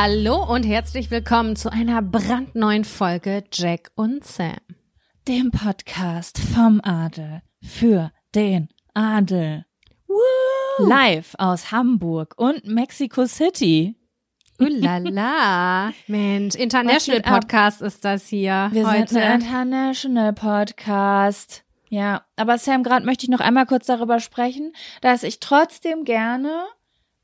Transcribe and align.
Hallo 0.00 0.44
und 0.44 0.62
herzlich 0.62 1.10
willkommen 1.10 1.56
zu 1.56 1.72
einer 1.72 2.02
brandneuen 2.02 2.84
Folge 2.84 3.42
Jack 3.52 3.90
und 3.96 4.24
Sam. 4.24 4.60
Dem 5.26 5.50
Podcast 5.50 6.38
vom 6.38 6.80
Adel 6.84 7.42
für 7.60 8.12
den 8.32 8.68
Adel. 8.94 9.64
Woo! 10.06 10.86
Live 10.86 11.34
aus 11.38 11.72
Hamburg 11.72 12.34
und 12.36 12.64
Mexico 12.64 13.26
City. 13.26 13.96
Ulala. 14.60 15.92
Mensch, 16.06 16.54
International 16.54 17.20
Podcast 17.20 17.82
ist 17.82 18.04
das 18.04 18.28
hier 18.28 18.68
Wir 18.70 18.88
heute. 18.88 19.08
sind 19.08 19.20
ein 19.20 19.40
International 19.40 20.32
Podcast. 20.32 21.64
Ja, 21.88 22.22
aber 22.36 22.58
Sam, 22.58 22.84
gerade 22.84 23.04
möchte 23.04 23.24
ich 23.24 23.30
noch 23.30 23.40
einmal 23.40 23.66
kurz 23.66 23.86
darüber 23.86 24.20
sprechen, 24.20 24.74
dass 25.00 25.24
ich 25.24 25.40
trotzdem 25.40 26.04
gerne 26.04 26.66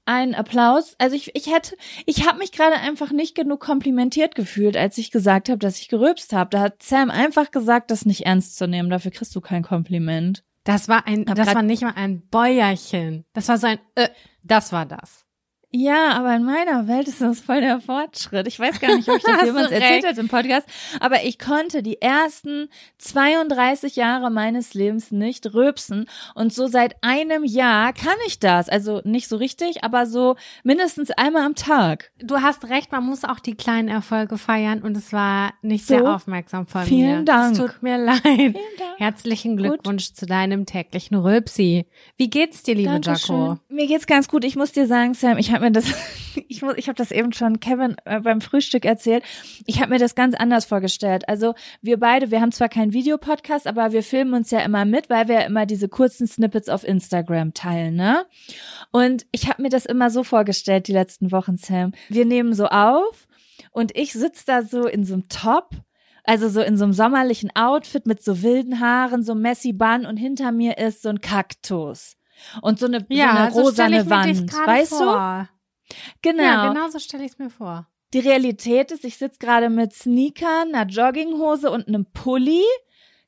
einen 0.06 0.34
Applaus. 0.34 0.94
Also 0.98 1.16
ich, 1.16 1.34
ich 1.34 1.53
hätte, 1.53 1.76
ich 2.06 2.26
habe 2.26 2.38
mich 2.38 2.53
gerade 2.53 2.76
einfach 2.76 3.10
nicht 3.10 3.34
genug 3.34 3.60
komplimentiert 3.60 4.34
gefühlt, 4.34 4.76
als 4.76 4.98
ich 4.98 5.10
gesagt 5.10 5.48
habe, 5.48 5.59
dass 5.59 5.81
ich 5.81 5.88
gerülpst 5.88 6.32
habe. 6.32 6.50
Da 6.50 6.60
hat 6.60 6.82
Sam 6.82 7.10
einfach 7.10 7.50
gesagt, 7.50 7.91
das 7.91 8.06
nicht 8.06 8.26
ernst 8.26 8.56
zu 8.56 8.66
nehmen. 8.66 8.91
Dafür 8.91 9.10
kriegst 9.10 9.34
du 9.34 9.41
kein 9.41 9.62
Kompliment. 9.62 10.44
das 10.64 10.88
war 10.88 11.06
ein, 11.06 11.25
das 11.25 11.54
war 11.54 11.62
nicht 11.62 11.82
mal 11.82 11.94
ein 11.97 12.26
Bäuerchen. 12.28 13.25
Das 13.32 13.48
war 13.48 13.59
so 13.59 13.66
ein, 13.66 13.78
äh, 13.94 14.09
das 14.43 14.72
war 14.72 14.87
das. 14.87 15.23
Ja, 15.76 16.12
aber 16.12 16.36
in 16.36 16.44
meiner 16.44 16.86
Welt 16.86 17.08
ist 17.08 17.20
das 17.20 17.40
voll 17.40 17.60
der 17.60 17.80
Fortschritt. 17.80 18.46
Ich 18.46 18.60
weiß 18.60 18.78
gar 18.78 18.94
nicht, 18.94 19.08
ob 19.08 19.16
ich 19.16 19.24
das 19.24 19.42
jemals 19.44 19.72
erzählt 19.72 20.06
hat 20.06 20.18
im 20.18 20.28
Podcast, 20.28 20.68
aber 21.00 21.24
ich 21.24 21.36
konnte 21.36 21.82
die 21.82 22.00
ersten 22.00 22.68
32 22.98 23.96
Jahre 23.96 24.30
meines 24.30 24.74
Lebens 24.74 25.10
nicht 25.10 25.52
rülpsen 25.52 26.06
und 26.36 26.52
so 26.52 26.68
seit 26.68 26.94
einem 27.02 27.42
Jahr 27.42 27.92
kann 27.92 28.14
ich 28.28 28.38
das. 28.38 28.68
Also 28.68 29.00
nicht 29.02 29.26
so 29.26 29.34
richtig, 29.34 29.82
aber 29.82 30.06
so 30.06 30.36
mindestens 30.62 31.10
einmal 31.10 31.44
am 31.44 31.56
Tag. 31.56 32.12
Du 32.20 32.36
hast 32.36 32.68
recht, 32.68 32.92
man 32.92 33.04
muss 33.04 33.24
auch 33.24 33.40
die 33.40 33.56
kleinen 33.56 33.88
Erfolge 33.88 34.38
feiern 34.38 34.80
und 34.80 34.96
es 34.96 35.12
war 35.12 35.54
nicht 35.62 35.88
So, 35.88 35.96
sehr 35.98 36.14
aufmerksam 36.14 36.68
von 36.68 36.84
vielen 36.84 37.18
mir. 37.18 37.24
Dank. 37.24 37.52
Es 37.54 37.58
tut 37.58 37.82
mir 37.82 37.98
leid. 37.98 38.22
Dank. 38.22 38.54
Herzlichen 38.98 39.56
Glückwunsch 39.56 40.12
zu 40.12 40.24
deinem 40.26 40.66
täglichen 40.66 41.16
Rülpsi. 41.16 41.86
Wie 42.16 42.30
geht's 42.30 42.62
dir, 42.62 42.76
liebe 42.76 43.00
Dankeschön. 43.00 43.34
Jaco? 43.36 43.58
Mir 43.68 43.88
geht's 43.88 44.06
ganz 44.06 44.28
gut. 44.28 44.44
Ich 44.44 44.54
muss 44.54 44.70
dir 44.70 44.86
sagen, 44.86 45.14
Sam, 45.14 45.36
ich 45.36 45.52
habe 45.52 45.63
mir 45.64 45.72
das, 45.72 45.86
ich 46.48 46.62
muss, 46.62 46.75
ich 46.76 46.88
habe 46.88 46.97
das 46.97 47.10
eben 47.10 47.32
schon 47.32 47.60
Kevin 47.60 47.97
äh, 48.04 48.20
beim 48.20 48.41
Frühstück 48.41 48.84
erzählt. 48.84 49.25
Ich 49.66 49.80
habe 49.80 49.91
mir 49.91 49.98
das 49.98 50.14
ganz 50.14 50.34
anders 50.34 50.64
vorgestellt. 50.64 51.28
Also 51.28 51.54
wir 51.82 51.98
beide, 51.98 52.30
wir 52.30 52.41
haben 52.41 52.52
zwar 52.52 52.69
keinen 52.69 52.92
Videopodcast, 52.92 53.66
aber 53.66 53.92
wir 53.92 54.02
filmen 54.02 54.34
uns 54.34 54.50
ja 54.50 54.60
immer 54.60 54.84
mit, 54.84 55.10
weil 55.10 55.28
wir 55.28 55.36
ja 55.36 55.47
immer 55.47 55.66
diese 55.66 55.88
kurzen 55.88 56.26
Snippets 56.26 56.69
auf 56.69 56.84
Instagram 56.84 57.54
teilen, 57.54 57.97
ne? 57.97 58.26
Und 58.91 59.26
ich 59.32 59.48
habe 59.48 59.62
mir 59.62 59.70
das 59.70 59.86
immer 59.86 60.10
so 60.10 60.22
vorgestellt 60.25 60.88
die 60.88 60.92
letzten 60.92 61.32
Wochen, 61.32 61.56
Sam. 61.56 61.92
Wir 62.08 62.25
nehmen 62.25 62.54
so 62.54 62.66
auf 62.66 63.26
und 63.72 63.96
ich 63.96 64.12
sitz 64.12 64.44
da 64.44 64.62
so 64.62 64.86
in 64.86 65.04
so 65.04 65.14
einem 65.14 65.28
Top. 65.28 65.70
Also 66.26 66.48
so 66.48 66.62
in 66.62 66.78
so 66.78 66.84
einem 66.84 66.94
sommerlichen 66.94 67.54
Outfit 67.54 68.06
mit 68.06 68.22
so 68.22 68.42
wilden 68.42 68.81
Haaren, 68.81 69.22
so 69.22 69.34
messy 69.34 69.75
Bun 69.75 70.06
und 70.06 70.16
hinter 70.16 70.52
mir 70.52 70.78
ist 70.78 71.02
so 71.02 71.10
ein 71.10 71.20
Kaktus. 71.20 72.16
Und 72.62 72.78
so 72.78 72.86
eine, 72.86 73.00
so 73.00 73.22
eine 73.22 73.50
so 73.50 73.50
stell 73.50 73.62
rosane 73.62 74.00
dich 74.02 74.10
Wand, 74.10 74.52
weißt 74.52 74.92
du? 74.92 75.46
Genau. 76.22 76.42
Ja, 76.42 76.68
genau 76.72 76.88
so 76.88 76.98
stelle 76.98 77.24
ich 77.24 77.32
es 77.32 77.38
mir 77.38 77.50
vor. 77.50 77.88
Die 78.12 78.20
Realität 78.20 78.90
ist, 78.92 79.04
ich 79.04 79.16
sitz 79.18 79.38
gerade 79.38 79.68
mit 79.70 79.92
Sneakern, 79.92 80.74
einer 80.74 80.86
Jogginghose 80.86 81.70
und 81.70 81.88
einem 81.88 82.06
Pulli, 82.12 82.62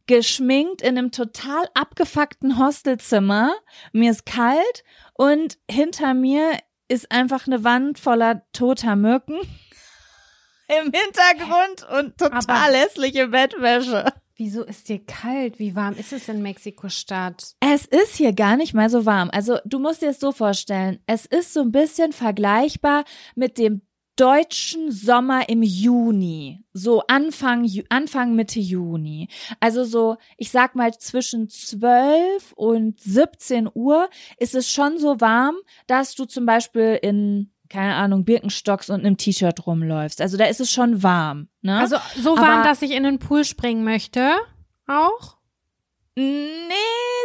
geschminkt 0.06 0.82
in 0.82 0.96
einem 0.96 1.10
total 1.10 1.68
abgefuckten 1.74 2.58
Hostelzimmer. 2.58 3.52
Mir 3.92 4.12
ist 4.12 4.24
kalt 4.26 4.84
und 5.14 5.58
hinter 5.68 6.14
mir 6.14 6.58
ist 6.88 7.10
einfach 7.10 7.48
eine 7.48 7.64
Wand 7.64 7.98
voller 7.98 8.42
toter 8.52 8.94
Mücken 8.94 9.38
im 10.68 10.92
Hintergrund 10.92 11.84
und 11.98 12.16
total 12.18 12.40
Aber- 12.48 12.76
hässliche 12.76 13.28
Bettwäsche. 13.28 14.04
Wieso 14.38 14.64
ist 14.64 14.90
dir 14.90 14.98
kalt? 14.98 15.58
Wie 15.58 15.74
warm 15.74 15.94
ist 15.94 16.12
es 16.12 16.28
in 16.28 16.42
Mexiko-Stadt? 16.42 17.54
Es 17.60 17.86
ist 17.86 18.16
hier 18.16 18.34
gar 18.34 18.58
nicht 18.58 18.74
mal 18.74 18.90
so 18.90 19.06
warm. 19.06 19.30
Also 19.32 19.58
du 19.64 19.78
musst 19.78 20.02
dir 20.02 20.10
es 20.10 20.20
so 20.20 20.30
vorstellen. 20.30 20.98
Es 21.06 21.24
ist 21.24 21.54
so 21.54 21.62
ein 21.62 21.72
bisschen 21.72 22.12
vergleichbar 22.12 23.04
mit 23.34 23.56
dem 23.56 23.80
deutschen 24.16 24.90
Sommer 24.90 25.48
im 25.48 25.62
Juni. 25.62 26.64
So 26.74 27.02
Anfang, 27.06 27.66
Anfang 27.88 28.34
Mitte 28.34 28.60
Juni. 28.60 29.28
Also 29.60 29.84
so, 29.84 30.16
ich 30.36 30.50
sag 30.50 30.74
mal 30.74 30.92
zwischen 30.98 31.48
12 31.48 32.52
und 32.56 33.00
17 33.00 33.70
Uhr 33.72 34.10
ist 34.38 34.54
es 34.54 34.70
schon 34.70 34.98
so 34.98 35.18
warm, 35.20 35.56
dass 35.86 36.14
du 36.14 36.26
zum 36.26 36.44
Beispiel 36.44 36.98
in 37.00 37.52
keine 37.68 37.94
Ahnung, 37.94 38.24
Birkenstocks 38.24 38.90
und 38.90 39.00
einem 39.00 39.16
T-Shirt 39.16 39.66
rumläufst. 39.66 40.20
Also 40.20 40.36
da 40.36 40.44
ist 40.46 40.60
es 40.60 40.70
schon 40.72 41.02
warm. 41.02 41.48
Ne? 41.62 41.78
Also 41.78 41.96
so 42.16 42.36
warm, 42.36 42.60
Aber- 42.60 42.68
dass 42.68 42.82
ich 42.82 42.92
in 42.92 43.02
den 43.04 43.18
Pool 43.18 43.44
springen 43.44 43.84
möchte. 43.84 44.36
Auch? 44.86 45.36
Nee, 46.18 46.72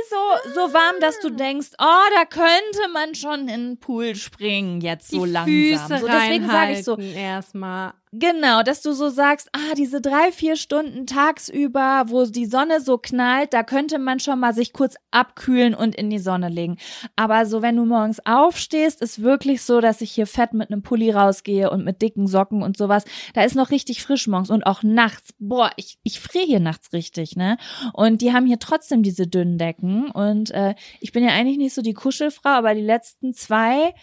so, 0.09 0.51
so 0.53 0.73
warm, 0.73 0.99
dass 0.99 1.19
du 1.21 1.29
denkst, 1.29 1.69
oh, 1.79 1.85
da 2.15 2.25
könnte 2.25 2.89
man 2.91 3.15
schon 3.15 3.41
in 3.47 3.47
den 3.69 3.79
Pool 3.79 4.15
springen, 4.15 4.81
jetzt 4.81 5.11
so 5.11 5.25
Die 5.25 5.31
langsam. 5.31 5.53
Füße 5.53 5.97
so, 5.99 6.07
deswegen 6.07 6.47
sage 6.47 6.71
ich 6.73 6.83
so, 6.83 6.97
erstmal. 6.97 7.93
Genau, 8.13 8.61
dass 8.61 8.81
du 8.81 8.91
so 8.91 9.07
sagst, 9.07 9.47
ah, 9.53 9.73
diese 9.77 10.01
drei, 10.01 10.33
vier 10.33 10.57
Stunden 10.57 11.05
tagsüber, 11.05 12.03
wo 12.07 12.25
die 12.25 12.45
Sonne 12.45 12.81
so 12.81 12.97
knallt, 12.97 13.53
da 13.53 13.63
könnte 13.63 13.99
man 13.99 14.19
schon 14.19 14.37
mal 14.37 14.53
sich 14.53 14.73
kurz 14.73 14.95
abkühlen 15.11 15.73
und 15.73 15.95
in 15.95 16.09
die 16.09 16.19
Sonne 16.19 16.49
legen. 16.49 16.75
Aber 17.15 17.45
so, 17.45 17.61
wenn 17.61 17.77
du 17.77 17.85
morgens 17.85 18.19
aufstehst, 18.25 19.01
ist 19.01 19.21
wirklich 19.21 19.61
so, 19.61 19.79
dass 19.79 20.01
ich 20.01 20.11
hier 20.11 20.27
fett 20.27 20.51
mit 20.51 20.69
einem 20.69 20.83
Pulli 20.83 21.09
rausgehe 21.09 21.69
und 21.69 21.85
mit 21.85 22.01
dicken 22.01 22.27
Socken 22.27 22.63
und 22.63 22.75
sowas. 22.75 23.05
Da 23.33 23.43
ist 23.43 23.55
noch 23.55 23.71
richtig 23.71 24.03
frisch 24.03 24.27
morgens 24.27 24.49
und 24.49 24.63
auch 24.65 24.83
nachts. 24.83 25.33
Boah, 25.39 25.71
ich, 25.77 25.97
ich 26.03 26.19
friere 26.19 26.45
hier 26.45 26.59
nachts 26.59 26.91
richtig, 26.91 27.37
ne? 27.37 27.55
Und 27.93 28.21
die 28.21 28.33
haben 28.33 28.45
hier 28.45 28.59
trotzdem 28.59 29.03
diese 29.03 29.25
dünnen 29.25 29.57
Decken. 29.57 30.11
Und 30.11 30.51
äh, 30.51 30.75
ich 30.99 31.13
bin 31.13 31.23
ja 31.23 31.31
eigentlich 31.31 31.57
nicht 31.57 31.73
so 31.73 31.81
die 31.81 31.93
Kuschelfrau, 31.93 32.49
aber 32.49 32.75
die 32.75 32.81
letzten 32.81 33.33
zwei 33.33 33.93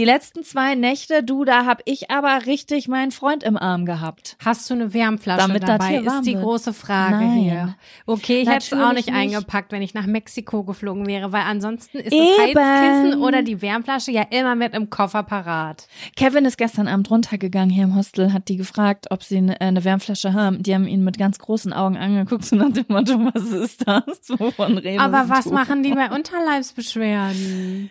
die 0.00 0.06
letzten 0.06 0.42
zwei 0.44 0.76
Nächte, 0.76 1.22
du, 1.22 1.44
da 1.44 1.66
hab 1.66 1.82
ich 1.84 2.10
aber 2.10 2.46
richtig 2.46 2.88
meinen 2.88 3.10
Freund 3.10 3.42
im 3.42 3.58
Arm 3.58 3.84
gehabt. 3.84 4.38
Hast 4.42 4.70
du 4.70 4.72
eine 4.74 4.94
Wärmflasche 4.94 5.46
Damit 5.46 5.62
das 5.64 5.68
dabei? 5.72 6.06
warm 6.06 6.20
Ist 6.20 6.26
die 6.26 6.32
wird. 6.36 6.42
große 6.42 6.72
Frage 6.72 7.16
Nein. 7.16 7.32
hier. 7.32 7.76
Okay, 8.06 8.40
ich 8.40 8.48
hätte 8.48 8.64
es 8.64 8.72
auch 8.72 8.94
nicht, 8.94 9.08
nicht. 9.08 9.14
eingepackt, 9.14 9.72
wenn 9.72 9.82
ich 9.82 9.92
nach 9.92 10.06
Mexiko 10.06 10.64
geflogen 10.64 11.06
wäre, 11.06 11.32
weil 11.32 11.42
ansonsten 11.42 11.98
ist 11.98 12.14
Eben. 12.14 12.54
das 12.54 12.64
Heizkissen 12.64 13.20
oder 13.22 13.42
die 13.42 13.60
Wärmflasche 13.60 14.10
ja 14.10 14.22
immer 14.30 14.54
mit 14.54 14.72
im 14.72 14.88
Koffer 14.88 15.22
parat. 15.22 15.86
Kevin 16.16 16.46
ist 16.46 16.56
gestern 16.56 16.88
Abend 16.88 17.10
runtergegangen 17.10 17.68
hier 17.68 17.84
im 17.84 17.94
Hostel, 17.94 18.32
hat 18.32 18.48
die 18.48 18.56
gefragt, 18.56 19.08
ob 19.10 19.22
sie 19.22 19.36
eine, 19.36 19.60
eine 19.60 19.84
Wärmflasche 19.84 20.32
haben. 20.32 20.62
Die 20.62 20.74
haben 20.74 20.86
ihn 20.86 21.04
mit 21.04 21.18
ganz 21.18 21.38
großen 21.38 21.74
Augen 21.74 21.98
angeguckt, 21.98 22.46
so 22.46 22.56
nach 22.56 22.72
dem 22.72 22.86
Motto, 22.88 23.18
was 23.34 23.42
ist 23.52 23.86
das? 23.86 24.30
Wovon 24.40 24.78
redest 24.78 25.04
Aber 25.04 25.28
was 25.28 25.44
du? 25.44 25.52
machen 25.52 25.82
die 25.82 25.92
bei 25.92 26.10
Unterleibsbeschwerden? 26.10 27.90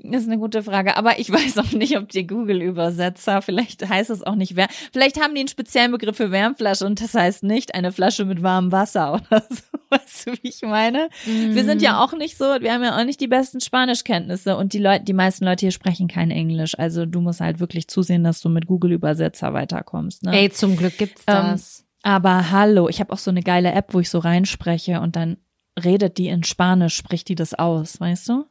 Das 0.00 0.22
ist 0.22 0.28
eine 0.28 0.38
gute 0.38 0.62
Frage, 0.62 0.96
aber 0.96 1.18
ich 1.18 1.30
weiß 1.32 1.58
auch 1.58 1.72
nicht, 1.72 1.96
ob 1.96 2.08
die 2.08 2.26
Google-Übersetzer, 2.26 3.42
vielleicht 3.42 3.88
heißt 3.88 4.10
es 4.10 4.22
auch 4.22 4.36
nicht, 4.36 4.56
Wär 4.56 4.68
vielleicht 4.92 5.20
haben 5.20 5.34
die 5.34 5.40
einen 5.40 5.48
speziellen 5.48 5.90
Begriff 5.90 6.16
für 6.16 6.30
Wärmflasche 6.30 6.86
und 6.86 7.00
das 7.00 7.14
heißt 7.14 7.42
nicht 7.42 7.74
eine 7.74 7.92
Flasche 7.92 8.24
mit 8.24 8.42
warmem 8.42 8.72
Wasser 8.72 9.14
oder 9.30 9.44
so. 9.48 9.62
Weißt 9.90 10.26
du, 10.26 10.32
wie 10.32 10.48
ich 10.48 10.60
meine? 10.62 11.08
Wir 11.24 11.64
sind 11.64 11.80
ja 11.80 12.04
auch 12.04 12.12
nicht 12.12 12.36
so, 12.36 12.44
wir 12.44 12.74
haben 12.74 12.84
ja 12.84 12.98
auch 12.98 13.04
nicht 13.04 13.20
die 13.22 13.26
besten 13.26 13.60
Spanischkenntnisse 13.60 14.54
und 14.56 14.74
die 14.74 14.78
Leute, 14.78 15.04
die 15.04 15.14
meisten 15.14 15.46
Leute 15.46 15.60
hier 15.60 15.70
sprechen 15.70 16.08
kein 16.08 16.30
Englisch. 16.30 16.78
Also 16.78 17.06
du 17.06 17.22
musst 17.22 17.40
halt 17.40 17.58
wirklich 17.58 17.88
zusehen, 17.88 18.22
dass 18.22 18.42
du 18.42 18.50
mit 18.50 18.66
Google-Übersetzer 18.66 19.54
weiterkommst. 19.54 20.24
Ne? 20.24 20.38
Ey, 20.38 20.50
zum 20.50 20.76
Glück 20.76 20.98
gibt's 20.98 21.22
Ähm, 21.26 21.52
das. 21.52 21.86
Aber 22.02 22.50
hallo, 22.50 22.88
ich 22.90 23.00
habe 23.00 23.14
auch 23.14 23.18
so 23.18 23.30
eine 23.30 23.42
geile 23.42 23.72
App, 23.72 23.94
wo 23.94 24.00
ich 24.00 24.10
so 24.10 24.18
reinspreche 24.18 25.00
und 25.00 25.16
dann 25.16 25.38
redet 25.82 26.18
die 26.18 26.28
in 26.28 26.44
Spanisch, 26.44 26.94
spricht 26.94 27.28
die 27.28 27.34
das 27.34 27.54
aus, 27.54 27.98
weißt 27.98 28.28
du? 28.28 28.44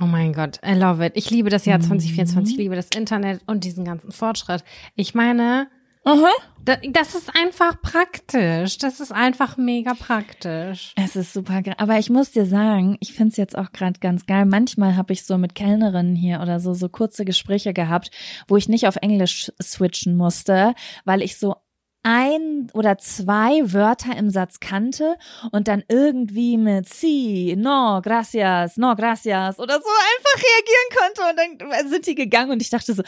Oh 0.00 0.06
mein 0.06 0.32
Gott, 0.32 0.60
I 0.64 0.74
love 0.74 1.04
it. 1.04 1.12
Ich 1.16 1.30
liebe 1.30 1.50
das 1.50 1.64
Jahr 1.64 1.78
Mhm. 1.78 1.82
2024, 1.82 2.54
ich 2.54 2.58
liebe 2.58 2.76
das 2.76 2.88
Internet 2.96 3.40
und 3.46 3.64
diesen 3.64 3.84
ganzen 3.84 4.12
Fortschritt. 4.12 4.62
Ich 4.94 5.14
meine, 5.14 5.68
Aha. 6.04 6.28
da- 6.64 6.76
das 6.92 7.16
ist 7.16 7.32
einfach 7.36 7.82
praktisch. 7.82 8.78
Das 8.78 9.00
ist 9.00 9.10
einfach 9.12 9.56
mega 9.56 9.94
praktisch. 9.94 10.92
Es 10.96 11.16
ist 11.16 11.32
super 11.32 11.62
geil. 11.62 11.74
Aber 11.78 11.98
ich 11.98 12.10
muss 12.10 12.30
dir 12.30 12.46
sagen, 12.46 12.96
ich 13.00 13.12
find's 13.12 13.36
jetzt 13.36 13.58
auch 13.58 13.72
gerade 13.72 13.98
ganz 13.98 14.24
geil. 14.26 14.44
Manchmal 14.46 14.96
habe 14.96 15.12
ich 15.12 15.24
so 15.24 15.36
mit 15.36 15.56
Kellnerinnen 15.56 16.14
hier 16.14 16.40
oder 16.40 16.60
so, 16.60 16.74
so 16.74 16.88
kurze 16.88 17.24
Gespräche 17.24 17.72
gehabt, 17.72 18.12
wo 18.46 18.56
ich 18.56 18.68
nicht 18.68 18.86
auf 18.86 18.96
Englisch 18.96 19.50
switchen 19.60 20.16
musste, 20.16 20.74
weil 21.04 21.22
ich 21.22 21.38
so 21.38 21.56
ein 22.02 22.70
oder 22.74 22.98
zwei 22.98 23.72
Wörter 23.72 24.16
im 24.16 24.30
Satz 24.30 24.60
kannte 24.60 25.16
und 25.52 25.68
dann 25.68 25.82
irgendwie 25.88 26.56
mit 26.56 26.88
si, 26.88 27.54
no, 27.58 28.00
gracias, 28.02 28.76
no, 28.76 28.94
gracias 28.94 29.58
oder 29.58 29.74
so 29.74 29.88
einfach 29.88 30.42
reagieren 30.44 30.96
konnte 30.96 31.60
und 31.60 31.72
dann 31.72 31.88
sind 31.88 32.06
die 32.06 32.14
gegangen 32.14 32.50
und 32.50 32.62
ich 32.62 32.70
dachte 32.70 32.94
so, 32.94 33.02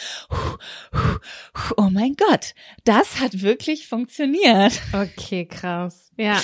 oh 1.76 1.88
mein 1.90 2.14
Gott, 2.16 2.54
das 2.84 3.20
hat 3.20 3.42
wirklich 3.42 3.88
funktioniert. 3.88 4.80
Okay, 4.92 5.46
krass. 5.46 6.10
Ja. 6.16 6.40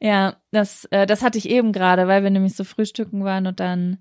Ja, 0.00 0.36
das, 0.52 0.84
äh, 0.92 1.06
das 1.06 1.22
hatte 1.22 1.38
ich 1.38 1.48
eben 1.48 1.72
gerade, 1.72 2.06
weil 2.06 2.22
wir 2.22 2.30
nämlich 2.30 2.54
so 2.54 2.62
frühstücken 2.62 3.24
waren 3.24 3.48
und 3.48 3.58
dann 3.58 3.98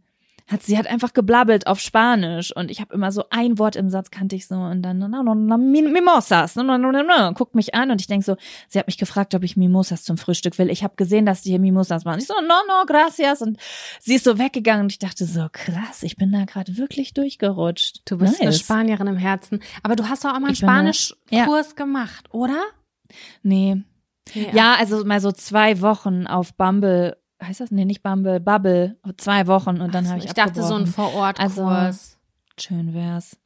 hat 0.49 0.63
sie 0.63 0.77
hat 0.77 0.87
einfach 0.87 1.11
geblabbelt 1.13 1.67
auf 1.67 1.79
Spanisch 1.81 2.55
und 2.55 2.71
ich 2.71 2.79
habe 2.79 2.93
immer 2.93 3.11
so 3.11 3.25
ein 3.31 3.59
Wort 3.59 3.75
im 3.75 3.89
Satz 3.89 4.11
kannte 4.11 4.35
ich 4.37 4.47
so 4.47 4.55
und 4.55 4.81
dann 4.81 4.97
no, 4.97 5.07
no, 5.09 5.33
mi- 5.57 5.81
Mimosas, 5.81 6.55
no, 6.55 6.63
no, 6.63 6.77
no, 6.77 6.91
no, 6.91 7.33
guckt 7.33 7.53
mich 7.53 7.75
an 7.75 7.91
und 7.91 7.99
ich 7.99 8.07
denk 8.07 8.23
so, 8.23 8.37
sie 8.69 8.79
hat 8.79 8.87
mich 8.87 8.97
gefragt, 8.97 9.35
ob 9.35 9.43
ich 9.43 9.57
Mimosas 9.57 10.03
zum 10.03 10.17
Frühstück 10.17 10.57
will. 10.57 10.69
Ich 10.69 10.83
habe 10.83 10.95
gesehen, 10.95 11.25
dass 11.25 11.41
die 11.41 11.49
hier 11.49 11.59
Mimosas 11.59 12.05
machen. 12.05 12.19
Ich 12.19 12.27
so, 12.27 12.33
no, 12.35 12.55
no, 12.67 12.85
gracias 12.87 13.41
und 13.41 13.57
sie 13.99 14.15
ist 14.15 14.23
so 14.23 14.39
weggegangen 14.39 14.83
und 14.83 14.91
ich 14.93 14.99
dachte 14.99 15.25
so, 15.25 15.47
krass, 15.51 16.03
ich 16.03 16.15
bin 16.15 16.31
da 16.31 16.45
gerade 16.45 16.77
wirklich 16.77 17.13
durchgerutscht. 17.13 18.01
Du 18.05 18.17
bist 18.17 18.39
eine 18.39 18.49
Nice. 18.51 18.59
Spanierin 18.61 19.07
im 19.07 19.17
Herzen. 19.17 19.59
Aber 19.83 19.95
du 19.97 20.07
hast 20.07 20.23
doch 20.23 20.29
auch 20.29 20.39
mal 20.39 20.47
einen 20.49 20.69
eine- 20.69 20.93
Spanischkurs 20.93 21.75
gemacht, 21.75 22.25
oder? 22.31 22.61
Nee, 23.43 23.83
Ja, 24.53 24.75
also 24.75 25.03
mal 25.05 25.19
so 25.21 25.31
zwei 25.31 25.81
Wochen 25.81 26.27
auf 26.27 26.53
Bumble, 26.55 27.17
heißt 27.41 27.59
das? 27.59 27.71
Nee, 27.71 27.85
nicht 27.85 28.03
Bumble, 28.03 28.39
Bubble, 28.39 28.97
zwei 29.17 29.47
Wochen 29.47 29.81
und 29.81 29.93
dann 29.93 30.05
so, 30.05 30.11
habe 30.11 30.19
ich 30.19 30.25
ich 30.25 30.33
dachte 30.33 30.63
so 30.63 30.75
ein. 30.75 30.87
Vorortkurs. 30.87 31.57
Also, 31.59 32.17
Schön 32.59 32.93
wär's. 32.93 33.37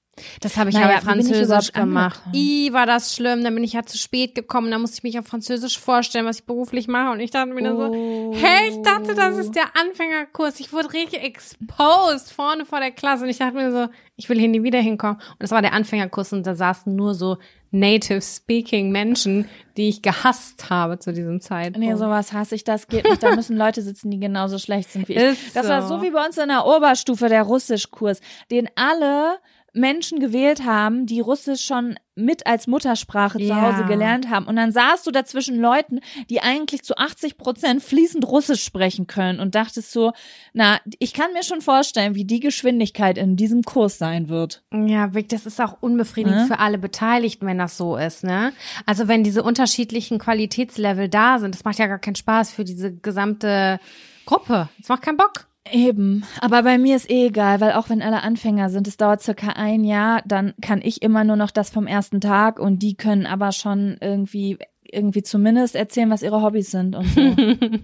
Das 0.41 0.57
habe 0.57 0.69
ich 0.69 0.75
Naja, 0.75 0.97
ich 0.97 1.03
Französisch 1.03 1.71
gemacht. 1.71 2.21
I, 2.33 2.71
war 2.73 2.85
das 2.85 3.15
schlimm. 3.15 3.43
Dann 3.43 3.55
bin 3.55 3.63
ich 3.63 3.73
ja 3.73 3.83
zu 3.83 3.97
spät 3.97 4.35
gekommen. 4.35 4.69
Dann 4.69 4.81
musste 4.81 4.97
ich 4.97 5.03
mich 5.03 5.17
auf 5.17 5.25
Französisch 5.25 5.79
vorstellen, 5.79 6.25
was 6.25 6.39
ich 6.39 6.45
beruflich 6.45 6.87
mache. 6.87 7.11
Und 7.11 7.21
ich 7.21 7.31
dachte 7.31 7.53
mir 7.53 7.63
dann 7.63 7.77
so, 7.77 7.83
Oh. 7.91 8.33
hey, 8.35 8.69
ich 8.69 8.81
dachte, 8.83 9.15
das 9.15 9.37
ist 9.37 9.55
der 9.55 9.75
Anfängerkurs. 9.75 10.59
Ich 10.59 10.73
wurde 10.73 10.93
richtig 10.93 11.23
exposed 11.23 12.31
vorne 12.31 12.65
vor 12.65 12.79
der 12.79 12.91
Klasse. 12.91 13.23
Und 13.23 13.29
ich 13.29 13.37
dachte 13.37 13.55
mir 13.55 13.71
so, 13.71 13.87
ich 14.15 14.29
will 14.29 14.37
hier 14.37 14.49
nie 14.49 14.63
wieder 14.63 14.79
hinkommen. 14.79 15.15
Und 15.15 15.37
das 15.41 15.51
war 15.51 15.61
der 15.61 15.73
Anfängerkurs 15.73 16.33
und 16.33 16.45
da 16.45 16.55
saßen 16.55 16.93
nur 16.95 17.15
so 17.15 17.37
native 17.71 18.21
speaking 18.21 18.91
Menschen, 18.91 19.49
die 19.77 19.89
ich 19.89 20.01
gehasst 20.01 20.69
habe 20.69 20.99
zu 20.99 21.13
diesem 21.13 21.39
Zeitpunkt. 21.39 21.79
Nee, 21.79 21.95
sowas 21.95 22.33
hasse 22.33 22.55
ich, 22.55 22.63
das 22.63 22.87
geht 22.87 23.05
nicht. 23.05 23.23
Da 23.23 23.35
müssen 23.35 23.57
Leute 23.57 23.81
sitzen, 23.81 24.11
die 24.11 24.19
genauso 24.19 24.59
schlecht 24.59 24.91
sind 24.91 25.07
wie 25.07 25.13
ich. 25.13 25.21
Ist 25.21 25.55
das 25.55 25.67
war 25.67 25.81
so. 25.81 25.97
so 25.97 26.03
wie 26.03 26.11
bei 26.11 26.25
uns 26.25 26.37
in 26.37 26.49
der 26.49 26.65
Oberstufe, 26.65 27.29
der 27.29 27.43
Russischkurs, 27.43 28.19
den 28.51 28.69
alle 28.75 29.37
Menschen 29.73 30.19
gewählt 30.19 30.65
haben, 30.65 31.05
die 31.05 31.21
Russisch 31.21 31.65
schon 31.65 31.97
mit 32.13 32.45
als 32.45 32.67
Muttersprache 32.67 33.37
zu 33.37 33.45
Ja. 33.45 33.61
Hause 33.61 33.85
gelernt 33.85 34.29
haben. 34.29 34.45
Und 34.45 34.57
dann 34.57 34.73
saßt 34.73 35.07
du 35.07 35.11
dazwischen 35.11 35.57
Leuten, 35.59 36.01
die 36.29 36.41
eigentlich 36.41 36.83
zu 36.83 36.97
80 36.97 37.37
Prozent 37.37 37.81
fließend 37.81 38.27
Russisch 38.27 38.63
sprechen 38.63 39.07
können 39.07 39.39
und 39.39 39.55
dachtest 39.55 39.91
so, 39.93 40.11
na, 40.53 40.79
ich 40.99 41.13
kann 41.13 41.31
mir 41.33 41.43
schon 41.43 41.61
vorstellen, 41.61 42.15
wie 42.15 42.25
die 42.25 42.41
Geschwindigkeit 42.41 43.17
in 43.17 43.37
diesem 43.37 43.63
Kurs 43.63 43.97
sein 43.97 44.27
wird. 44.27 44.61
Ja, 44.73 45.13
Vic, 45.13 45.29
das 45.29 45.45
ist 45.45 45.61
auch 45.61 45.77
unbefriedigend 45.79 46.41
Ne? 46.41 46.47
für 46.47 46.59
alle 46.59 46.77
Beteiligten, 46.77 47.45
wenn 47.47 47.57
das 47.57 47.77
so 47.77 47.95
ist, 47.95 48.23
ne? 48.25 48.51
Also 48.85 49.07
wenn 49.07 49.23
diese 49.23 49.41
unterschiedlichen 49.41 50.19
Qualitätslevel 50.19 51.07
da 51.07 51.39
sind, 51.39 51.55
das 51.55 51.63
macht 51.63 51.79
ja 51.79 51.87
gar 51.87 51.99
keinen 51.99 52.15
Spaß 52.15 52.51
für 52.51 52.65
diese 52.65 52.93
gesamte 52.93 53.79
Gruppe. 54.25 54.69
Das 54.79 54.89
macht 54.89 55.01
keinen 55.03 55.17
Bock. 55.17 55.47
Eben, 55.69 56.23
aber 56.39 56.63
bei 56.63 56.77
mir 56.77 56.95
ist 56.95 57.09
eh 57.09 57.27
egal, 57.27 57.61
weil 57.61 57.73
auch 57.73 57.89
wenn 57.89 58.01
alle 58.01 58.23
Anfänger 58.23 58.69
sind, 58.69 58.87
es 58.87 58.97
dauert 58.97 59.21
circa 59.21 59.49
ein 59.49 59.83
Jahr, 59.83 60.23
dann 60.25 60.53
kann 60.61 60.81
ich 60.81 61.01
immer 61.03 61.23
nur 61.23 61.35
noch 61.35 61.51
das 61.51 61.69
vom 61.69 61.85
ersten 61.85 62.19
Tag 62.19 62.59
und 62.59 62.79
die 62.79 62.95
können 62.95 63.27
aber 63.27 63.51
schon 63.51 63.97
irgendwie 64.01 64.57
irgendwie 64.83 65.23
zumindest 65.23 65.75
erzählen, 65.75 66.09
was 66.09 66.23
ihre 66.23 66.41
Hobbys 66.41 66.71
sind 66.71 66.95
und 66.95 67.05
so. 67.05 67.35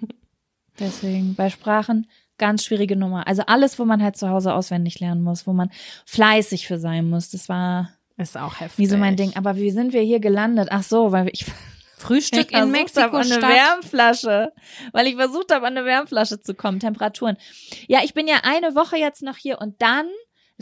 Deswegen 0.80 1.36
bei 1.36 1.50
Sprachen 1.50 2.08
ganz 2.38 2.64
schwierige 2.66 2.96
Nummer. 2.96 3.28
Also 3.28 3.44
alles, 3.48 3.80
wo 3.80 3.86
man 3.86 4.02
halt 4.04 4.16
zu 4.18 4.30
Hause 4.30 4.54
auswendig 4.54 5.00
lernen 5.00 5.24
muss, 5.24 5.48
wo 5.48 5.54
man 5.54 5.70
fleißig 6.06 6.68
für 6.68 6.80
sein 6.80 7.10
muss. 7.10 7.30
Das 7.30 7.50
war 7.50 7.90
Ist 8.18 8.38
auch 8.38 8.60
heftig. 8.60 8.80
nie 8.80 8.86
so 8.88 8.98
mein 8.98 9.16
Ding. 9.16 9.36
Aber 9.36 9.56
wie 9.56 9.72
sind 9.72 9.94
wir 9.94 10.02
hier 10.02 10.20
gelandet? 10.20 10.70
Ach 10.72 10.84
so, 10.84 11.12
weil 11.12 11.30
ich 11.32 11.46
Frühstück 11.98 12.52
in 12.52 12.58
habe, 12.58 13.18
an 13.18 13.32
eine 13.32 13.42
Wärmflasche, 13.42 14.54
weil 14.92 15.08
ich 15.08 15.16
versucht 15.16 15.52
habe, 15.52 15.66
an 15.66 15.76
eine 15.78 15.86
Wärmflasche 15.86 16.40
zu 16.40 16.54
kommen, 16.54 16.80
Temperaturen. 16.80 17.38
Ja, 17.88 18.02
ich 18.04 18.14
bin 18.14 18.28
ja 18.28 18.42
eine 18.44 18.76
Woche 18.76 18.98
jetzt 18.98 19.24
noch 19.24 19.38
hier 19.38 19.60
und 19.60 19.82
dann 19.82 20.08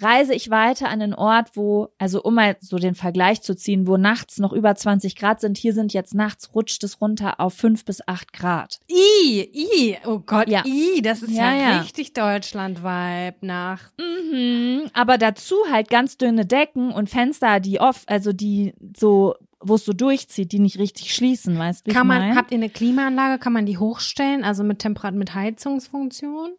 reise 0.02 0.34
ich 0.34 0.50
weiter 0.50 0.90
an 0.90 1.00
den 1.00 1.14
Ort, 1.14 1.52
wo, 1.56 1.90
also 1.98 2.22
um 2.22 2.36
mal 2.36 2.58
so 2.60 2.78
den 2.78 2.96
Vergleich 2.96 3.42
zu 3.42 3.56
ziehen, 3.56 3.88
wo 3.88 3.98
nachts 3.98 4.40
noch 4.40 4.52
über 4.52 4.76
20 4.76 5.16
Grad 5.16 5.40
sind. 5.40 5.58
Hier 5.58 5.74
sind 5.74 5.94
jetzt 5.94 6.14
nachts 6.14 6.54
rutscht 6.54 6.84
es 6.84 7.00
runter 7.02 7.40
auf 7.40 7.54
5 7.54 7.86
bis 7.86 8.06
8 8.08 8.34
Grad. 8.34 8.80
I, 8.90 9.50
I, 9.54 9.98
oh 10.06 10.20
Gott, 10.20 10.50
Ja. 10.50 10.64
I, 10.66 11.02
das 11.02 11.22
ist 11.22 11.32
ja, 11.32 11.54
Ja, 11.54 11.70
ja. 11.72 11.80
richtig 11.80 12.14
Deutschland-Vibe 12.14 13.38
nach. 13.46 13.92
Mhm, 13.98 14.90
aber 14.94 15.18
dazu 15.18 15.56
halt 15.72 15.90
ganz 15.90 16.18
dünne 16.18 16.46
Decken 16.46 16.92
und 16.92 17.10
Fenster, 17.10 17.60
die 17.60 17.80
off, 17.80 18.04
also 18.08 18.34
die 18.34 18.74
so, 18.98 19.36
wo 19.68 19.76
es 19.76 19.86
so 19.86 19.94
durchzieht, 19.94 20.52
die 20.52 20.60
nicht 20.60 20.80
richtig 20.80 21.14
schließen, 21.14 21.58
weißt 21.58 21.88
du? 21.88 21.92
Kann 21.92 22.08
man, 22.08 22.20
mein? 22.20 22.36
habt 22.36 22.52
ihr 22.52 22.58
eine 22.58 22.70
Klimaanlage, 22.70 23.40
kann 23.40 23.54
man 23.54 23.66
die 23.66 23.78
hochstellen, 23.78 24.44
also 24.44 24.64
mit 24.64 24.80
Temperat, 24.80 25.16
mit 25.16 25.34
Heizungsfunktion? 25.34 26.52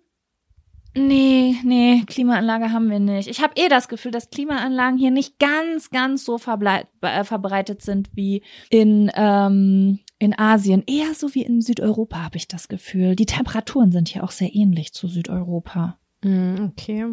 Nee, 0.96 1.56
nee, 1.62 2.04
Klimaanlage 2.06 2.72
haben 2.72 2.88
wir 2.88 2.98
nicht. 2.98 3.28
Ich 3.28 3.42
habe 3.42 3.52
eh 3.56 3.68
das 3.68 3.88
Gefühl, 3.88 4.12
dass 4.12 4.30
Klimaanlagen 4.30 4.98
hier 4.98 5.10
nicht 5.10 5.38
ganz, 5.38 5.90
ganz 5.90 6.24
so 6.24 6.36
äh, 6.36 7.24
verbreitet 7.24 7.82
sind 7.82 8.08
wie 8.14 8.42
in, 8.70 9.10
ähm, 9.14 9.98
in 10.18 10.38
Asien. 10.38 10.84
Eher 10.86 11.14
so 11.14 11.34
wie 11.34 11.42
in 11.42 11.60
Südeuropa 11.60 12.24
habe 12.24 12.38
ich 12.38 12.48
das 12.48 12.68
Gefühl. 12.68 13.14
Die 13.14 13.26
Temperaturen 13.26 13.92
sind 13.92 14.08
hier 14.08 14.24
auch 14.24 14.30
sehr 14.30 14.54
ähnlich 14.54 14.94
zu 14.94 15.06
Südeuropa. 15.06 15.98
Mm, 16.26 16.56
Okay. 16.66 17.04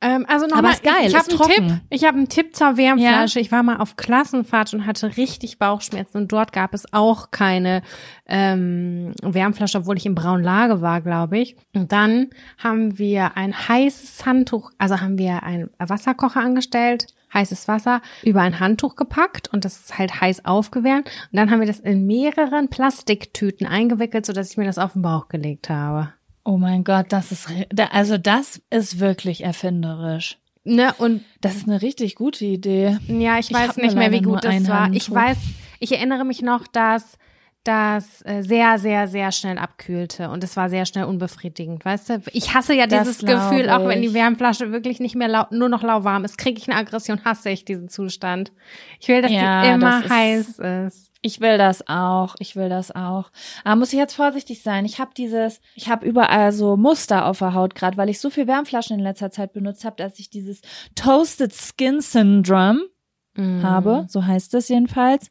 Ähm, 0.00 0.26
also 0.28 0.46
nochmal, 0.46 0.72
ich, 0.72 0.80
ich 1.08 1.14
habe 1.16 1.28
einen 1.30 1.38
Tipp. 1.38 1.38
trocken. 1.38 1.80
Ich 1.88 2.04
habe 2.04 2.16
einen 2.18 2.28
Tipp 2.28 2.54
zur 2.54 2.76
Wärmflasche. 2.76 3.40
Ich 3.40 3.50
war 3.52 3.62
mal 3.62 3.76
auf 3.78 3.96
Klassenfahrt 3.96 4.74
und 4.74 4.86
hatte 4.86 5.16
richtig 5.16 5.58
Bauchschmerzen 5.58 6.18
und 6.18 6.32
dort 6.32 6.52
gab 6.52 6.74
es 6.74 6.92
auch 6.92 7.30
keine 7.30 7.82
ähm, 8.26 9.12
Wärmflasche, 9.22 9.78
obwohl 9.78 9.96
ich 9.96 10.04
in 10.06 10.14
Braunlage 10.14 10.80
war, 10.82 11.00
glaube 11.00 11.38
ich. 11.38 11.56
Und 11.74 11.92
dann 11.92 12.28
haben 12.58 12.98
wir 12.98 13.36
ein 13.36 13.54
heißes 13.68 14.26
Handtuch, 14.26 14.70
also 14.78 15.00
haben 15.00 15.16
wir 15.18 15.42
einen 15.44 15.70
Wasserkocher 15.78 16.40
angestellt, 16.40 17.06
heißes 17.32 17.68
Wasser 17.68 18.02
über 18.22 18.42
ein 18.42 18.60
Handtuch 18.60 18.96
gepackt 18.96 19.48
und 19.52 19.64
das 19.64 19.80
ist 19.80 19.98
halt 19.98 20.20
heiß 20.20 20.44
aufgewärmt. 20.44 21.06
Und 21.32 21.36
dann 21.36 21.50
haben 21.50 21.60
wir 21.60 21.66
das 21.66 21.80
in 21.80 22.06
mehreren 22.06 22.68
Plastiktüten 22.68 23.66
eingewickelt, 23.66 24.26
sodass 24.26 24.50
ich 24.50 24.56
mir 24.56 24.66
das 24.66 24.78
auf 24.78 24.92
den 24.94 25.02
Bauch 25.02 25.28
gelegt 25.28 25.70
habe. 25.70 26.12
Oh 26.46 26.56
mein 26.58 26.84
Gott, 26.84 27.06
das 27.08 27.32
ist, 27.32 27.48
also 27.90 28.18
das 28.18 28.62
ist 28.70 29.00
wirklich 29.00 29.42
erfinderisch. 29.42 30.38
Ne, 30.64 30.92
und 30.98 31.24
Das 31.40 31.56
ist 31.56 31.68
eine 31.68 31.82
richtig 31.82 32.14
gute 32.14 32.44
Idee. 32.44 32.98
Ja, 33.08 33.38
ich 33.38 33.50
Ich 33.50 33.54
weiß 33.56 33.68
hab 33.70 33.76
nicht 33.78 33.96
mehr, 33.96 34.12
wie 34.12 34.20
gut 34.22 34.44
das 34.44 34.68
war. 34.68 34.90
Ich 34.92 35.08
Handtuch. 35.08 35.14
weiß, 35.14 35.36
ich 35.80 35.92
erinnere 35.92 36.24
mich 36.24 36.42
noch, 36.42 36.66
dass 36.68 37.18
das 37.64 38.22
äh, 38.24 38.42
sehr, 38.42 38.78
sehr, 38.78 39.08
sehr 39.08 39.32
schnell 39.32 39.58
abkühlte 39.58 40.30
und 40.30 40.44
es 40.44 40.56
war 40.56 40.68
sehr 40.70 40.86
schnell 40.86 41.04
unbefriedigend, 41.04 41.84
weißt 41.84 42.10
du? 42.10 42.22
Ich 42.32 42.54
hasse 42.54 42.74
ja 42.74 42.86
dieses 42.86 43.18
Gefühl, 43.18 43.68
auch 43.70 43.88
wenn 43.88 44.02
die 44.02 44.08
ich. 44.08 44.14
Wärmflasche 44.14 44.70
wirklich 44.70 45.00
nicht 45.00 45.16
mehr 45.16 45.26
lau 45.26 45.46
nur 45.50 45.68
noch 45.68 45.82
lauwarm 45.82 46.24
ist, 46.24 46.38
kriege 46.38 46.58
ich 46.60 46.68
eine 46.70 46.78
Aggression, 46.78 47.24
hasse 47.24 47.50
ich 47.50 47.64
diesen 47.64 47.88
Zustand. 47.88 48.52
Ich 49.00 49.08
will, 49.08 49.20
dass 49.20 49.32
Ja, 49.32 49.62
die 49.62 49.68
immer 49.70 49.90
das 50.00 50.04
ist- 50.04 50.10
heiß 50.10 50.58
ist. 50.60 51.10
Ich 51.26 51.40
will 51.40 51.58
das 51.58 51.88
auch. 51.88 52.36
Ich 52.38 52.54
will 52.54 52.68
das 52.68 52.94
auch. 52.94 53.30
Aber 53.64 53.76
muss 53.76 53.92
ich 53.92 53.98
jetzt 53.98 54.14
vorsichtig 54.14 54.62
sein. 54.62 54.84
Ich 54.84 55.00
habe 55.00 55.10
dieses, 55.16 55.60
ich 55.74 55.88
habe 55.88 56.06
überall 56.06 56.52
so 56.52 56.76
Muster 56.76 57.26
auf 57.26 57.40
der 57.40 57.52
Haut, 57.52 57.74
gerade 57.74 57.96
weil 57.96 58.08
ich 58.08 58.20
so 58.20 58.30
viel 58.30 58.46
Wärmflaschen 58.46 58.96
in 58.96 59.02
letzter 59.02 59.32
Zeit 59.32 59.52
benutzt 59.52 59.84
habe, 59.84 59.96
dass 59.96 60.18
ich 60.20 60.30
dieses 60.30 60.60
Toasted 60.94 61.52
Skin 61.52 62.00
Syndrome 62.00 62.80
Mhm. 63.38 63.62
habe. 63.62 64.06
So 64.08 64.24
heißt 64.24 64.54
es 64.54 64.68
jedenfalls. 64.68 65.30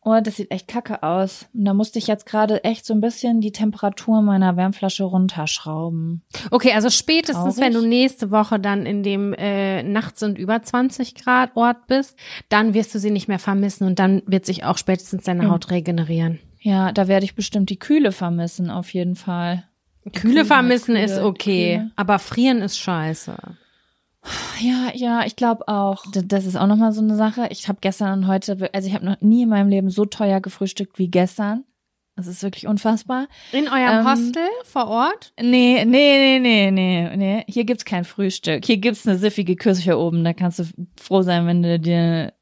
Und 0.00 0.26
das 0.26 0.36
sieht 0.36 0.50
echt 0.50 0.68
kacke 0.68 1.02
aus. 1.02 1.46
Und 1.52 1.64
da 1.64 1.74
musste 1.74 1.98
ich 1.98 2.06
jetzt 2.06 2.24
gerade 2.24 2.62
echt 2.64 2.86
so 2.86 2.94
ein 2.94 3.00
bisschen 3.00 3.40
die 3.40 3.52
Temperatur 3.52 4.22
meiner 4.22 4.56
Wärmflasche 4.56 5.04
runterschrauben. 5.04 6.22
Okay, 6.50 6.72
also 6.72 6.88
spätestens, 6.88 7.56
Traurig. 7.56 7.60
wenn 7.60 7.74
du 7.74 7.86
nächste 7.86 8.30
Woche 8.30 8.58
dann 8.60 8.86
in 8.86 9.02
dem 9.02 9.34
äh, 9.34 9.82
nachts 9.82 10.22
und 10.22 10.38
über 10.38 10.62
20 10.62 11.14
Grad 11.16 11.56
Ort 11.56 11.86
bist, 11.88 12.16
dann 12.48 12.74
wirst 12.74 12.94
du 12.94 12.98
sie 12.98 13.10
nicht 13.10 13.28
mehr 13.28 13.38
vermissen 13.40 13.86
und 13.86 13.98
dann 13.98 14.22
wird 14.26 14.46
sich 14.46 14.64
auch 14.64 14.78
spätestens 14.78 15.24
deine 15.24 15.44
Mhm. 15.44 15.50
Haut 15.50 15.70
regenerieren. 15.70 16.38
Ja, 16.60 16.92
da 16.92 17.06
werde 17.08 17.24
ich 17.24 17.34
bestimmt 17.34 17.68
die 17.70 17.78
Kühle 17.78 18.12
vermissen, 18.12 18.70
auf 18.70 18.92
jeden 18.94 19.14
Fall. 19.16 19.64
Kühle 20.14 20.44
vermissen 20.44 20.94
Kühle, 20.94 21.04
ist 21.04 21.18
okay, 21.18 21.76
Kühle. 21.78 21.90
aber 21.96 22.18
frieren 22.18 22.62
ist 22.62 22.78
scheiße. 22.78 23.36
Ja, 24.60 24.90
ja, 24.94 25.24
ich 25.24 25.36
glaube 25.36 25.68
auch. 25.68 26.04
Das 26.12 26.44
ist 26.44 26.56
auch 26.56 26.66
nochmal 26.66 26.92
so 26.92 27.00
eine 27.00 27.16
Sache. 27.16 27.48
Ich 27.50 27.68
habe 27.68 27.78
gestern 27.80 28.20
und 28.20 28.26
heute, 28.26 28.70
also 28.72 28.88
ich 28.88 28.94
habe 28.94 29.04
noch 29.04 29.20
nie 29.20 29.42
in 29.42 29.48
meinem 29.48 29.68
Leben 29.68 29.90
so 29.90 30.04
teuer 30.04 30.40
gefrühstückt 30.40 30.98
wie 30.98 31.08
gestern. 31.08 31.64
Das 32.16 32.26
ist 32.26 32.42
wirklich 32.42 32.66
unfassbar. 32.66 33.28
In 33.52 33.68
eurem 33.68 34.00
Ähm, 34.00 34.04
Hostel 34.04 34.48
vor 34.64 34.88
Ort? 34.88 35.32
Nee, 35.40 35.84
nee, 35.84 36.38
nee, 36.40 36.40
nee, 36.40 36.70
nee, 36.72 37.16
nee. 37.16 37.44
Hier 37.46 37.64
gibt's 37.64 37.84
kein 37.84 38.04
Frühstück. 38.04 38.66
Hier 38.66 38.78
gibt's 38.78 39.06
eine 39.06 39.16
siffige 39.18 39.54
Küche 39.54 39.96
oben. 39.96 40.24
Da 40.24 40.32
kannst 40.32 40.58
du 40.58 40.64
froh 41.00 41.22
sein, 41.22 41.46
wenn 41.46 41.62
du 41.62 41.78
dir 41.78 42.32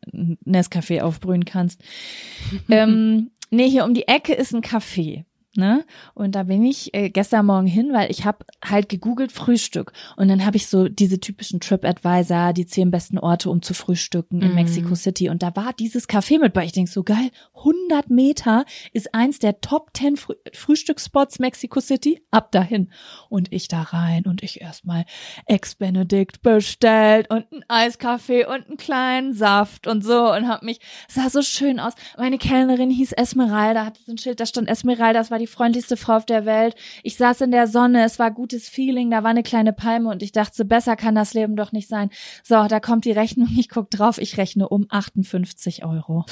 Nescafé 0.47 1.03
aufbrühen 1.03 1.45
kannst. 1.45 1.83
ähm, 2.71 3.31
nee, 3.51 3.69
hier 3.69 3.85
um 3.85 3.93
die 3.93 4.09
Ecke 4.09 4.33
ist 4.33 4.55
ein 4.55 4.63
Café. 4.63 5.25
Ne? 5.57 5.85
Und 6.15 6.35
da 6.35 6.45
bin 6.45 6.65
ich 6.65 6.93
äh, 6.95 7.11
gestern 7.11 7.47
Morgen 7.47 7.67
hin, 7.67 7.93
weil 7.93 8.11
ich 8.11 8.25
habe 8.25 8.45
halt 8.65 8.89
gegoogelt 8.89 9.33
Frühstück. 9.33 9.93
Und 10.17 10.29
dann 10.29 10.45
habe 10.45 10.57
ich 10.57 10.67
so 10.67 10.89
diese 10.89 11.21
typischen 11.21 11.61
TripAdvisor, 11.61 12.53
die 12.53 12.67
zehn 12.67 12.91
besten 12.91 13.19
Orte, 13.19 13.51
um 13.51 13.63
zu 13.63 13.75
frühstücken 13.75 14.43
in 14.43 14.49
Mhm. 14.51 14.55
Mexico 14.55 14.95
City. 14.95 15.29
Und 15.29 15.43
da 15.43 15.55
war 15.57 15.73
dieses 15.73 16.09
Café 16.09 16.41
mit 16.41 16.53
bei. 16.53 16.65
Ich 16.65 16.73
denk 16.73 16.89
so, 16.89 17.03
geil, 17.03 17.31
100 17.57 18.11
Meter 18.11 18.65
ist 18.93 19.15
eins 19.15 19.39
der 19.39 19.61
Top 19.61 19.91
10 19.97 20.17
Frü 20.17 20.35
Frühstücksspots 20.53 21.39
Mexico 21.39 21.81
City. 21.81 22.23
Ab 22.31 22.53
dahin. 22.53 22.91
Und 23.29 23.53
ich 23.53 23.69
da 23.69 23.83
rein 23.83 24.25
und 24.27 24.43
ich 24.43 24.61
erstmal 24.61 25.05
Ex-Benedict 25.47 26.43
bestellt 26.43 27.31
und 27.31 27.51
ein 27.53 27.65
Eiskaffee 27.69 28.45
und 28.45 28.67
einen 28.67 28.77
kleinen 28.77 29.33
Saft 29.35 29.87
und 29.87 30.05
so 30.05 30.33
und 30.33 30.49
hab 30.49 30.63
mich, 30.63 30.81
sah 31.09 31.31
so 31.31 31.43
schön 31.43 31.81
aus. 31.81 31.95
Meine 32.17 32.39
Kellnerin 32.39 32.91
hieß 32.91 33.13
Esmeralda, 33.13 33.85
hatte 33.85 34.01
so 34.05 34.13
ein 34.13 34.19
Schild, 34.19 34.41
da 34.41 34.47
stand 34.47 34.69
Esmeralda, 34.69 35.21
das 35.21 35.31
war 35.31 35.39
die 35.39 35.46
freundlichste 35.47 35.97
Frau 35.97 36.17
auf 36.17 36.27
der 36.27 36.45
Welt. 36.47 36.75
Ich 37.03 37.17
saß 37.17 37.43
in 37.43 37.51
der 37.51 37.67
Sonne, 37.67 38.05
es 38.05 38.19
war 38.19 38.31
gutes 38.31 38.69
Feeling, 38.69 39.11
da 39.11 39.23
war 39.23 39.31
eine 39.31 39.43
kleine 39.43 39.73
Palme 39.73 40.11
und 40.11 40.23
ich 40.23 40.33
dachte, 40.33 40.57
so, 40.57 40.65
besser 40.65 40.97
kann 40.97 41.15
das 41.15 41.35
Leben 41.35 41.57
doch 41.57 41.73
nicht 41.73 41.89
sein. 41.89 42.11
So, 42.43 42.67
da 42.67 42.81
kommt 42.81 43.05
die 43.05 43.13
Rechnung, 43.13 43.49
ich 43.59 43.69
guck 43.69 43.91
drauf, 43.91 44.19
ich 44.19 44.37
rechne 44.37 44.69
um 44.69 44.87
58 44.89 45.85
Euro. 45.85 46.25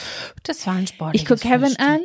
Das 0.43 0.67
war 0.67 0.75
ein 0.75 0.87
sportliches 0.87 1.23
Ich 1.23 1.29
guck 1.29 1.41
Kevin 1.41 1.69
Frühstück. 1.75 1.87
an 1.87 2.01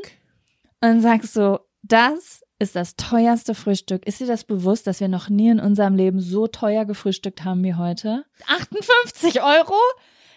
und 0.82 1.02
sag 1.02 1.24
so, 1.24 1.60
das 1.84 2.42
ist 2.60 2.76
das 2.76 2.96
teuerste 2.98 3.56
Frühstück. 3.56 4.06
Ist 4.06 4.20
dir 4.20 4.28
das 4.28 4.44
bewusst, 4.44 4.86
dass 4.86 5.00
wir 5.00 5.08
noch 5.08 5.30
nie 5.30 5.50
in 5.50 5.60
unserem 5.60 5.96
Leben 5.96 6.20
so 6.20 6.48
teuer 6.48 6.86
gefrühstückt 6.86 7.44
haben 7.46 7.64
wie 7.64 7.76
heute? 7.76 8.26
58 8.48 9.42
Euro? 9.42 9.76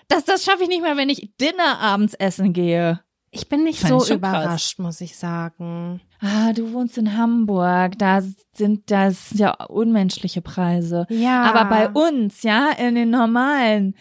Das, 0.09 0.25
das 0.25 0.45
schaffe 0.45 0.63
ich 0.63 0.69
nicht 0.69 0.83
mehr, 0.83 0.97
wenn 0.97 1.09
ich 1.09 1.33
Dinner 1.41 1.81
abends 1.81 2.15
essen 2.15 2.53
gehe. 2.53 3.01
Ich 3.35 3.49
bin 3.49 3.65
nicht 3.65 3.81
Fand 3.81 3.89
so 3.89 4.01
schon 4.01 4.21
krass. 4.21 4.45
überrascht, 4.45 4.79
muss 4.79 5.01
ich 5.01 5.17
sagen. 5.17 6.03
Ah, 6.21 6.53
du 6.53 6.75
wohnst 6.75 6.99
in 6.99 7.17
Hamburg. 7.17 7.99
Da 7.99 8.23
sind 8.53 8.91
das 8.91 9.31
ja 9.33 9.53
unmenschliche 9.65 10.43
Preise. 10.43 11.07
Ja. 11.09 11.43
Aber 11.45 11.65
bei 11.65 11.89
uns, 11.89 12.43
ja, 12.43 12.71
in 12.79 12.95
den 12.95 13.09
normalen 13.09 13.95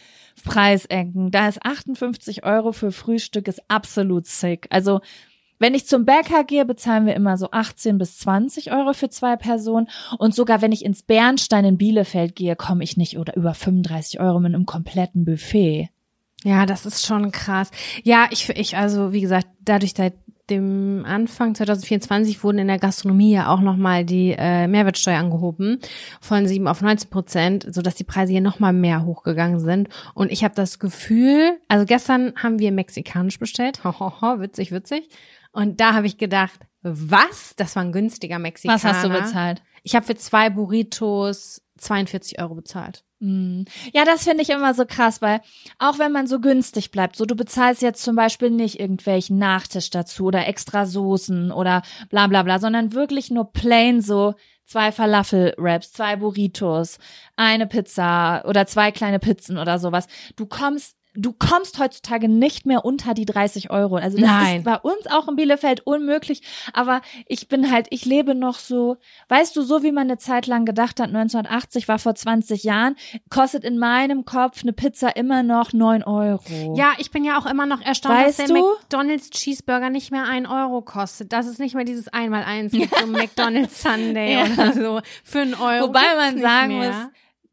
Preisecken, 0.44 1.32
da 1.32 1.48
ist 1.48 1.66
58 1.66 2.44
Euro 2.44 2.74
für 2.74 2.92
Frühstück 2.92 3.48
ist 3.48 3.62
absolut 3.70 4.28
sick. 4.28 4.68
Also, 4.70 5.00
wenn 5.60 5.76
ich 5.76 5.88
zum 5.88 6.04
Bäcker 6.04 6.44
gehe, 6.44 6.66
bezahlen 6.66 7.06
wir 7.06 7.16
immer 7.16 7.38
so 7.38 7.52
18 7.52 7.98
bis 8.00 8.18
20 8.18 8.74
Euro 8.74 8.92
für 8.92 9.10
zwei 9.10 9.38
Personen. 9.38 9.88
Und 10.18 10.36
sogar 10.36 10.62
wenn 10.62 10.74
ich 10.74 10.84
ins 10.84 11.04
Bernstein 11.04 11.64
in 11.64 11.78
Bielefeld 11.78 12.36
gehe, 12.36 12.58
komme 12.58 12.84
ich 12.84 12.98
nicht 12.98 13.18
oder 13.18 13.38
über 13.38 13.54
35 13.54 14.20
Euro 14.20 14.42
mit 14.42 14.54
einem 14.54 14.66
kompletten 14.66 15.24
Buffet. 15.24 15.90
Ja, 16.44 16.66
das 16.66 16.86
ist 16.86 17.06
schon 17.06 17.32
krass. 17.32 17.70
Ja, 18.04 18.28
ich, 18.32 18.50
ich, 18.50 18.76
also 18.78 19.14
wie 19.14 19.22
gesagt, 19.22 19.48
dadurch 19.60 19.94
seit 19.96 20.14
dem 20.50 21.06
Anfang 21.06 21.56
2024 21.56 22.44
wurden 22.44 22.60
in 22.60 22.68
der 22.68 22.80
Gastronomie 22.80 23.32
ja 23.32 23.48
auch 23.48 23.62
nochmal 23.62 24.04
die 24.04 24.36
äh, 24.38 24.68
Mehrwertsteuer 24.68 25.18
angehoben 25.18 25.80
von 26.20 26.46
7 26.46 26.68
auf 26.68 26.82
19 26.82 27.10
Prozent, 27.10 27.68
sodass 27.74 27.96
die 27.96 28.04
Preise 28.04 28.34
hier 28.34 28.42
nochmal 28.42 28.74
mehr 28.74 29.06
hochgegangen 29.06 29.60
sind. 29.60 29.88
Und 30.14 30.32
ich 30.32 30.44
habe 30.44 30.54
das 30.54 30.78
Gefühl, 30.78 31.58
also 31.68 31.86
gestern 31.86 32.34
haben 32.36 32.60
wir 32.60 32.72
mexikanisch 32.72 33.40
bestellt, 33.40 33.82
hohoho, 33.84 34.42
witzig, 34.42 34.72
witzig. 34.72 35.10
Und 35.54 35.80
da 35.80 35.94
habe 35.94 36.08
ich 36.08 36.18
gedacht, 36.18 36.60
was? 36.82 37.56
Das 37.56 37.76
war 37.76 37.84
ein 37.84 37.92
günstiger 37.92 38.40
Mexikaner. 38.40 38.76
Was 38.76 38.84
hast 38.84 39.06
du 39.06 39.10
bezahlt? 39.10 39.62
Ich 39.84 39.96
habe 39.96 40.06
für 40.06 40.16
zwei 40.16 40.50
Burritos 40.50 41.62
42 41.78 42.42
Euro 42.42 42.56
bezahlt. 42.56 43.04
Mm. 43.22 43.66
Ja, 43.94 44.04
das 44.04 44.24
finde 44.24 44.42
ich 44.42 44.50
immer 44.50 44.74
so 44.74 44.84
krass, 44.86 45.22
weil 45.22 45.42
auch 45.78 46.00
wenn 46.00 46.12
man 46.12 46.26
so 46.26 46.40
günstig 46.40 46.90
bleibt, 46.90 47.16
so 47.16 47.26
du 47.26 47.36
bezahlst 47.36 47.84
jetzt 47.84 48.02
zum 48.04 48.16
Beispiel 48.16 48.50
nicht 48.50 48.80
irgendwelchen 48.80 49.38
Nachtisch 49.38 49.92
dazu 49.92 50.26
oder 50.26 50.48
extra 50.48 50.88
Soßen 50.88 51.52
oder 51.52 51.84
bla 52.10 52.26
bla 52.26 52.42
bla, 52.42 52.58
sondern 52.58 52.94
wirklich 52.94 53.30
nur 53.30 53.52
plain 53.52 54.02
so 54.02 54.34
zwei 54.66 54.92
Falafel-Wraps, 54.92 55.92
zwei 55.92 56.16
Burritos, 56.16 56.98
eine 57.36 57.68
Pizza 57.68 58.44
oder 58.48 58.66
zwei 58.66 58.92
kleine 58.92 59.20
Pizzen 59.20 59.60
oder 59.60 59.78
sowas. 59.78 60.08
Du 60.36 60.48
kommst 60.48 60.96
Du 61.14 61.34
kommst 61.34 61.78
heutzutage 61.78 62.30
nicht 62.30 62.66
mehr 62.66 62.86
unter 62.86 63.14
die 63.14 63.26
30 63.26 63.70
Euro. 63.70 63.98
Also 63.98 64.18
das 64.18 64.26
Nein. 64.30 64.58
ist 64.60 64.64
bei 64.64 64.78
uns 64.78 65.08
auch 65.12 65.28
in 65.28 65.36
Bielefeld 65.36 65.86
unmöglich. 65.86 66.42
Aber 66.72 67.02
ich 67.28 67.50
bin 67.50 67.70
halt, 67.70 67.88
ich 67.90 68.06
lebe 68.06 68.34
noch 68.34 68.60
so, 68.60 68.96
weißt 69.28 69.54
du, 69.58 69.62
so 69.62 69.84
wie 69.84 69.92
man 69.92 70.04
eine 70.04 70.18
Zeit 70.18 70.48
lang 70.48 70.64
gedacht 70.64 71.02
hat, 71.02 71.10
1980 71.10 71.90
war 71.90 72.00
vor 72.00 72.16
20 72.16 72.64
Jahren, 72.64 72.96
kostet 73.30 73.66
in 73.66 73.78
meinem 73.78 74.24
Kopf 74.24 74.62
eine 74.64 74.72
Pizza 74.72 75.14
immer 75.18 75.44
noch 75.44 75.74
9 75.74 76.04
Euro. 76.04 76.76
Ja, 76.78 76.94
ich 76.98 77.12
bin 77.12 77.26
ja 77.26 77.38
auch 77.38 77.46
immer 77.46 77.66
noch 77.66 77.82
erstaunt, 77.82 78.16
Weißt 78.16 78.40
dass 78.40 78.48
der 78.48 78.56
du? 78.56 78.62
McDonald's 78.80 79.30
Cheeseburger 79.32 79.90
nicht 79.90 80.12
mehr 80.12 80.24
ein 80.28 80.46
Euro 80.48 80.82
kostet. 80.82 81.34
Dass 81.34 81.46
es 81.46 81.60
nicht 81.60 81.76
mehr 81.76 81.84
dieses 81.84 82.08
Einmal-Eins 82.08 82.72
gibt, 82.72 82.96
so 82.98 83.08
McDonald's 83.08 83.82
Sunday 83.82 84.36
Ja. 84.36 84.46
oder 84.46 84.72
so 84.74 85.02
für 85.26 85.40
einen 85.42 85.56
Euro. 85.56 85.88
Wobei 85.90 86.16
man 86.16 86.38
sagen 86.40 86.78
muss, 86.78 86.96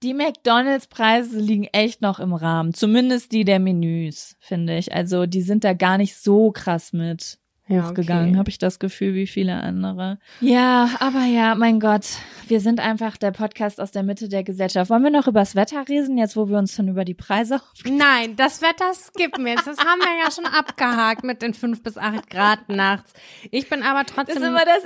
die 0.02 0.14
McDonalds-Preise 0.14 1.38
liegen 1.38 1.64
echt 1.64 2.02
noch 2.02 2.20
im 2.20 2.32
Rahmen. 2.34 2.74
Zumindest 2.74 3.32
die 3.32 3.44
der 3.44 3.58
Menüs, 3.58 4.36
finde 4.40 4.76
ich. 4.78 4.92
Also 4.94 5.26
die 5.26 5.42
sind 5.42 5.64
da 5.64 5.72
gar 5.74 5.98
nicht 5.98 6.16
so 6.16 6.50
krass 6.52 6.92
mit 6.92 7.38
Ja, 7.66 7.88
hochgegangen, 7.88 8.30
okay. 8.30 8.38
habe 8.38 8.48
ich 8.50 8.58
das 8.58 8.78
Gefühl, 8.78 9.14
wie 9.14 9.26
viele 9.26 9.54
andere. 9.54 10.18
Ja, 10.40 10.90
aber 11.00 11.24
ja, 11.24 11.54
mein 11.54 11.80
Gott, 11.80 12.06
wir 12.46 12.60
sind 12.60 12.80
einfach 12.80 13.16
der 13.16 13.30
Podcast 13.32 13.80
aus 13.80 13.90
der 13.90 14.02
Mitte 14.04 14.28
der 14.28 14.42
Gesellschaft. 14.44 14.88
Wollen 14.90 15.02
wir 15.04 15.10
noch 15.10 15.26
übers 15.28 15.54
Wetter 15.54 15.84
reden, 15.88 16.16
jetzt 16.16 16.36
wo 16.36 16.48
wir 16.48 16.58
uns 16.58 16.74
schon 16.74 16.88
über 16.88 17.04
die 17.04 17.14
Preise 17.14 17.60
Nein, 17.84 18.36
das 18.36 18.62
Wetter 18.62 18.94
skippen 18.94 19.44
wir 19.44 19.52
jetzt. 19.52 19.66
Das 19.66 19.78
haben 19.78 20.00
wir 20.00 20.24
ja 20.24 20.30
schon 20.30 20.46
abgehakt 20.46 21.24
mit 21.24 21.42
den 21.42 21.52
fünf 21.54 21.82
bis 21.82 21.98
acht 21.98 22.30
Grad 22.30 22.68
nachts. 22.68 23.12
Ich 23.50 23.68
bin 23.68 23.82
aber 23.82 24.04
Das 24.04 24.14
trotzdem. 24.14 24.36
ist 24.38 24.48
immer 24.48 24.64
das, 24.64 24.84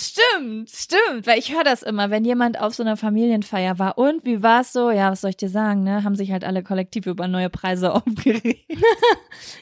Stimmt, 0.00 0.70
stimmt, 0.70 1.26
weil 1.26 1.38
ich 1.38 1.52
höre 1.52 1.64
das 1.64 1.82
immer, 1.82 2.10
wenn 2.10 2.24
jemand 2.24 2.60
auf 2.60 2.74
so 2.74 2.82
einer 2.82 2.96
Familienfeier 2.96 3.78
war. 3.78 3.98
Und 3.98 4.24
wie 4.24 4.42
war 4.42 4.60
es 4.60 4.72
so? 4.72 4.90
Ja, 4.90 5.10
was 5.10 5.22
soll 5.22 5.30
ich 5.30 5.36
dir 5.36 5.48
sagen, 5.48 5.82
ne? 5.82 6.04
Haben 6.04 6.14
sich 6.14 6.30
halt 6.30 6.44
alle 6.44 6.62
kollektiv 6.62 7.06
über 7.06 7.26
neue 7.26 7.50
Preise 7.50 7.92
aufgeregt. 7.94 8.70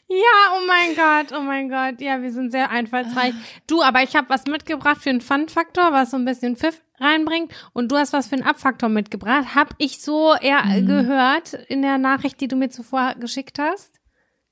ja, 0.09 0.55
oh 0.55 0.66
mein 0.66 0.95
Gott, 0.95 1.37
oh 1.37 1.43
mein 1.43 1.69
Gott. 1.69 2.00
Ja, 2.00 2.21
wir 2.23 2.33
sind 2.33 2.50
sehr 2.50 2.71
einfallsreich. 2.71 3.35
Du, 3.66 3.83
aber 3.83 4.02
ich 4.02 4.14
habe 4.14 4.28
was 4.28 4.47
mitgebracht 4.47 5.02
für 5.02 5.11
einen 5.11 5.21
Fun-Faktor, 5.21 5.93
was 5.93 6.11
so 6.11 6.16
ein 6.16 6.25
bisschen 6.25 6.57
Pfiff 6.57 6.83
reinbringt. 7.00 7.52
Und 7.73 7.90
du 7.90 7.97
hast 7.97 8.12
was 8.12 8.28
für 8.28 8.37
einen 8.37 8.45
Abfaktor 8.47 8.88
mitgebracht. 8.88 9.55
Hab 9.55 9.75
ich 9.78 10.00
so 10.00 10.35
eher 10.35 10.64
mhm. 10.64 10.87
gehört 10.87 11.55
in 11.69 11.83
der 11.83 11.99
Nachricht, 11.99 12.40
die 12.40 12.49
du 12.49 12.57
mir 12.57 12.71
zuvor 12.71 13.14
geschickt 13.19 13.59
hast? 13.59 14.00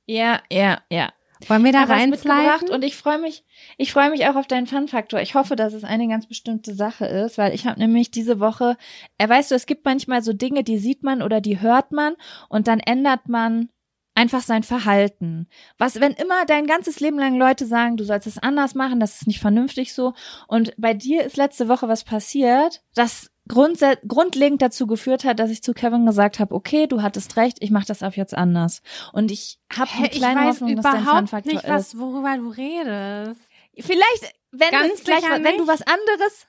Ja, 0.06 0.40
ja, 0.50 0.80
ja. 0.90 1.10
Wollen 1.48 1.64
wir 1.64 1.72
da 1.72 1.84
reinsliden? 1.84 2.70
Und 2.70 2.84
ich 2.84 2.96
freue 2.96 3.18
mich, 3.18 3.44
ich 3.76 3.92
freue 3.92 4.10
mich 4.10 4.26
auch 4.26 4.36
auf 4.36 4.46
deinen 4.46 4.66
Fun-Faktor. 4.66 5.20
Ich 5.20 5.34
hoffe, 5.34 5.56
dass 5.56 5.72
es 5.72 5.84
eine 5.84 6.08
ganz 6.08 6.26
bestimmte 6.26 6.74
Sache 6.74 7.06
ist, 7.06 7.38
weil 7.38 7.54
ich 7.54 7.66
habe 7.66 7.80
nämlich 7.80 8.10
diese 8.10 8.40
Woche, 8.40 8.76
äh, 9.18 9.28
weißt 9.28 9.50
du, 9.50 9.54
es 9.54 9.66
gibt 9.66 9.84
manchmal 9.84 10.22
so 10.22 10.32
Dinge, 10.32 10.64
die 10.64 10.78
sieht 10.78 11.02
man 11.02 11.22
oder 11.22 11.40
die 11.40 11.60
hört 11.60 11.92
man 11.92 12.14
und 12.48 12.68
dann 12.68 12.80
ändert 12.80 13.28
man 13.28 13.68
einfach 14.14 14.42
sein 14.42 14.62
Verhalten. 14.62 15.48
Was, 15.76 16.00
wenn 16.00 16.12
immer 16.12 16.46
dein 16.46 16.66
ganzes 16.66 17.00
Leben 17.00 17.18
lang 17.18 17.36
Leute 17.36 17.66
sagen, 17.66 17.96
du 17.96 18.04
sollst 18.04 18.26
es 18.26 18.38
anders 18.38 18.74
machen, 18.74 19.00
das 19.00 19.16
ist 19.16 19.26
nicht 19.26 19.40
vernünftig 19.40 19.92
so. 19.92 20.14
Und 20.46 20.72
bei 20.76 20.94
dir 20.94 21.24
ist 21.24 21.36
letzte 21.36 21.68
Woche 21.68 21.88
was 21.88 22.04
passiert, 22.04 22.82
das 22.94 23.30
grundlegend 23.46 24.62
dazu 24.62 24.86
geführt 24.86 25.24
hat, 25.24 25.38
dass 25.38 25.50
ich 25.50 25.62
zu 25.62 25.74
Kevin 25.74 26.06
gesagt 26.06 26.38
habe, 26.38 26.54
okay, 26.54 26.86
du 26.86 27.02
hattest 27.02 27.36
recht, 27.36 27.58
ich 27.60 27.70
mache 27.70 27.86
das 27.86 28.02
ab 28.02 28.16
jetzt 28.16 28.34
anders. 28.34 28.80
Und 29.12 29.30
ich 29.30 29.58
habe 29.76 29.90
eine 29.96 30.08
kleine 30.08 30.40
ich 30.40 30.46
weiß 30.46 30.60
Hoffnung, 30.60 30.76
dass 30.76 30.84
dein 30.84 31.04
Fun-Faktor 31.04 31.52
nicht, 31.52 31.68
was, 31.68 31.98
worüber 31.98 32.36
du 32.36 32.48
redest. 32.48 33.40
Vielleicht, 33.78 34.34
wenn, 34.50 34.70
Ganz 34.70 35.04
gleich, 35.04 35.22
wenn 35.22 35.58
du 35.58 35.66
was 35.66 35.82
anderes, 35.82 36.46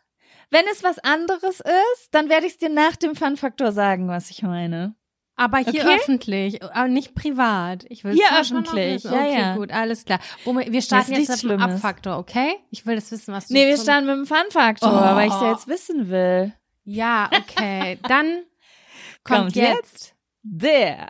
wenn 0.51 0.65
es 0.71 0.83
was 0.83 0.99
anderes 0.99 1.59
ist, 1.59 2.09
dann 2.11 2.29
werde 2.29 2.45
ich 2.45 2.53
es 2.53 2.59
dir 2.59 2.69
nach 2.69 2.95
dem 2.95 3.15
Fun-Faktor 3.15 3.71
sagen, 3.71 4.07
was 4.07 4.29
ich 4.29 4.43
meine. 4.43 4.95
Aber 5.37 5.57
hier 5.57 5.83
okay? 5.83 5.97
öffentlich, 5.97 6.63
aber 6.63 6.87
nicht 6.87 7.13
privat. 7.13 7.85
Ich 7.89 8.05
will 8.05 8.13
hier 8.13 8.39
öffentlich. 8.39 9.03
Ja, 9.03 9.11
okay, 9.11 9.37
ja. 9.37 9.55
gut, 9.57 9.71
alles 9.71 10.05
klar. 10.05 10.19
Wir 10.45 10.81
starten 10.81 11.13
jetzt 11.13 11.43
mit 11.43 11.51
dem 11.51 11.61
Abfaktor, 11.61 12.17
okay? 12.17 12.55
Ich 12.71 12.85
will 12.85 12.95
das 12.95 13.11
wissen, 13.11 13.33
was 13.33 13.47
du 13.47 13.53
Nee, 13.53 13.67
wir 13.67 13.77
starten 13.77 14.05
mit 14.05 14.15
dem 14.15 14.25
Fun-Faktor, 14.25 14.89
oh. 14.89 15.15
weil 15.15 15.27
ich 15.27 15.33
es 15.33 15.41
ja 15.41 15.51
jetzt 15.51 15.67
wissen 15.67 16.09
will. 16.09 16.53
Ja, 16.85 17.29
okay. 17.33 17.97
Dann 18.07 18.43
kommt, 19.23 19.39
kommt 19.39 19.55
jetzt, 19.55 20.13
der 20.43 21.07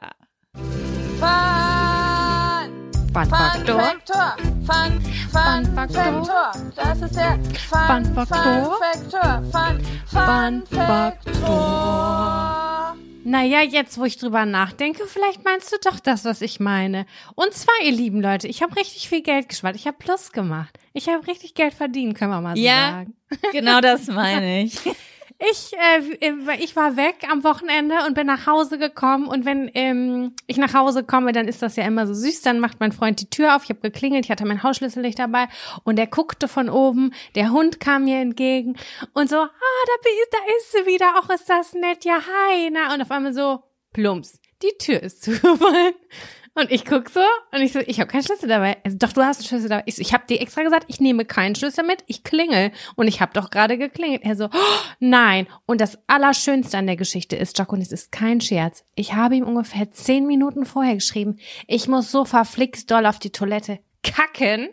Fun, 1.19 1.27
Fun 3.11 3.25
Faktor. 3.25 3.95
Fun, 4.05 4.39
Fun, 4.65 5.01
Fun 5.31 5.65
Faktor. 5.75 6.53
Das 6.75 7.01
ist 7.01 7.15
der 7.17 7.37
Fun, 7.69 8.05
Fun 8.05 8.25
Faktor. 8.25 9.43
Fun, 9.51 9.81
Fun, 10.05 10.63
Fun 10.65 10.65
Faktor. 10.71 12.45
Naja, 13.25 13.61
jetzt, 13.61 13.97
wo 13.97 14.05
ich 14.05 14.17
drüber 14.17 14.45
nachdenke, 14.45 15.07
vielleicht 15.07 15.43
meinst 15.43 15.73
du 15.73 15.77
doch 15.83 15.99
das, 15.99 16.23
was 16.23 16.41
ich 16.41 16.61
meine. 16.61 17.05
Und 17.33 17.53
zwar, 17.53 17.75
ihr 17.83 17.91
lieben 17.91 18.21
Leute, 18.21 18.47
ich 18.47 18.61
habe 18.61 18.75
richtig 18.77 19.09
viel 19.09 19.23
Geld 19.23 19.49
gespart. 19.49 19.75
Ich 19.75 19.87
habe 19.87 19.97
Plus 19.97 20.31
gemacht. 20.31 20.77
Ich 20.93 21.09
habe 21.09 21.27
richtig 21.27 21.53
Geld 21.53 21.73
verdient, 21.73 22.15
können 22.15 22.31
wir 22.31 22.39
mal 22.39 22.55
so 22.55 22.61
ja, 22.61 22.91
sagen. 22.91 23.15
Genau 23.51 23.81
das 23.81 24.07
meine 24.07 24.61
ich. 24.63 24.79
Ich, 25.37 25.73
äh, 25.73 26.55
ich 26.59 26.75
war 26.77 26.95
weg 26.95 27.27
am 27.29 27.43
Wochenende 27.43 27.95
und 28.07 28.13
bin 28.13 28.25
nach 28.25 28.47
Hause 28.47 28.77
gekommen. 28.77 29.27
Und 29.27 29.45
wenn 29.45 29.69
ähm, 29.73 30.33
ich 30.47 30.57
nach 30.57 30.73
Hause 30.73 31.03
komme, 31.03 31.33
dann 31.33 31.47
ist 31.47 31.61
das 31.61 31.75
ja 31.75 31.83
immer 31.83 32.07
so 32.07 32.13
süß. 32.13 32.41
Dann 32.41 32.59
macht 32.59 32.79
mein 32.79 32.93
Freund 32.93 33.19
die 33.19 33.29
Tür 33.29 33.55
auf. 33.55 33.63
Ich 33.63 33.69
habe 33.69 33.81
geklingelt, 33.81 34.25
ich 34.25 34.31
hatte 34.31 34.45
mein 34.45 34.63
Hausschlüssel 34.63 35.01
nicht 35.01 35.19
dabei. 35.19 35.47
Und 35.83 35.99
er 35.99 36.07
guckte 36.07 36.47
von 36.47 36.69
oben. 36.69 37.13
Der 37.35 37.51
Hund 37.51 37.81
kam 37.81 38.05
mir 38.05 38.19
entgegen 38.19 38.77
und 39.13 39.29
so, 39.29 39.37
ah, 39.37 39.49
da, 39.49 40.09
da 40.31 40.37
ist 40.57 40.71
sie 40.71 40.85
wieder. 40.85 41.15
Ach, 41.15 41.29
ist 41.29 41.49
das 41.49 41.73
nett. 41.73 42.05
Ja, 42.05 42.15
hi. 42.15 42.69
Na. 42.71 42.93
Und 42.93 43.01
auf 43.01 43.11
einmal 43.11 43.33
so, 43.33 43.61
plumps. 43.91 44.39
Die 44.61 44.73
Tür 44.79 45.03
ist 45.03 45.21
zugefallen. 45.23 45.95
Und 46.57 46.71
ich 46.71 46.85
guck 46.85 47.09
so 47.09 47.19
und 47.51 47.61
ich 47.61 47.73
so, 47.73 47.79
ich 47.79 47.99
habe 47.99 48.09
keinen 48.09 48.23
Schlüssel 48.23 48.47
dabei. 48.47 48.77
Also, 48.85 48.97
doch, 48.97 49.11
du 49.11 49.21
hast 49.21 49.39
einen 49.39 49.47
Schlüssel 49.47 49.67
dabei. 49.67 49.83
Ich, 49.87 49.95
so, 49.97 50.01
ich 50.01 50.13
habe 50.13 50.25
dir 50.25 50.39
extra 50.39 50.63
gesagt, 50.63 50.85
ich 50.87 51.01
nehme 51.01 51.25
keinen 51.25 51.53
Schlüssel 51.53 51.85
mit, 51.85 52.03
ich 52.07 52.23
klingel. 52.23 52.71
Und 52.95 53.09
ich 53.09 53.19
habe 53.19 53.33
doch 53.33 53.49
gerade 53.49 53.77
geklingelt. 53.77 54.23
Er 54.23 54.37
so, 54.37 54.45
oh, 54.45 54.79
nein. 54.99 55.47
Und 55.65 55.81
das 55.81 55.99
Allerschönste 56.07 56.77
an 56.77 56.87
der 56.87 56.95
Geschichte 56.95 57.35
ist, 57.35 57.57
Jack, 57.57 57.73
und 57.73 57.81
es 57.81 57.91
ist 57.91 58.13
kein 58.13 58.39
Scherz. 58.39 58.85
Ich 58.95 59.13
habe 59.13 59.35
ihm 59.35 59.43
ungefähr 59.43 59.91
zehn 59.91 60.25
Minuten 60.25 60.65
vorher 60.65 60.95
geschrieben, 60.95 61.37
ich 61.67 61.89
muss 61.89 62.09
so 62.09 62.23
verflixt 62.23 62.89
doll 62.89 63.05
auf 63.05 63.19
die 63.19 63.31
Toilette 63.31 63.79
kacken. 64.01 64.69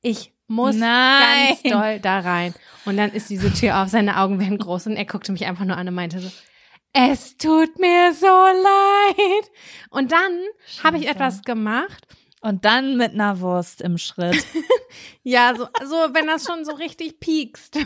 Ich 0.00 0.32
muss 0.46 0.76
nein. 0.76 1.48
ganz 1.48 1.62
doll 1.62 2.00
da 2.00 2.20
rein. 2.20 2.54
Und 2.86 2.96
dann 2.96 3.12
ist 3.12 3.28
diese 3.28 3.52
Tür 3.52 3.82
auf, 3.82 3.88
seine 3.88 4.18
Augen 4.18 4.40
werden 4.40 4.56
groß 4.58 4.86
und 4.86 4.96
er 4.96 5.04
guckte 5.04 5.32
mich 5.32 5.44
einfach 5.44 5.64
nur 5.66 5.76
an 5.76 5.88
und 5.88 5.94
meinte 5.94 6.20
so, 6.20 6.30
es 6.94 7.36
tut 7.36 7.78
mir 7.78 8.14
so 8.14 8.26
leid. 8.26 9.50
Und 9.90 10.12
dann 10.12 10.40
habe 10.82 10.96
ich 10.96 11.08
etwas 11.08 11.42
gemacht. 11.42 12.06
Und 12.40 12.64
dann 12.64 12.96
mit 12.96 13.12
einer 13.12 13.40
Wurst 13.40 13.80
im 13.80 13.98
Schritt. 13.98 14.46
ja, 15.22 15.54
so, 15.56 15.66
so, 15.84 15.96
wenn 16.14 16.26
das 16.26 16.44
schon 16.44 16.64
so 16.64 16.72
richtig 16.72 17.18
piekst. 17.18 17.78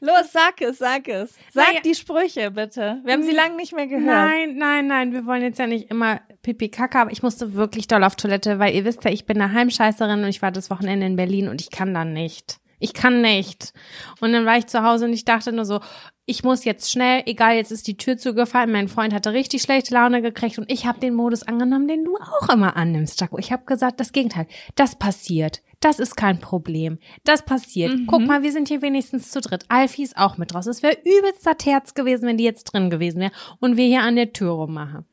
Los, 0.00 0.32
sag 0.32 0.60
es, 0.60 0.78
sag 0.78 1.06
es. 1.08 1.34
Sag 1.52 1.68
naja. 1.68 1.80
die 1.84 1.94
Sprüche, 1.94 2.50
bitte. 2.50 3.00
Wir 3.04 3.12
haben 3.12 3.22
sie 3.22 3.30
lange 3.30 3.56
nicht 3.56 3.72
mehr 3.72 3.86
gehört. 3.86 4.04
Nein, 4.04 4.56
nein, 4.56 4.88
nein, 4.88 5.12
wir 5.12 5.24
wollen 5.24 5.42
jetzt 5.42 5.60
ja 5.60 5.68
nicht 5.68 5.88
immer 5.88 6.20
Pipi 6.42 6.68
Kaka, 6.68 7.02
aber 7.02 7.12
ich 7.12 7.22
musste 7.22 7.54
wirklich 7.54 7.86
doll 7.86 8.02
auf 8.02 8.16
Toilette, 8.16 8.58
weil 8.58 8.74
ihr 8.74 8.84
wisst 8.84 9.04
ja, 9.04 9.12
ich 9.12 9.24
bin 9.24 9.40
eine 9.40 9.52
Heimscheißerin 9.52 10.24
und 10.24 10.28
ich 10.28 10.42
war 10.42 10.50
das 10.50 10.68
Wochenende 10.68 11.06
in 11.06 11.14
Berlin 11.14 11.48
und 11.48 11.60
ich 11.60 11.70
kann 11.70 11.94
dann 11.94 12.12
nicht. 12.12 12.58
Ich 12.78 12.94
kann 12.94 13.20
nicht. 13.20 13.72
Und 14.20 14.32
dann 14.32 14.46
war 14.46 14.58
ich 14.58 14.66
zu 14.66 14.82
Hause 14.82 15.06
und 15.06 15.12
ich 15.12 15.24
dachte 15.24 15.52
nur 15.52 15.64
so, 15.64 15.80
ich 16.26 16.44
muss 16.44 16.64
jetzt 16.64 16.90
schnell, 16.92 17.22
egal, 17.24 17.56
jetzt 17.56 17.72
ist 17.72 17.86
die 17.86 17.96
Tür 17.96 18.18
zugefallen. 18.18 18.70
Mein 18.70 18.88
Freund 18.88 19.14
hatte 19.14 19.32
richtig 19.32 19.62
schlechte 19.62 19.94
Laune 19.94 20.20
gekriegt 20.20 20.58
und 20.58 20.70
ich 20.70 20.86
habe 20.86 21.00
den 21.00 21.14
Modus 21.14 21.42
angenommen, 21.42 21.88
den 21.88 22.04
du 22.04 22.16
auch 22.16 22.50
immer 22.50 22.76
annimmst, 22.76 23.20
Jaco. 23.20 23.38
Ich 23.38 23.50
habe 23.50 23.64
gesagt, 23.64 23.98
das 23.98 24.12
Gegenteil. 24.12 24.46
Das 24.74 24.96
passiert. 24.96 25.62
Das 25.80 25.98
ist 25.98 26.16
kein 26.16 26.38
Problem. 26.38 26.98
Das 27.24 27.44
passiert. 27.44 27.96
Mhm. 27.96 28.06
Guck 28.06 28.26
mal, 28.26 28.42
wir 28.42 28.52
sind 28.52 28.68
hier 28.68 28.82
wenigstens 28.82 29.30
zu 29.30 29.40
dritt. 29.40 29.64
Alfie 29.68 30.02
ist 30.02 30.18
auch 30.18 30.36
mit 30.36 30.52
draus. 30.52 30.66
Es 30.66 30.82
wäre 30.82 30.98
übelster 31.04 31.56
Terz 31.56 31.94
gewesen, 31.94 32.28
wenn 32.28 32.36
die 32.36 32.44
jetzt 32.44 32.64
drin 32.64 32.90
gewesen 32.90 33.20
wäre 33.20 33.32
und 33.60 33.76
wir 33.76 33.86
hier 33.86 34.02
an 34.02 34.16
der 34.16 34.32
Tür 34.32 34.50
rummachen. 34.50 35.06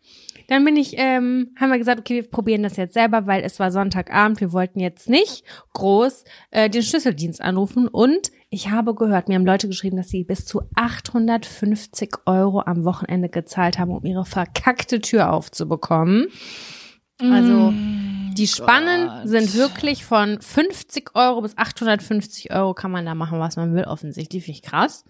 Dann 0.47 0.63
bin 0.65 0.75
ich, 0.75 0.95
ähm, 0.97 1.51
haben 1.59 1.71
wir 1.71 1.77
gesagt, 1.77 1.99
okay, 1.99 2.15
wir 2.15 2.29
probieren 2.29 2.63
das 2.63 2.77
jetzt 2.77 2.93
selber, 2.93 3.27
weil 3.27 3.43
es 3.43 3.59
war 3.59 3.71
Sonntagabend. 3.71 4.39
Wir 4.41 4.53
wollten 4.53 4.79
jetzt 4.79 5.09
nicht 5.09 5.43
groß 5.73 6.23
äh, 6.51 6.69
den 6.69 6.83
Schlüsseldienst 6.83 7.41
anrufen. 7.41 7.87
Und 7.87 8.31
ich 8.49 8.69
habe 8.69 8.95
gehört, 8.95 9.27
mir 9.27 9.35
haben 9.35 9.45
Leute 9.45 9.67
geschrieben, 9.67 9.97
dass 9.97 10.09
sie 10.09 10.23
bis 10.23 10.45
zu 10.45 10.61
850 10.75 12.11
Euro 12.25 12.61
am 12.61 12.85
Wochenende 12.85 13.29
gezahlt 13.29 13.79
haben, 13.79 13.91
um 13.91 14.05
ihre 14.05 14.25
verkackte 14.25 15.01
Tür 15.01 15.33
aufzubekommen. 15.33 16.27
Also 17.19 17.71
mm, 17.71 18.33
die 18.35 18.47
Spannen 18.47 19.07
Gott. 19.07 19.27
sind 19.29 19.55
wirklich 19.55 20.03
von 20.03 20.41
50 20.41 21.15
Euro 21.15 21.41
bis 21.41 21.57
850 21.57 22.51
Euro 22.53 22.73
kann 22.73 22.91
man 22.91 23.05
da 23.05 23.15
machen, 23.15 23.39
was 23.39 23.55
man 23.55 23.73
will, 23.73 23.85
offensichtlich. 23.85 24.43
Finde 24.43 24.59
ich 24.59 24.63
krass. 24.63 25.05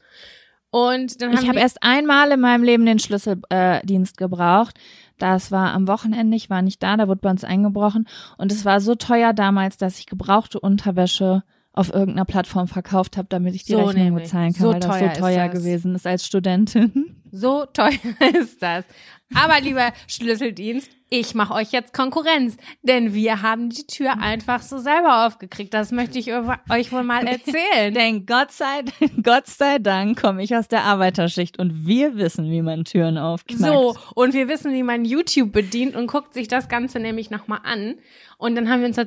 Und 0.70 1.22
dann 1.22 1.32
haben 1.32 1.42
ich 1.42 1.48
habe 1.48 1.60
erst 1.60 1.82
einmal 1.82 2.32
in 2.32 2.40
meinem 2.42 2.64
Leben 2.64 2.86
den 2.86 3.00
Schlüsseldienst 3.00 4.16
äh, 4.16 4.24
gebraucht. 4.24 4.78
Das 5.18 5.52
war 5.52 5.74
am 5.74 5.88
Wochenende, 5.88 6.36
ich 6.36 6.50
war 6.50 6.62
nicht 6.62 6.84
da, 6.84 6.98
da 6.98 7.08
wurde 7.08 7.22
bei 7.22 7.30
uns 7.30 7.44
eingebrochen. 7.44 8.08
Und 8.38 8.52
es 8.52 8.66
war 8.66 8.82
so 8.82 8.96
teuer 8.96 9.34
damals, 9.34 9.78
dass 9.78 10.00
ich 10.00 10.06
gebrauchte 10.06 10.60
Unterwäsche 10.60 11.44
auf 11.76 11.94
irgendeiner 11.94 12.26
Plattform 12.26 12.68
verkauft 12.68 13.18
habe, 13.18 13.28
damit 13.30 13.54
ich 13.54 13.64
die 13.64 13.74
so 13.74 13.84
Rechnung 13.84 14.06
nämlich. 14.06 14.24
bezahlen 14.24 14.54
kann, 14.54 14.62
so 14.62 14.74
weil 14.74 14.80
das 14.80 15.00
so 15.00 15.22
teuer 15.22 15.46
ist 15.46 15.54
das. 15.54 15.64
gewesen 15.64 15.96
ist 15.96 16.08
als 16.08 16.26
Studentin. 16.26 17.22
So 17.32 17.66
teuer 17.66 17.92
ist 18.42 18.62
das. 18.62 18.86
Aber 19.34 19.60
lieber 19.60 19.92
Schlüsseldienst, 20.08 20.90
ich 21.20 21.36
mache 21.36 21.54
euch 21.54 21.72
jetzt 21.72 21.94
Konkurrenz, 21.94 22.58
denn 22.82 23.14
wir 23.14 23.42
haben 23.42 23.70
die 23.70 23.88
Tür 23.88 24.20
einfach 24.20 24.62
so 24.62 24.78
selber 24.78 25.26
aufgekriegt. 25.26 25.74
Das 25.74 25.92
möchte 25.92 26.20
ich 26.20 26.32
euch 26.34 26.92
wohl 26.92 27.04
mal 27.04 27.26
erzählen. 27.28 27.94
denn 27.94 28.26
Gott 28.26 28.52
sei, 28.52 28.84
Gott 29.24 29.48
sei 29.48 29.80
Dank 29.80 30.20
komme 30.20 30.44
ich 30.44 30.56
aus 30.56 30.68
der 30.68 30.84
Arbeiterschicht 30.84 31.60
und 31.60 31.86
wir 31.86 32.16
wissen, 32.16 32.52
wie 32.52 32.62
man 32.62 32.86
Türen 32.86 33.18
aufknackt. 33.18 33.62
So, 33.62 33.96
und 34.16 34.34
wir 34.34 34.48
wissen, 34.48 34.74
wie 34.74 34.84
man 34.84 35.06
YouTube 35.06 35.52
bedient 35.52 35.96
und 35.96 36.08
guckt 36.08 36.34
sich 36.34 36.48
das 36.48 36.70
Ganze 36.70 37.00
nämlich 37.00 37.30
nochmal 37.30 37.60
an. 37.64 37.96
Und 38.38 38.56
dann 38.56 38.70
haben 38.70 38.82
wir 38.82 38.88
uns 38.88 38.98
da 38.98 39.06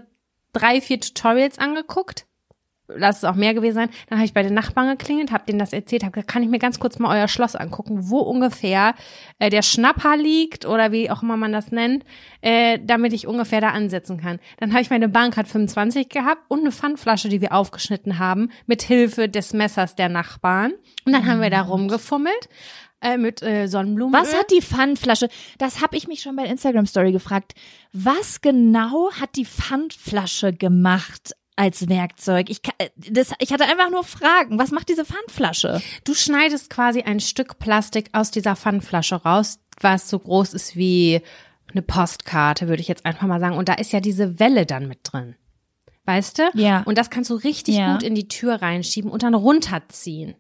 drei, 0.53 0.81
vier 0.81 1.01
Tutorials 1.01 1.59
angeguckt 1.59 2.28
lass 2.89 3.19
es 3.19 3.25
auch 3.25 3.35
mehr 3.35 3.55
gewesen 3.55 3.75
sein. 3.75 3.91
Dann 4.09 4.19
habe 4.19 4.27
ich 4.27 4.35
bei 4.35 4.43
den 4.43 4.55
Nachbarn 4.55 4.97
geklingelt, 4.97 5.31
habe 5.31 5.45
denen 5.47 5.59
das 5.59 5.73
erzählt, 5.73 6.05
habe 6.05 6.23
kann 6.23 6.43
ich 6.43 6.49
mir 6.49 6.59
ganz 6.59 6.81
kurz 6.81 6.99
mal 6.99 7.17
euer 7.17 7.29
Schloss 7.29 7.55
angucken, 7.55 8.11
wo 8.11 8.19
ungefähr 8.19 8.95
äh, 9.39 9.51
der 9.51 9.63
Schnapper 9.63 10.17
liegt 10.17 10.65
oder 10.67 10.91
wie 10.93 11.11
auch 11.11 11.23
immer 11.23 11.37
man 11.37 11.53
das 11.53 11.71
nennt, 11.71 12.05
äh, 12.41 12.79
damit 12.83 13.13
ich 13.13 13.27
ungefähr 13.27 13.61
da 13.61 13.71
ansetzen 13.71 14.19
kann. 14.19 14.39
Dann 14.59 14.73
habe 14.73 14.83
ich 14.83 14.91
meine 14.91 15.09
Bank 15.09 15.37
hat 15.37 15.49
25 15.49 16.09
gehabt 16.09 16.43
und 16.49 16.61
eine 16.61 16.73
Pfandflasche, 16.73 17.29
die 17.29 17.41
wir 17.41 17.53
aufgeschnitten 17.53 18.19
haben, 18.19 18.51
mit 18.67 18.83
Hilfe 18.83 19.29
des 19.29 19.53
Messers 19.53 19.95
der 19.95 20.09
Nachbarn. 20.09 20.73
Und 21.05 21.13
dann 21.13 21.27
haben 21.27 21.41
wir 21.41 21.51
da 21.51 21.63
rumgefummelt. 21.63 22.49
Äh, 23.01 23.17
mit 23.17 23.43
äh, 23.43 23.69
Sonnenblumen. 23.69 24.13
Was 24.13 24.37
hat 24.37 24.51
die 24.51 24.61
Pfandflasche? 24.61 25.29
Das 25.59 25.83
habe 25.83 25.97
ich 25.97 26.09
mich 26.09 26.21
schon 26.21 26.35
bei 26.35 26.43
Instagram 26.47 26.85
Story 26.85 27.13
gefragt. 27.13 27.55
Was 27.93 28.41
genau 28.41 29.13
hat 29.13 29.37
die 29.37 29.45
Pfandflasche 29.45 30.53
gemacht? 30.53 31.37
Als 31.59 31.89
Werkzeug? 31.89 32.49
Ich, 32.51 32.61
das, 32.97 33.33
ich 33.39 33.53
hatte 33.53 33.65
einfach 33.65 33.91
nur 33.91 34.05
Fragen. 34.05 34.59
Was 34.59 34.71
macht 34.71 34.89
diese 34.89 35.05
Pfandflasche? 35.05 35.83
Du 36.05 36.15
schneidest 36.15 36.71
quasi 36.71 37.03
ein 37.03 37.21
Stück 37.21 37.59
Plastik 37.59 38.11
aus 38.13 38.31
dieser 38.31 38.57
Pfandflasche 38.57 39.17
raus, 39.17 39.59
was 39.81 40.09
so 40.09 40.19
groß 40.19 40.55
ist 40.55 40.77
wie 40.77 41.21
eine 41.71 41.83
Postkarte, 41.83 42.69
würde 42.69 42.81
ich 42.81 42.89
jetzt 42.89 43.05
einfach 43.05 43.27
mal 43.27 43.41
sagen. 43.41 43.57
Und 43.57 43.69
da 43.69 43.75
ist 43.75 43.93
ja 43.93 44.01
diese 44.01 44.39
Welle 44.41 44.65
dann 44.67 44.89
mit 44.89 45.01
drin. 45.03 45.35
Weißt 46.07 46.39
du? 46.39 46.51
Ja. 46.55 46.83
Und 46.85 46.97
das 46.97 47.11
kannst 47.11 47.29
du 47.29 47.35
richtig 47.35 47.77
Ja. 47.77 47.93
gut 47.93 48.03
in 48.03 48.15
die 48.15 48.29
Tür 48.29 48.63
reinschieben 48.63 49.11
und 49.11 49.23
dann 49.23 49.35
runterziehen. 49.35 50.35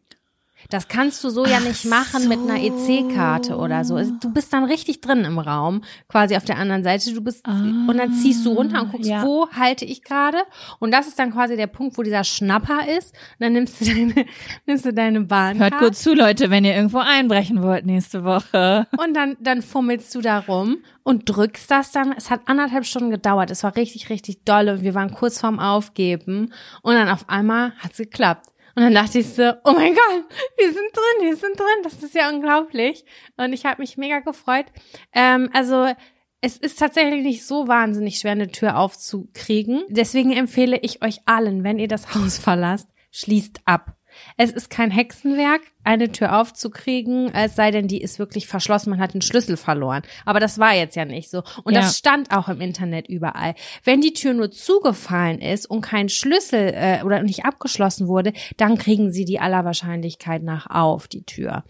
Das 0.70 0.88
kannst 0.88 1.22
du 1.24 1.30
so 1.30 1.46
ja 1.46 1.60
nicht 1.60 1.84
machen 1.86 2.28
mit 2.28 2.38
einer 2.38 2.62
EC-Karte 2.62 3.56
oder 3.56 3.84
so. 3.84 3.94
Also 3.94 4.12
du 4.20 4.32
bist 4.32 4.52
dann 4.52 4.64
richtig 4.64 5.00
drin 5.00 5.24
im 5.24 5.38
Raum, 5.38 5.82
quasi 6.08 6.36
auf 6.36 6.44
der 6.44 6.58
anderen 6.58 6.82
Seite. 6.82 7.12
Du 7.12 7.22
bist 7.22 7.46
und 7.46 7.96
dann 7.96 8.12
ziehst 8.12 8.44
du 8.44 8.52
runter 8.52 8.82
und 8.82 8.92
guckst, 8.92 9.08
ja. 9.08 9.22
wo 9.22 9.48
halte 9.50 9.84
ich 9.84 10.02
gerade? 10.02 10.38
Und 10.78 10.92
das 10.92 11.06
ist 11.06 11.18
dann 11.18 11.32
quasi 11.32 11.56
der 11.56 11.68
Punkt, 11.68 11.96
wo 11.96 12.02
dieser 12.02 12.24
Schnapper 12.24 12.86
ist. 12.98 13.14
Und 13.38 13.44
dann 13.44 13.52
nimmst 13.54 13.80
du 13.80 13.84
deine, 13.86 14.14
nimmst 14.66 14.84
du 14.84 14.92
deine 14.92 15.20
Bahn. 15.22 15.58
Hört 15.58 15.78
gut 15.78 15.96
zu, 15.96 16.14
Leute, 16.14 16.50
wenn 16.50 16.64
ihr 16.64 16.74
irgendwo 16.74 16.98
einbrechen 16.98 17.62
wollt 17.62 17.86
nächste 17.86 18.24
Woche. 18.24 18.86
Und 18.98 19.14
dann, 19.14 19.36
dann 19.40 19.62
fummelst 19.62 20.14
du 20.14 20.20
da 20.20 20.40
rum 20.40 20.78
und 21.02 21.24
drückst 21.24 21.70
das 21.70 21.90
dann. 21.92 22.12
Es 22.12 22.28
hat 22.30 22.42
anderthalb 22.46 22.84
Stunden 22.84 23.10
gedauert. 23.10 23.50
Es 23.50 23.62
war 23.62 23.76
richtig, 23.76 24.10
richtig 24.10 24.44
doll 24.44 24.68
und 24.68 24.82
wir 24.82 24.94
waren 24.94 25.10
kurz 25.10 25.40
vorm 25.40 25.58
Aufgeben. 25.58 26.52
Und 26.82 26.94
dann 26.94 27.08
auf 27.08 27.28
einmal 27.30 27.72
hat's 27.78 27.96
geklappt. 27.96 28.46
Und 28.78 28.84
dann 28.84 28.94
dachte 28.94 29.18
ich 29.18 29.26
so, 29.26 29.42
oh 29.64 29.72
mein 29.72 29.92
Gott, 29.92 30.24
wir 30.56 30.72
sind 30.72 30.92
drin, 30.94 31.26
wir 31.26 31.34
sind 31.34 31.58
drin. 31.58 31.82
Das 31.82 32.00
ist 32.00 32.14
ja 32.14 32.30
unglaublich. 32.30 33.04
Und 33.36 33.52
ich 33.52 33.66
habe 33.66 33.82
mich 33.82 33.96
mega 33.96 34.20
gefreut. 34.20 34.66
Ähm, 35.12 35.50
also 35.52 35.88
es 36.40 36.56
ist 36.56 36.78
tatsächlich 36.78 37.24
nicht 37.24 37.44
so 37.44 37.66
wahnsinnig 37.66 38.20
schwer, 38.20 38.30
eine 38.30 38.52
Tür 38.52 38.78
aufzukriegen. 38.78 39.82
Deswegen 39.88 40.32
empfehle 40.32 40.78
ich 40.78 41.02
euch 41.02 41.22
allen, 41.26 41.64
wenn 41.64 41.80
ihr 41.80 41.88
das 41.88 42.14
Haus 42.14 42.38
verlasst, 42.38 42.88
schließt 43.10 43.62
ab. 43.64 43.97
Es 44.36 44.50
ist 44.50 44.70
kein 44.70 44.90
Hexenwerk, 44.90 45.60
eine 45.84 46.10
Tür 46.12 46.38
aufzukriegen, 46.40 47.32
es 47.34 47.56
sei 47.56 47.70
denn, 47.70 47.88
die 47.88 48.00
ist 48.00 48.18
wirklich 48.18 48.46
verschlossen, 48.46 48.90
man 48.90 49.00
hat 49.00 49.14
den 49.14 49.22
Schlüssel 49.22 49.56
verloren. 49.56 50.02
Aber 50.24 50.40
das 50.40 50.58
war 50.58 50.74
jetzt 50.74 50.96
ja 50.96 51.04
nicht 51.04 51.30
so. 51.30 51.42
Und 51.64 51.74
Ja. 51.74 51.80
das 51.80 51.96
stand 51.98 52.30
auch 52.36 52.48
im 52.48 52.60
Internet 52.60 53.08
überall. 53.08 53.54
Wenn 53.84 54.00
die 54.00 54.12
Tür 54.12 54.34
nur 54.34 54.50
zugefallen 54.50 55.40
ist 55.40 55.66
und 55.66 55.80
kein 55.80 56.08
Schlüssel 56.08 56.72
äh, 56.74 57.02
oder 57.04 57.22
nicht 57.22 57.44
abgeschlossen 57.44 58.06
wurde, 58.08 58.32
dann 58.56 58.76
kriegen 58.78 59.10
sie 59.12 59.24
die 59.24 59.40
aller 59.40 59.64
Wahrscheinlichkeit 59.64 60.42
nach 60.42 60.66
auf, 60.68 61.08
die 61.08 61.24
Tür. 61.24 61.64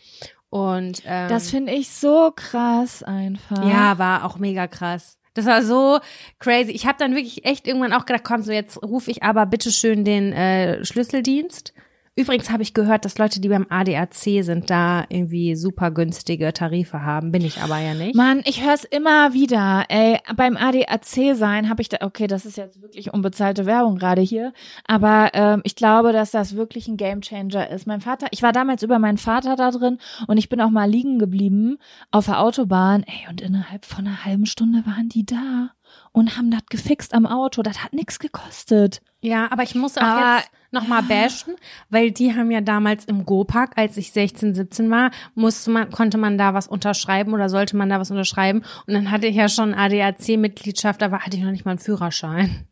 Und 0.50 1.02
ähm, 1.06 1.28
Das 1.28 1.50
finde 1.50 1.72
ich 1.72 1.90
so 1.90 2.32
krass 2.34 3.02
einfach. 3.02 3.68
ja, 3.68 3.98
war 3.98 4.24
auch 4.24 4.38
mega 4.38 4.66
krass. 4.66 5.16
Das 5.34 5.46
war 5.46 5.62
so 5.62 6.00
crazy. 6.40 6.72
Ich 6.72 6.86
habe 6.86 6.96
dann 6.98 7.14
wirklich 7.14 7.44
echt 7.44 7.68
irgendwann 7.68 7.92
auch 7.92 8.06
gedacht, 8.06 8.24
komm, 8.24 8.42
so 8.42 8.50
jetzt 8.50 8.82
rufe 8.82 9.10
ich 9.10 9.22
aber 9.22 9.46
bitteschön 9.46 10.04
den 10.04 10.32
äh, 10.32 10.84
Schlüsseldienst. 10.84 11.74
Übrigens 12.18 12.50
habe 12.50 12.64
ich 12.64 12.74
gehört, 12.74 13.04
dass 13.04 13.16
Leute, 13.16 13.40
die 13.40 13.48
beim 13.48 13.66
ADAC 13.68 14.12
sind, 14.42 14.70
da 14.70 15.04
irgendwie 15.08 15.54
super 15.54 15.92
günstige 15.92 16.52
Tarife 16.52 17.02
haben. 17.02 17.30
Bin 17.30 17.42
ich 17.44 17.60
aber 17.62 17.78
ja 17.78 17.94
nicht. 17.94 18.16
Mann, 18.16 18.42
ich 18.44 18.64
höre 18.64 18.74
es 18.74 18.82
immer 18.84 19.34
wieder. 19.34 19.84
Ey, 19.88 20.18
beim 20.34 20.56
ADAC 20.56 21.36
sein 21.36 21.68
habe 21.68 21.80
ich 21.80 21.88
da, 21.88 21.98
okay, 22.00 22.26
das 22.26 22.44
ist 22.44 22.56
jetzt 22.56 22.82
wirklich 22.82 23.14
unbezahlte 23.14 23.66
Werbung 23.66 23.98
gerade 23.98 24.20
hier, 24.20 24.52
aber 24.84 25.30
ähm, 25.34 25.60
ich 25.62 25.76
glaube, 25.76 26.12
dass 26.12 26.32
das 26.32 26.56
wirklich 26.56 26.88
ein 26.88 26.96
Gamechanger 26.96 27.70
ist. 27.70 27.86
Mein 27.86 28.00
Vater, 28.00 28.26
ich 28.32 28.42
war 28.42 28.52
damals 28.52 28.82
über 28.82 28.98
meinen 28.98 29.18
Vater 29.18 29.54
da 29.54 29.70
drin 29.70 29.98
und 30.26 30.38
ich 30.38 30.48
bin 30.48 30.60
auch 30.60 30.70
mal 30.70 30.90
liegen 30.90 31.20
geblieben 31.20 31.78
auf 32.10 32.26
der 32.26 32.40
Autobahn. 32.40 33.04
Ey, 33.04 33.28
und 33.30 33.40
innerhalb 33.40 33.84
von 33.84 34.06
einer 34.08 34.24
halben 34.24 34.46
Stunde 34.46 34.84
waren 34.86 35.08
die 35.08 35.24
da 35.24 35.70
und 36.10 36.36
haben 36.36 36.50
das 36.50 36.66
gefixt 36.68 37.14
am 37.14 37.26
Auto. 37.26 37.62
Das 37.62 37.84
hat 37.84 37.92
nichts 37.92 38.18
gekostet. 38.18 39.02
Ja, 39.20 39.46
aber 39.52 39.62
ich 39.62 39.74
muss 39.76 39.96
auch 39.96 40.02
Aber- 40.02 40.36
jetzt 40.38 40.50
nochmal 40.70 41.02
bashen, 41.02 41.54
weil 41.90 42.10
die 42.10 42.34
haben 42.34 42.50
ja 42.50 42.60
damals 42.60 43.04
im 43.04 43.24
Go-Park, 43.24 43.72
als 43.76 43.96
ich 43.96 44.12
16, 44.12 44.54
17 44.54 44.90
war, 44.90 45.10
musste 45.34 45.70
man, 45.70 45.90
konnte 45.90 46.18
man 46.18 46.38
da 46.38 46.54
was 46.54 46.68
unterschreiben 46.68 47.32
oder 47.32 47.48
sollte 47.48 47.76
man 47.76 47.88
da 47.88 48.00
was 48.00 48.10
unterschreiben. 48.10 48.62
Und 48.86 48.94
dann 48.94 49.10
hatte 49.10 49.26
ich 49.26 49.36
ja 49.36 49.48
schon 49.48 49.74
ADAC-Mitgliedschaft, 49.74 51.02
aber 51.02 51.20
hatte 51.20 51.36
ich 51.36 51.42
noch 51.42 51.50
nicht 51.50 51.64
mal 51.64 51.72
einen 51.72 51.80
Führerschein. 51.80 52.66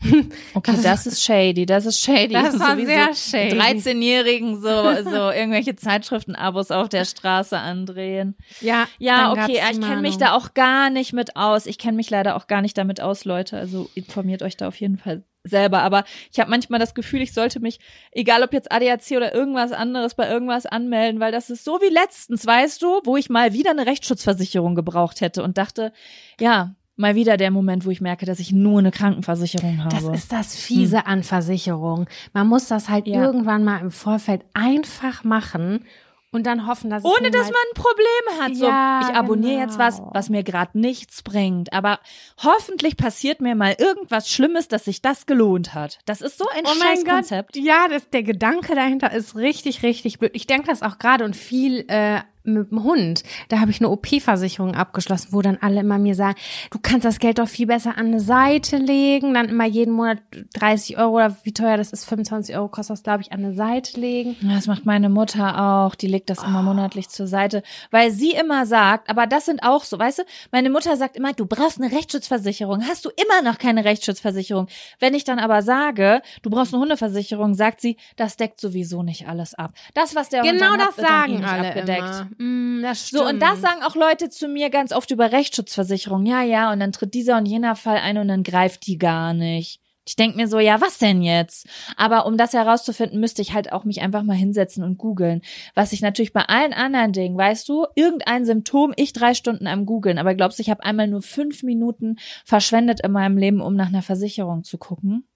Okay, 0.54 0.76
das, 0.82 1.06
ist 1.06 1.22
shady, 1.22 1.66
das 1.66 1.86
ist 1.86 2.00
shady. 2.00 2.32
Das 2.32 2.58
war 2.58 2.76
wie 2.76 2.86
sehr 2.86 3.14
shady. 3.14 3.58
13-Jährigen 3.58 4.60
so, 4.60 5.10
so 5.10 5.30
irgendwelche 5.30 5.76
Zeitschriften-Abos 5.76 6.70
auf 6.70 6.88
der 6.88 7.04
Straße 7.04 7.58
andrehen. 7.58 8.36
Ja, 8.60 8.86
Ja, 8.98 9.32
okay, 9.32 9.60
ich 9.70 9.80
kenne 9.80 10.00
mich 10.00 10.16
da 10.16 10.34
auch 10.34 10.54
gar 10.54 10.90
nicht 10.90 11.12
mit 11.12 11.36
aus. 11.36 11.66
Ich 11.66 11.78
kenne 11.78 11.96
mich 11.96 12.10
leider 12.10 12.36
auch 12.36 12.46
gar 12.46 12.62
nicht 12.62 12.78
damit 12.78 13.00
aus, 13.00 13.24
Leute. 13.24 13.58
Also 13.58 13.90
informiert 13.94 14.42
euch 14.42 14.56
da 14.56 14.68
auf 14.68 14.76
jeden 14.76 14.98
Fall 14.98 15.24
selber. 15.44 15.82
Aber 15.82 16.04
ich 16.32 16.40
habe 16.40 16.50
manchmal 16.50 16.80
das 16.80 16.94
Gefühl, 16.94 17.22
ich 17.22 17.32
sollte 17.32 17.60
mich, 17.60 17.78
egal 18.12 18.42
ob 18.42 18.52
jetzt 18.52 18.70
ADAC 18.72 19.12
oder 19.16 19.34
irgendwas 19.34 19.72
anderes, 19.72 20.14
bei 20.14 20.28
irgendwas 20.28 20.66
anmelden, 20.66 21.20
weil 21.20 21.32
das 21.32 21.50
ist 21.50 21.64
so 21.64 21.80
wie 21.80 21.92
letztens, 21.92 22.46
weißt 22.46 22.82
du, 22.82 23.00
wo 23.04 23.16
ich 23.16 23.30
mal 23.30 23.52
wieder 23.52 23.70
eine 23.70 23.86
Rechtsschutzversicherung 23.86 24.74
gebraucht 24.74 25.20
hätte 25.20 25.42
und 25.42 25.58
dachte, 25.58 25.92
ja, 26.40 26.74
mal 26.96 27.14
wieder 27.14 27.36
der 27.36 27.52
Moment, 27.52 27.86
wo 27.86 27.90
ich 27.90 28.00
merke, 28.00 28.26
dass 28.26 28.40
ich 28.40 28.50
nur 28.52 28.80
eine 28.80 28.90
Krankenversicherung 28.90 29.84
habe. 29.84 29.94
Das 29.94 30.04
ist 30.08 30.32
das 30.32 30.56
Fiese 30.56 31.06
an 31.06 31.22
Versicherung. 31.22 32.08
Man 32.32 32.48
muss 32.48 32.66
das 32.66 32.88
halt 32.88 33.06
Ja. 33.06 33.22
irgendwann 33.24 33.64
mal 33.64 33.80
im 33.80 33.92
Vorfeld 33.92 34.42
einfach 34.52 35.22
machen 35.22 35.84
und 36.30 36.46
dann 36.46 36.66
hoffen, 36.66 36.90
dass 36.90 37.02
es 37.02 37.10
Ohne 37.10 37.30
dass 37.30 37.46
niemals- 37.46 37.50
man 37.50 37.62
ein 37.70 37.74
Problem 37.82 38.42
hat. 38.42 38.56
So, 38.56 38.66
Ja, 38.66 39.00
ich 39.08 39.16
abonniere 39.16 39.52
genau. 39.54 39.64
jetzt 39.64 39.78
was, 39.78 40.02
was 40.12 40.28
mir 40.28 40.42
gerade 40.42 40.78
nichts 40.78 41.22
bringt. 41.22 41.72
Aber 41.72 42.00
hoffentlich 42.42 42.96
passiert 42.96 43.40
mir 43.40 43.54
mal 43.54 43.74
irgendwas 43.78 44.28
Schlimmes, 44.30 44.68
dass 44.68 44.84
sich 44.84 45.00
das 45.00 45.26
gelohnt 45.26 45.74
hat. 45.74 45.98
Das 46.04 46.20
ist 46.20 46.36
so 46.38 46.46
ein 46.48 46.64
Oh 46.66 46.68
scheiß. 46.74 47.04
Konzept. 47.04 47.56
Ja, 47.56 47.88
das, 47.88 48.10
der 48.10 48.22
Gedanke 48.22 48.74
dahinter 48.74 49.12
ist 49.12 49.36
richtig, 49.36 49.82
richtig 49.82 50.18
blöd. 50.18 50.32
Ich 50.34 50.46
denke 50.46 50.68
das 50.68 50.82
auch 50.82 50.98
gerade 50.98 51.24
und 51.24 51.34
viel 51.34 51.84
äh, 51.88 52.20
mit 52.54 52.70
dem 52.70 52.82
Hund. 52.82 53.22
Da 53.48 53.60
habe 53.60 53.70
ich 53.70 53.80
eine 53.80 53.90
OP-Versicherung 53.90 54.74
abgeschlossen, 54.74 55.28
wo 55.32 55.42
dann 55.42 55.58
alle 55.60 55.80
immer 55.80 55.98
mir 55.98 56.14
sagen, 56.14 56.36
du 56.70 56.78
kannst 56.80 57.04
das 57.04 57.18
Geld 57.18 57.38
doch 57.38 57.48
viel 57.48 57.66
besser 57.66 57.96
an 57.96 58.06
eine 58.06 58.20
Seite 58.20 58.76
legen, 58.76 59.34
dann 59.34 59.48
immer 59.48 59.66
jeden 59.66 59.94
Monat 59.94 60.18
30 60.54 60.98
Euro 60.98 61.16
oder 61.16 61.36
wie 61.42 61.52
teuer 61.52 61.76
das 61.76 61.92
ist, 61.92 62.04
25 62.04 62.56
Euro 62.56 62.68
kostet 62.68 62.94
das, 62.94 63.02
glaube 63.02 63.22
ich, 63.22 63.32
an 63.32 63.44
eine 63.44 63.52
Seite 63.54 63.98
legen. 64.00 64.36
Das 64.42 64.66
macht 64.66 64.86
meine 64.86 65.08
Mutter 65.08 65.60
auch. 65.60 65.94
Die 65.94 66.06
legt 66.06 66.30
das 66.30 66.42
immer 66.42 66.62
monatlich 66.62 67.08
zur 67.08 67.26
Seite, 67.26 67.62
weil 67.90 68.10
sie 68.10 68.32
immer 68.32 68.66
sagt, 68.66 69.08
aber 69.08 69.26
das 69.26 69.46
sind 69.46 69.62
auch 69.62 69.84
so, 69.84 69.98
weißt 69.98 70.20
du, 70.20 70.22
meine 70.52 70.70
Mutter 70.70 70.96
sagt 70.96 71.16
immer, 71.16 71.32
du 71.32 71.46
brauchst 71.46 71.80
eine 71.80 71.92
Rechtsschutzversicherung. 71.92 72.86
Hast 72.86 73.04
du 73.04 73.10
immer 73.10 73.48
noch 73.48 73.58
keine 73.58 73.84
Rechtsschutzversicherung? 73.84 74.68
Wenn 74.98 75.14
ich 75.14 75.24
dann 75.24 75.38
aber 75.38 75.62
sage, 75.62 76.22
du 76.42 76.50
brauchst 76.50 76.72
eine 76.72 76.80
Hundeversicherung, 76.80 77.54
sagt 77.54 77.80
sie, 77.80 77.96
das 78.16 78.36
deckt 78.36 78.60
sowieso 78.60 79.02
nicht 79.02 79.28
alles 79.28 79.54
ab. 79.54 79.72
Das, 79.94 80.14
was 80.14 80.28
der 80.28 80.42
Hund 80.42 80.52
Genau 80.52 80.72
dann 80.72 80.80
hat, 80.80 80.88
das 80.88 80.96
dann 80.96 81.04
eh 81.04 81.08
sagen 81.08 81.44
alle 81.44 81.68
abgedeckt. 81.68 81.98
immer. 81.98 82.28
Mm, 82.38 82.82
das 82.82 83.08
stimmt. 83.08 83.22
So, 83.22 83.28
und 83.28 83.40
das 83.40 83.60
sagen 83.60 83.82
auch 83.82 83.94
Leute 83.94 84.30
zu 84.30 84.48
mir 84.48 84.70
ganz 84.70 84.92
oft 84.92 85.10
über 85.10 85.32
Rechtsschutzversicherung. 85.32 86.24
Ja, 86.24 86.42
ja, 86.42 86.72
und 86.72 86.80
dann 86.80 86.92
tritt 86.92 87.14
dieser 87.14 87.36
und 87.36 87.46
jener 87.46 87.76
Fall 87.76 87.98
ein 87.98 88.18
und 88.18 88.28
dann 88.28 88.42
greift 88.42 88.86
die 88.86 88.98
gar 88.98 89.34
nicht. 89.34 89.80
Ich 90.06 90.16
denk 90.16 90.36
mir 90.36 90.48
so, 90.48 90.58
ja, 90.58 90.80
was 90.80 90.96
denn 90.96 91.20
jetzt? 91.20 91.68
Aber 91.98 92.24
um 92.24 92.38
das 92.38 92.54
herauszufinden, 92.54 93.20
müsste 93.20 93.42
ich 93.42 93.52
halt 93.52 93.72
auch 93.72 93.84
mich 93.84 94.00
einfach 94.00 94.22
mal 94.22 94.36
hinsetzen 94.36 94.82
und 94.82 94.96
googeln. 94.96 95.42
Was 95.74 95.92
ich 95.92 96.00
natürlich 96.00 96.32
bei 96.32 96.44
allen 96.44 96.72
anderen 96.72 97.12
Dingen, 97.12 97.36
weißt 97.36 97.68
du, 97.68 97.84
irgendein 97.94 98.46
Symptom, 98.46 98.94
ich 98.96 99.12
drei 99.12 99.34
Stunden 99.34 99.66
am 99.66 99.84
googeln, 99.84 100.16
aber 100.16 100.34
glaubst 100.34 100.58
du, 100.58 100.62
ich 100.62 100.70
habe 100.70 100.82
einmal 100.82 101.08
nur 101.08 101.20
fünf 101.20 101.62
Minuten 101.62 102.16
verschwendet 102.46 103.00
in 103.04 103.12
meinem 103.12 103.36
Leben, 103.36 103.60
um 103.60 103.74
nach 103.74 103.88
einer 103.88 104.00
Versicherung 104.00 104.64
zu 104.64 104.78
gucken? 104.78 105.28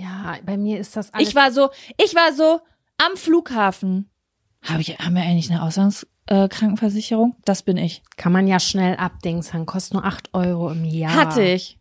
ja, 0.00 0.36
bei 0.46 0.58
mir 0.58 0.78
ist 0.78 0.96
das 0.96 1.12
alles. 1.12 1.28
Ich 1.28 1.34
war 1.34 1.50
so, 1.50 1.70
ich 2.00 2.14
war 2.14 2.32
so 2.32 2.60
am 3.04 3.16
Flughafen. 3.16 4.10
Habe 4.62 4.80
ich, 4.80 4.96
haben 4.98 5.16
wir 5.16 5.22
eigentlich 5.22 5.50
eine 5.50 5.62
Auslandskrankenversicherung? 6.26 7.36
Das 7.44 7.62
bin 7.62 7.76
ich. 7.76 8.02
kann 8.16 8.32
man 8.32 8.46
ja 8.46 8.60
schnell 8.60 8.96
abdingsen, 8.96 9.66
kostet 9.66 9.94
nur 9.94 10.04
8 10.04 10.34
Euro 10.34 10.70
im 10.70 10.84
Jahr. 10.84 11.14
Hatte 11.14 11.42
ich. 11.42 11.78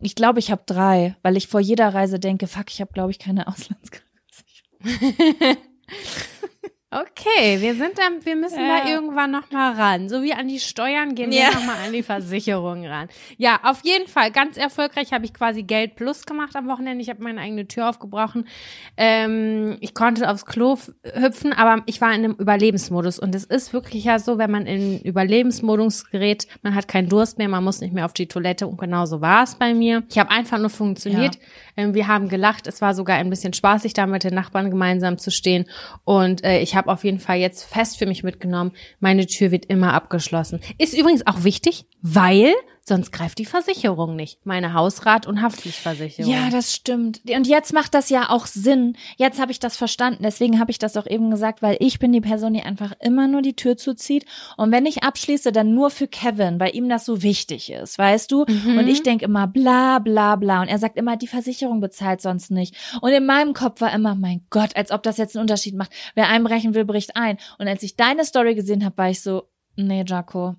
Ich 0.00 0.14
glaube, 0.14 0.40
ich 0.40 0.50
habe 0.50 0.62
drei, 0.66 1.16
weil 1.22 1.36
ich 1.36 1.46
vor 1.46 1.60
jeder 1.60 1.94
Reise 1.94 2.18
denke, 2.18 2.48
fuck, 2.48 2.70
ich 2.70 2.80
habe, 2.80 2.92
glaube 2.92 3.12
ich, 3.12 3.18
keine 3.18 3.46
Auslandskrankenversicherung. 3.46 5.56
Okay, 6.94 7.62
wir 7.62 7.74
sind 7.74 7.96
dann, 7.98 8.22
wir 8.26 8.36
müssen 8.36 8.60
Ja. 8.60 8.80
da 8.82 8.88
irgendwann 8.90 9.30
noch 9.30 9.50
mal 9.50 9.72
ran. 9.72 10.10
So 10.10 10.22
wie 10.22 10.34
an 10.34 10.46
die 10.46 10.60
Steuern 10.60 11.14
gehen 11.14 11.32
Ja. 11.32 11.44
wir 11.48 11.54
noch 11.54 11.64
mal 11.64 11.76
an 11.86 11.90
die 11.92 12.02
Versicherung 12.02 12.84
ran. 12.86 13.08
Ja, 13.38 13.60
auf 13.62 13.80
jeden 13.82 14.06
Fall 14.08 14.30
ganz 14.30 14.58
erfolgreich 14.58 15.10
habe 15.14 15.24
ich 15.24 15.32
quasi 15.32 15.62
Geld 15.62 15.96
plus 15.96 16.26
gemacht 16.26 16.54
am 16.54 16.68
Wochenende. 16.68 17.00
Ich 17.02 17.08
habe 17.08 17.22
meine 17.22 17.40
eigene 17.40 17.66
Tür 17.66 17.88
aufgebrochen. 17.88 18.46
Ähm, 18.98 19.78
ich 19.80 19.94
konnte 19.94 20.28
aufs 20.30 20.44
Klo 20.44 20.76
hüpfen, 21.14 21.54
aber 21.54 21.82
ich 21.86 22.02
war 22.02 22.10
in 22.10 22.24
einem 22.24 22.32
Überlebensmodus 22.34 23.18
und 23.18 23.34
es 23.34 23.44
ist 23.44 23.72
wirklich 23.72 24.04
ja 24.04 24.18
so, 24.18 24.36
wenn 24.36 24.50
man 24.50 24.66
in 24.66 25.00
Überlebensmodus 25.00 26.10
gerät, 26.10 26.46
man 26.62 26.74
hat 26.74 26.88
keinen 26.88 27.08
Durst 27.08 27.38
mehr, 27.38 27.48
man 27.48 27.64
muss 27.64 27.80
nicht 27.80 27.94
mehr 27.94 28.04
auf 28.04 28.12
die 28.12 28.26
Toilette 28.28 28.66
und 28.66 28.78
genau 28.78 29.06
so 29.06 29.22
war 29.22 29.44
es 29.44 29.54
bei 29.54 29.72
mir. 29.72 30.02
Ich 30.10 30.18
habe 30.18 30.30
einfach 30.30 30.58
nur 30.58 30.68
funktioniert. 30.68 31.38
Ähm, 31.74 31.94
wir 31.94 32.06
haben 32.06 32.28
gelacht. 32.28 32.66
Es 32.66 32.82
war 32.82 32.92
sogar 32.92 33.16
ein 33.16 33.30
bisschen 33.30 33.54
spaßig, 33.54 33.94
da 33.94 34.06
mit 34.06 34.24
den 34.24 34.34
Nachbarn 34.34 34.68
gemeinsam 34.68 35.16
zu 35.16 35.30
stehen 35.30 35.64
und 36.04 36.44
äh, 36.44 36.60
ich 36.60 36.76
habe 36.76 36.81
auf 36.88 37.04
jeden 37.04 37.18
Fall 37.18 37.38
jetzt 37.38 37.64
fest 37.64 37.98
für 37.98 38.06
mich 38.06 38.22
mitgenommen, 38.22 38.72
meine 39.00 39.26
Tür 39.26 39.50
wird 39.50 39.66
immer 39.66 39.94
abgeschlossen. 39.94 40.60
Ist 40.78 40.96
übrigens 40.96 41.26
auch 41.26 41.44
wichtig, 41.44 41.84
Weil 42.02 42.52
sonst 42.84 43.12
greift 43.12 43.38
die 43.38 43.44
Versicherung 43.44 44.16
nicht. 44.16 44.44
Meine 44.44 44.74
Hausrat- 44.74 45.28
und 45.28 45.40
Haftpflichtversicherung. 45.40 46.30
Ja, 46.30 46.50
das 46.50 46.74
stimmt. 46.74 47.20
Und 47.24 47.46
jetzt 47.46 47.72
macht 47.72 47.94
das 47.94 48.10
ja 48.10 48.28
auch 48.28 48.46
Sinn. 48.46 48.96
Jetzt 49.16 49.40
habe 49.40 49.52
ich 49.52 49.60
das 49.60 49.76
verstanden. 49.76 50.24
Deswegen 50.24 50.58
habe 50.58 50.72
ich 50.72 50.80
das 50.80 50.96
auch 50.96 51.06
eben 51.06 51.30
gesagt, 51.30 51.62
weil 51.62 51.76
ich 51.78 52.00
bin 52.00 52.12
die 52.12 52.20
Person, 52.20 52.54
die 52.54 52.62
einfach 52.62 52.92
immer 53.00 53.28
nur 53.28 53.40
die 53.40 53.54
Tür 53.54 53.76
zuzieht. 53.76 54.26
Und 54.56 54.72
wenn 54.72 54.84
ich 54.84 55.04
abschließe, 55.04 55.52
dann 55.52 55.74
nur 55.74 55.90
für 55.90 56.08
Kevin, 56.08 56.58
weil 56.58 56.74
ihm 56.74 56.88
das 56.88 57.04
so 57.04 57.22
wichtig 57.22 57.70
ist, 57.70 57.98
weißt 57.98 58.32
du? 58.32 58.46
Mhm. 58.48 58.78
Und 58.78 58.88
ich 58.88 59.04
denk 59.04 59.22
immer 59.22 59.46
bla 59.46 60.00
bla 60.00 60.34
bla. 60.34 60.62
Und 60.62 60.68
er 60.68 60.78
sagt 60.78 60.96
immer, 60.96 61.16
die 61.16 61.28
Versicherung 61.28 61.80
bezahlt 61.80 62.20
sonst 62.20 62.50
nicht. 62.50 62.74
Und 63.00 63.12
in 63.12 63.24
meinem 63.24 63.54
Kopf 63.54 63.80
war 63.80 63.94
immer, 63.94 64.16
mein 64.16 64.44
Gott, 64.50 64.74
als 64.74 64.90
ob 64.90 65.04
das 65.04 65.18
jetzt 65.18 65.36
einen 65.36 65.42
Unterschied 65.42 65.76
macht. 65.76 65.92
Wer 66.16 66.28
einbrechen 66.28 66.74
will, 66.74 66.84
bricht 66.84 67.14
ein. 67.14 67.38
Und 67.58 67.68
als 67.68 67.84
ich 67.84 67.94
deine 67.94 68.24
Story 68.24 68.56
gesehen 68.56 68.84
habe, 68.84 68.98
war 68.98 69.10
ich 69.10 69.22
so, 69.22 69.44
nee, 69.76 70.04
Jaco. 70.04 70.56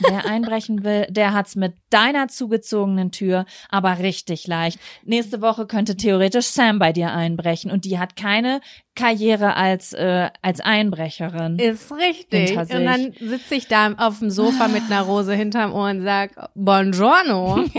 Wer 0.00 0.26
einbrechen 0.26 0.84
will, 0.84 1.06
der 1.10 1.32
hat's 1.32 1.56
mit 1.56 1.74
deiner 1.90 2.28
zugezogenen 2.28 3.10
Tür 3.10 3.46
aber 3.68 3.98
richtig 3.98 4.46
leicht. 4.46 4.78
Nächste 5.04 5.40
Woche 5.40 5.66
könnte 5.66 5.96
theoretisch 5.96 6.46
Sam 6.46 6.78
bei 6.78 6.92
dir 6.92 7.12
einbrechen 7.12 7.70
und 7.70 7.84
die 7.84 7.98
hat 7.98 8.16
keine 8.16 8.60
Karriere 8.94 9.56
als 9.56 9.94
äh, 9.94 10.28
als 10.42 10.60
Einbrecherin. 10.60 11.58
Ist 11.58 11.92
richtig. 11.92 12.56
Und 12.58 12.68
dann 12.70 13.12
sitze 13.18 13.54
ich 13.54 13.66
da 13.66 13.92
auf 13.94 14.18
dem 14.18 14.30
Sofa 14.30 14.68
mit 14.68 14.82
einer 14.82 15.00
Rose 15.02 15.34
hinterm 15.34 15.72
Ohr 15.72 15.88
und 15.90 16.02
sag 16.02 16.32
Buongiorno. 16.54 17.64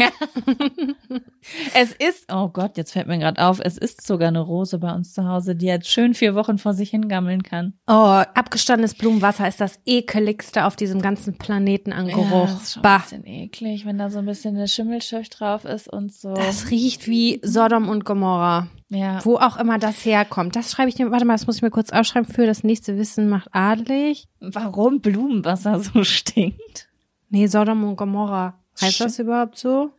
Es 1.74 1.92
ist, 1.92 2.32
oh 2.32 2.48
Gott, 2.50 2.78
jetzt 2.78 2.94
fällt 2.94 3.08
mir 3.08 3.18
gerade 3.18 3.44
auf, 3.44 3.60
es 3.62 3.78
ist 3.78 4.06
sogar 4.06 4.30
eine 4.30 4.40
Rose 4.40 4.80
bei 4.80 4.94
uns 4.94 5.14
zu 5.14 5.28
Hause, 5.28 5.56
die 5.56 5.66
jetzt 5.66 5.90
schön 5.90 6.14
vier 6.14 6.36
Wochen 6.36 6.58
vor 6.58 6.74
sich 6.74 6.90
hingammeln 6.92 7.44
kann. 7.44 7.74
Oh, 7.88 7.92
abgestandenes 7.92 8.96
Blumenwasser 8.96 9.48
ist 9.48 9.60
das 9.60 9.80
ekeligste 9.86 10.66
auf 10.66 10.76
diesem 10.76 11.02
ganzen 11.02 11.38
Planeten 11.38 11.83
an 11.92 12.08
Geruch. 12.08 12.46
das 12.46 12.62
ist 12.64 12.74
schon 12.74 12.86
ein 12.86 13.02
bisschen 13.02 13.26
eklig, 13.28 13.86
wenn 13.86 13.98
da 13.98 14.10
so 14.10 14.20
ein 14.20 14.26
bisschen 14.26 14.56
eine 14.56 14.68
Schimmelschicht 14.68 15.40
drauf 15.40 15.66
ist 15.66 15.92
und 15.92 16.14
so. 16.14 16.34
Das 16.34 16.70
riecht 16.70 17.08
wie 17.08 17.40
Sodom 17.44 17.90
und 17.90 18.06
Gomorra. 18.06 18.68
ja. 18.90 19.20
Wo 19.26 19.36
auch 19.38 19.58
immer 19.58 19.80
das 19.80 20.06
herkommt. 20.06 20.56
Das 20.56 20.72
schreibe 20.72 20.90
ich 20.90 20.96
dir, 20.96 21.12
warte 21.12 21.26
mal, 21.26 21.34
das 21.34 21.48
muss 21.48 21.58
ich 21.58 21.62
mir 21.64 21.72
kurz 21.72 21.90
aufschreiben 21.92 22.32
für 22.32 22.46
das 22.46 22.64
nächste 22.64 22.98
Wissen 22.98 23.28
macht 23.28 23.50
adelig. 23.52 24.28
Warum 24.40 25.02
Blumenwasser 25.02 25.80
so 25.82 26.04
stinkt? 26.04 26.88
Nee, 27.30 27.48
Sodom 27.48 27.84
und 27.84 27.96
Gomorra. 27.98 28.54
Heißt 28.80 29.02
das 29.02 29.20
überhaupt 29.20 29.58
so? 29.58 29.92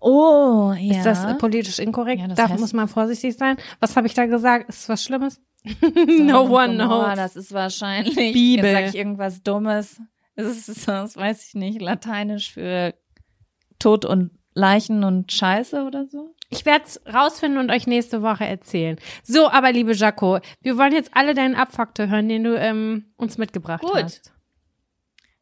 Oh, 0.00 0.72
ja. 0.78 0.96
Ist 0.96 1.06
das 1.06 1.38
politisch 1.38 1.78
inkorrekt? 1.78 2.20
Ja, 2.20 2.28
das 2.28 2.36
da 2.36 2.48
muss 2.58 2.72
man 2.72 2.88
vorsichtig 2.88 3.36
sein. 3.36 3.56
Was 3.80 3.96
habe 3.96 4.06
ich 4.06 4.14
da 4.14 4.26
gesagt? 4.26 4.68
Ist 4.68 4.88
was 4.88 5.02
Schlimmes? 5.02 5.40
No 6.18 6.42
one 6.42 6.74
knows. 6.74 7.14
Das 7.14 7.36
ist 7.36 7.52
wahrscheinlich. 7.52 8.14
Bibel. 8.16 8.64
Jetzt 8.64 8.74
sag 8.74 8.88
ich 8.88 8.94
irgendwas 8.96 9.42
Dummes. 9.44 10.00
Es 10.34 10.68
ist, 10.68 10.88
das 10.88 11.16
weiß 11.16 11.48
ich 11.48 11.54
nicht, 11.54 11.80
Lateinisch 11.80 12.52
für 12.52 12.94
Tod 13.78 14.04
und 14.04 14.30
Leichen 14.54 15.04
und 15.04 15.32
Scheiße 15.32 15.84
oder 15.84 16.06
so. 16.06 16.34
Ich 16.50 16.66
werde 16.66 16.84
es 16.84 17.00
rausfinden 17.12 17.58
und 17.58 17.70
euch 17.70 17.86
nächste 17.86 18.20
Woche 18.20 18.44
erzählen. 18.44 18.98
So, 19.22 19.48
aber 19.48 19.72
liebe 19.72 19.92
Jaco, 19.94 20.40
wir 20.60 20.76
wollen 20.76 20.92
jetzt 20.92 21.10
alle 21.14 21.34
deinen 21.34 21.54
Abfaktor 21.54 22.08
hören, 22.08 22.28
den 22.28 22.44
du 22.44 22.58
ähm, 22.58 23.06
uns 23.16 23.38
mitgebracht 23.38 23.82
Gut. 23.82 23.94
hast. 23.94 24.32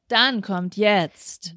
Dann 0.07 0.41
kommt 0.43 0.77
jetzt 0.77 1.55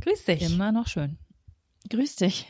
Grüß 0.00 0.24
dich. 0.24 0.42
Immer 0.42 0.72
noch 0.72 0.86
schön. 0.86 1.18
Grüß 1.90 2.16
dich. 2.16 2.46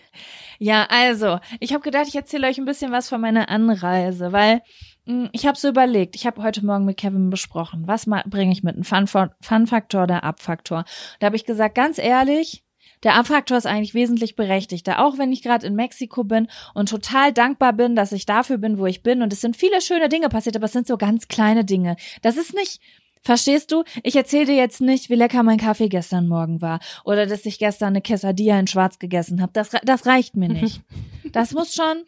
Ja, 0.63 0.87
also, 0.91 1.41
ich 1.59 1.73
habe 1.73 1.83
gedacht, 1.83 2.07
ich 2.07 2.15
erzähle 2.15 2.47
euch 2.47 2.57
ein 2.57 2.65
bisschen 2.65 2.93
was 2.93 3.09
von 3.09 3.21
meiner 3.21 3.49
Anreise, 3.49 4.31
weil 4.31 4.63
mh, 5.07 5.31
ich 5.33 5.45
habe 5.45 5.59
so 5.59 5.69
überlegt, 5.69 6.15
ich 6.15 6.25
habe 6.25 6.41
heute 6.41 6.65
Morgen 6.65 6.85
mit 6.85 6.99
Kevin 6.99 7.31
besprochen, 7.31 7.89
was 7.89 8.07
bringe 8.27 8.53
ich 8.53 8.63
mit, 8.63 8.77
ein 8.77 8.85
Fun- 8.85 9.31
Fun-Faktor 9.41 10.05
oder 10.05 10.23
Abfaktor. 10.23 10.85
Da 11.19 11.27
habe 11.27 11.35
ich 11.35 11.47
gesagt, 11.47 11.75
ganz 11.75 11.99
ehrlich, 11.99 12.63
der 13.03 13.17
Abfaktor 13.17 13.59
ist 13.59 13.67
eigentlich 13.67 13.95
wesentlich 13.95 14.37
berechtigter, 14.37 15.05
auch 15.05 15.19
wenn 15.19 15.33
ich 15.33 15.43
gerade 15.43 15.67
in 15.67 15.75
Mexiko 15.75 16.23
bin 16.23 16.47
und 16.75 16.89
total 16.89 17.33
dankbar 17.33 17.73
bin, 17.73 17.97
dass 17.97 18.13
ich 18.13 18.25
dafür 18.25 18.59
bin, 18.59 18.79
wo 18.79 18.87
ich 18.87 19.03
bin. 19.03 19.21
Und 19.23 19.33
es 19.33 19.41
sind 19.41 19.57
viele 19.57 19.81
schöne 19.81 20.09
Dinge 20.09 20.29
passiert, 20.29 20.55
aber 20.55 20.67
es 20.67 20.73
sind 20.73 20.87
so 20.87 20.97
ganz 20.97 21.27
kleine 21.27 21.65
Dinge. 21.65 21.97
Das 22.23 22.37
ist 22.37 22.55
nicht, 22.55 22.81
verstehst 23.23 23.73
du? 23.73 23.85
Ich 24.03 24.17
erzähle 24.17 24.47
dir 24.47 24.57
jetzt 24.57 24.81
nicht, 24.81 25.09
wie 25.11 25.15
lecker 25.15 25.43
mein 25.43 25.59
Kaffee 25.59 25.89
gestern 25.89 26.29
Morgen 26.29 26.61
war 26.61 26.81
oder 27.05 27.27
dass 27.27 27.47
ich 27.47 27.59
gestern 27.59 27.89
eine 27.89 28.03
Quesadilla 28.03 28.59
in 28.59 28.67
Schwarz 28.67 28.99
gegessen 28.99 29.41
habe. 29.41 29.53
Das, 29.55 29.71
das 29.85 30.07
reicht 30.07 30.37
mir 30.37 30.49
nicht. 30.49 30.83
Das 31.33 31.53
muss 31.53 31.75
schon, 31.75 32.03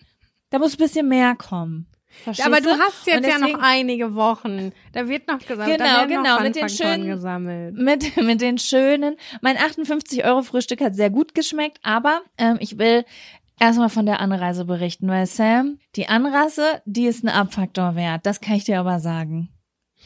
da 0.51 0.59
muss 0.59 0.75
ein 0.75 0.79
bisschen 0.79 1.09
mehr 1.09 1.35
kommen. 1.35 1.87
Verstehst 2.25 2.47
Aber 2.47 2.61
du 2.61 2.69
hast 2.71 3.07
jetzt 3.07 3.17
Und 3.17 3.25
ja 3.25 3.39
noch 3.39 3.47
deswegen- 3.47 3.61
einige 3.63 4.15
Wochen. 4.15 4.73
Da 4.93 5.09
wird 5.09 5.27
noch 5.29 5.39
gesammelt. 5.39 5.79
Genau, 5.79 6.07
genau, 6.07 6.41
mit 6.43 6.55
den 6.57 6.69
schönen- 6.69 7.07
gesammelt. 7.07 7.75
mit, 7.75 8.17
mit 8.23 8.41
den 8.43 8.59
schönen. 8.59 9.17
Mein 9.41 9.57
58 9.57 10.25
Euro 10.27 10.43
Frühstück 10.43 10.81
hat 10.83 10.95
sehr 10.95 11.09
gut 11.11 11.35
geschmeckt, 11.35 11.79
aber 11.83 12.21
ähm, 12.37 12.59
ich 12.61 12.77
will 12.79 13.05
erstmal 13.59 13.89
von 13.89 14.05
der 14.05 14.21
Anreise 14.21 14.65
berichten, 14.67 15.09
weil 15.09 15.25
Sam, 15.27 15.79
die 15.97 16.09
Anreise, 16.09 16.83
die 16.85 17.07
ist 17.07 17.25
ein 17.25 17.29
Abfaktor 17.31 17.95
wert. 17.97 18.27
Das 18.27 18.41
kann 18.43 18.57
ich 18.57 18.65
dir 18.65 18.79
aber 18.81 19.01
sagen. 19.01 19.49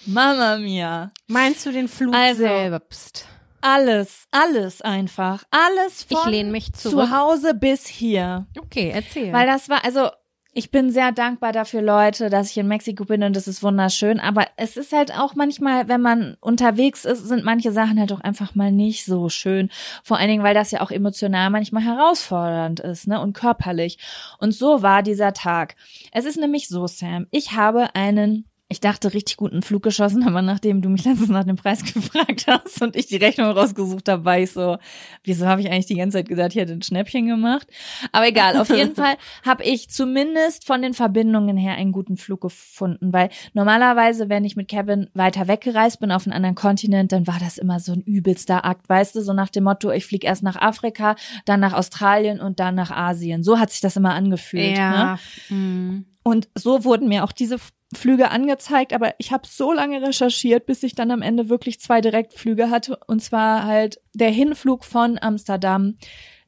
Mama 0.09 0.57
mia. 0.57 1.11
Meinst 1.27 1.67
du 1.67 1.71
den 1.73 1.87
Flug 1.87 2.15
Also, 2.15 2.43
selbst? 2.43 3.27
Alles, 3.61 4.25
alles 4.31 4.81
einfach. 4.83 5.43
Alles 5.51 6.05
von 6.05 6.17
Ich 6.19 6.27
lehne 6.31 6.51
mich 6.51 6.73
zurück. 6.73 7.07
zu 7.07 7.11
Hause 7.17 7.55
bis 7.55 7.87
hier. 7.87 8.47
Okay, 8.59 8.91
erzähl. 8.95 9.33
Weil 9.33 9.47
das 9.47 9.69
war, 9.69 9.85
also 9.85 10.09
ich 10.55 10.71
bin 10.71 10.91
sehr 10.91 11.13
dankbar 11.13 11.53
dafür, 11.53 11.83
Leute, 11.83 12.31
dass 12.31 12.51
ich 12.51 12.57
in 12.59 12.69
Mexiko 12.69 13.05
bin 13.05 13.23
und 13.23 13.37
das 13.37 13.47
ist 13.47 13.63
wunderschön. 13.63 14.19
Aber 14.19 14.47
es 14.57 14.77
ist 14.77 14.93
halt 14.93 15.13
auch 15.13 15.35
manchmal, 15.35 15.89
wenn 15.89 16.01
man 16.01 16.37
unterwegs 16.41 17.05
ist, 17.05 17.27
sind 17.29 17.45
manche 17.45 17.71
Sachen 17.71 18.01
halt 18.01 18.13
auch 18.13 18.21
einfach 18.21 18.55
mal 18.55 18.73
nicht 18.73 19.05
so 19.05 19.29
schön. 19.29 19.71
Vor 20.03 20.17
allen 20.19 20.29
Dingen, 20.29 20.43
weil 20.43 20.55
das 20.55 20.71
ja 20.71 20.81
auch 20.81 20.91
emotional 20.91 21.51
manchmal 21.51 21.83
herausfordernd 21.83 22.81
ist, 22.81 23.07
ne? 23.09 23.21
Und 23.21 23.35
körperlich. 23.35 23.99
Und 24.39 24.53
so 24.53 24.83
war 24.83 25.03
dieser 25.03 25.33
Tag. 25.33 25.75
Es 26.13 26.25
ist 26.25 26.39
nämlich 26.39 26.67
so, 26.69 26.87
Sam. 26.87 27.27
Ich 27.31 27.53
habe 27.53 27.95
einen 27.95 28.47
ich 28.71 28.81
dachte, 28.81 29.15
richtig 29.15 29.39
guten 29.39 29.63
Flug 29.63 29.83
geschossen, 29.83 30.25
aber 30.25 30.43
nachdem 30.43 30.83
du 30.83 30.91
mich 30.91 31.05
letztens 31.07 31.31
nach 31.31 31.45
dem 31.45 31.57
Preis 31.57 31.83
gefragt 31.95 32.45
hast 32.47 32.83
und 32.83 32.97
ich 32.97 33.07
die 33.07 33.17
Rechnung 33.17 33.51
rausgesucht 33.51 34.09
habe, 34.11 34.27
war 34.27 34.39
ich 34.39 34.53
so, 34.53 34.77
wieso 35.25 35.47
habe 35.47 35.63
ich 35.63 35.71
eigentlich 35.71 35.87
die 35.87 35.95
ganze 35.95 36.19
Zeit 36.19 36.29
gesagt, 36.29 36.55
ich 36.55 36.61
hätte 36.61 36.75
ein 36.75 36.83
Schnäppchen 36.83 37.27
gemacht? 37.27 37.67
Aber 38.13 38.29
egal, 38.29 38.59
auf 38.59 38.69
jeden 38.69 38.95
Fall 38.95 39.17
habe 39.43 39.65
ich 39.65 39.89
zumindest 39.89 40.67
von 40.67 40.83
den 40.83 40.93
Verbindungen 40.93 41.57
her 41.57 41.75
einen 41.75 41.93
guten 41.93 42.19
Flug 42.19 42.43
gefunden, 42.43 43.11
weil 43.11 43.31
normalerweise, 43.55 44.29
wenn 44.29 44.45
ich 44.45 44.55
mit 44.55 44.69
Kevin 44.69 45.09
weiter 45.15 45.49
weggereist 45.49 45.99
bin 46.01 46.13
auf 46.13 46.27
einen 46.27 46.35
anderen 46.35 46.55
Kontinent, 46.55 47.13
dann 47.13 47.27
war 47.27 47.39
das 47.41 47.57
immer 47.57 47.81
so 47.81 47.93
ein 47.93 48.03
übelster 48.03 48.67
Akt, 48.67 48.87
weißt 48.87 49.15
du, 49.15 49.23
so 49.23 49.33
nach 49.33 49.49
dem 49.49 49.65
Motto, 49.65 49.91
ich 49.91 50.05
fliege 50.05 50.27
erst 50.27 50.43
nach 50.43 50.57
Afrika, 50.57 51.17
dann 51.47 51.61
nach 51.61 51.73
Australien 51.73 52.39
und 52.39 52.61
dann 52.61 52.75
nach 52.75 52.91
Asien. 52.91 53.43
So 53.43 53.59
hat 53.59 53.71
sich 53.71 53.81
das 53.81 53.97
immer 53.97 54.13
angefühlt. 54.13 54.73
Ne? 54.73 54.77
ja. 54.77 55.19
mm. 55.49 56.05
Und 56.23 56.51
so 56.55 56.85
wurden 56.85 57.09
mir 57.09 57.25
auch 57.25 57.33
diese 57.33 57.59
Flüge 57.95 58.31
angezeigt, 58.31 58.93
aber 58.93 59.15
ich 59.19 59.33
habe 59.33 59.47
so 59.47 59.73
lange 59.73 60.03
recherchiert, 60.03 60.67
bis 60.67 60.83
ich 60.83 60.95
dann 60.95 61.11
am 61.11 61.23
Ende 61.23 61.49
wirklich 61.49 61.81
zwei 61.81 62.01
Direktflüge 62.01 62.71
hatte. 62.71 62.99
Und 63.07 63.23
zwar 63.23 63.65
halt 63.65 64.01
der 64.15 64.31
Hinflug 64.31 64.85
von 64.85 65.19
Amsterdam 65.21 65.97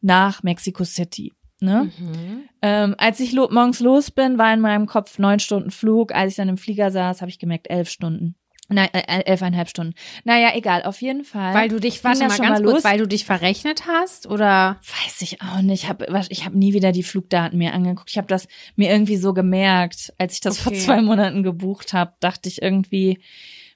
nach 0.02 0.42
Mexico 0.42 0.84
City. 0.84 1.32
Ne? 1.60 1.90
Mhm. 1.98 2.42
Ähm, 2.62 2.94
als 2.98 3.20
ich 3.20 3.32
lo 3.32 3.48
morgens 3.50 3.80
los 3.80 4.10
bin, 4.10 4.38
war 4.38 4.52
in 4.52 4.60
meinem 4.60 4.86
Kopf 4.86 5.18
neun 5.18 5.40
Stunden 5.40 5.70
Flug. 5.70 6.14
Als 6.14 6.32
ich 6.32 6.36
dann 6.36 6.48
im 6.48 6.58
Flieger 6.58 6.90
saß, 6.90 7.20
habe 7.20 7.30
ich 7.30 7.38
gemerkt 7.38 7.68
elf 7.70 7.88
Stunden. 7.88 8.34
Nein, 8.72 8.88
äh, 8.92 9.22
elfeinhalb 9.24 9.68
Stunden. 9.68 9.94
Naja, 10.24 10.52
egal, 10.54 10.84
auf 10.84 11.02
jeden 11.02 11.24
Fall. 11.24 11.54
Weil 11.54 11.68
du 11.68 11.80
dich, 11.80 12.04
warte 12.04 12.20
mal 12.20 12.38
ganz 12.38 12.60
mal 12.60 12.62
kurz, 12.62 12.84
weil 12.84 12.98
du 12.98 13.06
dich 13.08 13.24
verrechnet 13.24 13.86
hast 13.86 14.26
oder? 14.28 14.78
Weiß 15.04 15.22
ich 15.22 15.42
auch 15.42 15.60
nicht. 15.60 15.82
Ich 15.82 15.88
habe 15.88 16.06
ich 16.28 16.46
hab 16.46 16.54
nie 16.54 16.72
wieder 16.72 16.92
die 16.92 17.02
Flugdaten 17.02 17.58
mir 17.58 17.74
angeguckt. 17.74 18.10
Ich 18.10 18.16
habe 18.16 18.28
das 18.28 18.46
mir 18.76 18.90
irgendwie 18.90 19.16
so 19.16 19.34
gemerkt, 19.34 20.12
als 20.18 20.34
ich 20.34 20.40
das 20.40 20.58
vor 20.58 20.70
Okay. 20.72 20.80
zwei 20.80 21.02
Monaten 21.02 21.42
gebucht 21.42 21.92
habe, 21.92 22.12
dachte 22.20 22.48
ich 22.48 22.62
irgendwie, 22.62 23.18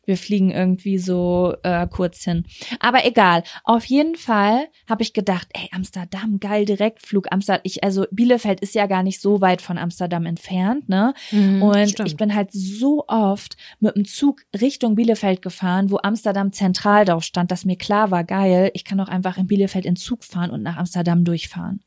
wir 0.06 0.16
fliegen 0.16 0.50
irgendwie 0.50 0.98
so 0.98 1.54
äh, 1.62 1.86
kurz 1.86 2.24
hin. 2.24 2.44
Aber 2.80 3.06
egal. 3.06 3.42
Auf 3.64 3.84
jeden 3.84 4.16
Fall 4.16 4.68
habe 4.88 5.02
ich 5.02 5.12
gedacht, 5.12 5.48
ey, 5.52 5.68
Amsterdam, 5.72 6.40
geil, 6.40 6.64
Direktflug. 6.64 7.26
Amsterdam, 7.30 7.62
ich, 7.64 7.84
also 7.84 8.06
Bielefeld 8.10 8.60
ist 8.60 8.74
ja 8.74 8.86
gar 8.86 9.02
nicht 9.02 9.20
so 9.20 9.40
weit 9.40 9.62
von 9.62 9.78
Amsterdam 9.78 10.26
entfernt, 10.26 10.88
ne? 10.88 11.14
Und 11.62 11.90
stimmt. 11.90 12.08
ich 12.08 12.16
bin 12.16 12.34
halt 12.34 12.50
so 12.52 13.04
oft 13.08 13.56
mit 13.80 13.96
dem 13.96 14.04
Zug 14.04 14.42
Richtung 14.60 14.94
Bielefeld 14.94 15.42
gefahren, 15.42 15.90
wo 15.90 15.98
Amsterdam 15.98 16.52
zentral 16.52 17.04
drauf 17.04 17.24
stand, 17.24 17.50
dass 17.50 17.64
mir 17.64 17.76
klar 17.76 18.10
war, 18.10 18.24
geil, 18.24 18.70
ich 18.74 18.84
kann 18.84 19.00
auch 19.00 19.08
einfach 19.08 19.36
in 19.36 19.46
Bielefeld 19.46 19.84
in 19.84 19.96
Zug 19.96 20.24
fahren 20.24 20.50
und 20.50 20.62
nach 20.62 20.76
Amsterdam 20.76 21.24
durchfahren. 21.24 21.80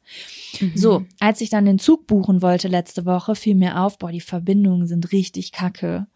So, 0.75 1.05
als 1.19 1.41
ich 1.41 1.49
dann 1.49 1.65
den 1.65 1.79
Zug 1.79 2.07
buchen 2.07 2.41
wollte 2.41 2.67
letzte 2.67 3.05
Woche, 3.05 3.35
fiel 3.35 3.55
mir 3.55 3.81
auf, 3.81 3.97
boah, 3.97 4.11
die 4.11 4.21
Verbindungen 4.21 4.87
sind 4.87 5.11
richtig 5.11 5.51
kacke. 5.51 6.07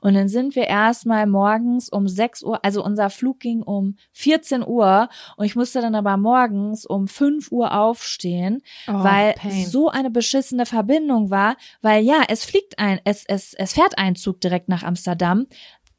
Und 0.00 0.14
dann 0.14 0.28
sind 0.28 0.54
wir 0.54 0.64
erstmal 0.64 1.26
morgens 1.26 1.45
morgens 1.46 1.88
um 1.88 2.08
6 2.08 2.42
Uhr, 2.42 2.64
also 2.64 2.84
unser 2.84 3.08
Flug 3.10 3.38
ging 3.40 3.62
um 3.62 3.96
14 4.12 4.66
Uhr 4.66 5.08
und 5.36 5.44
ich 5.46 5.54
musste 5.54 5.80
dann 5.80 5.94
aber 5.94 6.16
morgens 6.16 6.84
um 6.84 7.06
5 7.06 7.52
Uhr 7.52 7.72
aufstehen, 7.72 8.62
Oh, 8.88 8.92
weil 9.04 9.34
Pain. 9.34 9.66
so 9.66 9.88
eine 9.88 10.10
beschissene 10.10 10.66
Verbindung 10.66 11.30
war, 11.30 11.56
weil 11.82 12.02
ja, 12.02 12.22
es 12.28 12.44
fliegt 12.44 12.78
ein, 12.78 13.00
es, 13.04 13.24
es, 13.26 13.54
es 13.54 13.72
fährt 13.74 13.96
ein 13.98 14.16
Zug 14.16 14.40
direkt 14.40 14.68
nach 14.68 14.82
Amsterdam. 14.82 15.46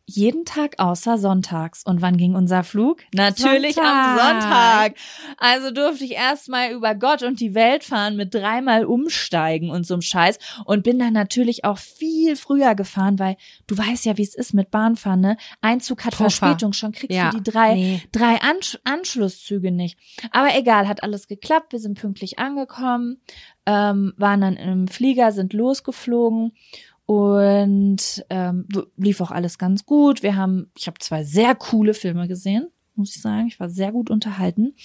Jeden 0.09 0.45
Tag 0.45 0.75
außer 0.77 1.17
sonntags. 1.17 1.83
Und 1.83 2.01
wann 2.01 2.15
ging 2.15 2.33
unser 2.33 2.63
Flug? 2.63 3.01
Natürlich 3.13 3.77
am 3.77 4.17
Sonntag. 4.17 4.37
Sonntag. 4.37 4.95
Also 5.37 5.71
durfte 5.71 6.05
ich 6.05 6.11
erstmal 6.11 6.71
über 6.71 6.95
Gott 6.95 7.23
und 7.23 7.41
die 7.41 7.53
Welt 7.53 7.83
fahren 7.83 8.15
mit 8.15 8.33
dreimal 8.33 8.85
umsteigen 8.85 9.69
und 9.69 9.85
so 9.85 9.95
einem 9.95 10.01
Scheiß 10.01 10.39
und 10.63 10.83
bin 10.83 10.97
dann 10.97 11.11
natürlich 11.11 11.65
auch 11.65 11.77
viel 11.77 12.37
früher 12.37 12.73
gefahren, 12.73 13.19
weil 13.19 13.35
du 13.67 13.77
weißt 13.77 14.05
ja, 14.05 14.17
wie 14.17 14.23
es 14.23 14.33
ist 14.33 14.53
mit 14.53 14.71
Bahnfahren, 14.71 15.19
ne? 15.19 15.37
Ein 15.59 15.81
Zug 15.81 16.05
hat 16.05 16.13
Puffer. 16.15 16.29
Verspätung, 16.29 16.71
schon 16.71 16.93
kriegst 16.93 17.15
Ja, 17.15 17.31
du 17.31 17.41
die 17.41 17.51
drei, 17.51 17.75
nee. 17.75 18.01
drei 18.13 18.39
Ansch 18.41 18.79
Anschlusszüge 18.85 19.71
nicht. 19.71 19.99
Aber 20.31 20.55
egal, 20.57 20.87
hat 20.87 21.03
alles 21.03 21.27
geklappt, 21.27 21.73
wir 21.73 21.79
sind 21.79 21.99
pünktlich 21.99 22.39
angekommen, 22.39 23.19
ähm, 23.65 24.13
waren 24.15 24.39
dann 24.39 24.55
im 24.55 24.87
Flieger, 24.87 25.33
sind 25.33 25.51
losgeflogen 25.51 26.53
und 27.07 28.25
ähm, 28.29 28.67
lief 28.97 29.21
auch 29.21 29.31
alles 29.31 29.57
ganz 29.57 29.85
gut. 29.85 30.23
Wir 30.23 30.35
haben, 30.35 30.69
ich 30.77 30.87
habe 30.87 30.99
zwei 30.99 31.23
sehr 31.23 31.55
coole 31.55 31.93
Filme 31.93 32.27
gesehen, 32.27 32.67
muss 32.95 33.15
ich 33.15 33.21
sagen. 33.21 33.47
Ich 33.47 33.59
war 33.61 33.69
sehr 33.69 33.93
gut 33.93 34.09
unterhalten. 34.09 34.75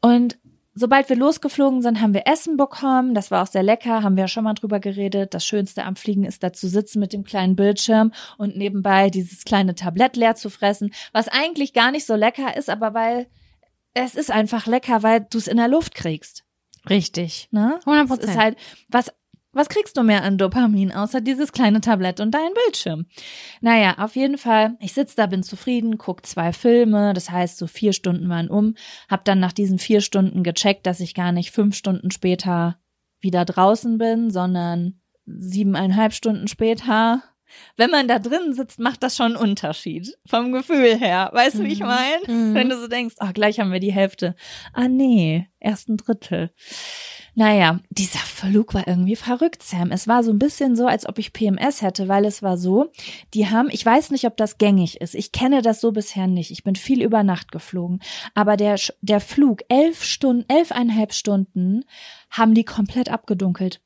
Und 0.00 0.38
sobald 0.74 1.08
wir 1.08 1.16
losgeflogen 1.16 1.82
sind, 1.82 2.00
haben 2.00 2.14
wir 2.14 2.28
Essen 2.28 2.56
bekommen. 2.56 3.14
Das 3.14 3.32
war 3.32 3.42
auch 3.42 3.48
sehr 3.48 3.64
lecker, 3.64 4.04
haben 4.04 4.16
wir 4.16 4.24
ja 4.24 4.28
schon 4.28 4.44
mal 4.44 4.54
drüber 4.54 4.78
geredet. 4.78 5.34
Das 5.34 5.44
Schönste 5.44 5.84
am 5.84 5.96
Fliegen 5.96 6.24
ist 6.24 6.44
da 6.44 6.52
zu 6.52 6.68
sitzen 6.68 7.00
mit 7.00 7.12
dem 7.12 7.24
kleinen 7.24 7.56
Bildschirm 7.56 8.12
und 8.38 8.56
nebenbei 8.56 9.10
dieses 9.10 9.44
kleine 9.44 9.74
Tablett 9.74 10.16
leer 10.16 10.36
zu 10.36 10.50
fressen, 10.50 10.92
was 11.12 11.26
eigentlich 11.26 11.72
gar 11.72 11.90
nicht 11.90 12.06
so 12.06 12.14
lecker 12.14 12.56
ist, 12.56 12.70
aber 12.70 12.94
weil 12.94 13.26
es 13.92 14.14
ist 14.14 14.30
einfach 14.30 14.68
lecker, 14.68 15.02
weil 15.02 15.26
du 15.28 15.38
es 15.38 15.48
in 15.48 15.56
der 15.56 15.66
Luft 15.66 15.96
kriegst. 15.96 16.44
Richtig. 16.88 17.48
Ne? 17.50 17.80
100 17.84 18.20
Es 18.20 18.30
ist 18.30 18.38
halt, 18.38 18.56
was, 18.88 19.12
was 19.52 19.68
kriegst 19.68 19.96
du 19.96 20.02
mehr 20.02 20.22
an 20.22 20.38
Dopamin, 20.38 20.92
außer 20.92 21.20
dieses 21.20 21.52
kleine 21.52 21.80
Tablett 21.80 22.20
und 22.20 22.32
dein 22.32 22.52
Bildschirm? 22.64 23.06
Naja, 23.60 23.96
auf 23.98 24.16
jeden 24.16 24.38
Fall, 24.38 24.76
ich 24.80 24.92
sitz 24.92 25.14
da, 25.14 25.26
bin 25.26 25.42
zufrieden, 25.42 25.98
guck 25.98 26.24
zwei 26.24 26.52
Filme, 26.52 27.12
das 27.14 27.30
heißt, 27.30 27.58
so 27.58 27.66
vier 27.66 27.92
Stunden 27.92 28.28
waren 28.28 28.48
um, 28.48 28.74
hab 29.08 29.24
dann 29.24 29.40
nach 29.40 29.52
diesen 29.52 29.78
vier 29.78 30.00
Stunden 30.00 30.42
gecheckt, 30.42 30.86
dass 30.86 31.00
ich 31.00 31.14
gar 31.14 31.32
nicht 31.32 31.50
fünf 31.50 31.74
Stunden 31.74 32.10
später 32.10 32.78
wieder 33.20 33.44
draußen 33.44 33.98
bin, 33.98 34.30
sondern 34.30 35.00
siebeneinhalb 35.26 36.12
Stunden 36.12 36.48
später. 36.48 37.22
Wenn 37.76 37.90
man 37.90 38.06
da 38.06 38.18
drin 38.18 38.52
sitzt, 38.52 38.78
macht 38.78 39.02
das 39.02 39.16
schon 39.16 39.34
einen 39.34 39.50
Unterschied. 39.50 40.16
Vom 40.26 40.52
Gefühl 40.52 40.96
her. 40.96 41.30
Weißt 41.32 41.58
du, 41.58 41.64
wie 41.64 41.72
ich 41.72 41.80
meine? 41.80 42.22
Mhm. 42.28 42.54
Wenn 42.54 42.68
du 42.68 42.78
so 42.78 42.86
denkst, 42.86 43.16
ach, 43.18 43.32
gleich 43.32 43.58
haben 43.58 43.72
wir 43.72 43.80
die 43.80 43.92
Hälfte. 43.92 44.36
Ah, 44.72 44.88
nee, 44.88 45.48
erst 45.58 45.88
ein 45.88 45.96
Drittel. 45.96 46.52
Naja, 47.40 47.80
dieser 47.88 48.18
Flug 48.18 48.74
war 48.74 48.86
irgendwie 48.86 49.16
verrückt, 49.16 49.62
Sam. 49.62 49.92
Es 49.92 50.06
war 50.06 50.22
so 50.22 50.30
ein 50.30 50.38
bisschen 50.38 50.76
so, 50.76 50.86
als 50.86 51.08
ob 51.08 51.18
ich 51.18 51.32
PMS 51.32 51.80
hätte, 51.80 52.06
weil 52.06 52.26
es 52.26 52.42
war 52.42 52.58
so, 52.58 52.92
die 53.32 53.48
haben, 53.48 53.70
ich 53.70 53.86
weiß 53.86 54.10
nicht, 54.10 54.26
ob 54.26 54.36
das 54.36 54.58
gängig 54.58 55.00
ist. 55.00 55.14
Ich 55.14 55.32
kenne 55.32 55.62
das 55.62 55.80
so 55.80 55.90
bisher 55.90 56.26
nicht. 56.26 56.50
Ich 56.50 56.64
bin 56.64 56.76
viel 56.76 57.02
über 57.02 57.22
Nacht 57.22 57.50
geflogen. 57.50 58.02
Aber 58.34 58.58
der, 58.58 58.78
der 59.00 59.20
Flug, 59.20 59.62
elf 59.70 60.04
Stunden, 60.04 60.44
elfeinhalb 60.48 61.14
Stunden, 61.14 61.86
haben 62.28 62.52
die 62.52 62.66
komplett 62.66 63.08
abgedunkelt. 63.08 63.80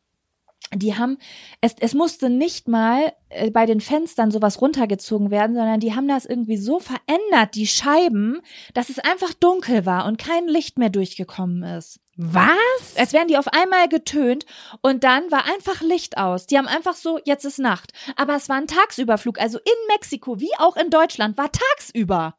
Die 0.74 0.96
haben, 0.96 1.18
es, 1.60 1.76
es 1.78 1.94
musste 1.94 2.30
nicht 2.30 2.66
mal 2.66 3.12
äh, 3.28 3.52
bei 3.52 3.66
den 3.66 3.80
Fenstern 3.80 4.32
sowas 4.32 4.60
runtergezogen 4.60 5.30
werden, 5.30 5.54
sondern 5.54 5.78
die 5.78 5.94
haben 5.94 6.08
das 6.08 6.26
irgendwie 6.26 6.56
so 6.56 6.80
verändert, 6.80 7.54
die 7.54 7.68
Scheiben, 7.68 8.40
dass 8.72 8.88
es 8.88 8.98
einfach 8.98 9.32
dunkel 9.32 9.86
war 9.86 10.06
und 10.06 10.18
kein 10.18 10.48
Licht 10.48 10.76
mehr 10.76 10.90
durchgekommen 10.90 11.62
ist. 11.62 12.00
Was? 12.16 12.96
Als 12.96 13.12
wären 13.12 13.28
die 13.28 13.36
auf 13.36 13.48
einmal 13.48 13.88
getönt 13.88 14.46
und 14.82 15.02
dann 15.04 15.30
war 15.32 15.46
einfach 15.46 15.80
Licht 15.80 16.16
aus. 16.16 16.46
Die 16.46 16.56
haben 16.58 16.68
einfach 16.68 16.94
so, 16.94 17.18
jetzt 17.24 17.44
ist 17.44 17.58
Nacht. 17.58 17.92
Aber 18.16 18.36
es 18.36 18.48
war 18.48 18.56
ein 18.56 18.66
Tagsüberflug. 18.68 19.40
Also 19.40 19.58
in 19.58 19.86
Mexiko 19.88 20.38
wie 20.40 20.50
auch 20.58 20.76
in 20.76 20.90
Deutschland 20.90 21.36
war 21.36 21.50
tagsüber. 21.50 22.36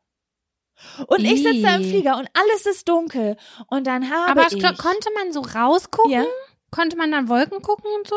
Und 1.08 1.22
ich 1.24 1.42
sitze 1.44 1.62
da 1.62 1.76
im. 1.76 1.84
Flieger 1.84 2.18
und 2.18 2.30
alles 2.34 2.66
ist 2.66 2.88
dunkel. 2.90 3.38
Und 3.68 3.88
dann 3.88 4.10
habe 4.10 4.32
Aber 4.32 4.48
ich. 4.52 4.64
kl- 4.64 4.78
konnte 4.78 5.10
man 5.16 5.32
so 5.32 5.42
rausgucken? 5.42 6.12
Ja. 6.12 6.26
Konnte 6.72 6.98
man 6.98 7.12
dann 7.12 7.30
Wolken 7.30 7.62
gucken 7.62 7.90
und 7.98 8.08
so? 8.08 8.16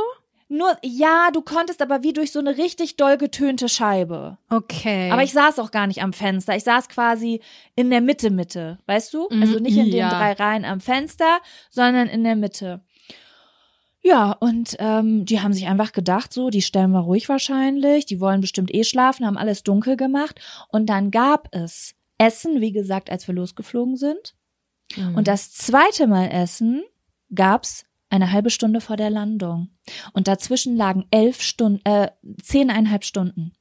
Nur, 0.51 0.77
ja, 0.83 1.31
du 1.31 1.43
konntest 1.43 1.83
aber 1.83 2.03
wie 2.03 2.15
durch 2.15 2.33
so 2.33 2.39
eine 2.39 2.57
richtig 2.57 2.97
doll 2.97 3.19
getönte 3.19 3.69
Scheibe. 3.69 4.39
Okay. 4.49 5.11
Aber 5.11 5.23
ich 5.23 5.33
saß 5.33 5.59
auch 5.59 5.71
gar 5.71 5.87
nicht 5.87 6.03
am 6.03 6.15
Fenster. 6.15 6.57
Ich 6.57 6.65
saß 6.65 6.89
quasi 6.89 7.43
in 7.77 7.91
der 7.91 8.01
Mitte, 8.01 8.31
Mitte. 8.31 8.79
Weißt 8.87 9.13
du? 9.13 9.29
Mhm, 9.31 9.43
Also 9.43 9.59
nicht 9.59 9.77
in 9.77 9.91
den 9.91 10.01
ja. 10.01 10.09
drei 10.09 10.33
Reihen 10.33 10.65
am 10.65 10.81
Fenster, 10.81 11.41
sondern 11.71 12.09
in 12.09 12.25
der 12.25 12.35
Mitte. 12.35 12.81
Ja, 14.01 14.33
und 14.33 14.77
ähm, 14.79 15.27
die 15.27 15.41
haben 15.41 15.53
sich 15.53 15.67
einfach 15.67 15.93
gedacht, 15.93 16.33
so, 16.33 16.49
die 16.49 16.63
stellen 16.63 16.93
wir 16.93 17.01
ruhig 17.01 17.29
wahrscheinlich, 17.29 18.07
die 18.07 18.21
wollen 18.21 18.41
bestimmt 18.41 18.73
eh 18.73 18.85
schlafen, 18.85 19.27
haben 19.27 19.37
alles 19.37 19.65
dunkel 19.65 19.97
gemacht. 19.97 20.41
Und 20.69 20.87
dann 20.87 21.11
gab 21.11 21.49
es 21.55 21.95
Essen, 22.17 22.63
wie 22.63 22.73
gesagt, 22.73 23.11
als 23.11 23.29
wir 23.29 23.35
losgeflogen 23.35 23.97
sind. 23.97 24.35
Mhm. 24.97 25.17
Und 25.17 25.29
das 25.29 25.53
zweite 25.53 26.07
Mal 26.07 26.29
Essen 26.31 26.85
gab's 27.35 27.85
eine 28.11 28.33
halbe 28.33 28.51
Stunde 28.51 28.81
vor 28.81 28.97
der 28.97 29.11
Landung. 29.11 29.71
Und 30.13 30.29
dazwischen 30.29 30.77
lagen 30.77 31.07
elf 31.11 31.43
Stunden, 31.43 31.85
äh, 31.85 32.11
zehneinhalb 32.43 33.05
Stunden. 33.05 33.53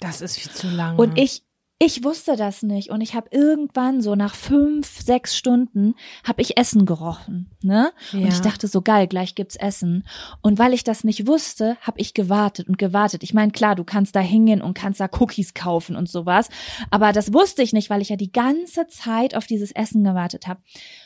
das 0.00 0.20
ist 0.20 0.38
viel 0.38 0.52
zu 0.52 0.68
lang. 0.68 0.98
Und 0.98 1.18
ich, 1.18 1.42
ich 1.84 2.04
wusste 2.04 2.36
das 2.36 2.62
nicht. 2.62 2.90
Und 2.90 3.00
ich 3.00 3.14
habe 3.14 3.28
irgendwann 3.32 4.00
so 4.02 4.14
nach 4.14 4.36
fünf, 4.36 5.00
sechs 5.00 5.36
Stunden 5.36 5.96
habe 6.22 6.40
ich 6.40 6.56
Essen 6.56 6.86
gerochen. 6.86 7.50
Ne? 7.60 7.90
Ja. 8.12 8.20
Und 8.20 8.28
ich 8.28 8.38
dachte 8.38 8.68
so 8.68 8.82
geil, 8.82 9.08
gleich 9.08 9.34
gibt's 9.34 9.56
Essen. 9.56 10.06
Und 10.42 10.60
weil 10.60 10.74
ich 10.74 10.84
das 10.84 11.02
nicht 11.02 11.26
wusste, 11.26 11.76
habe 11.80 12.00
ich 12.00 12.14
gewartet 12.14 12.68
und 12.68 12.78
gewartet. 12.78 13.24
Ich 13.24 13.34
meine, 13.34 13.50
klar, 13.50 13.74
du 13.74 13.82
kannst 13.82 14.14
da 14.14 14.20
hingehen 14.20 14.62
und 14.62 14.74
kannst 14.74 15.00
da 15.00 15.08
Cookies 15.18 15.54
kaufen 15.54 15.96
und 15.96 16.08
sowas. 16.08 16.50
Aber 16.90 17.12
das 17.12 17.32
wusste 17.32 17.64
ich 17.64 17.72
nicht, 17.72 17.90
weil 17.90 18.00
ich 18.00 18.10
ja 18.10 18.16
die 18.16 18.30
ganze 18.30 18.86
Zeit 18.86 19.34
auf 19.34 19.48
dieses 19.48 19.72
Essen 19.72 20.04
gewartet 20.04 20.46
habe. 20.46 20.60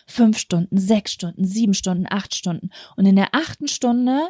Fünf 0.07 0.37
Stunden, 0.37 0.77
sechs 0.77 1.11
Stunden, 1.11 1.47
sieben 1.47 1.73
Stunden, 1.73 2.05
acht 2.07 2.35
Stunden. 2.35 2.69
Und 2.97 3.07
in 3.07 3.17
der 3.17 3.29
achten 3.33 3.69
Stunde 3.69 4.29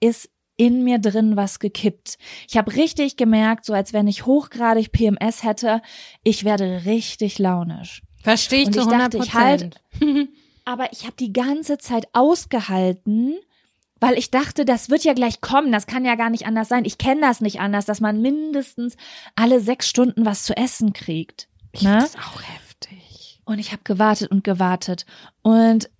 ist 0.00 0.28
in 0.62 0.84
mir 0.84 0.98
drin 1.00 1.34
was 1.36 1.58
gekippt. 1.58 2.18
Ich 2.48 2.56
habe 2.56 2.74
richtig 2.76 3.16
gemerkt, 3.16 3.64
so 3.64 3.72
als 3.72 3.92
wenn 3.92 4.06
ich 4.06 4.26
hochgradig 4.26 4.92
PMS 4.92 5.42
hätte, 5.42 5.82
ich 6.22 6.44
werde 6.44 6.82
richtig 6.84 7.38
launisch. 7.40 8.02
Verstehe 8.22 8.60
ich 8.60 8.66
Und 8.68 8.74
zu 8.74 8.80
ich 8.82 8.86
100 8.86 9.14
dachte, 9.14 9.26
ich 9.26 9.34
halt- 9.34 9.80
Aber 10.64 10.92
ich 10.92 11.02
habe 11.02 11.16
die 11.18 11.32
ganze 11.32 11.78
Zeit 11.78 12.06
ausgehalten, 12.12 13.34
weil 13.98 14.16
ich 14.16 14.30
dachte, 14.30 14.64
das 14.64 14.90
wird 14.90 15.02
ja 15.02 15.12
gleich 15.12 15.40
kommen, 15.40 15.72
das 15.72 15.88
kann 15.88 16.04
ja 16.04 16.14
gar 16.14 16.30
nicht 16.30 16.46
anders 16.46 16.68
sein. 16.68 16.84
Ich 16.84 16.98
kenne 16.98 17.20
das 17.22 17.40
nicht 17.40 17.58
anders, 17.58 17.84
dass 17.84 18.00
man 18.00 18.20
mindestens 18.22 18.96
alle 19.34 19.58
sechs 19.60 19.88
Stunden 19.88 20.24
was 20.24 20.44
zu 20.44 20.56
essen 20.56 20.92
kriegt. 20.92 21.48
Ne? 21.80 21.94
Das 21.94 22.10
ist 22.10 22.18
auch 22.18 22.42
heftig. 22.42 23.40
Und 23.44 23.58
ich 23.58 23.72
habe 23.72 23.82
gewartet 23.82 24.30
und 24.30 24.44
gewartet. 24.44 25.04
Und 25.42 25.90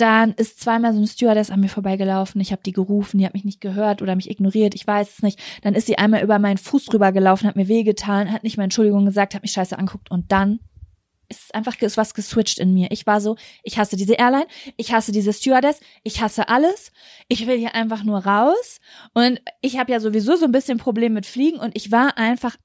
dann 0.00 0.32
ist 0.32 0.60
zweimal 0.60 0.92
so 0.92 0.98
eine 0.98 1.06
Stewardess 1.06 1.50
an 1.50 1.60
mir 1.60 1.68
vorbeigelaufen. 1.68 2.40
Ich 2.40 2.52
habe 2.52 2.62
die 2.64 2.72
gerufen, 2.72 3.18
die 3.18 3.26
hat 3.26 3.34
mich 3.34 3.44
nicht 3.44 3.60
gehört 3.60 4.00
oder 4.00 4.16
mich 4.16 4.30
ignoriert, 4.30 4.74
ich 4.74 4.86
weiß 4.86 5.08
es 5.16 5.22
nicht. 5.22 5.38
Dann 5.62 5.74
ist 5.74 5.86
sie 5.86 5.98
einmal 5.98 6.22
über 6.22 6.38
meinen 6.38 6.58
Fuß 6.58 6.86
drüber 6.86 7.12
gelaufen, 7.12 7.46
hat 7.46 7.56
mir 7.56 7.68
wehgetan, 7.68 8.32
hat 8.32 8.44
nicht 8.44 8.56
mal 8.56 8.64
Entschuldigung 8.64 9.04
gesagt, 9.04 9.34
hat 9.34 9.42
mich 9.42 9.52
scheiße 9.52 9.78
anguckt 9.78 10.10
und 10.10 10.32
dann 10.32 10.60
ist 11.28 11.54
einfach 11.54 11.78
ist 11.80 11.96
was 11.96 12.14
geswitcht 12.14 12.58
in 12.58 12.72
mir. 12.72 12.90
Ich 12.90 13.06
war 13.06 13.20
so, 13.20 13.36
ich 13.62 13.78
hasse 13.78 13.96
diese 13.96 14.14
Airline, 14.14 14.46
ich 14.76 14.92
hasse 14.92 15.12
diese 15.12 15.32
Stewardess, 15.32 15.80
ich 16.02 16.22
hasse 16.22 16.48
alles. 16.48 16.90
Ich 17.28 17.46
will 17.46 17.58
hier 17.58 17.74
einfach 17.74 18.02
nur 18.02 18.24
raus 18.24 18.78
und 19.12 19.40
ich 19.60 19.78
habe 19.78 19.92
ja 19.92 20.00
sowieso 20.00 20.36
so 20.36 20.46
ein 20.46 20.52
bisschen 20.52 20.78
Problem 20.78 21.12
mit 21.12 21.26
Fliegen 21.26 21.58
und 21.58 21.76
ich 21.76 21.92
war 21.92 22.16
einfach 22.16 22.56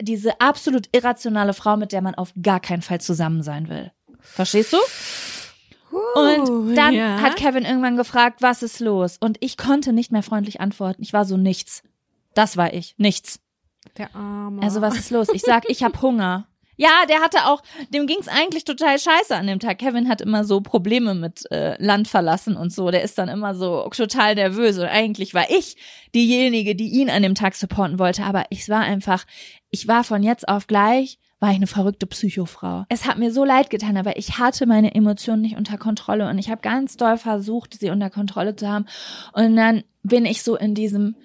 diese 0.00 0.40
absolut 0.40 0.88
irrationale 0.92 1.52
Frau, 1.52 1.76
mit 1.76 1.92
der 1.92 2.02
man 2.02 2.14
auf 2.14 2.32
gar 2.40 2.60
keinen 2.60 2.82
Fall 2.82 3.00
zusammen 3.00 3.42
sein 3.42 3.68
will. 3.68 3.92
Verstehst 4.20 4.72
du? 4.72 4.78
Und 6.14 6.74
dann 6.74 6.94
ja. 6.94 7.20
hat 7.20 7.36
Kevin 7.36 7.64
irgendwann 7.64 7.96
gefragt, 7.96 8.42
was 8.42 8.62
ist 8.62 8.80
los? 8.80 9.16
Und 9.18 9.38
ich 9.40 9.56
konnte 9.56 9.92
nicht 9.92 10.12
mehr 10.12 10.22
freundlich 10.22 10.60
antworten. 10.60 11.02
Ich 11.02 11.12
war 11.12 11.24
so 11.24 11.36
nichts. 11.36 11.82
Das 12.34 12.56
war 12.56 12.72
ich, 12.74 12.94
nichts. 12.98 13.40
der 13.96 14.14
Arme. 14.14 14.62
Also 14.62 14.80
was 14.80 14.98
ist 14.98 15.10
los? 15.10 15.28
Ich 15.32 15.42
sag, 15.42 15.68
ich 15.68 15.82
hab 15.82 16.02
Hunger. 16.02 16.48
Ja, 16.78 17.06
der 17.08 17.22
hatte 17.22 17.46
auch, 17.46 17.62
dem 17.88 18.06
ging's 18.06 18.28
eigentlich 18.28 18.64
total 18.64 18.98
scheiße 18.98 19.34
an 19.34 19.46
dem 19.46 19.60
Tag. 19.60 19.78
Kevin 19.78 20.10
hat 20.10 20.20
immer 20.20 20.44
so 20.44 20.60
Probleme 20.60 21.14
mit 21.14 21.50
äh, 21.50 21.82
Land 21.82 22.06
verlassen 22.06 22.54
und 22.54 22.70
so. 22.70 22.90
Der 22.90 23.00
ist 23.00 23.16
dann 23.16 23.30
immer 23.30 23.54
so 23.54 23.88
total 23.88 24.34
nervös. 24.34 24.76
Und 24.76 24.84
eigentlich 24.84 25.32
war 25.32 25.48
ich 25.48 25.78
diejenige, 26.14 26.74
die 26.74 26.88
ihn 26.88 27.08
an 27.08 27.22
dem 27.22 27.34
Tag 27.34 27.54
supporten 27.54 27.98
wollte. 27.98 28.24
Aber 28.24 28.44
ich 28.50 28.68
war 28.68 28.80
einfach, 28.80 29.24
ich 29.70 29.88
war 29.88 30.04
von 30.04 30.22
jetzt 30.22 30.46
auf 30.50 30.66
gleich, 30.66 31.18
war 31.38 31.50
ich 31.50 31.56
eine 31.56 31.66
verrückte 31.66 32.06
Psychofrau. 32.06 32.84
Es 32.88 33.06
hat 33.06 33.18
mir 33.18 33.32
so 33.32 33.44
leid 33.44 33.70
getan, 33.70 33.96
aber 33.96 34.16
ich 34.16 34.38
hatte 34.38 34.66
meine 34.66 34.94
Emotionen 34.94 35.42
nicht 35.42 35.56
unter 35.56 35.78
Kontrolle 35.78 36.28
und 36.28 36.38
ich 36.38 36.50
habe 36.50 36.62
ganz 36.62 36.96
doll 36.96 37.18
versucht, 37.18 37.78
sie 37.78 37.90
unter 37.90 38.10
Kontrolle 38.10 38.56
zu 38.56 38.68
haben. 38.68 38.86
Und 39.32 39.56
dann 39.56 39.84
bin 40.02 40.24
ich 40.24 40.42
so 40.42 40.56
in 40.56 40.74
diesem 40.74 41.16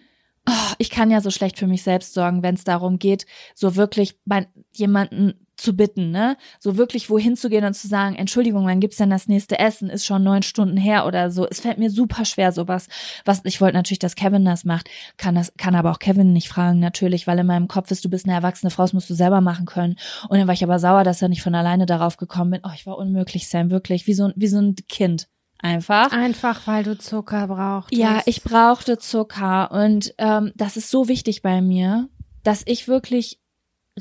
oh, 0.48 0.74
ich 0.78 0.90
kann 0.90 1.12
ja 1.12 1.22
so 1.22 1.32
schlecht 1.32 1.58
für 1.58 1.68
mich 1.68 1.84
selbst 1.84 2.14
sorgen, 2.14 2.44
wenn 2.44 2.56
es 2.56 2.64
darum 2.64 3.00
geht, 3.00 3.26
so 3.56 3.76
wirklich 3.76 4.18
bei 4.26 4.48
jemanden 4.74 5.46
zu 5.62 5.74
bitten, 5.74 6.12
ne? 6.12 6.38
So 6.60 6.78
wirklich 6.78 7.10
wohin 7.10 7.36
zu 7.36 7.50
gehen 7.50 7.64
und 7.64 7.74
zu 7.74 7.88
sagen, 7.88 8.16
Entschuldigung, 8.16 8.66
wann 8.66 8.80
gibt's 8.80 8.98
denn 8.98 9.10
das 9.10 9.28
nächste 9.28 9.60
Essen? 9.60 9.90
Ist 9.90 10.06
schon 10.06 10.24
neun 10.24 10.42
Stunden 10.42 10.78
her 10.78 11.06
oder 11.06 11.30
so. 11.30 11.48
Es 11.48 11.60
fällt 11.60 11.78
mir 11.78 11.92
super 11.92 12.26
schwer, 12.26 12.52
sowas. 12.52 12.88
Was 13.26 13.42
ich 13.46 13.62
wollte 13.62 13.78
natürlich, 13.78 14.00
dass 14.00 14.16
Kevin 14.16 14.44
das 14.44 14.66
macht, 14.66 14.90
kann 15.18 15.36
das, 15.36 15.54
kann 15.58 15.76
aber 15.76 15.92
auch 15.92 16.00
Kevin 16.00 16.34
nicht 16.34 16.50
fragen, 16.50 16.80
natürlich, 16.80 17.28
weil 17.28 17.40
in 17.40 17.46
meinem 17.46 17.68
Kopf 17.68 17.92
ist, 17.92 18.04
du 18.04 18.10
bist 18.10 18.26
eine 18.26 18.34
erwachsene 18.34 18.72
Frau, 18.72 18.84
das 18.84 18.94
musst 18.94 19.10
du 19.10 19.14
selber 19.14 19.42
machen 19.42 19.66
können. 19.66 19.96
Und 20.28 20.40
dann 20.40 20.48
war 20.48 20.54
ich 20.54 20.64
aber 20.64 20.80
sauer, 20.80 21.04
dass 21.04 21.22
er 21.22 21.30
nicht 21.30 21.44
von 21.44 21.56
alleine 21.56 21.86
darauf 21.86 22.18
gekommen 22.18 22.52
bin. 22.52 22.62
Oh, 22.64 22.72
ich 22.74 22.86
war 22.86 22.98
unmöglich, 22.98 23.48
Sam, 23.48 23.70
wirklich, 23.70 24.08
wie 24.08 24.14
so, 24.14 24.32
wie 24.36 24.48
so 24.48 24.60
ein 24.60 24.76
Kind. 24.90 25.28
Einfach. 25.60 26.12
Einfach, 26.12 26.66
weil 26.66 26.84
du 26.84 26.98
Zucker 26.98 27.48
brauchst. 27.48 27.94
Ja, 27.96 28.22
ich 28.26 28.42
brauchte 28.42 28.98
Zucker 28.98 29.70
und 29.72 30.12
ähm, 30.18 30.52
das 30.56 30.76
ist 30.76 30.90
so 30.90 31.08
wichtig 31.08 31.44
bei 31.44 31.62
mir, 31.62 32.10
dass 32.44 32.64
ich 32.66 32.88
wirklich 32.88 33.40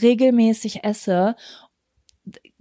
regelmäßig 0.01 0.85
esse. 0.85 1.37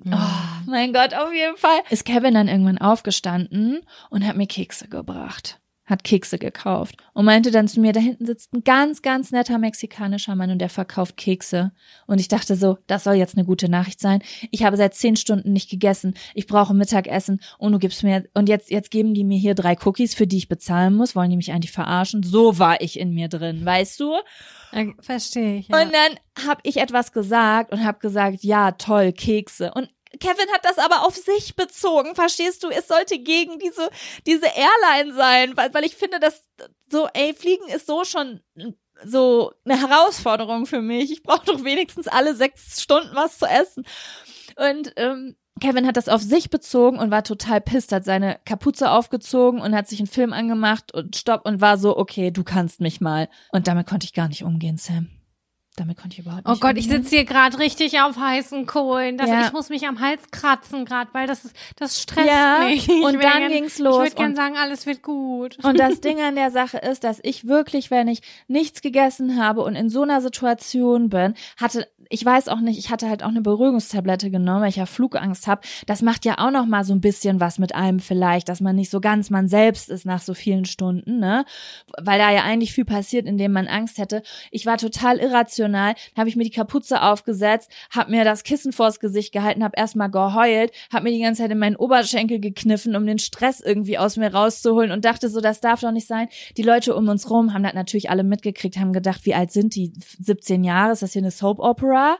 Oh, 0.05 0.65
mein 0.65 0.93
Gott, 0.93 1.13
auf 1.13 1.33
jeden 1.33 1.57
Fall. 1.57 1.81
Ist 1.89 2.05
Kevin 2.05 2.33
dann 2.33 2.47
irgendwann 2.47 2.77
aufgestanden 2.77 3.81
und 4.09 4.25
hat 4.25 4.37
mir 4.37 4.47
Kekse 4.47 4.87
gebracht. 4.87 5.59
Hat 5.89 6.03
Kekse 6.03 6.37
gekauft 6.37 6.97
und 7.13 7.25
meinte 7.25 7.49
dann 7.49 7.67
zu 7.67 7.79
mir, 7.79 7.93
da 7.93 7.99
hinten 7.99 8.27
sitzt 8.27 8.53
ein 8.53 8.63
ganz, 8.63 9.01
ganz 9.01 9.31
netter 9.31 9.57
mexikanischer 9.57 10.35
Mann 10.35 10.51
und 10.51 10.59
der 10.59 10.69
verkauft 10.69 11.17
Kekse. 11.17 11.71
Und 12.05 12.21
ich 12.21 12.27
dachte 12.27 12.55
so, 12.55 12.77
das 12.85 13.03
soll 13.03 13.15
jetzt 13.15 13.35
eine 13.35 13.45
gute 13.45 13.69
Nachricht 13.69 13.99
sein. 13.99 14.21
Ich 14.51 14.63
habe 14.63 14.77
seit 14.77 14.93
zehn 14.93 15.15
Stunden 15.15 15.51
nicht 15.51 15.69
gegessen. 15.69 16.13
Ich 16.35 16.45
brauche 16.45 16.75
Mittagessen 16.75 17.41
und 17.57 17.71
du 17.71 17.79
gibst 17.79 18.03
mir, 18.03 18.25
und 18.35 18.49
jetzt, 18.49 18.69
jetzt 18.69 18.91
geben 18.91 19.15
die 19.15 19.23
mir 19.23 19.39
hier 19.39 19.55
drei 19.55 19.75
Cookies, 19.83 20.13
für 20.13 20.27
die 20.27 20.37
ich 20.37 20.47
bezahlen 20.47 20.93
muss. 20.93 21.15
Wollen 21.15 21.31
die 21.31 21.37
mich 21.37 21.51
eigentlich 21.51 21.71
verarschen? 21.71 22.21
So 22.21 22.59
war 22.59 22.81
ich 22.81 22.99
in 22.99 23.11
mir 23.15 23.27
drin, 23.27 23.65
weißt 23.65 23.99
du? 23.99 24.13
Verstehe 24.99 25.57
ich. 25.57 25.69
Ja. 25.69 25.81
Und 25.81 25.91
dann 25.91 26.47
habe 26.47 26.61
ich 26.63 26.77
etwas 26.77 27.11
gesagt 27.11 27.71
und 27.71 27.83
habe 27.83 27.97
gesagt, 27.97 28.43
ja, 28.43 28.73
toll, 28.73 29.11
Kekse. 29.11 29.73
Und 29.73 29.89
Kevin 30.19 30.49
hat 30.53 30.65
das 30.65 30.77
aber 30.79 31.05
auf 31.05 31.15
sich 31.15 31.55
bezogen, 31.55 32.15
verstehst 32.15 32.63
du? 32.63 32.69
Es 32.69 32.87
sollte 32.87 33.19
gegen 33.19 33.59
diese, 33.59 33.89
diese 34.25 34.47
Airline 34.47 35.13
sein, 35.13 35.55
weil, 35.55 35.73
weil 35.73 35.85
ich 35.85 35.95
finde, 35.95 36.19
dass 36.19 36.47
so, 36.91 37.07
ey, 37.13 37.33
Fliegen 37.33 37.67
ist 37.67 37.85
so 37.85 38.03
schon 38.03 38.41
so 39.05 39.53
eine 39.65 39.79
Herausforderung 39.79 40.65
für 40.65 40.81
mich. 40.81 41.11
Ich 41.11 41.23
brauche 41.23 41.45
doch 41.45 41.63
wenigstens 41.63 42.07
alle 42.07 42.35
sechs 42.35 42.81
Stunden 42.81 43.15
was 43.15 43.37
zu 43.37 43.45
essen. 43.45 43.85
Und 44.55 44.93
ähm, 44.97 45.35
Kevin 45.59 45.87
hat 45.87 45.97
das 45.97 46.09
auf 46.09 46.21
sich 46.21 46.49
bezogen 46.49 46.99
und 46.99 47.11
war 47.11 47.23
total 47.23 47.61
pisst, 47.61 47.91
hat 47.91 48.05
seine 48.05 48.39
Kapuze 48.45 48.91
aufgezogen 48.91 49.61
und 49.61 49.75
hat 49.75 49.87
sich 49.87 49.99
einen 49.99 50.07
Film 50.07 50.33
angemacht 50.33 50.93
und 50.93 51.15
stopp 51.15 51.45
und 51.45 51.61
war 51.61 51.77
so, 51.77 51.97
okay, 51.97 52.31
du 52.31 52.43
kannst 52.43 52.81
mich 52.81 53.01
mal. 53.01 53.29
Und 53.51 53.67
damit 53.67 53.87
konnte 53.87 54.05
ich 54.05 54.13
gar 54.13 54.27
nicht 54.27 54.43
umgehen, 54.43 54.77
Sam. 54.77 55.09
Damit 55.79 55.97
konnte 55.97 56.13
ich 56.13 56.19
überhaupt 56.19 56.43
Oh 56.45 56.51
nicht 56.51 56.61
Gott, 56.61 56.77
ich 56.77 56.85
umgehen. 56.85 57.03
sitze 57.03 57.15
hier 57.15 57.25
gerade 57.25 57.57
richtig 57.59 57.99
auf 58.01 58.17
heißen 58.17 58.65
Kohlen. 58.65 59.17
Das, 59.17 59.29
Ja. 59.29 59.45
Ich 59.47 59.53
muss 59.53 59.69
mich 59.69 59.87
am 59.87 59.99
Hals 59.99 60.21
kratzen 60.31 60.85
gerade, 60.85 61.09
weil 61.13 61.25
das 61.27 61.45
ist, 61.45 61.55
das 61.77 62.01
stresst 62.01 62.27
Ja, 62.27 62.59
mich. 62.65 62.87
Ich 62.89 63.03
und 63.03 63.13
dann 63.13 63.39
gern- 63.39 63.51
ging's 63.51 63.79
los 63.79 63.95
Ich 63.97 64.03
würde 64.11 64.15
gern 64.15 64.29
und- 64.31 64.35
sagen, 64.35 64.57
alles 64.57 64.85
wird 64.85 65.01
gut. 65.01 65.57
Und 65.63 65.79
das 65.79 66.01
Ding 66.01 66.19
an 66.21 66.35
der 66.35 66.51
Sache 66.51 66.77
ist, 66.77 67.03
dass 67.03 67.19
ich 67.23 67.47
wirklich, 67.47 67.89
wenn 67.91 68.07
ich 68.07 68.21
nichts 68.47 68.81
gegessen 68.81 69.41
habe 69.43 69.61
und 69.61 69.75
in 69.75 69.89
so 69.89 70.03
einer 70.03 70.21
Situation 70.21 71.09
bin, 71.09 71.33
hatte, 71.57 71.87
ich 72.11 72.25
weiß 72.25 72.47
auch 72.47 72.59
nicht, 72.59 72.79
ich 72.79 72.89
hatte 72.89 73.07
halt 73.07 73.21
auch 73.23 73.27
eine 73.29 73.41
Beruhigungstablette 73.41 74.31
genommen, 74.31 74.61
weil 74.61 74.69
ich 74.69 74.77
ja 74.77 74.87
Flugangst 74.87 75.45
habe. 75.45 75.61
Das 75.85 76.01
macht 76.01 76.25
ja 76.25 76.39
auch 76.39 76.49
noch 76.49 76.65
mal 76.65 76.83
so 76.83 76.93
ein 76.93 77.01
bisschen 77.01 77.39
was 77.39 77.59
mit 77.59 77.75
einem 77.75 77.99
vielleicht, 77.99 78.49
dass 78.49 78.61
man 78.61 78.75
nicht 78.75 78.89
so 78.89 78.99
ganz 78.99 79.29
man 79.29 79.47
selbst 79.47 79.89
ist 79.89 80.05
nach 80.05 80.21
so 80.21 80.33
vielen 80.33 80.65
Stunden, 80.65 81.19
ne? 81.19 81.45
Weil 82.01 82.17
da 82.17 82.31
ja 82.31 82.41
eigentlich 82.43 82.73
viel 82.73 82.85
passiert, 82.85 83.27
indem 83.27 83.51
man 83.51 83.67
Angst 83.67 83.99
hätte. 83.99 84.23
Ich 84.49 84.65
war 84.65 84.77
total 84.77 85.19
irrational, 85.19 85.68
habe 85.75 86.29
ich 86.29 86.35
mir 86.35 86.43
die 86.43 86.49
Kapuze 86.49 87.01
aufgesetzt, 87.01 87.71
habe 87.91 88.11
mir 88.11 88.23
das 88.23 88.43
Kissen 88.43 88.71
vors 88.71 88.99
Gesicht 88.99 89.31
gehalten, 89.31 89.63
habe 89.63 89.77
erstmal 89.77 90.09
geheult, 90.09 90.71
habe 90.91 91.03
mir 91.03 91.11
die 91.11 91.21
ganze 91.21 91.41
Zeit 91.41 91.51
in 91.51 91.59
meinen 91.59 91.75
Oberschenkel 91.75 92.39
gekniffen, 92.39 92.95
um 92.95 93.05
den 93.05 93.19
Stress 93.19 93.59
irgendwie 93.59 93.97
aus 93.97 94.17
mir 94.17 94.33
rauszuholen 94.33 94.91
und 94.91 95.05
dachte 95.05 95.29
so, 95.29 95.41
das 95.41 95.61
darf 95.61 95.81
doch 95.81 95.91
nicht 95.91 96.07
sein. 96.07 96.27
Die 96.57 96.63
Leute 96.63 96.95
um 96.95 97.07
uns 97.07 97.29
rum 97.29 97.53
haben 97.53 97.63
das 97.63 97.73
natürlich 97.73 98.09
alle 98.09 98.23
mitgekriegt, 98.23 98.77
haben 98.77 98.93
gedacht, 98.93 99.25
wie 99.25 99.35
alt 99.35 99.51
sind 99.51 99.75
die? 99.75 99.93
17 100.19 100.63
Jahre? 100.63 100.93
Ist 100.93 101.01
das 101.01 101.13
hier 101.13 101.21
eine 101.21 101.31
Soap 101.31 101.59
Opera? 101.59 102.17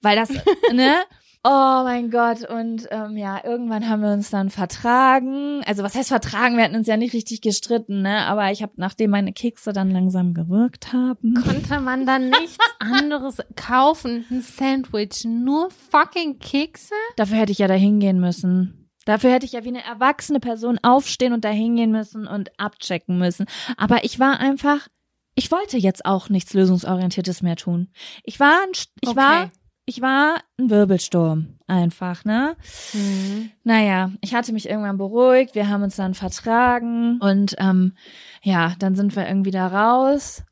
Weil 0.00 0.16
das, 0.16 0.30
ne? 0.72 0.96
Oh 1.44 1.82
mein 1.82 2.10
Gott. 2.10 2.48
Und 2.48 2.86
ähm, 2.92 3.16
ja, 3.16 3.40
irgendwann 3.44 3.88
haben 3.88 4.00
wir 4.02 4.12
uns 4.12 4.30
dann 4.30 4.48
vertragen. 4.48 5.62
Also 5.66 5.82
was 5.82 5.96
heißt 5.96 6.08
vertragen? 6.08 6.56
Wir 6.56 6.62
hatten 6.64 6.76
uns 6.76 6.86
ja 6.86 6.96
nicht 6.96 7.14
richtig 7.14 7.40
gestritten, 7.40 8.02
ne? 8.02 8.26
Aber 8.26 8.52
ich 8.52 8.62
habe, 8.62 8.72
nachdem 8.76 9.10
meine 9.10 9.32
Kekse 9.32 9.72
dann 9.72 9.90
langsam 9.90 10.34
gewirkt 10.34 10.92
haben. 10.92 11.34
Konnte 11.34 11.80
man 11.80 12.06
dann 12.06 12.30
nichts 12.30 12.58
anderes 12.78 13.38
kaufen? 13.56 14.24
Ein 14.30 14.40
Sandwich, 14.42 15.24
nur 15.24 15.70
fucking 15.90 16.38
Kekse? 16.38 16.94
Dafür 17.16 17.38
hätte 17.38 17.52
ich 17.52 17.58
ja 17.58 17.66
da 17.66 17.74
hingehen 17.74 18.20
müssen. 18.20 18.88
Dafür 19.04 19.32
hätte 19.32 19.46
ich 19.46 19.52
ja 19.52 19.64
wie 19.64 19.68
eine 19.68 19.82
erwachsene 19.84 20.38
Person 20.38 20.78
aufstehen 20.82 21.32
und 21.32 21.44
da 21.44 21.48
hingehen 21.48 21.90
müssen 21.90 22.28
und 22.28 22.52
abchecken 22.60 23.18
müssen. 23.18 23.46
Aber 23.76 24.04
ich 24.04 24.20
war 24.20 24.38
einfach, 24.38 24.86
ich 25.34 25.50
wollte 25.50 25.76
jetzt 25.76 26.04
auch 26.06 26.28
nichts 26.28 26.54
lösungsorientiertes 26.54 27.42
mehr 27.42 27.56
tun. 27.56 27.88
Ich 28.22 28.38
war, 28.38 28.60
ein, 28.62 28.70
ich 29.00 29.08
Okay. 29.08 29.16
war, 29.16 29.50
ich 29.84 30.00
war 30.00 30.36
ein 30.58 30.70
Wirbelsturm. 30.70 31.58
Einfach, 31.66 32.24
ne? 32.24 32.56
Mhm. 32.92 33.50
Naja, 33.64 34.12
ich 34.20 34.34
hatte 34.34 34.52
mich 34.52 34.68
irgendwann 34.68 34.98
beruhigt, 34.98 35.54
wir 35.54 35.68
haben 35.68 35.82
uns 35.82 35.96
dann 35.96 36.14
vertragen 36.14 37.18
und 37.20 37.56
ähm, 37.58 37.94
ja, 38.42 38.74
dann 38.78 38.94
sind 38.94 39.16
wir 39.16 39.26
irgendwie 39.26 39.50
da 39.50 39.66
raus. 39.66 40.44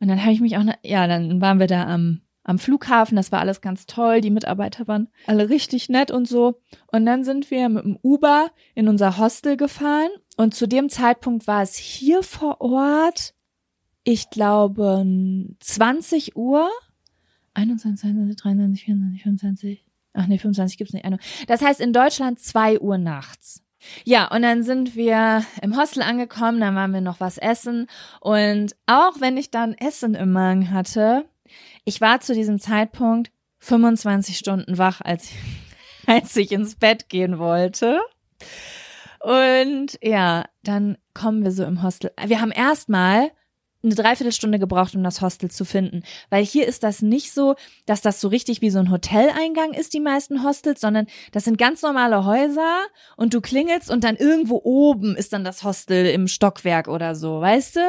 Und 0.00 0.08
dann 0.08 0.20
habe 0.20 0.32
ich 0.32 0.40
mich 0.40 0.56
auch, 0.56 0.64
ja, 0.82 1.06
dann 1.06 1.40
waren 1.40 1.60
wir 1.60 1.66
da 1.66 1.86
am, 1.86 2.22
am 2.44 2.58
Flughafen, 2.58 3.16
das 3.16 3.30
war 3.30 3.40
alles 3.40 3.60
ganz 3.60 3.86
toll, 3.86 4.20
die 4.20 4.30
Mitarbeiter 4.30 4.88
waren 4.88 5.08
alle 5.26 5.48
richtig 5.48 5.88
nett 5.88 6.10
und 6.10 6.26
so. 6.26 6.60
Und 6.88 7.06
dann 7.06 7.24
sind 7.24 7.50
wir 7.50 7.68
mit 7.68 7.84
dem 7.84 7.98
Uber 8.02 8.50
in 8.74 8.88
unser 8.88 9.18
Hostel 9.18 9.56
gefahren 9.56 10.10
und 10.36 10.54
zu 10.54 10.66
dem 10.66 10.88
Zeitpunkt 10.88 11.46
war 11.46 11.62
es 11.62 11.76
hier 11.76 12.22
vor 12.22 12.60
Ort, 12.60 13.34
ich 14.04 14.30
glaube, 14.30 15.04
20 15.60 16.36
Uhr. 16.36 16.68
21, 17.54 18.00
22, 18.00 18.36
23, 18.36 18.84
24, 18.84 19.22
25. 19.22 19.84
Ach 20.14 20.26
nee, 20.26 20.38
25 20.38 20.78
gibt's 20.78 20.92
nicht. 20.92 21.06
Das 21.46 21.62
heißt 21.62 21.80
in 21.80 21.92
Deutschland 21.92 22.38
2 22.38 22.80
Uhr 22.80 22.98
nachts. 22.98 23.62
Ja, 24.04 24.28
und 24.28 24.42
dann 24.42 24.62
sind 24.62 24.94
wir 24.94 25.44
im 25.60 25.76
Hostel 25.76 26.02
angekommen, 26.02 26.60
dann 26.60 26.74
waren 26.74 26.92
wir 26.92 27.00
noch 27.00 27.20
was 27.20 27.38
essen. 27.38 27.88
Und 28.20 28.76
auch 28.86 29.20
wenn 29.20 29.36
ich 29.36 29.50
dann 29.50 29.74
Essen 29.74 30.14
im 30.14 30.32
Magen 30.32 30.70
hatte, 30.70 31.24
ich 31.84 32.00
war 32.00 32.20
zu 32.20 32.34
diesem 32.34 32.58
Zeitpunkt 32.58 33.32
25 33.58 34.38
Stunden 34.38 34.78
wach, 34.78 35.00
als, 35.00 35.30
als 36.06 36.36
ich 36.36 36.52
ins 36.52 36.76
Bett 36.76 37.08
gehen 37.08 37.38
wollte. 37.38 38.00
Und 39.20 39.98
ja, 40.02 40.44
dann 40.62 40.98
kommen 41.14 41.44
wir 41.44 41.52
so 41.52 41.64
im 41.64 41.82
Hostel. 41.82 42.12
Wir 42.24 42.40
haben 42.40 42.50
erstmal 42.50 43.30
eine 43.84 43.94
Dreiviertelstunde 43.94 44.58
gebraucht, 44.58 44.94
um 44.94 45.02
das 45.02 45.20
Hostel 45.22 45.50
zu 45.50 45.64
finden. 45.64 46.02
Weil 46.30 46.44
hier 46.44 46.66
ist 46.66 46.82
das 46.82 47.02
nicht 47.02 47.32
so, 47.32 47.56
dass 47.86 48.00
das 48.00 48.20
so 48.20 48.28
richtig 48.28 48.60
wie 48.62 48.70
so 48.70 48.78
ein 48.78 48.90
Hoteleingang 48.90 49.72
ist, 49.74 49.92
die 49.94 50.00
meisten 50.00 50.44
Hostels, 50.44 50.80
sondern 50.80 51.06
das 51.32 51.44
sind 51.44 51.58
ganz 51.58 51.82
normale 51.82 52.24
Häuser 52.24 52.78
und 53.16 53.34
du 53.34 53.40
klingelst 53.40 53.90
und 53.90 54.04
dann 54.04 54.16
irgendwo 54.16 54.60
oben 54.62 55.16
ist 55.16 55.32
dann 55.32 55.44
das 55.44 55.64
Hostel 55.64 56.06
im 56.06 56.28
Stockwerk 56.28 56.86
oder 56.88 57.14
so, 57.14 57.40
weißt 57.40 57.76
du? 57.76 57.80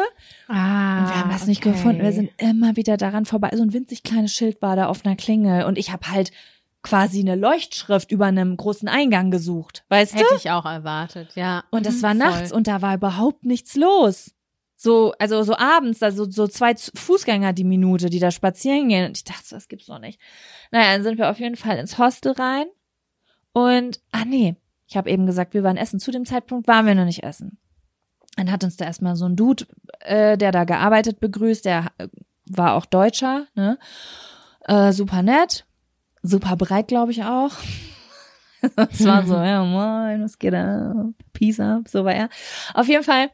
Ah, 0.47 0.99
Und 0.99 1.09
wir 1.09 1.19
haben 1.19 1.29
das 1.29 1.47
nicht 1.47 1.61
okay. 1.65 1.71
gefunden. 1.73 2.01
Wir 2.01 2.13
sind 2.13 2.31
immer 2.37 2.75
wieder 2.75 2.97
daran 2.97 3.25
vorbei. 3.25 3.51
So 3.53 3.63
ein 3.63 3.73
winzig 3.73 4.03
kleines 4.03 4.33
Schild 4.33 4.61
war 4.61 4.75
da 4.75 4.87
auf 4.87 5.05
einer 5.05 5.15
Klingel 5.15 5.65
und 5.65 5.77
ich 5.77 5.91
habe 5.91 6.09
halt 6.11 6.31
quasi 6.81 7.21
eine 7.21 7.35
Leuchtschrift 7.35 8.11
über 8.11 8.25
einem 8.25 8.57
großen 8.57 8.89
Eingang 8.89 9.31
gesucht, 9.31 9.85
weißt 9.87 10.15
du? 10.15 10.17
Hätte 10.17 10.35
ich 10.35 10.51
auch 10.51 10.65
erwartet, 10.65 11.29
ja. 11.35 11.63
Und 11.71 11.85
das 11.85 11.95
Mhm, 11.97 12.01
war 12.03 12.09
voll. 12.09 12.17
nachts 12.19 12.51
und 12.51 12.67
da 12.67 12.81
war 12.81 12.95
überhaupt 12.95 13.45
nichts 13.45 13.75
los. 13.75 14.31
So, 14.83 15.13
also 15.17 15.43
so 15.43 15.55
abends, 15.55 16.03
also 16.03 16.29
so 16.29 16.45
zwei 16.45 16.75
Fußgänger 16.75 17.53
die 17.53 17.63
Minute, 17.63 18.09
die 18.09 18.19
da 18.19 18.31
spazieren 18.31 18.89
gehen. 18.89 19.05
Und 19.05 19.17
ich 19.17 19.23
dachte, 19.23 19.51
das 19.51 19.69
gibt's 19.69 19.85
doch 19.85 19.97
nicht. 19.97 20.19
Naja, 20.71 20.91
dann 20.91 21.03
sind 21.03 21.17
wir 21.17 21.29
auf 21.29 21.39
jeden 21.39 21.55
Fall 21.55 21.77
ins 21.77 21.97
Hostel 21.97 22.33
rein. 22.33 22.65
Und, 23.53 24.01
ah 24.11 24.25
nee, 24.25 24.57
ich 24.85 24.97
habe 24.97 25.09
eben 25.09 25.25
gesagt, 25.25 25.53
wir 25.53 25.63
waren 25.63 25.77
essen. 25.77 26.01
Zu 26.01 26.11
dem 26.11 26.25
Zeitpunkt 26.25 26.67
waren 26.67 26.85
wir 26.85 26.95
noch 26.95 27.05
nicht 27.05 27.23
essen. 27.23 27.57
Dann 28.35 28.51
hat 28.51 28.65
uns 28.65 28.75
da 28.75 28.83
erstmal 28.83 29.15
so 29.15 29.23
ein 29.23 29.37
Dude, 29.37 29.67
äh, 30.01 30.37
der 30.37 30.51
da 30.51 30.65
gearbeitet, 30.65 31.21
begrüßt. 31.21 31.63
Der 31.63 31.93
äh, 31.97 32.09
war 32.49 32.73
auch 32.73 32.85
Deutscher, 32.85 33.45
ne? 33.55 33.79
Äh, 34.65 34.91
super 34.91 35.21
nett. 35.21 35.65
Super 36.23 36.57
breit, 36.57 36.89
glaube 36.89 37.13
ich 37.13 37.23
auch. 37.23 37.51
Es 38.89 39.05
war 39.05 39.25
so, 39.25 39.35
ja, 39.35 39.63
moin, 39.63 40.23
was 40.23 40.39
geht 40.39 40.53
ab? 40.53 40.93
Peace 41.33 41.59
up, 41.59 41.87
so 41.89 42.05
war 42.05 42.13
er. 42.13 42.29
Auf 42.73 42.87
jeden 42.87 43.03
Fall 43.03 43.29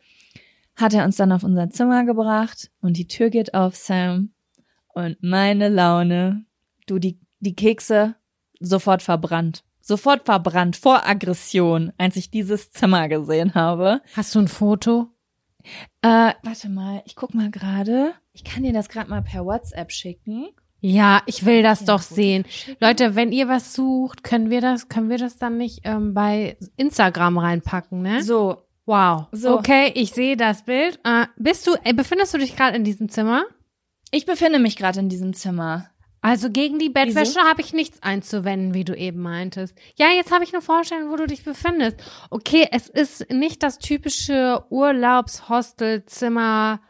hat 0.79 0.93
er 0.93 1.05
uns 1.05 1.17
dann 1.17 1.31
auf 1.31 1.43
unser 1.43 1.69
Zimmer 1.69 2.05
gebracht 2.05 2.69
und 2.81 2.97
die 2.97 3.07
Tür 3.07 3.29
geht 3.29 3.53
auf, 3.53 3.75
Sam. 3.75 4.31
Und 4.93 5.17
meine 5.21 5.69
Laune, 5.69 6.45
du, 6.87 6.99
die, 6.99 7.19
die 7.39 7.55
Kekse 7.55 8.15
sofort 8.59 9.01
verbrannt. 9.01 9.63
Sofort 9.81 10.25
verbrannt, 10.25 10.75
vor 10.75 11.07
Aggression, 11.07 11.93
als 11.97 12.15
ich 12.15 12.29
dieses 12.29 12.71
Zimmer 12.71 13.07
gesehen 13.07 13.55
habe. 13.55 14.01
Hast 14.15 14.35
du 14.35 14.39
ein 14.39 14.47
Foto? 14.47 15.07
Äh, 16.01 16.33
warte 16.43 16.69
mal, 16.69 17.01
ich 17.05 17.15
guck 17.15 17.33
mal 17.33 17.49
gerade. 17.49 18.13
Ich 18.33 18.43
kann 18.43 18.63
dir 18.63 18.73
das 18.73 18.89
gerade 18.89 19.09
mal 19.09 19.21
per 19.21 19.45
WhatsApp 19.45 19.91
schicken. 19.91 20.47
Ja, 20.81 21.21
ich 21.25 21.45
will 21.45 21.61
das 21.61 21.81
Ja, 21.81 21.85
doch 21.87 22.07
gut. 22.07 22.15
sehen. 22.15 22.45
Leute, 22.79 23.15
wenn 23.15 23.31
ihr 23.33 23.47
was 23.49 23.73
sucht, 23.73 24.23
können 24.23 24.49
wir 24.49 24.61
das, 24.61 24.87
können 24.87 25.09
wir 25.09 25.17
das 25.17 25.37
dann 25.37 25.57
nicht 25.57 25.81
ähm, 25.83 26.13
bei 26.13 26.57
Instagram 26.77 27.37
reinpacken, 27.37 28.01
ne? 28.01 28.23
So, 28.23 28.61
Wow. 28.89 29.27
So. 29.31 29.57
Okay, 29.57 29.91
ich 29.93 30.11
sehe 30.11 30.35
das 30.35 30.63
Bild. 30.63 30.99
Äh, 31.03 31.27
bist 31.37 31.67
du, 31.67 31.75
äh, 31.83 31.93
befindest 31.93 32.33
du 32.33 32.39
dich 32.39 32.55
gerade 32.55 32.75
in 32.75 32.83
diesem 32.83 33.09
Zimmer? 33.09 33.45
ich 34.11 34.25
befinde 34.25 34.57
mich 34.59 34.75
gerade 34.75 34.99
in 34.99 35.09
diesem 35.09 35.33
Zimmer. 35.33 35.89
Also 36.21 36.49
gegen 36.49 36.79
die 36.79 36.89
Bettwäsche 36.89 37.39
habe 37.39 37.61
ich 37.61 37.71
nichts 37.71 38.03
einzuwenden, 38.03 38.73
wie 38.73 38.83
du 38.83 38.93
eben 38.93 39.21
meintest. 39.21 39.73
Ja, 39.95 40.07
jetzt 40.09 40.33
habe 40.33 40.43
ich 40.43 40.53
eine 40.53 40.61
Vorstellung, 40.61 41.11
wo 41.11 41.15
du 41.15 41.27
dich 41.27 41.45
befindest. 41.45 41.95
Okay, 42.29 42.67
es 42.71 42.89
ist 42.89 43.31
nicht 43.31 43.63
das 43.63 43.79
typische 43.79 44.65
Urlaubshostelzimmer 44.69 46.81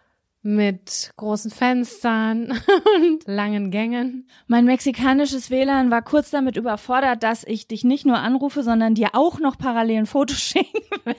mit 0.41 1.11
großen 1.17 1.51
Fenstern 1.51 2.53
und 2.95 3.27
langen 3.27 3.71
Gängen. 3.71 4.27
Mein 4.47 4.65
mexikanisches 4.65 5.51
WLAN 5.51 5.91
war 5.91 6.01
kurz 6.01 6.29
damit 6.29 6.55
überfordert, 6.55 7.23
dass 7.23 7.43
ich 7.43 7.67
dich 7.67 7.83
nicht 7.83 8.05
nur 8.05 8.17
anrufe, 8.17 8.63
sondern 8.63 8.95
dir 8.95 9.09
auch 9.13 9.39
noch 9.39 9.57
parallel 9.57 9.99
ein 9.99 10.05
Foto 10.05 10.33
schicken 10.37 10.79
will. 11.03 11.15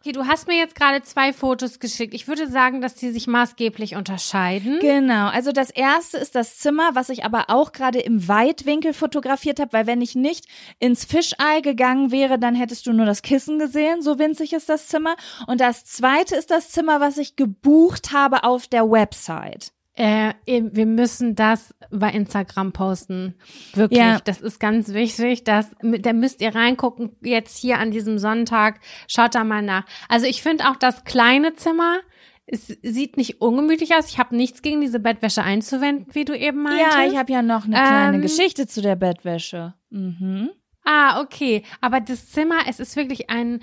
Okay, 0.00 0.12
du 0.12 0.26
hast 0.26 0.48
mir 0.48 0.58
jetzt 0.58 0.74
gerade 0.74 1.02
zwei 1.02 1.32
Fotos 1.32 1.78
geschickt. 1.78 2.12
Ich 2.12 2.28
würde 2.28 2.46
sagen, 2.48 2.80
dass 2.80 2.94
die 2.94 3.10
sich 3.10 3.26
maßgeblich 3.26 3.96
unterscheiden. 3.96 4.78
Genau, 4.80 5.28
also 5.28 5.52
das 5.52 5.70
erste 5.70 6.18
ist 6.18 6.34
das 6.34 6.58
Zimmer, 6.58 6.90
was 6.94 7.08
ich 7.08 7.24
aber 7.24 7.46
auch 7.48 7.72
gerade 7.72 8.00
im 8.00 8.28
Weitwinkel 8.28 8.92
fotografiert 8.92 9.60
habe, 9.60 9.72
weil 9.72 9.86
wenn 9.86 10.02
ich 10.02 10.14
nicht 10.14 10.46
ins 10.78 11.04
Fischei 11.04 11.60
gegangen 11.62 12.10
wäre, 12.10 12.38
dann 12.38 12.54
hättest 12.54 12.86
du 12.86 12.92
nur 12.92 13.06
das 13.06 13.22
Kissen 13.22 13.58
gesehen, 13.58 14.02
so 14.02 14.18
winzig 14.18 14.52
ist 14.52 14.68
das 14.68 14.88
Zimmer. 14.88 15.16
Und 15.46 15.60
das 15.60 15.84
zweite 15.84 16.36
ist 16.36 16.50
das 16.50 16.70
Zimmer, 16.70 17.00
was 17.00 17.16
ich 17.16 17.36
gebucht 17.36 18.12
habe 18.12 18.44
auf 18.44 18.63
der 18.72 18.90
Website. 18.90 19.72
Äh, 19.96 20.34
wir 20.46 20.86
müssen 20.86 21.36
das 21.36 21.72
bei 21.90 22.10
Instagram 22.10 22.72
posten. 22.72 23.36
Wirklich. 23.74 24.00
Ja. 24.00 24.18
Das 24.24 24.40
ist 24.40 24.58
ganz 24.58 24.92
wichtig. 24.92 25.44
Das, 25.44 25.70
da 25.80 26.12
müsst 26.12 26.40
ihr 26.40 26.54
reingucken, 26.54 27.16
jetzt 27.22 27.56
hier 27.56 27.78
an 27.78 27.92
diesem 27.92 28.18
Sonntag. 28.18 28.80
Schaut 29.06 29.36
da 29.36 29.44
mal 29.44 29.62
nach. 29.62 29.84
Also 30.08 30.26
ich 30.26 30.42
finde 30.42 30.68
auch 30.68 30.76
das 30.76 31.04
kleine 31.04 31.54
Zimmer, 31.54 32.00
es 32.46 32.66
sieht 32.82 33.16
nicht 33.16 33.40
ungemütlich 33.40 33.94
aus. 33.94 34.08
Ich 34.08 34.18
habe 34.18 34.36
nichts 34.36 34.62
gegen 34.62 34.80
diese 34.80 35.00
Bettwäsche 35.00 35.42
einzuwenden, 35.42 36.06
wie 36.12 36.24
du 36.24 36.36
eben 36.36 36.62
meintest. 36.62 36.96
Ja, 36.96 37.06
ich 37.06 37.16
habe 37.16 37.32
ja 37.32 37.42
noch 37.42 37.64
eine 37.64 37.74
kleine 37.74 38.16
Ähm, 38.16 38.22
Geschichte 38.22 38.66
zu 38.66 38.82
der 38.82 38.96
Bettwäsche. 38.96 39.74
Mhm. 39.90 40.50
Ah, 40.84 41.20
okay. 41.22 41.62
Aber 41.80 42.00
das 42.00 42.30
Zimmer, 42.30 42.56
es 42.68 42.80
ist 42.80 42.96
wirklich 42.96 43.30
ein, 43.30 43.60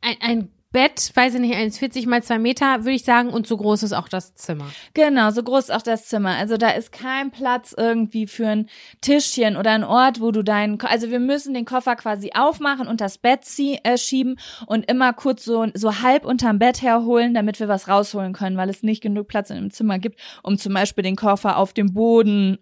ein, 0.00 0.16
ein 0.20 0.48
Bett, 0.74 1.12
weiß 1.14 1.34
ich 1.34 1.40
nicht, 1.40 1.54
1,40 1.54 2.08
mal 2.08 2.20
zwei 2.20 2.40
Meter, 2.40 2.80
würde 2.80 2.96
ich 2.96 3.04
sagen, 3.04 3.30
und 3.30 3.46
so 3.46 3.56
groß 3.56 3.84
ist 3.84 3.92
auch 3.92 4.08
das 4.08 4.34
Zimmer. 4.34 4.66
Genau, 4.92 5.30
so 5.30 5.44
groß 5.44 5.66
ist 5.66 5.70
auch 5.70 5.82
das 5.82 6.06
Zimmer. 6.06 6.30
Also 6.30 6.56
da 6.56 6.70
ist 6.70 6.90
kein 6.90 7.30
Platz 7.30 7.72
irgendwie 7.78 8.26
für 8.26 8.48
ein 8.48 8.68
Tischchen 9.00 9.56
oder 9.56 9.70
ein 9.70 9.84
Ort, 9.84 10.20
wo 10.20 10.32
du 10.32 10.42
deinen, 10.42 10.80
also 10.80 11.12
wir 11.12 11.20
müssen 11.20 11.54
den 11.54 11.64
Koffer 11.64 11.94
quasi 11.94 12.32
aufmachen 12.34 12.88
und 12.88 13.00
das 13.00 13.18
Bett 13.18 13.44
zie 13.44 13.78
äh, 13.84 13.96
schieben 13.96 14.36
und 14.66 14.90
immer 14.90 15.12
kurz 15.12 15.44
so, 15.44 15.64
so 15.74 16.02
halb 16.02 16.24
unterm 16.24 16.58
Bett 16.58 16.82
herholen, 16.82 17.34
damit 17.34 17.60
wir 17.60 17.68
was 17.68 17.86
rausholen 17.86 18.32
können, 18.32 18.56
weil 18.56 18.68
es 18.68 18.82
nicht 18.82 19.00
genug 19.00 19.28
Platz 19.28 19.50
in 19.50 19.56
dem 19.56 19.70
Zimmer 19.70 20.00
gibt, 20.00 20.18
um 20.42 20.58
zum 20.58 20.74
Beispiel 20.74 21.04
den 21.04 21.14
Koffer 21.14 21.56
auf 21.56 21.72
dem 21.72 21.94
Boden 21.94 22.58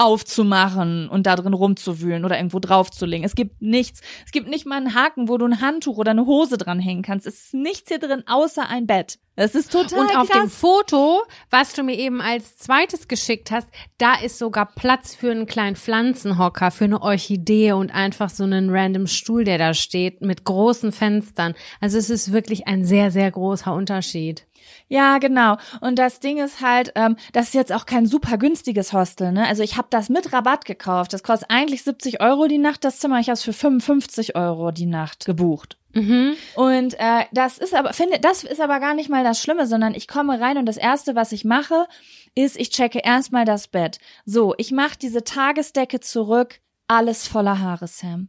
aufzumachen 0.00 1.10
und 1.10 1.26
da 1.26 1.36
drin 1.36 1.52
rumzuwühlen 1.52 2.24
oder 2.24 2.38
irgendwo 2.38 2.58
draufzulegen. 2.58 3.24
Es 3.24 3.34
gibt 3.34 3.60
nichts. 3.60 4.00
Es 4.24 4.32
gibt 4.32 4.48
nicht 4.48 4.64
mal 4.64 4.78
einen 4.78 4.94
Haken, 4.94 5.28
wo 5.28 5.36
du 5.36 5.44
ein 5.44 5.60
Handtuch 5.60 5.98
oder 5.98 6.12
eine 6.12 6.24
Hose 6.24 6.56
dranhängen 6.56 7.02
kannst. 7.02 7.26
Es 7.26 7.44
ist 7.44 7.54
nichts 7.54 7.88
hier 7.88 7.98
drin 7.98 8.22
außer 8.26 8.66
ein 8.66 8.86
Bett. 8.86 9.18
Das 9.40 9.54
ist 9.54 9.72
total 9.72 10.00
Und 10.00 10.16
auf 10.18 10.28
krass. 10.28 10.42
dem 10.42 10.50
Foto, 10.50 11.22
was 11.48 11.72
du 11.72 11.82
mir 11.82 11.96
eben 11.96 12.20
als 12.20 12.58
zweites 12.58 13.08
geschickt 13.08 13.50
hast, 13.50 13.68
da 13.96 14.16
ist 14.16 14.38
sogar 14.38 14.66
Platz 14.66 15.14
für 15.14 15.30
einen 15.30 15.46
kleinen 15.46 15.76
Pflanzenhocker, 15.76 16.70
für 16.70 16.84
eine 16.84 17.00
Orchidee 17.00 17.72
und 17.72 17.90
einfach 17.90 18.28
so 18.28 18.44
einen 18.44 18.68
random 18.68 19.06
Stuhl, 19.06 19.44
der 19.44 19.56
da 19.56 19.72
steht, 19.72 20.20
mit 20.20 20.44
großen 20.44 20.92
Fenstern. 20.92 21.54
Also 21.80 21.96
es 21.96 22.10
ist 22.10 22.34
wirklich 22.34 22.68
ein 22.68 22.84
sehr, 22.84 23.10
sehr 23.10 23.30
großer 23.30 23.72
Unterschied. 23.72 24.46
Ja, 24.88 25.16
genau. 25.16 25.56
Und 25.80 25.98
das 25.98 26.20
Ding 26.20 26.36
ist 26.36 26.60
halt, 26.60 26.92
ähm, 26.94 27.16
das 27.32 27.46
ist 27.46 27.54
jetzt 27.54 27.72
auch 27.72 27.86
kein 27.86 28.04
super 28.04 28.36
günstiges 28.36 28.92
Hostel, 28.92 29.32
ne? 29.32 29.46
Also 29.46 29.62
ich 29.62 29.78
habe 29.78 29.88
das 29.88 30.10
mit 30.10 30.34
Rabatt 30.34 30.66
gekauft. 30.66 31.14
Das 31.14 31.22
kostet 31.22 31.48
eigentlich 31.48 31.82
70 31.82 32.20
Euro 32.20 32.46
die 32.46 32.58
Nacht, 32.58 32.84
das 32.84 32.98
Zimmer. 32.98 33.20
Ich 33.20 33.28
habe 33.28 33.34
es 33.38 33.42
für 33.42 33.54
55 33.54 34.36
Euro 34.36 34.70
die 34.70 34.84
Nacht 34.84 35.24
gebucht. 35.24 35.79
Mhm. 35.92 36.36
Und 36.54 36.94
äh, 36.98 37.24
das 37.32 37.58
ist 37.58 37.74
aber, 37.74 37.92
finde, 37.92 38.20
das 38.20 38.44
ist 38.44 38.60
aber 38.60 38.80
gar 38.80 38.94
nicht 38.94 39.08
mal 39.08 39.24
das 39.24 39.40
Schlimme, 39.42 39.66
sondern 39.66 39.94
ich 39.94 40.06
komme 40.08 40.40
rein 40.40 40.58
und 40.58 40.66
das 40.66 40.76
erste, 40.76 41.14
was 41.14 41.32
ich 41.32 41.44
mache, 41.44 41.86
ist, 42.34 42.58
ich 42.58 42.70
checke 42.70 43.00
erstmal 43.00 43.44
das 43.44 43.68
Bett. 43.68 43.98
So, 44.24 44.54
ich 44.58 44.70
mache 44.70 44.98
diese 44.98 45.24
Tagesdecke 45.24 46.00
zurück, 46.00 46.60
alles 46.86 47.26
voller 47.26 47.60
Haare, 47.60 47.86
Sam. 47.86 48.28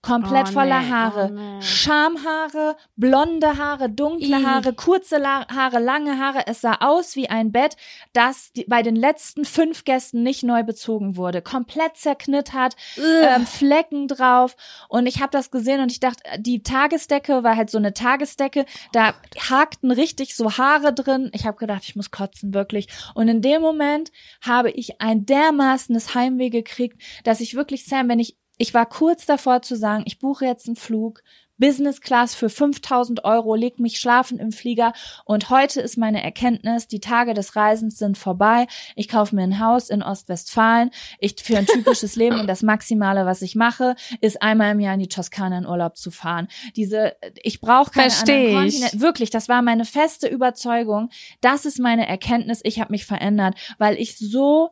Komplett 0.00 0.48
Oh, 0.50 0.52
voller 0.52 0.80
nee, 0.80 0.90
Haare. 0.90 1.28
oh, 1.30 1.34
nee. 1.34 1.62
Schamhaare, 1.62 2.76
blonde 2.96 3.58
Haare, 3.58 3.90
dunkle 3.90 4.38
Ih. 4.38 4.44
Haare, 4.46 4.72
kurze 4.72 5.18
La 5.18 5.46
Haare, 5.48 5.80
lange 5.80 6.18
Haare. 6.18 6.46
Es 6.46 6.60
sah 6.60 6.76
aus 6.80 7.16
wie 7.16 7.28
ein 7.28 7.50
Bett, 7.50 7.76
das 8.12 8.52
die, 8.52 8.64
bei 8.64 8.82
den 8.82 8.94
letzten 8.94 9.44
fünf 9.44 9.84
Gästen 9.84 10.22
nicht 10.22 10.44
neu 10.44 10.62
bezogen 10.62 11.16
wurde. 11.16 11.42
Komplett 11.42 11.96
zerknittert, 11.96 12.76
ähm, 12.96 13.44
Flecken 13.46 14.06
drauf. 14.06 14.54
Und 14.88 15.06
ich 15.06 15.20
habe 15.20 15.30
das 15.32 15.50
gesehen 15.50 15.80
und 15.80 15.90
ich 15.90 15.98
dachte, 16.00 16.22
die 16.38 16.62
Tagesdecke 16.62 17.42
war 17.42 17.56
halt 17.56 17.68
so 17.68 17.78
eine 17.78 17.92
Tagesdecke. 17.92 18.66
Da 18.92 19.14
hakten 19.50 19.90
richtig 19.90 20.36
so 20.36 20.58
Haare 20.58 20.92
drin. 20.94 21.30
Ich 21.34 21.44
habe 21.44 21.56
gedacht, 21.58 21.82
ich 21.84 21.96
muss 21.96 22.12
kotzen, 22.12 22.54
wirklich. 22.54 22.86
Und 23.14 23.26
in 23.26 23.42
dem 23.42 23.60
Moment 23.62 24.12
habe 24.42 24.70
ich 24.70 25.00
ein 25.00 25.26
dermaßenes 25.26 26.14
Heimweh 26.14 26.50
gekriegt, 26.50 27.02
dass 27.24 27.40
ich 27.40 27.54
wirklich, 27.56 27.84
Sam, 27.84 28.08
wenn 28.08 28.20
ich, 28.20 28.36
ich 28.58 28.74
war 28.74 28.86
kurz 28.86 29.24
davor 29.24 29.62
zu 29.62 29.76
sagen, 29.76 30.02
ich 30.06 30.18
buche 30.18 30.44
jetzt 30.44 30.66
einen 30.66 30.76
Flug. 30.76 31.22
Business 31.58 32.00
Class 32.00 32.34
für 32.34 32.48
5000 32.48 33.24
Euro, 33.24 33.54
leg 33.54 33.78
mich 33.80 33.98
schlafen 33.98 34.38
im 34.38 34.52
Flieger 34.52 34.92
und 35.24 35.50
heute 35.50 35.80
ist 35.80 35.98
meine 35.98 36.22
Erkenntnis, 36.22 36.86
die 36.86 37.00
Tage 37.00 37.34
des 37.34 37.56
Reisens 37.56 37.98
sind 37.98 38.16
vorbei. 38.16 38.66
Ich 38.94 39.08
kaufe 39.08 39.34
mir 39.34 39.42
ein 39.42 39.58
Haus 39.58 39.90
in 39.90 40.02
Ostwestfalen. 40.02 40.90
Ich 41.18 41.34
für 41.42 41.58
ein 41.58 41.66
typisches 41.66 42.16
Leben 42.16 42.38
und 42.38 42.46
das 42.46 42.62
Maximale, 42.62 43.26
was 43.26 43.42
ich 43.42 43.56
mache, 43.56 43.96
ist 44.20 44.40
einmal 44.40 44.72
im 44.72 44.80
Jahr 44.80 44.94
in 44.94 45.00
die 45.00 45.08
Toskana 45.08 45.58
in 45.58 45.66
Urlaub 45.66 45.96
zu 45.96 46.10
fahren. 46.10 46.48
Diese, 46.76 47.16
ich 47.42 47.60
brauche 47.60 47.90
keine 47.90 48.10
Versteh 48.10 48.48
anderen 48.48 48.66
ich. 48.66 48.74
Kontinente. 48.74 49.00
Wirklich, 49.00 49.30
das 49.30 49.48
war 49.48 49.62
meine 49.62 49.84
feste 49.84 50.28
Überzeugung. 50.28 51.10
Das 51.40 51.64
ist 51.64 51.80
meine 51.80 52.06
Erkenntnis. 52.06 52.60
Ich 52.62 52.80
habe 52.80 52.92
mich 52.92 53.04
verändert, 53.04 53.56
weil 53.78 53.96
ich 53.96 54.16
so 54.16 54.70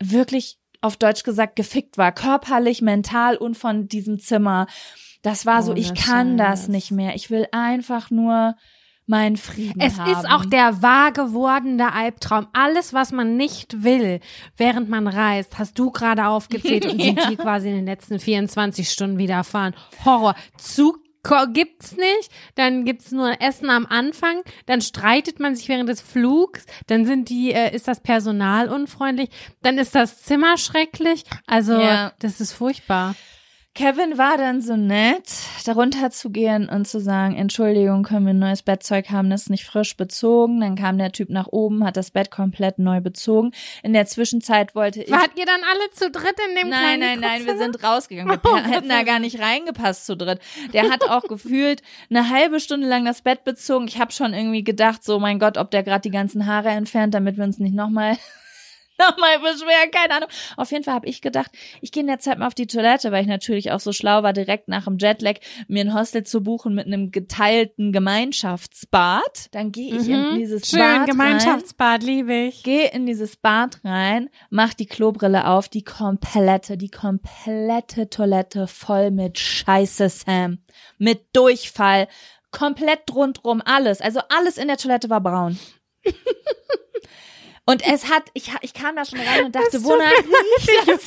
wirklich 0.00 0.57
auf 0.80 0.96
Deutsch 0.96 1.22
gesagt 1.24 1.56
gefickt 1.56 1.98
war, 1.98 2.12
körperlich, 2.12 2.82
mental 2.82 3.36
und 3.36 3.56
von 3.56 3.88
diesem 3.88 4.18
Zimmer. 4.18 4.66
Das 5.22 5.46
war 5.46 5.62
so, 5.62 5.72
Ohne 5.72 5.80
ich 5.80 5.94
kann 5.94 6.36
das 6.36 6.68
nicht 6.68 6.90
mehr. 6.92 7.14
Ich 7.16 7.30
will 7.30 7.46
einfach 7.52 8.10
nur 8.10 8.54
meinen 9.06 9.36
Frieden 9.38 9.80
Es 9.80 9.98
haben. 9.98 10.10
ist 10.12 10.28
auch 10.30 10.44
der 10.44 10.82
wahr 10.82 11.12
gewordene 11.12 11.92
Albtraum. 11.94 12.46
Alles, 12.52 12.92
was 12.92 13.10
man 13.10 13.36
nicht 13.36 13.82
will, 13.82 14.20
während 14.58 14.88
man 14.90 15.08
reist, 15.08 15.58
hast 15.58 15.78
du 15.78 15.90
gerade 15.90 16.26
aufgezählt 16.26 16.84
und 16.86 17.00
sind 17.02 17.18
Ja. 17.18 17.30
die 17.30 17.36
quasi 17.36 17.68
in 17.70 17.76
den 17.76 17.86
letzten 17.86 18.18
24 18.20 18.88
Stunden 18.90 19.18
widerfahren. 19.18 19.74
Horror. 20.04 20.34
Zug 20.58 20.98
gibt's 21.52 21.96
nicht, 21.96 22.30
dann 22.54 22.84
gibt's 22.84 23.12
nur 23.12 23.40
Essen 23.40 23.70
am 23.70 23.86
Anfang, 23.86 24.42
dann 24.66 24.80
streitet 24.80 25.40
man 25.40 25.54
sich 25.54 25.68
während 25.68 25.88
des 25.88 26.00
Flugs, 26.00 26.64
dann 26.86 27.04
sind 27.06 27.28
die, 27.28 27.52
äh, 27.52 27.74
ist 27.74 27.88
das 27.88 28.00
Personal 28.00 28.68
unfreundlich, 28.68 29.30
dann 29.62 29.78
ist 29.78 29.94
das 29.94 30.22
Zimmer 30.22 30.56
schrecklich. 30.56 31.24
Also 31.46 31.78
Ja. 31.80 32.12
das 32.18 32.40
ist 32.40 32.52
furchtbar. 32.52 33.14
Kevin 33.78 34.18
war 34.18 34.36
dann 34.36 34.60
so 34.60 34.74
nett, 34.74 35.30
darunter 35.64 36.10
zu 36.10 36.30
gehen 36.30 36.68
und 36.68 36.88
zu 36.88 36.98
sagen, 36.98 37.36
Entschuldigung, 37.36 38.02
können 38.02 38.26
wir 38.26 38.32
ein 38.34 38.38
neues 38.40 38.62
Bettzeug 38.62 39.10
haben, 39.10 39.30
das 39.30 39.42
ist 39.42 39.50
nicht 39.50 39.66
frisch 39.66 39.96
bezogen. 39.96 40.60
Dann 40.60 40.74
kam 40.74 40.98
der 40.98 41.12
Typ 41.12 41.30
nach 41.30 41.46
oben, 41.46 41.84
hat 41.84 41.96
das 41.96 42.10
Bett 42.10 42.32
komplett 42.32 42.80
neu 42.80 43.00
bezogen. 43.00 43.52
In 43.84 43.92
der 43.92 44.06
Zwischenzeit 44.06 44.74
wollte 44.74 45.04
ich 45.04 45.12
Wart 45.12 45.30
ihr 45.36 45.46
dann 45.46 45.60
alle 45.62 45.90
zu 45.92 46.10
dritt 46.10 46.34
in 46.48 46.56
dem 46.56 46.70
Nein, 46.70 46.80
kleinen 46.80 47.00
nein, 47.00 47.20
nein, 47.20 47.46
wir 47.46 47.52
Kurzimmer? 47.54 47.72
sind 47.72 47.84
rausgegangen. 47.84 48.40
Wir 48.42 48.64
hätten 48.64 48.88
da 48.88 49.04
gar 49.04 49.20
nicht 49.20 49.38
reingepasst 49.38 50.06
zu 50.06 50.16
dritt. 50.16 50.40
Der 50.72 50.90
hat 50.90 51.08
auch 51.08 51.22
gefühlt 51.22 51.82
eine 52.10 52.30
halbe 52.30 52.58
Stunde 52.58 52.88
lang 52.88 53.04
das 53.04 53.22
Bett 53.22 53.44
bezogen. 53.44 53.86
Ich 53.86 54.00
habe 54.00 54.10
schon 54.10 54.34
irgendwie 54.34 54.64
gedacht, 54.64 55.04
so 55.04 55.20
mein 55.20 55.38
Gott, 55.38 55.56
ob 55.56 55.70
der 55.70 55.84
gerade 55.84 56.00
die 56.00 56.10
ganzen 56.10 56.46
Haare 56.46 56.70
entfernt, 56.70 57.14
damit 57.14 57.36
wir 57.36 57.44
uns 57.44 57.60
nicht 57.60 57.76
nochmal 57.76 58.16
nochmal 59.10 59.38
beschweren, 59.38 59.90
keine 59.92 60.14
Ahnung. 60.14 60.28
Auf 60.56 60.70
jeden 60.72 60.84
Fall 60.84 60.94
habe 60.94 61.06
ich 61.06 61.20
gedacht, 61.22 61.50
ich 61.80 61.92
gehe 61.92 62.00
in 62.02 62.06
der 62.06 62.18
Zeit 62.18 62.38
mal 62.38 62.46
auf 62.46 62.54
die 62.54 62.66
Toilette, 62.66 63.12
weil 63.12 63.22
ich 63.22 63.28
natürlich 63.28 63.70
auch 63.72 63.80
so 63.80 63.92
schlau 63.92 64.22
war, 64.22 64.32
direkt 64.32 64.68
nach 64.68 64.84
dem 64.84 64.98
Jetlag 64.98 65.36
mir 65.68 65.82
ein 65.84 65.94
Hostel 65.94 66.24
zu 66.24 66.42
buchen 66.42 66.74
mit 66.74 66.86
einem 66.86 67.10
geteilten 67.10 67.92
Gemeinschaftsbad. 67.92 69.48
Dann 69.52 69.72
gehe 69.72 69.94
ich 69.96 70.08
in 70.08 70.32
Mhm. 70.32 70.38
dieses 70.38 70.68
Schön, 70.68 70.80
Bad 70.80 70.98
rein 71.00 71.06
Gemeinschaftsbad, 71.06 72.02
liebe 72.02 72.34
ich. 72.34 72.62
Geh 72.62 72.86
in 72.86 73.06
dieses 73.06 73.36
Bad 73.36 73.80
rein, 73.84 74.28
mach 74.50 74.74
die 74.74 74.86
Klobrille 74.86 75.46
auf, 75.46 75.68
die 75.68 75.84
komplette, 75.84 76.76
die 76.76 76.90
komplette 76.90 78.08
Toilette 78.10 78.66
voll 78.66 79.10
mit 79.10 79.38
Scheiße, 79.38 80.08
Sam. 80.08 80.58
Mit 80.98 81.24
Durchfall. 81.34 82.08
Komplett 82.50 83.14
rundrum, 83.14 83.62
alles. 83.64 84.00
Also 84.00 84.20
alles 84.30 84.56
in 84.56 84.68
der 84.68 84.78
Toilette 84.78 85.10
war 85.10 85.20
braun. 85.20 85.58
Und 87.68 87.86
es 87.86 88.08
hat, 88.08 88.22
ich, 88.32 88.50
ich 88.62 88.72
kam 88.72 88.96
da 88.96 89.04
schon 89.04 89.20
rein 89.20 89.44
und 89.44 89.54
dachte, 89.54 89.84
wonach 89.84 90.10
riecht 90.10 90.88
das? 90.88 91.06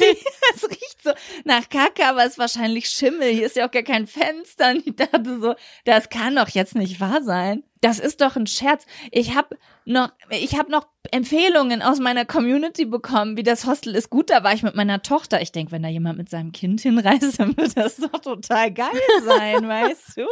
Es 0.56 0.70
riecht 0.70 1.04
so 1.04 1.10
nach 1.44 1.68
Kacke, 1.70 2.06
aber 2.06 2.24
es 2.24 2.34
ist 2.34 2.38
wahrscheinlich 2.38 2.88
Schimmel. 2.88 3.30
Hier 3.30 3.48
ist 3.48 3.56
ja 3.56 3.68
auch 3.68 3.72
gar 3.72 3.82
kein 3.82 4.06
Fenster. 4.06 4.70
Und 4.70 4.86
ich 4.86 4.96
dachte 4.96 5.40
so, 5.42 5.56
das 5.86 6.10
kann 6.10 6.36
doch 6.36 6.50
jetzt 6.50 6.76
nicht 6.76 7.00
wahr 7.00 7.24
sein. 7.24 7.64
Das 7.82 7.98
ist 7.98 8.22
doch 8.22 8.36
ein 8.36 8.46
Scherz. 8.46 8.86
Ich 9.10 9.34
habe 9.34 9.58
noch, 9.86 10.12
ich 10.30 10.56
habe 10.56 10.70
noch 10.70 10.86
Empfehlungen 11.10 11.82
aus 11.82 11.98
meiner 11.98 12.26
Community 12.26 12.86
bekommen, 12.86 13.38
wie 13.38 13.44
das 13.44 13.66
Hostel 13.66 13.96
ist 13.96 14.12
gut. 14.12 14.30
Da 14.30 14.44
war 14.44 14.54
ich 14.54 14.62
mit 14.62 14.76
meiner 14.76 15.02
Tochter. 15.02 15.42
Ich 15.42 15.52
denke, 15.52 15.72
wenn 15.72 15.82
da 15.82 15.90
jemand 15.90 16.20
mit 16.20 16.30
seinem 16.30 16.52
Kind 16.52 16.82
hinreist, 16.82 17.40
dann 17.40 17.58
wird 17.58 17.76
das 17.76 17.96
doch 17.96 18.20
total 18.20 18.72
geil 18.72 19.02
sein, 19.26 19.68
weißt 19.68 20.18
du? 20.18 20.28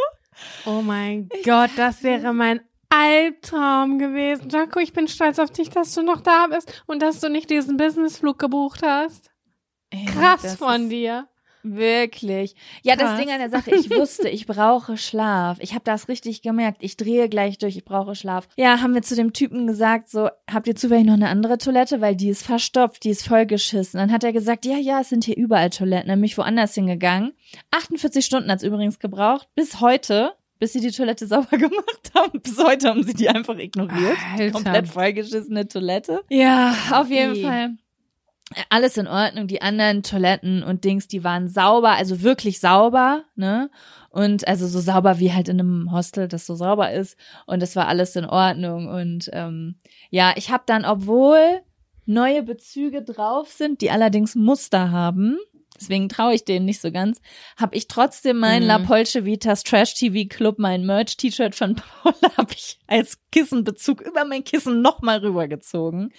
Oh 0.67 0.83
mein 0.83 1.27
Gott, 1.43 1.71
das 1.75 2.03
wäre 2.03 2.33
mein 2.33 2.61
Albtraum 2.89 3.99
gewesen. 3.99 4.49
Jaco, 4.49 4.79
ich 4.79 4.93
bin 4.93 5.07
stolz 5.07 5.39
auf 5.39 5.51
dich, 5.51 5.69
dass 5.69 5.93
du 5.93 6.01
noch 6.01 6.21
da 6.21 6.47
bist 6.47 6.83
und 6.87 7.01
dass 7.01 7.19
du 7.19 7.29
nicht 7.29 7.49
diesen 7.49 7.77
Businessflug 7.77 8.39
gebucht 8.39 8.81
hast. 8.83 9.31
Krass 10.07 10.41
das 10.41 10.55
von 10.55 10.89
dir. 10.89 11.27
Wirklich. 11.61 12.55
Ja, 12.83 12.95
das 12.95 13.09
Krass. 13.09 13.19
Ding 13.19 13.31
an 13.31 13.39
der 13.39 13.49
Sache, 13.49 13.71
ich 13.75 13.89
wusste, 13.97 14.29
ich 14.29 14.45
brauche 14.45 14.97
Schlaf. 14.97 15.57
Ich 15.59 15.73
habe 15.73 15.83
das 15.83 16.07
richtig 16.07 16.41
gemerkt. 16.41 16.77
Ich 16.81 16.95
drehe 16.95 17.27
gleich 17.27 17.57
durch, 17.57 17.75
ich 17.75 17.83
brauche 17.83 18.15
Schlaf. 18.15 18.47
Ja, 18.55 18.81
haben 18.81 18.93
wir 18.93 19.01
zu 19.01 19.15
dem 19.15 19.33
Typen 19.33 19.67
gesagt, 19.67 20.09
so, 20.09 20.29
habt 20.49 20.67
ihr 20.67 20.75
zufällig 20.75 21.05
noch 21.05 21.13
eine 21.13 21.27
andere 21.27 21.57
Toilette? 21.57 21.99
Weil 22.01 22.15
die 22.15 22.29
ist 22.29 22.45
verstopft, 22.45 23.03
die 23.03 23.09
ist 23.09 23.27
vollgeschissen. 23.27 23.99
Dann 23.99 24.11
hat 24.11 24.23
er 24.23 24.31
gesagt, 24.31 24.65
ja, 24.65 24.77
ja, 24.77 25.01
es 25.01 25.09
sind 25.09 25.25
hier 25.25 25.35
überall 25.37 25.69
Toiletten. 25.69 26.07
Dann 26.07 26.19
bin 26.19 26.25
ich 26.25 26.37
woanders 26.37 26.75
hingegangen. 26.75 27.33
48 27.71 28.25
Stunden 28.25 28.49
hat's 28.49 28.63
übrigens 28.63 28.99
gebraucht, 28.99 29.49
bis 29.55 29.81
heute, 29.81 30.33
bis 30.59 30.73
sie 30.73 30.81
die 30.81 30.91
Toilette 30.91 31.25
sauber 31.27 31.57
gemacht 31.57 32.11
haben. 32.13 32.39
Bis 32.41 32.63
heute 32.63 32.89
haben 32.89 33.03
sie 33.03 33.13
die 33.13 33.29
einfach 33.29 33.57
ignoriert. 33.57 34.17
Alter. 34.37 34.51
Komplett 34.51 34.87
vollgeschissene 34.87 35.67
Toilette. 35.67 36.21
Ja, 36.29 36.75
auf 36.91 37.09
jeden 37.09 37.35
Wie? 37.35 37.43
Fall 37.43 37.77
alles 38.69 38.97
in 38.97 39.07
Ordnung. 39.07 39.47
Die 39.47 39.61
anderen 39.61 40.03
Toiletten 40.03 40.63
und 40.63 40.83
Dings, 40.83 41.07
die 41.07 41.23
waren 41.23 41.47
sauber, 41.47 41.91
also 41.91 42.21
wirklich 42.23 42.59
sauber, 42.59 43.23
ne? 43.35 43.69
Und 44.09 44.47
also 44.47 44.67
so 44.67 44.79
sauber 44.79 45.19
wie 45.19 45.33
halt 45.33 45.49
in 45.49 45.59
einem 45.59 45.91
Hostel, 45.91 46.27
das 46.27 46.47
so 46.47 46.55
sauber 46.55 46.91
ist. 46.91 47.15
Und 47.45 47.61
das 47.61 47.75
war 47.75 47.87
alles 47.87 48.15
in 48.15 48.25
Ordnung. 48.25 48.87
Und 48.87 49.29
ähm, 49.33 49.75
ja, 50.09 50.33
ich 50.35 50.49
habe 50.49 50.63
dann, 50.65 50.83
obwohl 50.83 51.61
neue 52.07 52.41
Bezüge 52.41 53.03
drauf 53.03 53.51
sind, 53.51 53.81
die 53.81 53.91
allerdings 53.91 54.33
Muster 54.33 54.89
haben, 54.89 55.37
deswegen 55.79 56.09
traue 56.09 56.33
ich 56.35 56.45
denen 56.45 56.65
nicht 56.65 56.81
so 56.81 56.91
ganz, 56.91 57.21
habe 57.57 57.75
ich 57.75 57.87
trotzdem 57.87 58.37
mein 58.37 58.63
Mhm. 58.63 58.67
La 58.67 58.79
Polce 58.79 59.25
Vitas 59.25 59.63
Trash 59.63 59.93
TV 59.95 60.27
Club, 60.29 60.59
mein 60.59 60.85
Merch-T-Shirt 60.85 61.55
von 61.55 61.75
Paula, 62.03 62.37
habe 62.37 62.53
ich 62.53 62.79
als 62.87 63.17
Kissenbezug 63.31 64.01
über 64.01 64.25
mein 64.25 64.43
Kissen 64.43 64.81
nochmal 64.81 65.19
rübergezogen. 65.19 66.11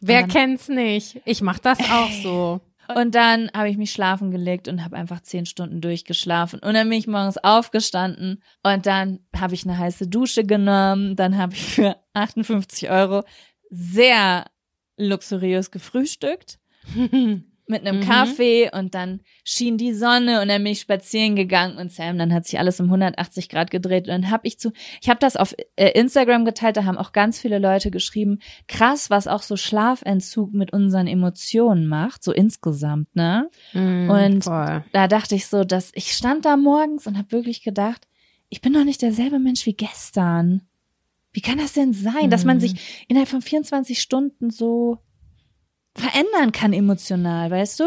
Wer 0.00 0.20
dann- 0.22 0.30
kennt's 0.30 0.68
nicht? 0.68 1.20
Ich 1.24 1.42
mach 1.42 1.58
das 1.58 1.78
auch 1.78 2.10
so. 2.22 2.60
Und 2.96 3.14
dann 3.14 3.50
habe 3.54 3.68
ich 3.70 3.76
mich 3.76 3.92
schlafen 3.92 4.32
gelegt 4.32 4.66
und 4.66 4.82
habe 4.84 4.96
einfach 4.96 5.20
zehn 5.20 5.46
Stunden 5.46 5.80
durchgeschlafen. 5.80 6.58
Und 6.58 6.74
dann 6.74 6.88
bin 6.88 6.98
ich 6.98 7.06
morgens 7.06 7.38
aufgestanden 7.38 8.42
und 8.64 8.84
dann 8.84 9.20
habe 9.36 9.54
ich 9.54 9.62
eine 9.64 9.78
heiße 9.78 10.08
Dusche 10.08 10.42
genommen. 10.44 11.14
Dann 11.14 11.38
habe 11.38 11.52
ich 11.54 11.62
für 11.62 11.94
58 12.14 12.90
Euro 12.90 13.22
sehr 13.70 14.46
luxuriös 14.96 15.70
gefrühstückt 15.70 16.58
mit 17.70 17.86
einem 17.86 18.00
Mhm. 18.00 18.04
Kaffee 18.04 18.70
und 18.72 18.94
dann 18.94 19.20
schien 19.44 19.78
die 19.78 19.94
Sonne 19.94 20.42
und 20.42 20.48
dann 20.48 20.62
bin 20.62 20.72
ich 20.72 20.80
spazieren 20.80 21.36
gegangen 21.36 21.78
und 21.78 21.90
Sam, 21.90 22.18
dann 22.18 22.34
hat 22.34 22.44
sich 22.44 22.58
alles 22.58 22.78
um 22.80 22.90
180 22.90 23.48
Grad 23.48 23.70
gedreht 23.70 24.06
und 24.08 24.10
dann 24.12 24.30
habe 24.30 24.46
ich 24.46 24.58
zu, 24.58 24.72
ich 25.00 25.08
habe 25.08 25.18
das 25.20 25.36
auf 25.36 25.54
äh, 25.76 25.90
Instagram 25.98 26.44
geteilt, 26.44 26.76
da 26.76 26.84
haben 26.84 26.98
auch 26.98 27.12
ganz 27.12 27.38
viele 27.40 27.58
Leute 27.58 27.90
geschrieben, 27.90 28.40
krass, 28.68 29.08
was 29.10 29.26
auch 29.26 29.42
so 29.42 29.56
Schlafentzug 29.56 30.52
mit 30.52 30.72
unseren 30.72 31.06
Emotionen 31.06 31.86
macht, 31.86 32.22
so 32.22 32.32
insgesamt, 32.32 33.14
ne? 33.16 33.48
Mm, 33.72 34.10
Und- 34.10 34.44
voll. 34.44 34.84
Da 34.92 35.08
dachte 35.08 35.34
ich 35.34 35.46
so, 35.46 35.64
dass 35.64 35.90
ich 35.94 36.12
stand 36.12 36.44
da 36.44 36.56
morgens 36.56 37.06
und 37.06 37.16
habe 37.16 37.32
wirklich 37.32 37.62
gedacht, 37.62 38.06
ich 38.48 38.60
bin 38.60 38.72
doch 38.72 38.84
nicht 38.84 39.00
derselbe 39.02 39.38
Mensch 39.38 39.64
wie 39.66 39.74
gestern. 39.74 40.62
Wie 41.32 41.40
kann 41.40 41.58
das 41.58 41.74
denn 41.74 41.92
sein, 41.92 42.28
dass 42.30 42.44
man 42.44 42.56
Mhm. 42.56 42.60
sich 42.60 43.04
innerhalb 43.06 43.28
von 43.28 43.40
24 43.42 44.00
Stunden 44.02 44.50
so 44.50 44.98
verändern 45.96 46.52
kann 46.52 46.72
emotional, 46.72 47.50
weißt 47.50 47.80
du? 47.80 47.84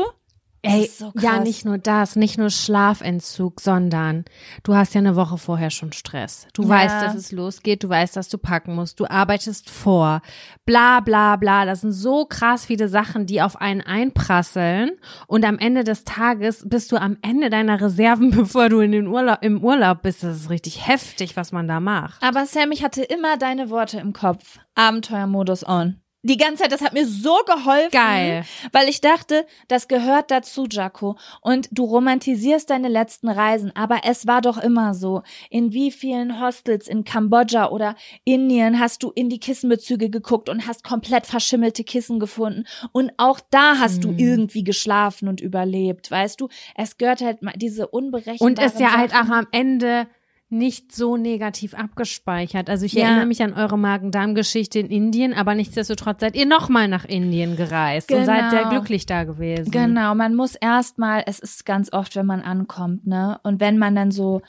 Ey, 0.66 0.86
ist 0.86 1.00
so 1.00 1.12
ja, 1.20 1.40
nicht 1.40 1.66
nur 1.66 1.78
das, 1.78 2.16
nicht 2.16 2.38
nur 2.38 2.50
Schlafentzug, 2.50 3.60
sondern 3.60 4.24
du 4.64 4.76
hast 4.76 4.94
ja 4.94 5.00
eine 5.00 5.18
Woche 5.18 5.38
vorher 5.38 5.70
schon 5.72 5.92
Stress. 5.92 6.48
Du 6.54 6.64
Ja. 6.64 6.70
weißt, 6.70 7.02
dass 7.02 7.16
es 7.16 7.34
losgeht, 7.34 7.84
du 7.84 7.90
weißt, 7.90 8.16
dass 8.16 8.30
du 8.30 8.38
packen 8.38 8.74
musst, 8.74 8.98
du 9.02 9.06
arbeitest 9.06 9.70
vor, 9.70 10.22
bla 10.66 11.02
bla 11.02 11.36
bla. 11.36 11.66
Das 11.66 11.82
sind 11.82 11.92
so 11.92 12.24
krass 12.24 12.64
viele 12.66 12.88
Sachen, 12.88 13.26
die 13.26 13.42
auf 13.42 13.60
einen 13.60 13.82
einprasseln 13.82 14.92
und 15.28 15.44
am 15.44 15.60
Ende 15.60 15.84
des 15.84 16.06
Tages 16.06 16.64
bist 16.66 16.94
du 16.94 16.96
am 16.98 17.18
Ende 17.22 17.50
deiner 17.50 17.82
Reserven, 17.82 18.32
bevor 18.36 18.70
du 18.70 18.80
in 18.80 18.94
den 18.94 19.08
Urlaub, 19.08 19.40
im 19.42 19.62
Urlaub 19.62 20.02
bist. 20.02 20.24
Das 20.24 20.38
ist 20.38 20.50
richtig 20.50 20.88
heftig, 20.88 21.36
was 21.36 21.52
man 21.52 21.68
da 21.68 21.82
macht. 21.82 22.24
Aber 22.24 22.46
Sam, 22.46 22.72
ich 22.72 22.86
hatte 22.86 23.04
immer 23.04 23.36
deine 23.36 23.70
Worte 23.70 24.00
im 24.00 24.14
Kopf. 24.14 24.60
Abenteuermodus 24.76 25.68
on. 25.68 25.98
Die 26.26 26.38
ganze 26.38 26.64
Zeit, 26.64 26.72
das 26.72 26.80
hat 26.82 26.94
mir 26.94 27.06
so 27.06 27.36
geholfen. 27.46 27.92
Geil. 27.92 28.46
Weil 28.72 28.88
ich 28.88 29.02
dachte, 29.02 29.46
das 29.68 29.90
gehört 29.90 30.32
dazu, 30.32 30.66
Jaco. 30.70 31.18
Und 31.42 31.68
du 31.72 31.84
romantisierst 31.84 32.70
deine 32.70 32.88
letzten 32.88 33.28
Reisen, 33.28 33.76
aber 33.76 34.02
es 34.06 34.26
war 34.26 34.40
doch 34.42 34.58
immer 34.58 34.94
so. 34.94 35.22
In 35.50 35.74
wie 35.74 35.92
vielen 35.92 36.40
Hostels 36.42 36.88
in 36.88 37.04
Kambodscha 37.04 37.68
oder 37.70 37.96
Indien 38.24 38.80
hast 38.80 39.04
du 39.04 39.12
in 39.12 39.28
die 39.28 39.40
Kissenbezüge 39.40 40.10
geguckt 40.10 40.48
und 40.48 40.66
hast 40.66 40.86
komplett 40.86 41.26
verschimmelte 41.26 41.84
Kissen 41.84 42.20
gefunden. 42.22 42.64
Und 42.94 43.12
auch 43.18 43.42
da 43.50 43.80
hast 43.80 44.04
du 44.06 44.12
Mhm. 44.12 44.20
irgendwie 44.20 44.64
geschlafen 44.64 45.28
und 45.28 45.42
überlebt, 45.42 46.10
weißt 46.10 46.40
du? 46.40 46.48
Es 46.76 46.98
gehört 46.98 47.20
halt 47.22 47.42
mal 47.42 47.54
diese 47.58 47.88
unberechenbaren 47.88 48.58
Und 48.58 48.64
ist 48.66 48.80
ja 48.80 48.96
halt 48.96 49.12
Sachen. 49.12 49.30
auch 49.32 49.36
am 49.36 49.48
Ende 49.52 50.08
nicht 50.54 50.96
so 50.96 51.18
negativ 51.18 51.74
abgespeichert. 51.74 52.70
Also 52.70 52.86
ich 52.86 52.94
Ja. 52.94 53.06
erinnere 53.08 53.26
mich 53.26 53.44
an 53.44 53.54
eure 53.54 53.78
Magen-Darm-Geschichte 53.78 54.80
in 54.80 54.90
Indien, 54.90 55.34
aber 55.34 55.56
nichtsdestotrotz 55.56 56.22
seid 56.22 56.36
ihr 56.36 56.46
nochmal 56.46 56.88
nach 56.88 57.04
Indien 57.06 57.58
gereist 57.58 58.12
und 58.12 58.24
seid 58.26 58.50
sehr 58.52 58.60
Genau. 58.62 58.72
glücklich 58.72 59.06
da 59.06 59.26
gewesen. 59.26 59.72
Genau, 59.72 60.16
man 60.16 60.36
muss 60.36 60.56
erstmal, 60.56 61.24
es 61.28 61.40
ist 61.40 61.66
ganz 61.66 61.92
oft, 61.92 62.16
wenn 62.16 62.26
man 62.26 62.42
ankommt, 62.42 63.06
ne? 63.06 63.40
Und 63.44 63.60
wenn 63.60 63.78
man 63.78 63.96
dann 63.96 64.12
so 64.12 64.42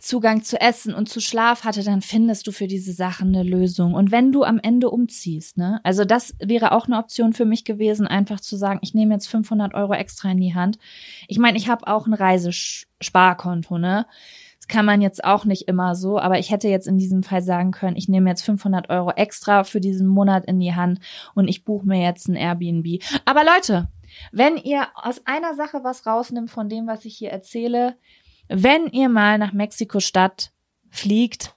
Zugang 0.00 0.44
zu 0.44 0.60
Essen 0.60 0.94
und 0.94 1.08
zu 1.08 1.20
Schlaf 1.20 1.64
hatte, 1.64 1.82
dann 1.82 2.00
findest 2.00 2.46
du 2.46 2.52
für 2.52 2.68
diese 2.68 2.92
Sachen 2.92 3.34
eine 3.34 3.42
Lösung. 3.42 3.94
Und 3.94 4.12
wenn 4.12 4.30
du 4.30 4.44
am 4.44 4.60
Ende 4.62 4.88
umziehst, 4.88 5.58
ne? 5.58 5.80
Also 5.82 6.04
das 6.04 6.34
wäre 6.38 6.70
auch 6.72 6.86
eine 6.86 6.96
Option 6.98 7.32
für 7.32 7.44
mich 7.44 7.64
gewesen, 7.64 8.06
einfach 8.06 8.38
zu 8.40 8.56
sagen, 8.56 8.78
ich 8.82 8.94
nehme 8.94 9.14
jetzt 9.14 9.26
500 9.26 9.74
Euro 9.74 9.94
extra 9.94 10.30
in 10.30 10.38
die 10.40 10.54
Hand. 10.54 10.78
Ich 11.26 11.38
meine, 11.40 11.58
ich 11.58 11.68
habe 11.68 11.88
auch 11.88 12.06
ein 12.06 12.14
Reisesparkonto, 12.14 13.78
ne? 13.78 14.06
Kann 14.68 14.84
man 14.84 15.00
jetzt 15.00 15.24
auch 15.24 15.44
nicht 15.44 15.66
immer 15.66 15.94
so, 15.94 16.18
aber 16.18 16.38
ich 16.38 16.50
hätte 16.50 16.68
jetzt 16.68 16.86
in 16.86 16.98
diesem 16.98 17.22
Fall 17.22 17.42
sagen 17.42 17.70
können, 17.70 17.96
ich 17.96 18.08
nehme 18.08 18.28
jetzt 18.28 18.42
500 18.42 18.90
Euro 18.90 19.10
extra 19.10 19.64
für 19.64 19.80
diesen 19.80 20.06
Monat 20.06 20.44
in 20.44 20.60
die 20.60 20.74
Hand 20.74 21.00
und 21.34 21.48
ich 21.48 21.64
buche 21.64 21.86
mir 21.86 22.02
jetzt 22.02 22.28
ein 22.28 22.36
Airbnb. 22.36 23.02
Aber 23.24 23.44
Leute, 23.44 23.88
wenn 24.30 24.56
ihr 24.56 24.86
aus 24.94 25.22
einer 25.26 25.54
Sache 25.54 25.80
was 25.82 26.06
rausnimmt 26.06 26.50
von 26.50 26.68
dem, 26.68 26.86
was 26.86 27.04
ich 27.04 27.16
hier 27.16 27.30
erzähle, 27.30 27.96
wenn 28.48 28.86
ihr 28.86 29.08
mal 29.08 29.38
nach 29.38 29.52
Mexiko-Stadt 29.52 30.52
fliegt, 30.90 31.54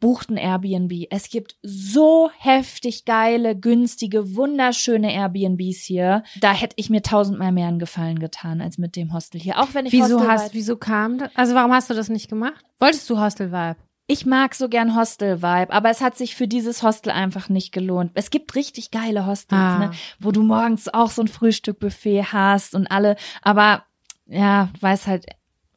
bucht 0.00 0.30
ein 0.30 0.36
Airbnb. 0.36 1.06
Es 1.10 1.28
gibt 1.30 1.56
so 1.62 2.30
heftig 2.38 3.04
geile, 3.04 3.56
günstige, 3.56 4.34
wunderschöne 4.36 5.12
Airbnbs 5.12 5.78
hier. 5.82 6.22
Da 6.40 6.52
hätte 6.52 6.74
ich 6.78 6.90
mir 6.90 7.02
tausendmal 7.02 7.52
mehr 7.52 7.68
einen 7.68 7.78
Gefallen 7.78 8.18
getan 8.18 8.60
als 8.60 8.78
mit 8.78 8.96
dem 8.96 9.12
Hostel 9.12 9.40
hier. 9.40 9.60
Auch 9.60 9.74
wenn 9.74 9.86
ich 9.86 9.92
Wieso 9.92 10.16
Hostel 10.18 10.28
hast, 10.28 10.54
wieso 10.54 10.76
kam 10.76 11.18
das? 11.18 11.30
Also 11.34 11.54
warum 11.54 11.72
hast 11.72 11.90
du 11.90 11.94
das 11.94 12.08
nicht 12.08 12.28
gemacht? 12.28 12.64
Wolltest 12.78 13.08
du 13.08 13.18
Hostel-Vibe? 13.20 13.76
Ich 14.06 14.26
mag 14.26 14.54
so 14.54 14.68
gern 14.68 14.94
Hostel-Vibe, 14.94 15.72
aber 15.72 15.88
es 15.88 16.02
hat 16.02 16.16
sich 16.18 16.34
für 16.34 16.46
dieses 16.46 16.82
Hostel 16.82 17.10
einfach 17.10 17.48
nicht 17.48 17.72
gelohnt. 17.72 18.10
Es 18.14 18.28
gibt 18.28 18.54
richtig 18.54 18.90
geile 18.90 19.24
Hostels, 19.26 19.58
Ah. 19.58 19.78
ne, 19.78 19.90
wo 20.20 20.30
du 20.30 20.42
morgens 20.42 20.92
auch 20.92 21.10
so 21.10 21.22
ein 21.22 21.28
Frühstückbuffet 21.28 22.24
hast 22.32 22.74
und 22.74 22.86
alle, 22.88 23.16
aber 23.40 23.84
ja, 24.26 24.68
weiß 24.80 25.06
halt 25.06 25.26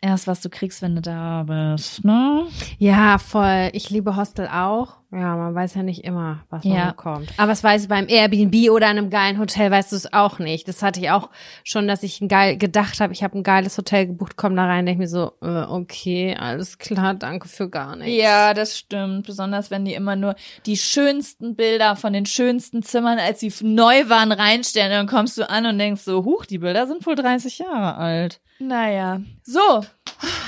erst, 0.01 0.27
was 0.27 0.41
du 0.41 0.49
kriegst, 0.49 0.81
wenn 0.81 0.95
du 0.95 1.01
da 1.01 1.43
bist, 1.43 2.03
ne? 2.03 2.47
Ja, 2.77 3.17
voll. 3.17 3.69
Ich 3.73 3.89
liebe 3.89 4.15
Hostel 4.15 4.47
auch. 4.47 4.97
Ja, 5.09 5.37
man 5.37 5.55
weiß 5.55 5.75
ja 5.75 5.83
nicht 5.83 6.03
immer, 6.03 6.41
was 6.49 6.65
man 6.65 6.75
Ja. 6.77 6.89
bekommt. 6.89 7.31
Aber 7.37 7.53
es 7.53 7.63
weiß 7.63 7.87
beim 7.87 8.07
Airbnb 8.09 8.69
oder 8.71 8.87
einem 8.87 9.09
geilen 9.09 9.39
Hotel 9.39 9.71
weißt 9.71 9.93
du 9.93 9.95
es 9.95 10.11
auch 10.11 10.37
nicht. 10.37 10.67
Das 10.67 10.83
hatte 10.83 10.99
ich 10.99 11.09
auch 11.11 11.29
schon, 11.63 11.87
dass 11.87 12.03
ich 12.03 12.19
ein 12.19 12.27
geil 12.27 12.57
gedacht 12.57 12.99
habe, 12.99 13.13
ich 13.13 13.23
habe 13.23 13.37
ein 13.37 13.43
geiles 13.43 13.77
Hotel 13.77 14.07
gebucht, 14.07 14.33
komm 14.35 14.57
da 14.57 14.65
rein, 14.65 14.85
denke 14.85 14.99
mir 15.03 15.07
so, 15.07 15.31
äh, 15.41 15.61
okay, 15.63 16.35
alles 16.37 16.77
klar, 16.77 17.13
danke 17.13 17.47
für 17.47 17.69
gar 17.69 17.95
nichts. 17.95 18.21
Ja, 18.21 18.53
das 18.53 18.77
stimmt. 18.77 19.25
Besonders 19.27 19.71
wenn 19.71 19.85
die 19.85 19.93
immer 19.93 20.17
nur 20.17 20.35
die 20.65 20.75
schönsten 20.75 21.55
Bilder 21.55 21.95
von 21.95 22.11
den 22.11 22.25
schönsten 22.25 22.83
Zimmern, 22.83 23.17
als 23.17 23.39
sie 23.39 23.53
neu 23.61 24.09
waren, 24.09 24.33
reinstellen. 24.33 24.91
Dann 24.91 25.07
kommst 25.07 25.37
du 25.37 25.49
an 25.49 25.65
und 25.65 25.77
denkst 25.79 26.01
so, 26.01 26.25
huch, 26.25 26.45
die 26.45 26.57
Bilder 26.57 26.85
sind 26.85 27.05
wohl 27.05 27.15
30 27.15 27.59
Jahre 27.59 27.95
alt. 27.95 28.41
Naja. 28.59 29.21
So, 29.43 29.83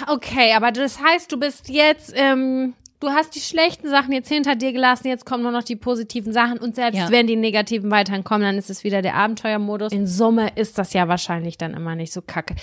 Okay, 0.07 0.53
aber 0.55 0.71
das 0.71 0.99
heißt, 0.99 1.31
du 1.31 1.37
bist 1.39 1.69
jetzt, 1.69 2.13
ähm, 2.15 2.73
du 2.99 3.09
hast 3.09 3.35
die 3.35 3.39
schlechten 3.39 3.89
Sachen 3.89 4.11
jetzt 4.13 4.29
hinter 4.29 4.55
dir 4.55 4.73
gelassen, 4.73 5.07
jetzt 5.07 5.25
kommen 5.25 5.43
nur 5.43 5.51
noch 5.51 5.63
die 5.63 5.75
positiven 5.75 6.33
Sachen 6.33 6.57
und 6.59 6.75
selbst 6.75 6.97
Ja. 6.99 7.09
wenn 7.11 7.27
die 7.27 7.35
negativen 7.35 7.89
weiterhin 7.91 8.23
kommen, 8.23 8.43
dann 8.43 8.57
ist 8.57 8.69
es 8.69 8.83
wieder 8.83 9.01
der 9.01 9.15
Abenteuermodus. 9.15 9.91
In 9.93 10.07
Summe 10.07 10.49
ist 10.55 10.77
das 10.77 10.93
ja 10.93 11.07
wahrscheinlich 11.07 11.57
dann 11.57 11.73
immer 11.73 11.95
nicht 11.95 12.13
so 12.13 12.21
kacke. 12.21 12.55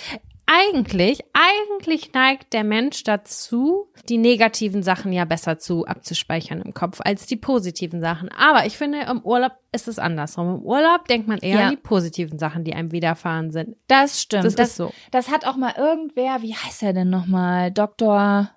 Eigentlich, 0.49 1.23
eigentlich 1.33 2.13
neigt 2.13 2.53
der 2.53 2.63
Mensch 2.63 3.03
dazu, 3.03 3.89
die 4.09 4.17
negativen 4.17 4.85
Sachen 4.85 5.13
ja 5.13 5.25
besser 5.25 5.59
zu 5.59 5.85
abzuspeichern 5.87 6.63
im 6.63 6.73
Kopf 6.73 7.01
als 7.03 7.27
die 7.27 7.35
positiven 7.35 8.01
Sachen. 8.01 8.29
Aber 8.31 8.65
ich 8.65 8.79
finde, 8.79 9.01
im 9.11 9.23
Urlaub 9.23 9.53
ist 9.73 9.89
es 9.89 9.99
andersrum. 9.99 10.59
Im 10.59 10.63
Urlaub 10.63 11.09
denkt 11.09 11.27
man 11.27 11.39
eher 11.39 11.59
Ja. 11.61 11.65
an 11.67 11.71
die 11.73 11.77
positiven 11.77 12.39
Sachen, 12.39 12.63
die 12.63 12.75
einem 12.75 12.93
widerfahren 12.93 13.51
sind. 13.51 13.75
Das 13.89 14.23
stimmt. 14.23 14.45
Das 14.45 14.55
das 14.55 14.69
ist 14.71 14.77
so. 14.77 14.93
Das 15.11 15.31
hat 15.33 15.47
auch 15.47 15.57
mal 15.57 15.75
irgendwer, 15.77 16.41
wie 16.43 16.55
heißt 16.55 16.85
er 16.85 16.93
denn 16.93 17.11
nochmal? 17.11 17.73
Doktor, 17.73 18.51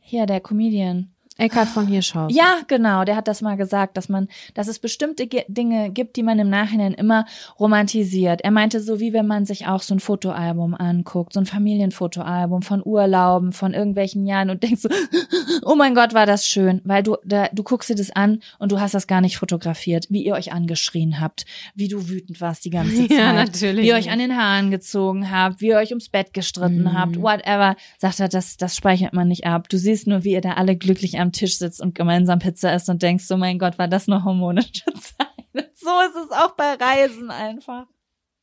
hier, 0.00 0.26
der 0.26 0.40
Comedian. 0.40 1.12
Eckhard 1.38 1.68
von 1.68 1.86
Hirschhausen. 1.86 2.36
Ja, 2.36 2.58
genau, 2.66 3.04
der 3.04 3.16
hat 3.16 3.28
das 3.28 3.42
mal 3.42 3.56
gesagt, 3.56 3.96
dass 3.96 4.08
man, 4.08 4.28
dass 4.54 4.68
es 4.68 4.78
bestimmte 4.78 5.26
Ge 5.26 5.44
Dinge 5.48 5.90
gibt, 5.90 6.16
die 6.16 6.22
man 6.22 6.38
im 6.38 6.48
Nachhinein 6.48 6.94
immer 6.94 7.26
romantisiert. 7.60 8.40
Er 8.42 8.50
meinte 8.50 8.80
so, 8.80 9.00
wie 9.00 9.12
wenn 9.12 9.26
man 9.26 9.44
sich 9.44 9.66
auch 9.66 9.82
so 9.82 9.94
ein 9.94 10.00
Fotoalbum 10.00 10.74
anguckt, 10.74 11.32
so 11.34 11.40
ein 11.40 11.46
Familienfotoalbum 11.46 12.62
von 12.62 12.82
Urlauben, 12.84 13.52
von 13.52 13.74
irgendwelchen 13.74 14.26
Jahren 14.26 14.50
und 14.50 14.62
denkst 14.62 14.82
so, 14.82 14.88
oh 15.64 15.74
mein 15.74 15.94
Gott, 15.94 16.14
war 16.14 16.26
das 16.26 16.46
schön, 16.46 16.80
weil 16.84 17.02
du, 17.02 17.16
da, 17.24 17.48
du 17.52 17.62
guckst 17.62 17.90
dir 17.90 17.94
das 17.96 18.10
an 18.10 18.40
und 18.58 18.72
du 18.72 18.80
hast 18.80 18.94
das 18.94 19.06
gar 19.06 19.20
nicht 19.20 19.36
fotografiert, 19.36 20.06
wie 20.10 20.24
ihr 20.24 20.34
euch 20.34 20.52
angeschrien 20.52 21.20
habt, 21.20 21.44
wie 21.74 21.88
du 21.88 22.08
wütend 22.08 22.40
warst 22.40 22.64
die 22.64 22.70
ganze 22.70 22.96
Zeit, 23.08 23.10
Ja, 23.10 23.32
natürlich 23.32 23.84
wie 23.84 23.88
ihr 23.88 23.94
euch 23.96 24.10
an 24.10 24.18
den 24.18 24.36
Haaren 24.36 24.70
gezogen 24.70 25.30
habt, 25.30 25.60
wie 25.60 25.68
ihr 25.68 25.76
euch 25.76 25.90
ums 25.90 26.08
Bett 26.08 26.32
gestritten 26.32 26.82
Mhm. 26.84 26.98
habt, 26.98 27.20
whatever. 27.20 27.76
Sagt 27.98 28.20
er, 28.20 28.28
das, 28.28 28.56
das 28.56 28.76
speichert 28.76 29.12
man 29.12 29.28
nicht 29.28 29.46
ab. 29.46 29.68
Du 29.68 29.78
siehst 29.78 30.06
nur, 30.06 30.24
wie 30.24 30.32
ihr 30.32 30.40
da 30.40 30.52
alle 30.52 30.76
glücklich 30.76 31.18
am 31.18 31.25
Tisch 31.32 31.58
sitzt 31.58 31.80
und 31.80 31.94
gemeinsam 31.94 32.38
Pizza 32.38 32.74
isst 32.74 32.88
und 32.88 33.02
denkst, 33.02 33.24
oh 33.30 33.36
mein 33.36 33.58
Gott, 33.58 33.78
war 33.78 33.88
das 33.88 34.08
eine 34.08 34.24
harmonische 34.24 34.84
Zeit. 34.94 35.70
So 35.74 35.90
ist 36.00 36.16
es 36.16 36.30
auch 36.32 36.54
bei 36.56 36.74
Reisen 36.74 37.30
einfach. 37.30 37.86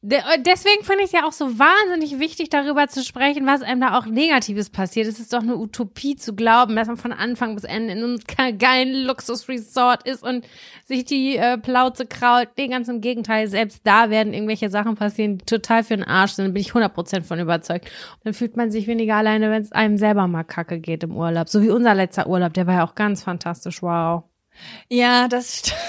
De- 0.06 0.20
Deswegen 0.39 0.84
finde 0.84 0.99
ich 1.04 1.06
es 1.06 1.12
ja 1.14 1.26
auch 1.26 1.32
so 1.32 1.58
wahnsinnig 1.58 2.20
wichtig, 2.20 2.49
darüber 2.49 2.89
zu 2.89 3.06
sprechen, 3.06 3.45
was 3.47 3.62
einem 3.62 3.80
da 3.80 3.97
auch 3.97 4.06
Negatives 4.06 4.70
passiert. 4.70 5.08
Es 5.08 5.18
ist 5.18 5.32
doch 5.32 5.41
eine 5.41 5.56
Utopie 5.56 6.18
zu 6.18 6.36
glauben, 6.36 6.76
dass 6.76 6.89
man 6.89 6.97
von 6.97 7.14
Anfang 7.14 7.56
bis 7.56 7.64
Ende 7.64 7.93
in 7.93 7.99
einem 8.04 8.18
ge- 8.18 8.51
geilen 8.58 9.06
Luxusresort 9.06 10.06
ist 10.06 10.22
und 10.22 10.45
sich 10.84 11.06
die 11.06 11.38
äh, 11.38 11.58
Plauze 11.58 12.06
krault. 12.06 12.49
Nee, 12.58 12.68
ganz 12.68 12.89
im 12.89 12.99
Gegenteil. 12.99 13.47
Selbst 13.47 13.80
da 13.86 14.10
werden 14.10 14.34
irgendwelche 14.34 14.70
Sachen 14.70 14.95
passieren, 14.95 15.38
die 15.38 15.45
total 15.45 15.86
für 15.86 15.95
den 15.95 16.04
Arsch 16.06 16.34
sind. 16.34 16.47
Da 16.47 16.51
bin 16.51 16.62
ich 16.62 16.72
100% 16.74 17.22
von 17.24 17.39
überzeugt. 17.39 17.86
Und 17.86 18.26
dann 18.26 18.34
fühlt 18.34 18.58
man 18.58 18.72
sich 18.72 18.88
weniger 18.88 19.16
alleine, 19.16 19.49
wenn 19.51 19.62
es 19.62 19.72
einem 19.72 19.97
selber 19.97 20.28
mal 20.28 20.43
kacke 20.43 20.82
geht 20.82 21.04
im 21.04 21.16
Urlaub. 21.16 21.47
So 21.47 21.62
wie 21.64 21.70
unser 21.70 21.95
letzter 21.95 22.28
Urlaub, 22.28 22.54
der 22.54 22.68
war 22.68 22.74
ja 22.76 22.86
auch 22.86 22.95
ganz 22.95 23.24
fantastisch. 23.24 23.82
Wow. 23.82 24.24
Ja, 24.89 25.30
das, 25.30 25.60
st 25.60 25.74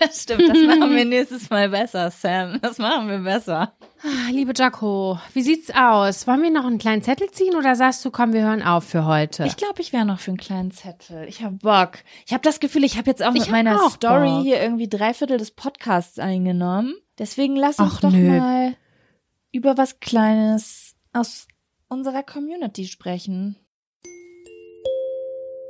das 0.00 0.22
stimmt. 0.22 0.48
Das 0.48 0.58
machen 0.58 0.94
wir 0.94 1.04
nächstes 1.06 1.50
Mal 1.50 1.68
besser, 1.68 2.10
Sam. 2.10 2.58
Das 2.62 2.78
machen 2.78 3.08
wir 3.08 3.18
besser. 3.18 3.74
Ah, 4.02 4.30
Liebe 4.30 4.52
Jaco, 4.54 5.18
wie 5.32 5.42
sieht's 5.42 5.70
aus? 5.74 6.26
Wollen 6.26 6.42
wir 6.42 6.50
noch 6.50 6.64
einen 6.66 6.78
kleinen 6.78 7.02
Zettel 7.02 7.30
ziehen 7.30 7.54
oder 7.56 7.74
sagst 7.76 8.04
du, 8.04 8.10
komm, 8.10 8.32
wir 8.32 8.42
hören 8.42 8.62
auf 8.62 8.84
für 8.84 9.04
heute? 9.06 9.44
Ich 9.46 9.56
glaube, 9.56 9.80
ich 9.80 9.92
wäre 9.92 10.04
noch 10.04 10.20
für 10.20 10.30
einen 10.32 10.38
kleinen 10.38 10.70
Zettel. 10.70 11.26
Ich 11.28 11.42
habe 11.42 11.56
Bock. 11.56 11.98
Ich 12.26 12.32
habe 12.32 12.42
das 12.42 12.60
Gefühl, 12.60 12.84
ich 12.84 12.98
habe 12.98 13.08
jetzt 13.10 13.22
auch 13.24 13.32
mit 13.32 13.50
meiner 13.50 13.82
auch 13.84 13.90
Story 13.92 14.28
Bock. 14.28 14.42
hier 14.42 14.60
irgendwie 14.60 14.88
drei 14.88 15.14
Viertel 15.14 15.38
des 15.38 15.50
Podcasts 15.50 16.18
eingenommen. 16.18 16.94
Deswegen 17.18 17.56
lass 17.56 17.78
uns 17.78 17.94
Ach, 17.96 18.00
doch 18.02 18.12
nö. 18.12 18.38
mal 18.38 18.74
über 19.52 19.76
was 19.78 20.00
Kleines 20.00 20.94
aus 21.12 21.48
unserer 21.88 22.22
Community 22.22 22.86
sprechen. 22.86 23.56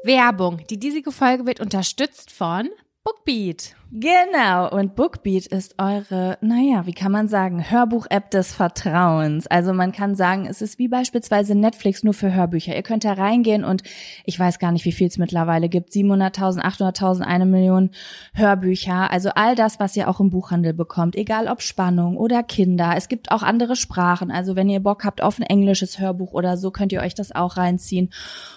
Werbung. 0.03 0.63
Die 0.71 0.79
diesige 0.79 1.11
Folge 1.13 1.47
wird 1.47 1.61
unterstützt 1.61 2.31
von 2.31 2.69
Bookbeat. 3.05 3.75
Genau, 3.93 4.69
und 4.69 4.97
Bookbeat 4.97 5.47
ist 5.47 5.77
eure, 5.79 6.39
naja, 6.41 6.87
wie 6.87 6.93
kann 6.93 7.13
man 7.13 7.29
sagen, 7.29 7.71
Hörbuch-App 7.71 8.33
des 8.33 8.53
Vertrauens. 8.53 9.47
Also 9.47 9.73
man 9.73 9.93
kann 9.93 10.17
sagen, 10.17 10.47
es 10.47 10.61
ist 10.61 10.81
wie 10.81 10.89
beispielsweise 10.89 11.55
Netflix 11.55 12.03
nur 12.03 12.13
für 12.13 12.35
Hörbücher. 12.35 12.75
Ihr 12.75 12.83
könnt 12.83 13.05
da 13.05 13.13
reingehen 13.13 13.63
und 13.65 13.85
ich 14.25 14.41
weiß 14.41 14.59
gar 14.59 14.73
nicht, 14.73 14.85
wie 14.87 14.93
viel 14.93 15.07
es 15.07 15.19
mittlerweile 15.19 15.69
gibt. 15.69 15.93
700.000, 15.93 16.63
800.000, 16.63 17.21
eine 17.21 17.47
Million 17.47 17.91
Hörbücher. 18.35 19.13
Also 19.13 19.31
all 19.37 19.55
das, 19.55 19.79
was 19.79 19.97
ihr 19.97 20.09
auch 20.09 20.19
im 20.19 20.31
Buchhandel 20.31 20.73
bekommt, 20.73 21.15
egal 21.15 21.47
ob 21.47 21.63
Spannung 21.63 22.17
oder 22.17 22.43
Kinder. 22.43 22.95
Es 22.97 23.07
gibt 23.07 23.31
auch 23.31 23.45
andere 23.45 23.77
Sprachen. 23.77 24.33
Also 24.33 24.57
wenn 24.57 24.69
ihr 24.69 24.81
Bock 24.81 25.05
habt 25.05 25.23
auf 25.23 25.39
ein 25.39 25.45
englisches 25.45 26.01
Hörbuch 26.01 26.33
oder 26.33 26.57
so, 26.57 26.73
könnt 26.73 26.93
ihr 26.93 27.03
euch 27.03 27.15
das 27.15 27.33
auch 27.33 27.57
reinziehen. 27.57 28.11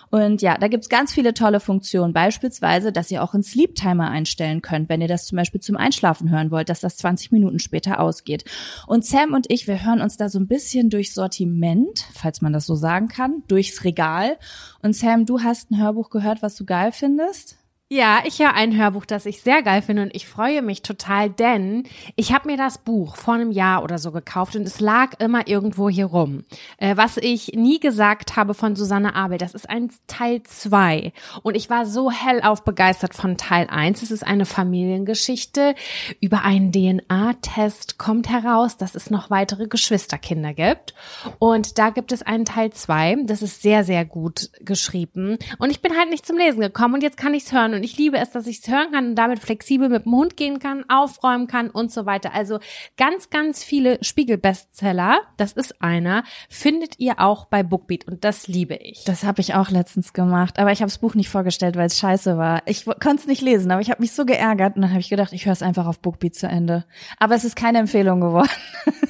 Und 0.09 0.41
ja, 0.41 0.57
da 0.57 0.67
gibt's 0.67 0.89
ganz 0.89 1.13
viele 1.13 1.35
tolle 1.35 1.59
Funktionen. 1.59 2.13
Beispielsweise, 2.13 2.91
dass 2.91 3.11
ihr 3.11 3.23
auch 3.23 3.35
einen 3.35 3.43
Sleep 3.43 3.75
Timer 3.75 4.09
einstellen 4.09 4.63
könnt, 4.63 4.89
wenn 4.89 5.01
ihr 5.01 5.07
das 5.07 5.18
zum 5.25 5.35
Beispiel 5.35 5.61
zum 5.61 5.77
Einschlafen 5.77 6.29
hören 6.29 6.51
wollt, 6.51 6.69
dass 6.69 6.79
das 6.79 6.97
20 6.97 7.31
Minuten 7.31 7.59
später 7.59 7.99
ausgeht. 7.99 8.45
Und 8.87 9.05
Sam 9.05 9.33
und 9.33 9.49
ich, 9.49 9.67
wir 9.67 9.85
hören 9.85 10.01
uns 10.01 10.17
da 10.17 10.29
so 10.29 10.39
ein 10.39 10.47
bisschen 10.47 10.89
durch 10.89 11.13
Sortiment, 11.13 12.05
falls 12.13 12.41
man 12.41 12.53
das 12.53 12.65
so 12.65 12.75
sagen 12.75 13.07
kann, 13.07 13.43
durchs 13.47 13.83
Regal. 13.83 14.37
Und 14.81 14.95
Sam, 14.95 15.25
du 15.25 15.41
hast 15.41 15.71
ein 15.71 15.81
Hörbuch 15.81 16.09
gehört, 16.09 16.41
was 16.41 16.55
du 16.55 16.65
geil 16.65 16.91
findest? 16.91 17.58
Ja, 17.91 18.19
ich 18.23 18.37
höre 18.37 18.53
ein 18.53 18.77
Hörbuch, 18.77 19.07
das 19.07 19.25
ich 19.25 19.41
sehr 19.41 19.63
geil 19.63 19.81
finde 19.81 20.03
und 20.03 20.15
ich 20.15 20.27
freue 20.27 20.61
mich 20.61 20.83
total, 20.83 21.31
denn 21.31 21.87
ich 22.15 22.31
habe 22.31 22.47
mir 22.47 22.55
das 22.55 22.77
Buch 22.77 23.15
vor 23.15 23.33
einem 23.33 23.49
Jahr 23.49 23.83
oder 23.83 23.97
so 23.97 24.11
gekauft 24.11 24.55
und 24.55 24.61
es 24.61 24.79
lag 24.79 25.19
immer 25.19 25.47
irgendwo 25.47 25.89
hier 25.89 26.05
rum. 26.05 26.43
Äh, 26.77 26.97
was 26.97 27.17
ich 27.17 27.53
nie 27.55 27.79
gesagt 27.79 28.35
habe 28.35 28.53
von 28.53 28.75
Susanne 28.75 29.15
Abel, 29.15 29.39
das 29.39 29.55
ist 29.55 29.67
ein 29.67 29.89
Teil 30.05 30.43
zwei 30.43 31.13
und 31.41 31.55
ich 31.55 31.71
war 31.71 31.87
so 31.87 32.11
hellauf 32.11 32.63
begeistert 32.63 33.15
von 33.15 33.37
Teil 33.37 33.65
eins. 33.71 34.03
Es 34.03 34.11
ist 34.11 34.21
eine 34.21 34.45
Familiengeschichte 34.45 35.73
über 36.21 36.43
einen 36.43 36.71
DNA-Test 36.71 37.97
kommt 37.97 38.29
heraus, 38.29 38.77
dass 38.77 38.93
es 38.93 39.09
noch 39.09 39.31
weitere 39.31 39.65
Geschwisterkinder 39.65 40.53
gibt 40.53 40.93
und 41.39 41.79
da 41.79 41.89
gibt 41.89 42.11
es 42.11 42.21
einen 42.21 42.45
Teil 42.45 42.71
zwei. 42.71 43.17
Das 43.23 43.41
ist 43.41 43.63
sehr, 43.63 43.83
sehr 43.83 44.05
gut 44.05 44.51
geschrieben 44.59 45.39
und 45.57 45.71
ich 45.71 45.81
bin 45.81 45.97
halt 45.97 46.11
nicht 46.11 46.27
zum 46.27 46.37
Lesen 46.37 46.61
gekommen 46.61 46.93
und 46.93 47.01
jetzt 47.01 47.17
kann 47.17 47.33
ich 47.33 47.45
es 47.45 47.51
hören 47.51 47.78
und 47.79 47.85
ich 47.85 47.97
liebe 47.97 48.17
es, 48.17 48.31
dass 48.31 48.45
ich 48.45 48.59
es 48.59 48.67
hören 48.67 48.91
kann 48.91 49.07
und 49.07 49.15
damit 49.15 49.39
flexibel 49.39 49.87
mit 49.87 50.03
dem 50.03 50.11
Hund 50.11 50.35
gehen 50.35 50.59
kann, 50.59 50.83
aufräumen 50.89 51.47
kann 51.47 51.69
und 51.69 51.93
so 51.93 52.05
weiter. 52.05 52.33
Also 52.33 52.59
ganz, 52.97 53.29
ganz 53.29 53.63
viele 53.63 54.03
Spiegel-Bestseller, 54.03 55.21
das 55.37 55.53
ist 55.53 55.81
einer, 55.81 56.23
findet 56.49 56.99
ihr 56.99 57.21
auch 57.21 57.45
bei 57.45 57.63
Bookbeat 57.63 58.05
und 58.05 58.25
das 58.25 58.47
liebe 58.47 58.75
ich. 58.75 59.05
Das 59.05 59.23
habe 59.23 59.39
ich 59.39 59.55
auch 59.55 59.69
letztens 59.69 60.11
gemacht, 60.11 60.59
aber 60.59 60.73
ich 60.73 60.81
habe 60.81 60.89
das 60.89 60.97
Buch 60.97 61.15
nicht 61.15 61.29
vorgestellt, 61.29 61.77
weil 61.77 61.87
es 61.87 61.97
scheiße 61.97 62.37
war. 62.37 62.63
Ich 62.65 62.83
konnte 62.83 63.21
es 63.21 63.27
nicht 63.27 63.41
lesen, 63.41 63.71
aber 63.71 63.81
ich 63.81 63.89
habe 63.89 64.01
mich 64.01 64.11
so 64.11 64.25
geärgert 64.25 64.75
und 64.75 64.81
dann 64.81 64.91
habe 64.91 64.99
ich 64.99 65.09
gedacht, 65.09 65.31
ich 65.31 65.45
höre 65.45 65.53
es 65.53 65.63
einfach 65.63 65.87
auf 65.87 65.99
Bookbeat 65.99 66.35
zu 66.35 66.47
Ende. 66.47 66.83
Aber 67.17 67.35
es 67.35 67.45
ist 67.45 67.55
keine 67.55 67.79
Empfehlung 67.79 68.19
geworden. 68.19 68.49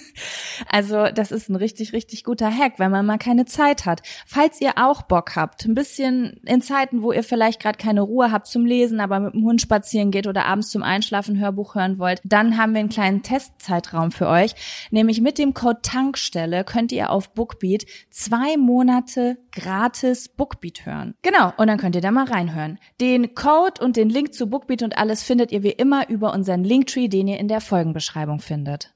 Also 0.67 1.07
das 1.13 1.31
ist 1.31 1.49
ein 1.49 1.55
richtig, 1.55 1.93
richtig 1.93 2.23
guter 2.23 2.51
Hack, 2.51 2.73
wenn 2.77 2.91
man 2.91 3.05
mal 3.05 3.17
keine 3.17 3.45
Zeit 3.45 3.85
hat. 3.85 4.01
Falls 4.25 4.59
ihr 4.61 4.73
auch 4.77 5.03
Bock 5.03 5.35
habt, 5.35 5.65
ein 5.65 5.75
bisschen 5.75 6.41
in 6.45 6.61
Zeiten, 6.61 7.01
wo 7.01 7.11
ihr 7.11 7.23
vielleicht 7.23 7.61
gerade 7.61 7.77
keine 7.77 8.01
Ruhe 8.01 8.31
habt 8.31 8.47
zum 8.47 8.65
Lesen, 8.65 8.99
aber 8.99 9.19
mit 9.19 9.33
dem 9.33 9.43
Hund 9.43 9.61
spazieren 9.61 10.11
geht 10.11 10.27
oder 10.27 10.45
abends 10.45 10.69
zum 10.69 10.83
Einschlafen 10.83 11.39
Hörbuch 11.39 11.75
hören 11.75 11.99
wollt, 11.99 12.21
dann 12.23 12.57
haben 12.57 12.73
wir 12.73 12.79
einen 12.79 12.89
kleinen 12.89 13.23
Testzeitraum 13.23 14.11
für 14.11 14.27
euch. 14.27 14.55
Nämlich 14.91 15.21
mit 15.21 15.37
dem 15.37 15.53
Code 15.53 15.79
Tankstelle 15.81 16.63
könnt 16.63 16.91
ihr 16.91 17.11
auf 17.11 17.33
Bookbeat 17.33 17.85
zwei 18.09 18.57
Monate 18.57 19.37
gratis 19.51 20.29
Bookbeat 20.29 20.85
hören. 20.85 21.15
Genau, 21.21 21.53
und 21.57 21.67
dann 21.67 21.77
könnt 21.77 21.95
ihr 21.95 22.01
da 22.01 22.11
mal 22.11 22.25
reinhören. 22.25 22.79
Den 23.01 23.35
Code 23.35 23.83
und 23.83 23.95
den 23.95 24.09
Link 24.09 24.33
zu 24.33 24.47
Bookbeat 24.47 24.83
und 24.83 24.97
alles 24.97 25.23
findet 25.23 25.51
ihr 25.51 25.63
wie 25.63 25.69
immer 25.69 26.09
über 26.09 26.33
unseren 26.33 26.63
Linktree, 26.63 27.07
den 27.07 27.27
ihr 27.27 27.39
in 27.39 27.47
der 27.47 27.61
Folgenbeschreibung 27.61 28.39
findet. 28.39 28.93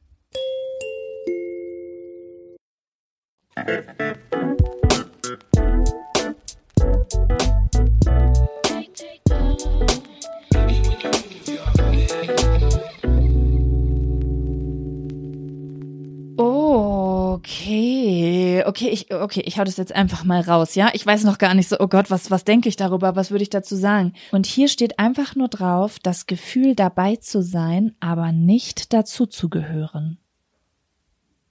Okay, 17.55 18.63
okay, 18.65 18.89
ich, 18.89 19.13
okay, 19.13 19.41
ich 19.45 19.59
hau 19.59 19.63
das 19.63 19.77
jetzt 19.77 19.93
einfach 19.93 20.23
mal 20.23 20.41
raus, 20.41 20.73
ja? 20.73 20.89
Ich 20.93 21.05
weiß 21.05 21.23
noch 21.23 21.37
gar 21.37 21.53
nicht 21.53 21.69
so, 21.69 21.79
oh 21.79 21.87
Gott, 21.87 22.09
was, 22.09 22.31
was 22.31 22.45
denke 22.45 22.69
ich 22.69 22.75
darüber? 22.75 23.15
Was 23.15 23.29
würde 23.29 23.43
ich 23.43 23.49
dazu 23.51 23.75
sagen? 23.75 24.13
Und 24.31 24.47
hier 24.47 24.67
steht 24.67 24.97
einfach 24.97 25.35
nur 25.35 25.49
drauf, 25.49 25.99
das 25.99 26.25
Gefühl 26.25 26.73
dabei 26.73 27.17
zu 27.17 27.43
sein, 27.43 27.95
aber 27.99 28.31
nicht 28.31 28.93
dazu 28.93 29.27
zu 29.27 29.49
gehören. 29.49 30.17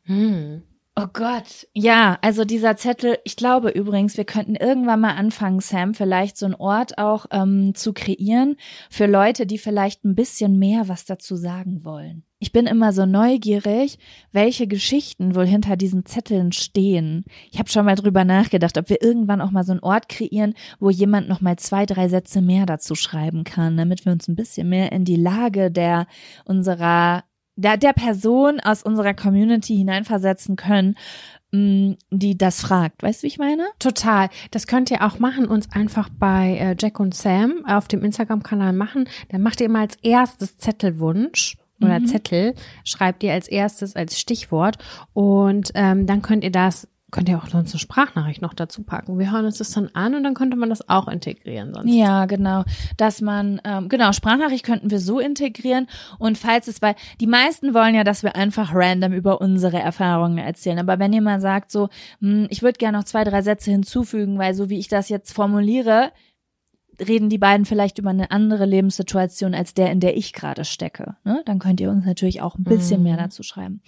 Hm. 0.02 0.62
Oh 0.94 1.06
Gott. 1.10 1.66
Ja, 1.72 2.18
also 2.20 2.44
dieser 2.44 2.76
Zettel, 2.76 3.16
ich 3.24 3.36
glaube 3.36 3.70
übrigens, 3.70 4.18
wir 4.18 4.26
könnten 4.26 4.56
irgendwann 4.56 5.00
mal 5.00 5.14
anfangen, 5.14 5.60
Sam, 5.60 5.94
vielleicht 5.94 6.36
so 6.36 6.44
einen 6.44 6.54
Ort 6.54 6.98
auch 6.98 7.24
ähm, 7.30 7.74
zu 7.74 7.94
kreieren 7.94 8.56
für 8.90 9.06
Leute, 9.06 9.46
die 9.46 9.56
vielleicht 9.56 10.04
ein 10.04 10.14
bisschen 10.14 10.58
mehr 10.58 10.88
was 10.88 11.06
dazu 11.06 11.34
sagen 11.36 11.82
wollen. 11.82 12.24
Ich 12.40 12.52
bin 12.52 12.66
immer 12.66 12.92
so 12.92 13.06
neugierig, 13.06 13.98
welche 14.32 14.66
Geschichten 14.66 15.34
wohl 15.34 15.46
hinter 15.46 15.76
diesen 15.76 16.04
Zetteln 16.04 16.52
stehen. 16.52 17.24
Ich 17.50 17.58
habe 17.58 17.70
schon 17.70 17.86
mal 17.86 17.94
drüber 17.94 18.26
nachgedacht, 18.26 18.76
ob 18.76 18.90
wir 18.90 19.00
irgendwann 19.00 19.40
auch 19.40 19.50
mal 19.50 19.64
so 19.64 19.72
einen 19.72 19.80
Ort 19.80 20.10
kreieren, 20.10 20.52
wo 20.78 20.90
jemand 20.90 21.26
noch 21.26 21.40
mal 21.40 21.56
zwei, 21.56 21.86
drei 21.86 22.08
Sätze 22.08 22.42
mehr 22.42 22.66
dazu 22.66 22.96
schreiben 22.96 23.44
kann, 23.44 23.78
damit 23.78 24.04
wir 24.04 24.12
uns 24.12 24.28
ein 24.28 24.36
bisschen 24.36 24.68
mehr 24.68 24.92
in 24.92 25.06
die 25.06 25.16
Lage 25.16 25.70
der 25.70 26.06
unserer 26.44 27.24
der, 27.56 27.76
der 27.76 27.92
Person 27.92 28.60
aus 28.60 28.82
unserer 28.82 29.14
Community 29.14 29.76
hineinversetzen 29.76 30.56
können, 30.56 30.96
mh, 31.52 31.96
die 32.10 32.36
das 32.36 32.60
fragt. 32.60 33.02
Weißt 33.02 33.22
du, 33.22 33.24
wie 33.24 33.28
ich 33.28 33.38
meine? 33.38 33.64
Total. 33.78 34.28
Das 34.50 34.66
könnt 34.66 34.90
ihr 34.90 35.04
auch 35.04 35.18
machen, 35.18 35.46
uns 35.46 35.70
einfach 35.72 36.08
bei 36.18 36.56
äh, 36.58 36.76
Jack 36.78 36.98
und 37.00 37.14
Sam 37.14 37.64
auf 37.66 37.88
dem 37.88 38.02
Instagram-Kanal 38.04 38.72
machen. 38.72 39.08
Dann 39.30 39.42
macht 39.42 39.60
ihr 39.60 39.66
immer 39.66 39.80
als 39.80 39.96
erstes 40.02 40.56
Zettelwunsch 40.56 41.56
oder 41.80 41.98
Mhm. 42.00 42.06
Zettel, 42.06 42.54
schreibt 42.84 43.24
ihr 43.24 43.32
als 43.32 43.48
erstes 43.48 43.96
als 43.96 44.20
Stichwort 44.20 44.78
und 45.14 45.72
ähm, 45.74 46.06
dann 46.06 46.22
könnt 46.22 46.44
ihr 46.44 46.52
das, 46.52 46.86
könnt 47.12 47.28
ihr 47.28 47.36
auch 47.36 47.46
sonst 47.46 47.72
eine 47.72 47.78
Sprachnachricht 47.78 48.40
noch 48.40 48.54
dazu 48.54 48.82
packen. 48.82 49.18
Wir 49.18 49.30
hören 49.30 49.44
uns 49.44 49.58
das 49.58 49.70
dann 49.70 49.90
an 49.92 50.14
und 50.14 50.24
dann 50.24 50.32
könnte 50.32 50.56
man 50.56 50.70
das 50.70 50.88
auch 50.88 51.08
integrieren 51.08 51.74
sonst. 51.74 51.92
Ja, 51.92 52.24
genau. 52.24 52.64
Dass 52.96 53.20
man, 53.20 53.60
ähm, 53.64 53.90
genau, 53.90 54.12
Sprachnachricht 54.12 54.64
könnten 54.64 54.90
wir 54.90 54.98
so 54.98 55.20
integrieren. 55.20 55.86
Und 56.18 56.38
falls 56.38 56.68
es, 56.68 56.80
weil 56.80 56.94
die 57.20 57.26
meisten 57.26 57.74
wollen 57.74 57.94
ja, 57.94 58.02
dass 58.02 58.22
wir 58.22 58.34
einfach 58.34 58.74
random 58.74 59.12
über 59.12 59.42
unsere 59.42 59.78
Erfahrungen 59.78 60.38
erzählen. 60.38 60.78
Aber 60.78 60.98
wenn 60.98 61.12
ihr 61.12 61.20
mal 61.20 61.40
sagt, 61.40 61.70
so, 61.70 61.90
hm, 62.20 62.46
ich 62.48 62.62
würde 62.62 62.78
gerne 62.78 62.96
noch 62.96 63.04
zwei, 63.04 63.24
drei 63.24 63.42
Sätze 63.42 63.70
hinzufügen, 63.70 64.38
weil 64.38 64.54
so 64.54 64.70
wie 64.70 64.78
ich 64.78 64.88
das 64.88 65.10
jetzt 65.10 65.32
formuliere, 65.32 66.12
reden 67.08 67.28
die 67.28 67.38
beiden 67.38 67.66
vielleicht 67.66 67.98
über 67.98 68.10
eine 68.10 68.30
andere 68.30 68.64
Lebenssituation 68.66 69.54
als 69.54 69.74
der, 69.74 69.90
in 69.90 70.00
der 70.00 70.16
ich 70.16 70.32
gerade 70.32 70.64
stecke. 70.64 71.16
Ne? 71.24 71.42
Dann 71.46 71.58
könnt 71.58 71.80
ihr 71.80 71.90
uns 71.90 72.04
natürlich 72.04 72.40
auch 72.40 72.56
ein 72.56 72.64
bisschen 72.64 72.98
Mhm. 72.98 73.04
mehr 73.04 73.16
dazu 73.16 73.42
schreiben. 73.42 73.82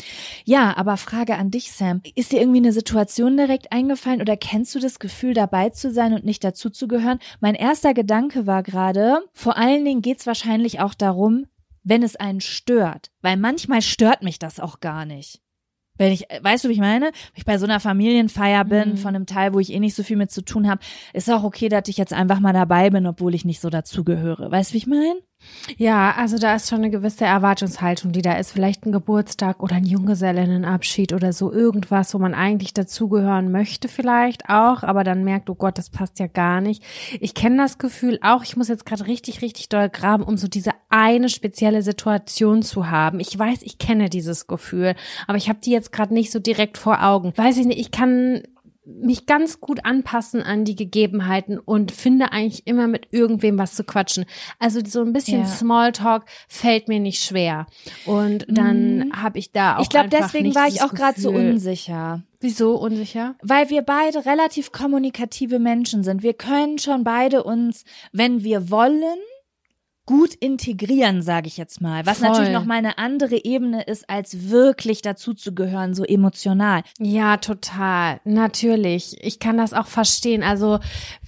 Ja, 0.44 0.76
aber 0.76 0.96
Frage 0.96 1.36
an 1.36 1.50
dich, 1.50 1.72
Sam. 1.72 2.00
Ist 2.14 2.32
dir 2.32 2.40
irgendwie 2.40 2.58
eine 2.58 2.72
Situation 2.72 3.36
direkt 3.36 3.72
eingefallen 3.72 4.20
oder 4.20 4.36
kennst 4.36 4.74
du 4.74 4.78
das 4.78 4.98
Gefühl, 4.98 5.34
dabei 5.34 5.70
zu 5.70 5.90
sein 5.90 6.12
und 6.14 6.24
nicht 6.24 6.44
dazuzugehören? 6.44 7.18
Mein 7.40 7.54
erster 7.54 7.94
Gedanke 7.94 8.46
war 8.46 8.62
gerade, 8.62 9.18
vor 9.32 9.56
allen 9.56 9.84
Dingen 9.84 10.02
geht's 10.02 10.26
wahrscheinlich 10.26 10.80
auch 10.80 10.94
darum, 10.94 11.46
wenn 11.82 12.02
es 12.02 12.16
einen 12.16 12.40
stört. 12.40 13.10
Weil 13.20 13.36
manchmal 13.36 13.82
stört 13.82 14.22
mich 14.22 14.38
das 14.38 14.58
auch 14.58 14.80
gar 14.80 15.04
nicht. 15.04 15.40
Wenn 15.96 16.12
ich, 16.12 16.26
weißt 16.42 16.64
du, 16.64 16.68
wie 16.68 16.72
ich 16.72 16.80
meine? 16.80 17.06
Wenn 17.06 17.12
ich 17.36 17.44
bei 17.44 17.58
so 17.58 17.64
einer 17.66 17.80
Familienfeier 17.80 18.64
bin, 18.64 18.90
Mhm. 18.92 18.96
von 18.96 19.14
einem 19.14 19.26
Teil, 19.26 19.54
wo 19.54 19.60
ich 19.60 19.72
eh 19.72 19.80
nicht 19.80 19.94
so 19.94 20.02
viel 20.02 20.16
mit 20.16 20.30
zu 20.30 20.42
tun 20.44 20.68
habe, 20.68 20.80
ist 21.12 21.30
auch 21.30 21.44
okay, 21.44 21.68
dass 21.68 21.88
ich 21.88 21.96
jetzt 21.96 22.12
einfach 22.12 22.40
mal 22.40 22.52
dabei 22.52 22.90
bin, 22.90 23.06
obwohl 23.06 23.34
ich 23.34 23.44
nicht 23.44 23.60
so 23.60 23.70
dazugehöre. 23.70 24.50
Weißt 24.50 24.70
du, 24.70 24.74
wie 24.74 24.78
ich 24.78 24.86
meine? 24.86 25.14
Ja, 25.76 26.14
also 26.16 26.38
da 26.38 26.54
ist 26.54 26.68
schon 26.68 26.78
eine 26.78 26.90
gewisse 26.90 27.24
Erwartungshaltung, 27.24 28.12
die 28.12 28.22
da 28.22 28.34
ist. 28.34 28.52
Vielleicht 28.52 28.86
ein 28.86 28.92
Geburtstag 28.92 29.62
oder 29.62 29.76
ein 29.76 29.84
Junggesellinnenabschied 29.84 31.12
oder 31.12 31.32
so 31.32 31.52
irgendwas, 31.52 32.14
wo 32.14 32.18
man 32.18 32.34
eigentlich 32.34 32.74
dazugehören 32.74 33.50
möchte 33.50 33.88
vielleicht 33.88 34.48
auch, 34.48 34.82
aber 34.82 35.04
dann 35.04 35.24
merkt, 35.24 35.48
oh 35.48 35.54
Gott, 35.54 35.78
das 35.78 35.90
passt 35.90 36.18
ja 36.18 36.26
gar 36.26 36.60
nicht. 36.60 36.82
Ich 37.20 37.34
kenne 37.34 37.56
das 37.56 37.78
Gefühl 37.78 38.18
auch, 38.22 38.44
ich 38.44 38.56
muss 38.56 38.68
jetzt 38.68 38.86
gerade 38.86 39.06
richtig, 39.06 39.42
richtig 39.42 39.68
doll 39.68 39.88
graben, 39.88 40.24
um 40.24 40.36
so 40.36 40.48
diese 40.48 40.72
eine 40.90 41.28
spezielle 41.28 41.82
Situation 41.82 42.62
zu 42.62 42.90
haben. 42.90 43.20
Ich 43.20 43.38
weiß, 43.38 43.62
ich 43.62 43.78
kenne 43.78 44.08
dieses 44.10 44.46
Gefühl, 44.46 44.94
aber 45.26 45.38
ich 45.38 45.48
habe 45.48 45.60
die 45.62 45.70
jetzt 45.70 45.92
gerade 45.92 46.14
nicht 46.14 46.30
so 46.30 46.38
direkt 46.38 46.78
vor 46.78 47.02
Augen. 47.02 47.32
Weiß 47.36 47.56
ich 47.56 47.66
nicht, 47.66 47.80
ich 47.80 47.90
kann 47.90 48.42
mich 48.86 49.26
ganz 49.26 49.60
gut 49.60 49.84
anpassen 49.84 50.42
an 50.42 50.64
die 50.64 50.76
Gegebenheiten 50.76 51.58
und 51.58 51.90
finde 51.92 52.32
eigentlich 52.32 52.66
immer 52.66 52.86
mit 52.86 53.08
irgendwem 53.12 53.58
was 53.58 53.74
zu 53.74 53.84
quatschen. 53.84 54.26
Also 54.58 54.80
so 54.86 55.00
ein 55.00 55.12
bisschen 55.12 55.40
Ja. 55.42 55.46
Smalltalk 55.46 56.24
fällt 56.48 56.88
mir 56.88 57.00
nicht 57.00 57.22
schwer. 57.22 57.66
Und 58.04 58.46
dann 58.48 59.10
habe 59.14 59.38
ich 59.38 59.52
da 59.52 59.76
auch 59.76 59.82
ich 59.82 59.88
glaube, 59.88 60.08
deswegen 60.08 60.54
war 60.54 60.68
ich 60.68 60.82
auch 60.82 60.92
gerade 60.92 61.20
so 61.20 61.30
unsicher. 61.30 62.22
Wieso 62.40 62.76
unsicher? 62.76 63.36
Weil 63.42 63.70
wir 63.70 63.80
beide 63.82 64.26
relativ 64.26 64.70
kommunikative 64.70 65.58
Menschen 65.58 66.04
sind. 66.04 66.22
Wir 66.22 66.34
können 66.34 66.78
schon 66.78 67.02
beide 67.02 67.42
uns, 67.42 67.84
wenn 68.12 68.44
wir 68.44 68.70
wollen, 68.70 69.18
gut 70.06 70.34
integrieren, 70.34 71.22
sage 71.22 71.46
ich 71.46 71.56
jetzt 71.56 71.80
mal. 71.80 72.04
Was 72.04 72.18
Voll. 72.18 72.28
natürlich 72.28 72.52
noch 72.52 72.64
mal 72.64 72.76
eine 72.76 72.98
andere 72.98 73.44
Ebene 73.44 73.82
ist, 73.82 74.08
als 74.10 74.50
wirklich 74.50 75.00
dazuzugehören, 75.02 75.94
so 75.94 76.04
emotional. 76.04 76.82
Ja, 76.98 77.38
total. 77.38 78.20
Natürlich. 78.24 79.16
Ich 79.20 79.38
kann 79.38 79.56
das 79.56 79.72
auch 79.72 79.86
verstehen. 79.86 80.42
Also, 80.42 80.80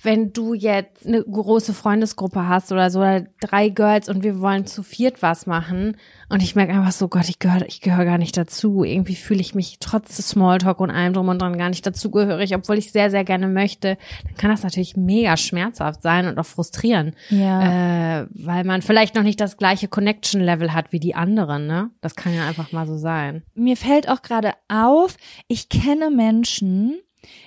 wenn 0.02 0.32
du 0.32 0.52
jetzt 0.54 1.06
eine 1.06 1.22
große 1.22 1.72
Freundesgruppe 1.72 2.48
hast 2.48 2.70
oder 2.70 2.90
so, 2.90 3.00
oder 3.00 3.26
drei 3.40 3.70
Girls 3.70 4.08
und 4.08 4.22
wir 4.22 4.40
wollen 4.40 4.66
zu 4.66 4.82
viert 4.82 5.22
was 5.22 5.46
machen 5.46 5.96
und 6.28 6.42
ich 6.42 6.56
merke 6.56 6.72
einfach 6.72 6.92
so, 6.92 7.08
Gott, 7.08 7.28
ich 7.28 7.38
gehöre 7.38 7.66
ich 7.66 7.80
gehöre 7.80 8.04
gar 8.04 8.18
nicht 8.18 8.36
dazu. 8.36 8.82
Irgendwie 8.82 9.14
fühle 9.14 9.40
ich 9.40 9.54
mich 9.54 9.78
trotz 9.78 10.16
des 10.16 10.30
Smalltalk 10.30 10.80
und 10.80 10.90
allem 10.90 11.12
drum 11.12 11.28
und 11.28 11.40
dran 11.40 11.56
gar 11.56 11.68
nicht 11.68 11.86
dazugehörig, 11.86 12.54
obwohl 12.54 12.78
ich 12.78 12.90
sehr, 12.90 13.10
sehr 13.10 13.24
gerne 13.24 13.46
möchte. 13.46 13.96
Dann 14.24 14.34
kann 14.36 14.50
das 14.50 14.64
natürlich 14.64 14.96
mega 14.96 15.36
schmerzhaft 15.36 16.02
sein 16.02 16.26
und 16.26 16.38
auch 16.38 16.46
frustrieren. 16.46 17.14
Ja. 17.30 18.22
Äh, 18.22 18.26
weil 18.30 18.64
man 18.64 18.82
vielleicht 18.82 19.14
noch 19.14 19.22
nicht 19.22 19.40
das 19.40 19.56
gleiche 19.56 19.86
Connection-Level 19.86 20.72
hat 20.72 20.92
wie 20.92 21.00
die 21.00 21.14
anderen, 21.14 21.66
ne? 21.66 21.90
Das 22.00 22.16
kann 22.16 22.34
ja 22.34 22.46
einfach 22.46 22.72
mal 22.72 22.86
so 22.86 22.96
sein. 22.96 23.42
Mir 23.54 23.76
fällt 23.76 24.08
auch 24.08 24.22
gerade 24.22 24.52
auf, 24.68 25.16
ich 25.46 25.68
kenne 25.68 26.10
Menschen, 26.10 26.98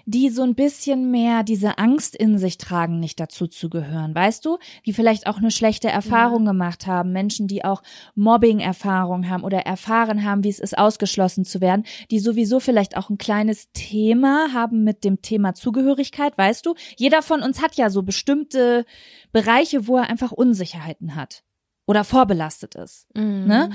die 0.06 0.30
so 0.30 0.44
ein 0.44 0.56
bisschen 0.56 1.12
mehr 1.12 1.44
diese 1.44 1.78
Angst 1.78 2.16
in 2.16 2.38
sich 2.38 2.58
tragen, 2.58 3.00
nicht 3.00 3.20
dazu 3.20 3.48
zu 3.48 3.70
gehören, 3.70 4.14
weißt 4.16 4.46
du? 4.46 4.58
Die 4.86 4.94
vielleicht 4.94 5.28
auch 5.28 5.38
eine 5.38 5.52
schlechte 5.52 5.90
Erfahrung 5.90 6.46
gemacht 6.46 6.88
haben, 6.88 7.12
Menschen, 7.12 7.48
die 7.48 7.64
auch 7.64 7.82
Mobbing-Erfahrung 8.16 9.30
haben 9.30 9.44
oder 9.44 9.60
erfahren 9.60 10.24
haben, 10.24 10.44
wie 10.44 10.50
es 10.50 10.60
ist, 10.60 10.78
ausgeschlossen 10.78 11.46
zu 11.46 11.62
werden, 11.62 11.86
die 12.12 12.20
sowieso 12.20 12.60
vielleicht 12.60 12.98
auch 12.98 13.10
ein 13.10 13.18
kleines 13.18 13.72
Thema 13.74 14.54
haben 14.54 14.84
mit 14.84 15.04
dem 15.04 15.22
Thema 15.22 15.54
Zugehörigkeit, 15.54 16.38
weißt 16.38 16.66
du? 16.66 16.76
Jeder 16.98 17.22
von 17.22 17.42
uns 17.42 17.62
hat 17.62 17.76
ja 17.76 17.90
so 17.90 18.04
bestimmte 18.04 18.86
Bereiche, 19.32 19.88
wo 19.88 19.98
er 19.98 20.10
einfach 20.10 20.32
Unsicherheiten 20.32 21.16
hat 21.16 21.44
oder 21.90 22.04
vorbelastet 22.04 22.76
ist. 22.76 23.08
Ne? 23.48 23.72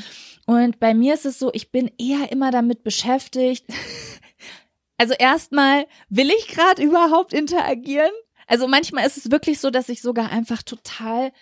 Und 0.46 0.78
bei 0.78 0.94
mir 0.94 1.14
ist 1.14 1.26
es 1.26 1.40
so, 1.40 1.50
ich 1.52 1.72
bin 1.72 1.90
eher 1.98 2.30
immer 2.30 2.52
damit 2.52 2.84
beschäftigt. 2.84 3.66
Also 4.98 5.14
erstmal, 5.14 5.86
will 6.08 6.30
ich 6.30 6.48
gerade 6.48 6.82
überhaupt 6.82 7.32
interagieren? 7.32 8.12
Also 8.46 8.68
manchmal 8.68 9.06
ist 9.06 9.16
es 9.16 9.30
wirklich 9.30 9.60
so, 9.60 9.70
dass 9.70 9.88
ich 9.88 10.02
sogar 10.02 10.30
einfach 10.30 10.62
total 10.62 11.32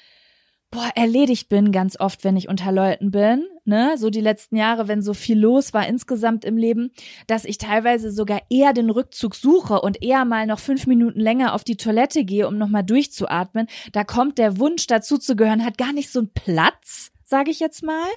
boah, 0.72 0.90
erledigt 0.96 1.50
bin 1.50 1.70
ganz 1.70 2.00
oft, 2.00 2.24
wenn 2.24 2.36
ich 2.36 2.48
unter 2.48 2.72
Leuten 2.72 3.10
bin, 3.10 3.46
ne? 3.64 3.96
So 3.98 4.08
die 4.08 4.22
letzten 4.22 4.56
Jahre, 4.56 4.88
wenn 4.88 5.02
so 5.02 5.12
viel 5.14 5.38
los 5.38 5.74
war 5.74 5.86
insgesamt 5.86 6.44
im 6.44 6.56
Leben, 6.56 6.90
dass 7.26 7.44
ich 7.44 7.58
teilweise 7.58 8.10
sogar 8.10 8.40
eher 8.48 8.72
den 8.72 8.88
Rückzug 8.90 9.36
suche 9.36 9.82
und 9.82 10.02
eher 10.02 10.24
mal 10.24 10.46
noch 10.46 10.58
fünf 10.58 10.86
Minuten 10.86 11.20
länger 11.20 11.54
auf 11.54 11.62
die 11.62 11.76
Toilette 11.76 12.24
gehe, 12.24 12.48
um 12.48 12.56
nochmal 12.56 12.82
durchzuatmen. 12.82 13.68
Da 13.92 14.02
kommt 14.02 14.38
der 14.38 14.58
Wunsch 14.58 14.86
dazu 14.86 15.18
zu 15.18 15.36
gehören, 15.36 15.64
hat 15.64 15.76
gar 15.76 15.92
nicht 15.92 16.10
so 16.10 16.20
einen 16.20 16.32
Platz, 16.32 17.12
sage 17.22 17.50
ich 17.50 17.60
jetzt 17.60 17.82
mal. 17.82 18.08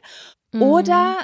Mhm. 0.55 0.61
Oder, 0.61 1.17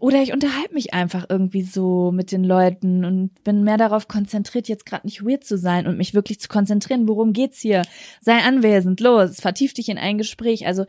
oder 0.00 0.22
ich 0.22 0.32
unterhalte 0.32 0.74
mich 0.74 0.92
einfach 0.92 1.26
irgendwie 1.28 1.62
so 1.62 2.10
mit 2.10 2.32
den 2.32 2.42
Leuten 2.42 3.04
und 3.04 3.44
bin 3.44 3.62
mehr 3.62 3.76
darauf 3.76 4.08
konzentriert, 4.08 4.68
jetzt 4.68 4.86
gerade 4.86 5.06
nicht 5.06 5.24
weird 5.24 5.44
zu 5.44 5.56
sein 5.56 5.86
und 5.86 5.96
mich 5.96 6.14
wirklich 6.14 6.40
zu 6.40 6.48
konzentrieren. 6.48 7.06
Worum 7.06 7.32
geht's 7.32 7.60
hier? 7.60 7.82
Sei 8.20 8.38
anwesend, 8.38 9.00
los, 9.00 9.40
vertief 9.40 9.72
dich 9.72 9.88
in 9.88 9.98
ein 9.98 10.18
Gespräch. 10.18 10.66
Also 10.66 10.84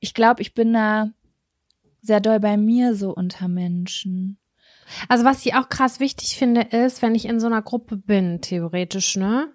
ich 0.00 0.14
glaube, 0.14 0.40
ich 0.40 0.54
bin 0.54 0.72
da 0.72 1.10
sehr 2.00 2.20
doll 2.20 2.40
bei 2.40 2.56
mir 2.56 2.94
so 2.94 3.14
unter 3.14 3.48
Menschen. 3.48 4.38
Also 5.08 5.24
was 5.24 5.44
ich 5.44 5.54
auch 5.54 5.68
krass 5.68 6.00
wichtig 6.00 6.36
finde, 6.36 6.62
ist, 6.62 7.02
wenn 7.02 7.14
ich 7.14 7.26
in 7.26 7.40
so 7.40 7.46
einer 7.48 7.60
Gruppe 7.60 7.96
bin, 7.96 8.40
theoretisch, 8.40 9.16
ne? 9.16 9.48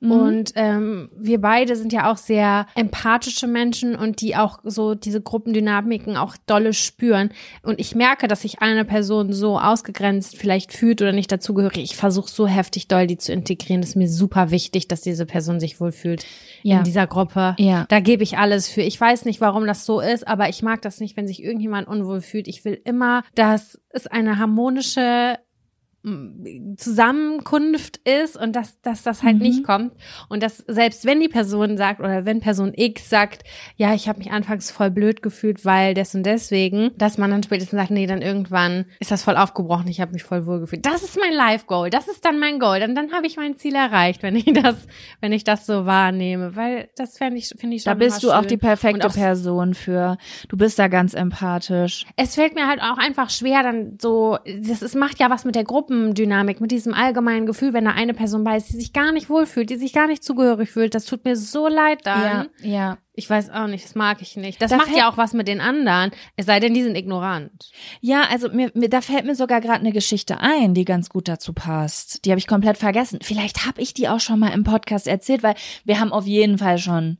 Mhm. 0.00 0.10
Und 0.12 0.52
ähm, 0.54 1.10
wir 1.16 1.40
beide 1.40 1.74
sind 1.76 1.92
ja 1.92 2.10
auch 2.10 2.16
sehr 2.16 2.66
empathische 2.74 3.46
Menschen 3.46 3.96
und 3.96 4.20
die 4.20 4.36
auch 4.36 4.58
so 4.64 4.94
diese 4.94 5.20
Gruppendynamiken 5.20 6.16
auch 6.16 6.36
dolle 6.46 6.72
spüren. 6.72 7.30
Und 7.62 7.80
ich 7.80 7.94
merke, 7.94 8.28
dass 8.28 8.42
sich 8.42 8.60
eine 8.62 8.84
Person 8.84 9.32
so 9.32 9.58
ausgegrenzt 9.58 10.36
vielleicht 10.36 10.72
fühlt 10.72 11.02
oder 11.02 11.12
nicht 11.12 11.30
dazugehörig. 11.32 11.78
Ich 11.82 11.96
versuche 11.96 12.30
so 12.30 12.46
heftig 12.46 12.88
doll, 12.88 13.06
die 13.06 13.18
zu 13.18 13.32
integrieren. 13.32 13.80
Das 13.80 13.90
ist 13.90 13.96
mir 13.96 14.08
super 14.08 14.50
wichtig, 14.50 14.88
dass 14.88 15.00
diese 15.00 15.26
Person 15.26 15.58
sich 15.60 15.80
wohlfühlt 15.80 16.24
Ja. 16.62 16.78
in 16.78 16.84
dieser 16.84 17.06
Gruppe. 17.06 17.54
Ja. 17.58 17.86
Da 17.88 18.00
gebe 18.00 18.22
ich 18.22 18.38
alles 18.38 18.68
für. 18.68 18.82
Ich 18.82 19.00
weiß 19.00 19.24
nicht, 19.24 19.40
warum 19.40 19.66
das 19.66 19.84
so 19.84 20.00
ist, 20.00 20.26
aber 20.26 20.48
ich 20.48 20.62
mag 20.62 20.82
das 20.82 21.00
nicht, 21.00 21.16
wenn 21.16 21.26
sich 21.26 21.42
irgendjemand 21.42 21.88
unwohl 21.88 22.20
fühlt. 22.20 22.48
Ich 22.48 22.64
will 22.64 22.80
immer, 22.84 23.22
dass 23.34 23.80
es 23.90 24.06
eine 24.06 24.38
harmonische 24.38 25.38
Zusammenkunft 26.76 27.98
ist 28.08 28.36
und 28.36 28.54
dass, 28.54 28.80
dass 28.82 29.02
das 29.02 29.22
halt 29.22 29.36
Mhm. 29.36 29.42
nicht 29.42 29.64
kommt. 29.64 29.92
Und 30.28 30.42
dass 30.42 30.58
selbst 30.66 31.04
wenn 31.04 31.20
die 31.20 31.28
Person 31.28 31.76
sagt 31.76 32.00
oder 32.00 32.24
wenn 32.24 32.40
Person 32.40 32.72
X 32.74 33.10
sagt, 33.10 33.44
ja, 33.76 33.94
ich 33.94 34.08
habe 34.08 34.18
mich 34.18 34.30
anfangs 34.30 34.70
voll 34.70 34.90
blöd 34.90 35.22
gefühlt, 35.22 35.64
weil 35.64 35.94
des 35.94 36.14
und 36.14 36.24
deswegen, 36.24 36.90
dass 36.96 37.18
man 37.18 37.30
dann 37.30 37.42
spätestens 37.42 37.78
sagt, 37.78 37.90
nee, 37.90 38.06
dann 38.06 38.22
irgendwann 38.22 38.86
ist 39.00 39.10
das 39.10 39.22
voll 39.22 39.36
aufgebrochen, 39.36 39.88
ich 39.88 40.00
habe 40.00 40.12
mich 40.12 40.22
voll 40.22 40.46
wohl 40.46 40.60
gefühlt. 40.60 40.86
Das 40.86 41.02
ist 41.02 41.18
mein 41.20 41.32
Life-Goal, 41.34 41.90
das 41.90 42.08
ist 42.08 42.24
dann 42.24 42.38
mein 42.38 42.58
Goal. 42.58 42.80
Dann, 42.80 42.94
dann 42.94 43.12
habe 43.12 43.26
ich 43.26 43.36
mein 43.36 43.56
Ziel 43.56 43.74
erreicht, 43.74 44.22
wenn 44.22 44.36
ich 44.36 44.44
das, 44.52 44.76
wenn 45.20 45.32
ich 45.32 45.44
das 45.44 45.66
so 45.66 45.86
wahrnehme. 45.86 46.56
Weil 46.56 46.88
das 46.96 47.18
fände 47.18 47.36
ich, 47.38 47.48
finde 47.58 47.76
ich 47.76 47.82
schon 47.82 47.90
Da 47.90 47.94
bist 47.94 48.22
du 48.22 48.28
immer 48.28 48.36
auch 48.38 48.42
schön. 48.42 48.48
die 48.48 48.56
perfekte 48.56 49.06
Und 49.06 49.12
auch 49.12 49.14
Person 49.14 49.74
für. 49.74 50.16
Du 50.48 50.56
bist 50.56 50.78
da 50.78 50.88
ganz 50.88 51.14
empathisch. 51.14 52.06
es 52.16 52.34
fällt 52.34 52.54
mir 52.54 52.66
halt 52.66 52.80
auch 52.80 52.98
einfach 52.98 53.30
schwer, 53.30 53.62
dann 53.62 53.98
so, 54.00 54.38
das 54.62 54.82
ist, 54.82 54.94
macht 54.94 55.18
ja 55.20 55.30
was 55.30 55.44
mit 55.44 55.54
der 55.54 55.64
Gruppendynamik, 55.88 56.60
mit 56.60 56.70
diesem 56.70 56.92
allgemeinen 56.92 57.46
Gefühl, 57.46 57.72
wenn 57.72 57.86
da 57.86 57.92
eine 57.92 58.14
Person 58.14 58.44
bei 58.44 58.56
ist, 58.56 58.68
die 58.68 58.76
sich 58.76 58.92
gar 58.92 59.10
nicht 59.12 59.30
wohlfühlt, 59.30 59.70
die 59.70 59.76
sich 59.76 59.92
gar 59.92 60.06
nicht 60.06 60.22
zugehörig 60.22 60.70
fühlt. 60.70 60.94
Das 60.94 61.06
tut 61.06 61.24
mir 61.24 61.34
so 61.34 61.66
leid 61.66 62.00
dann. 62.04 62.48
Ja, 62.62 62.68
ja. 62.68 62.98
Ich 63.14 63.28
weiß 63.28 63.50
auch 63.50 63.66
nicht, 63.66 63.84
das 63.84 63.94
mag 63.94 64.22
ich 64.22 64.36
nicht. 64.36 64.62
Das 64.62 64.70
Da 64.70 64.76
macht 64.76 64.94
ja 64.94 65.10
auch 65.10 65.16
was 65.16 65.32
mit 65.32 65.48
den 65.48 65.60
anderen, 65.60 66.12
es 66.36 66.46
sei 66.46 66.60
denn, 66.60 66.72
die 66.72 66.84
sind 66.84 66.96
ignorant. 66.96 67.70
Ja, 68.00 68.24
also 68.30 68.48
mir, 68.50 68.70
mir 68.74 68.88
da 68.88 69.00
fällt 69.00 69.24
mir 69.24 69.34
sogar 69.34 69.60
gerade 69.60 69.80
eine 69.80 69.92
Geschichte 69.92 70.38
ein, 70.38 70.74
die 70.74 70.84
ganz 70.84 71.08
gut 71.08 71.26
dazu 71.26 71.52
passt. 71.52 72.24
Die 72.24 72.30
habe 72.30 72.38
ich 72.38 72.46
komplett 72.46 72.76
vergessen. 72.76 73.18
Vielleicht 73.22 73.66
habe 73.66 73.80
ich 73.80 73.92
die 73.92 74.08
auch 74.08 74.20
schon 74.20 74.38
mal 74.38 74.52
im 74.52 74.62
Podcast 74.62 75.08
erzählt, 75.08 75.42
weil 75.42 75.56
wir 75.84 75.98
haben 75.98 76.12
auf 76.12 76.26
jeden 76.26 76.58
Fall 76.58 76.78
schon 76.78 77.18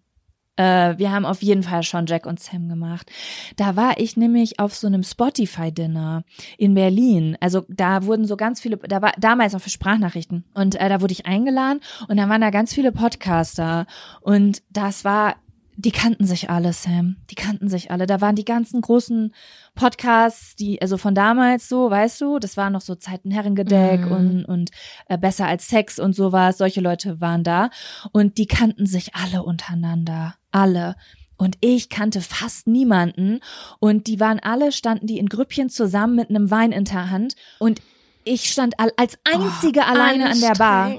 äh, 0.59 0.99
wir 0.99 1.13
haben 1.13 1.25
auf 1.25 1.43
jeden 1.43 1.63
Fall 1.63 1.83
schon 1.85 2.07
Jack 2.07 2.27
und 2.27 2.41
Sam 2.41 2.69
gemacht. 2.69 3.11
Da 3.57 3.77
war 3.77 3.99
ich 3.99 4.17
nämlich 4.17 4.59
auf 4.59 4.75
so 4.75 4.87
einem 4.87 5.05
Spotify-Dinner 5.05 6.25
in 6.59 6.75
Berlin. 6.75 7.39
Also 7.41 7.65
da 7.69 8.05
wurden 8.05 8.27
so 8.27 8.37
ganz 8.37 8.61
viele, 8.61 8.77
da 8.77 9.01
war 9.01 9.13
damals 9.19 9.55
auch 9.55 9.61
für 9.61 9.71
Sprachnachrichten. 9.71 10.45
Und 10.55 10.75
äh, 10.75 10.89
da 10.89 11.01
wurde 11.01 11.13
ich 11.13 11.27
eingeladen 11.27 11.81
und 12.09 12.17
da 12.17 12.29
waren 12.29 12.41
da 12.41 12.51
ganz 12.51 12.75
viele 12.75 12.93
Podcaster. 12.93 13.87
Und 14.21 14.63
das 14.71 15.05
war 15.05 15.37
die 15.81 15.93
kannten 15.93 16.27
sich 16.27 16.51
alle, 16.51 16.73
Sam. 16.73 17.19
Die 17.31 17.37
kannten 17.37 17.69
sich 17.69 17.93
alle. 17.93 18.07
Da 18.07 18.21
waren 18.21 18.35
die 18.35 18.45
ganzen 18.45 18.81
großen 18.81 19.33
Podcasts, 19.77 20.57
die, 20.57 20.83
also 20.83 20.97
von 20.97 21.15
damals 21.15 21.69
so, 21.69 21.89
weißt 21.89 22.21
du, 22.21 22.41
das 22.41 22.57
war 22.57 22.69
noch 22.69 22.81
so 22.81 22.97
Zeiten 22.97 23.31
Herrengedeck 23.31 24.01
Mhm. 24.01 24.13
und, 24.13 24.45
und 24.45 24.71
äh, 25.07 25.17
besser 25.17 25.47
als 25.47 25.69
Sex 25.69 26.01
und 26.01 26.17
sowas. 26.17 26.59
Solche 26.59 26.81
Leute 26.81 27.21
waren 27.21 27.45
da. 27.45 27.71
Und 28.11 28.39
die 28.39 28.47
kannten 28.47 28.87
sich 28.87 29.15
alle 29.15 29.45
untereinander. 29.45 30.35
Alle. 30.51 30.97
Und 31.37 31.57
ich 31.61 31.89
kannte 31.89 32.23
fast 32.23 32.67
niemanden. 32.67 33.39
Und 33.79 34.09
die 34.09 34.19
waren 34.19 34.41
alle, 34.41 34.73
standen 34.73 35.07
die 35.07 35.19
in 35.19 35.29
Grüppchen 35.29 35.71
zusammen 35.71 36.17
mit 36.17 36.29
einem 36.29 36.51
Wein 36.51 36.73
in 36.73 36.87
der 36.87 37.11
Hand. 37.11 37.37
Und 37.61 37.81
ich 38.29 38.51
stand 38.51 38.79
al- 38.79 38.93
als 38.97 39.19
einzige 39.25 39.85
alleine 39.87 40.31
an 40.31 40.41
der 40.41 40.55
Bar. 40.55 40.93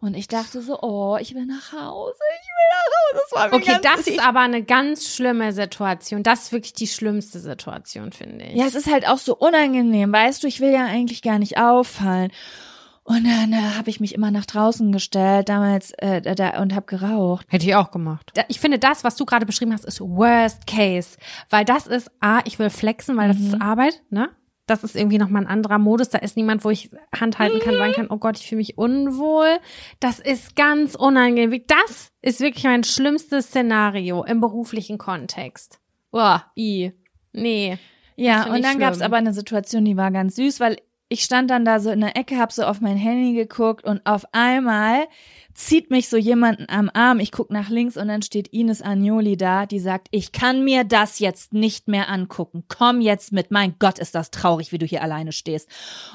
Und 0.00 0.14
ich 0.16 0.26
dachte 0.26 0.62
so, 0.62 0.80
oh, 0.82 1.16
ich 1.20 1.32
will 1.36 1.46
nach 1.46 1.72
Hause, 1.72 2.18
ich 2.40 2.48
will 2.48 2.68
nach 2.72 2.86
Hause. 2.88 3.22
Das 3.22 3.38
war 3.38 3.48
mir 3.50 3.54
Okay, 3.54 3.78
ganz 3.80 4.04
das 4.04 4.06
ist 4.08 4.26
aber 4.26 4.40
eine 4.40 4.64
ganz 4.64 5.14
schlimme 5.14 5.52
Situation. 5.52 6.24
Das 6.24 6.42
ist 6.42 6.52
wirklich 6.52 6.72
die 6.72 6.88
schlimmste 6.88 7.38
Situation, 7.38 8.10
finde 8.10 8.46
ich. 8.46 8.56
Ja, 8.56 8.66
es 8.66 8.74
ist 8.74 8.90
halt 8.90 9.06
auch 9.06 9.18
so 9.18 9.36
unangenehm, 9.36 10.12
weißt 10.12 10.42
du, 10.42 10.48
ich 10.48 10.58
will 10.58 10.72
ja 10.72 10.86
eigentlich 10.86 11.22
gar 11.22 11.38
nicht 11.38 11.56
auffallen. 11.56 12.32
Und 13.04 13.24
dann 13.24 13.52
äh, 13.52 13.76
habe 13.76 13.90
ich 13.90 13.98
mich 14.00 14.14
immer 14.14 14.30
nach 14.32 14.46
draußen 14.46 14.90
gestellt, 14.92 15.48
damals 15.48 15.92
äh, 15.98 16.20
da, 16.20 16.60
und 16.60 16.74
habe 16.74 16.86
geraucht. 16.86 17.46
Hätte 17.48 17.66
ich 17.66 17.74
auch 17.76 17.90
gemacht. 17.90 18.30
Ich 18.48 18.60
finde, 18.60 18.78
das, 18.80 19.02
was 19.04 19.16
du 19.16 19.24
gerade 19.24 19.44
beschrieben 19.46 19.72
hast, 19.72 19.84
ist 19.84 20.00
worst 20.00 20.66
case. 20.68 21.16
Weil 21.50 21.64
das 21.64 21.86
ist, 21.86 22.10
A, 22.20 22.40
ich 22.44 22.58
will 22.60 22.70
flexen, 22.70 23.16
weil 23.16 23.28
das 23.28 23.38
ist 23.40 23.60
Arbeit, 23.60 24.02
ne? 24.10 24.30
Das 24.66 24.84
ist 24.84 24.94
irgendwie 24.94 25.18
nochmal 25.18 25.42
ein 25.42 25.48
anderer 25.48 25.78
Modus. 25.78 26.10
Da 26.10 26.18
ist 26.18 26.36
niemand, 26.36 26.64
wo 26.64 26.70
ich 26.70 26.90
Hand 27.18 27.38
halten 27.38 27.58
kann, 27.58 27.76
sagen 27.76 27.92
kann, 27.92 28.06
oh 28.10 28.18
Gott, 28.18 28.38
ich 28.38 28.46
fühle 28.46 28.58
mich 28.58 28.78
unwohl. 28.78 29.58
Das 29.98 30.20
ist 30.20 30.54
ganz 30.54 30.94
unangenehm. 30.94 31.64
Das 31.66 32.12
ist 32.22 32.40
wirklich 32.40 32.64
mein 32.64 32.84
schlimmstes 32.84 33.46
Szenario 33.46 34.22
im 34.22 34.40
beruflichen 34.40 34.98
Kontext. 34.98 35.80
Boah, 36.10 36.46
i. 36.56 36.92
Nee. 37.32 37.78
Ja, 38.16 38.52
und 38.52 38.62
dann 38.62 38.78
gab's 38.78 38.98
schlimm. 38.98 39.06
aber 39.06 39.16
eine 39.16 39.32
Situation, 39.32 39.84
die 39.84 39.96
war 39.96 40.10
ganz 40.10 40.36
süß, 40.36 40.60
weil 40.60 40.76
ich 41.08 41.24
stand 41.24 41.50
dann 41.50 41.64
da 41.64 41.78
so 41.78 41.90
in 41.90 42.00
der 42.00 42.16
Ecke, 42.16 42.38
hab 42.38 42.52
so 42.52 42.64
auf 42.64 42.80
mein 42.80 42.96
Handy 42.96 43.34
geguckt 43.34 43.84
und 43.84 44.04
auf 44.06 44.24
einmal 44.32 45.06
zieht 45.54 45.90
mich 45.90 46.08
so 46.08 46.16
jemanden 46.16 46.66
am 46.68 46.90
Arm. 46.92 47.20
Ich 47.20 47.32
guck 47.32 47.50
nach 47.50 47.68
links 47.68 47.96
und 47.96 48.08
dann 48.08 48.22
steht 48.22 48.48
Ines 48.48 48.82
Agnoli 48.82 49.36
da, 49.36 49.66
die 49.66 49.80
sagt, 49.80 50.08
ich 50.10 50.32
kann 50.32 50.64
mir 50.64 50.84
das 50.84 51.18
jetzt 51.18 51.52
nicht 51.52 51.88
mehr 51.88 52.08
angucken. 52.08 52.64
Komm 52.68 53.00
jetzt 53.00 53.32
mit. 53.32 53.50
Mein 53.50 53.74
Gott, 53.78 53.98
ist 53.98 54.14
das 54.14 54.30
traurig, 54.30 54.72
wie 54.72 54.78
du 54.78 54.86
hier 54.86 55.02
alleine 55.02 55.32
stehst. 55.32 55.68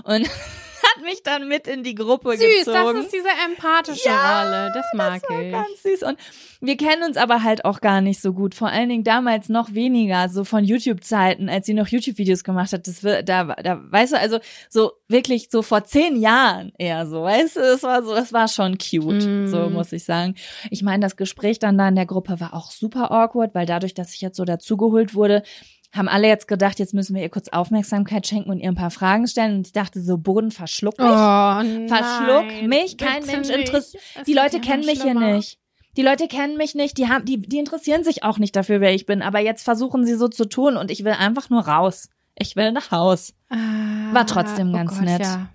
Und 0.04 0.30
hat 0.98 1.04
mich 1.04 1.24
dann 1.24 1.48
mit 1.48 1.68
in 1.68 1.84
die 1.84 1.96
Gruppe 1.96 2.32
Süß, 2.38 2.66
gezogen. 2.66 2.96
das 2.96 3.06
ist 3.06 3.14
diese 3.14 3.28
empathische 3.50 4.08
Ja, 4.10 4.44
Rolle. 4.44 4.72
Das 4.74 4.86
mag 4.94 5.22
das 5.22 5.30
war 5.30 5.42
ich. 5.42 5.52
ganz 5.52 5.84
süß. 5.84 6.04
Und 6.04 6.18
wir 6.62 6.76
kennen 6.78 7.04
uns 7.04 7.18
aber 7.18 7.44
halt 7.44 7.66
auch 7.66 7.82
gar 7.82 8.02
nicht 8.02 8.20
so 8.22 8.34
gut. 8.34 8.56
Vor 8.56 8.68
allen 8.70 8.90
Dingen 8.90 9.04
damals 9.04 9.48
noch 9.50 9.74
weniger, 9.74 10.28
so 10.30 10.44
von 10.44 10.64
YouTube-Zeiten, 10.64 11.50
als 11.50 11.66
sie 11.68 11.74
noch 11.74 11.88
YouTube-Videos 11.88 12.44
gemacht 12.44 12.74
hat. 12.74 12.88
Das 12.88 13.04
wird, 13.04 13.30
da, 13.30 13.44
da, 13.44 13.80
weißt 13.92 14.14
du, 14.14 14.20
also 14.20 14.40
so 14.70 14.94
wirklich 15.08 15.50
so 15.52 15.62
vor 15.62 15.84
zehn 15.84 16.18
Jahren 16.20 16.72
eher 16.78 17.06
so, 17.08 17.24
weißt 17.24 17.56
du, 17.58 17.60
das 17.62 17.84
war 17.84 18.04
so, 18.04 18.16
das 18.16 18.34
war 18.34 18.48
schon 18.48 18.78
cute, 18.78 19.26
Mm. 19.28 19.48
so 19.48 19.70
muss 19.70 19.92
ich 19.92 20.04
sagen. 20.04 20.36
Ich 20.72 20.84
meine, 20.84 21.02
das 21.02 21.16
Gespräch 21.16 21.60
dann 21.60 21.78
da 21.78 21.88
in 21.88 21.96
der 21.96 22.06
Gruppe 22.06 22.40
war 22.40 22.54
auch 22.54 22.72
super 22.72 23.12
awkward, 23.12 23.54
weil 23.56 23.66
dadurch, 23.66 23.94
dass 23.94 24.14
ich 24.14 24.22
jetzt 24.22 24.38
so 24.38 24.46
dazugeholt 24.46 25.14
wurde, 25.16 25.44
haben 25.94 26.08
alle 26.08 26.28
jetzt 26.28 26.48
gedacht, 26.48 26.80
jetzt 26.80 26.94
müssen 26.94 27.16
wir 27.16 27.22
ihr 27.22 27.30
kurz 27.30 27.50
Aufmerksamkeit 27.50 28.28
schenken 28.28 28.50
und 28.50 28.60
ihr 28.60 28.70
ein 28.70 28.76
paar 28.76 28.92
Fragen 28.92 29.28
stellen. 29.28 29.58
Und 29.58 29.68
ich 29.68 29.74
dachte 29.74 30.02
so, 30.02 30.18
Boden 30.18 30.52
verschluck 30.52 30.98
mich. 31.00 31.08
Oh, 31.08 31.12
nein, 31.12 31.88
Verschluck 31.88 32.68
mich, 32.68 32.98
kein 32.98 33.26
Mensch 33.26 33.50
interessiert. 33.50 34.04
Es 34.16 34.24
Die 34.26 34.34
Leute 34.34 34.60
kennen 34.60 34.86
mich 34.86 35.02
hier 35.02 35.12
schlimmer. 35.12 35.34
nicht. 35.34 35.60
Die 35.96 36.04
Leute 36.04 36.28
kennen 36.28 36.58
mich 36.58 36.76
nicht, 36.76 37.00
die 37.00 37.08
haben, 37.08 37.26
die, 37.26 37.40
die 37.40 37.58
interessieren 37.58 38.04
sich 38.04 38.24
auch 38.24 38.38
nicht 38.38 38.56
dafür, 38.56 38.82
wer 38.82 38.94
ich 38.94 39.08
bin. 39.08 39.24
Aber 39.24 39.40
jetzt 39.40 39.64
versuchen 39.64 40.06
sie 40.06 40.14
so 40.14 40.28
zu 40.28 40.46
tun 40.46 40.78
und 40.78 40.92
ich 40.92 41.04
will 41.04 41.14
einfach 41.14 41.50
nur 41.50 41.68
raus. 41.68 42.10
Ich 42.38 42.56
will 42.56 42.72
nach 42.72 42.92
Haus. 42.92 43.34
Ah, 43.50 44.14
War 44.14 44.28
trotzdem 44.28 44.72
ganz 44.74 44.92
oh 44.92 44.96
Gott, 44.98 45.06
nett. 45.06 45.22
Ja. 45.22 45.50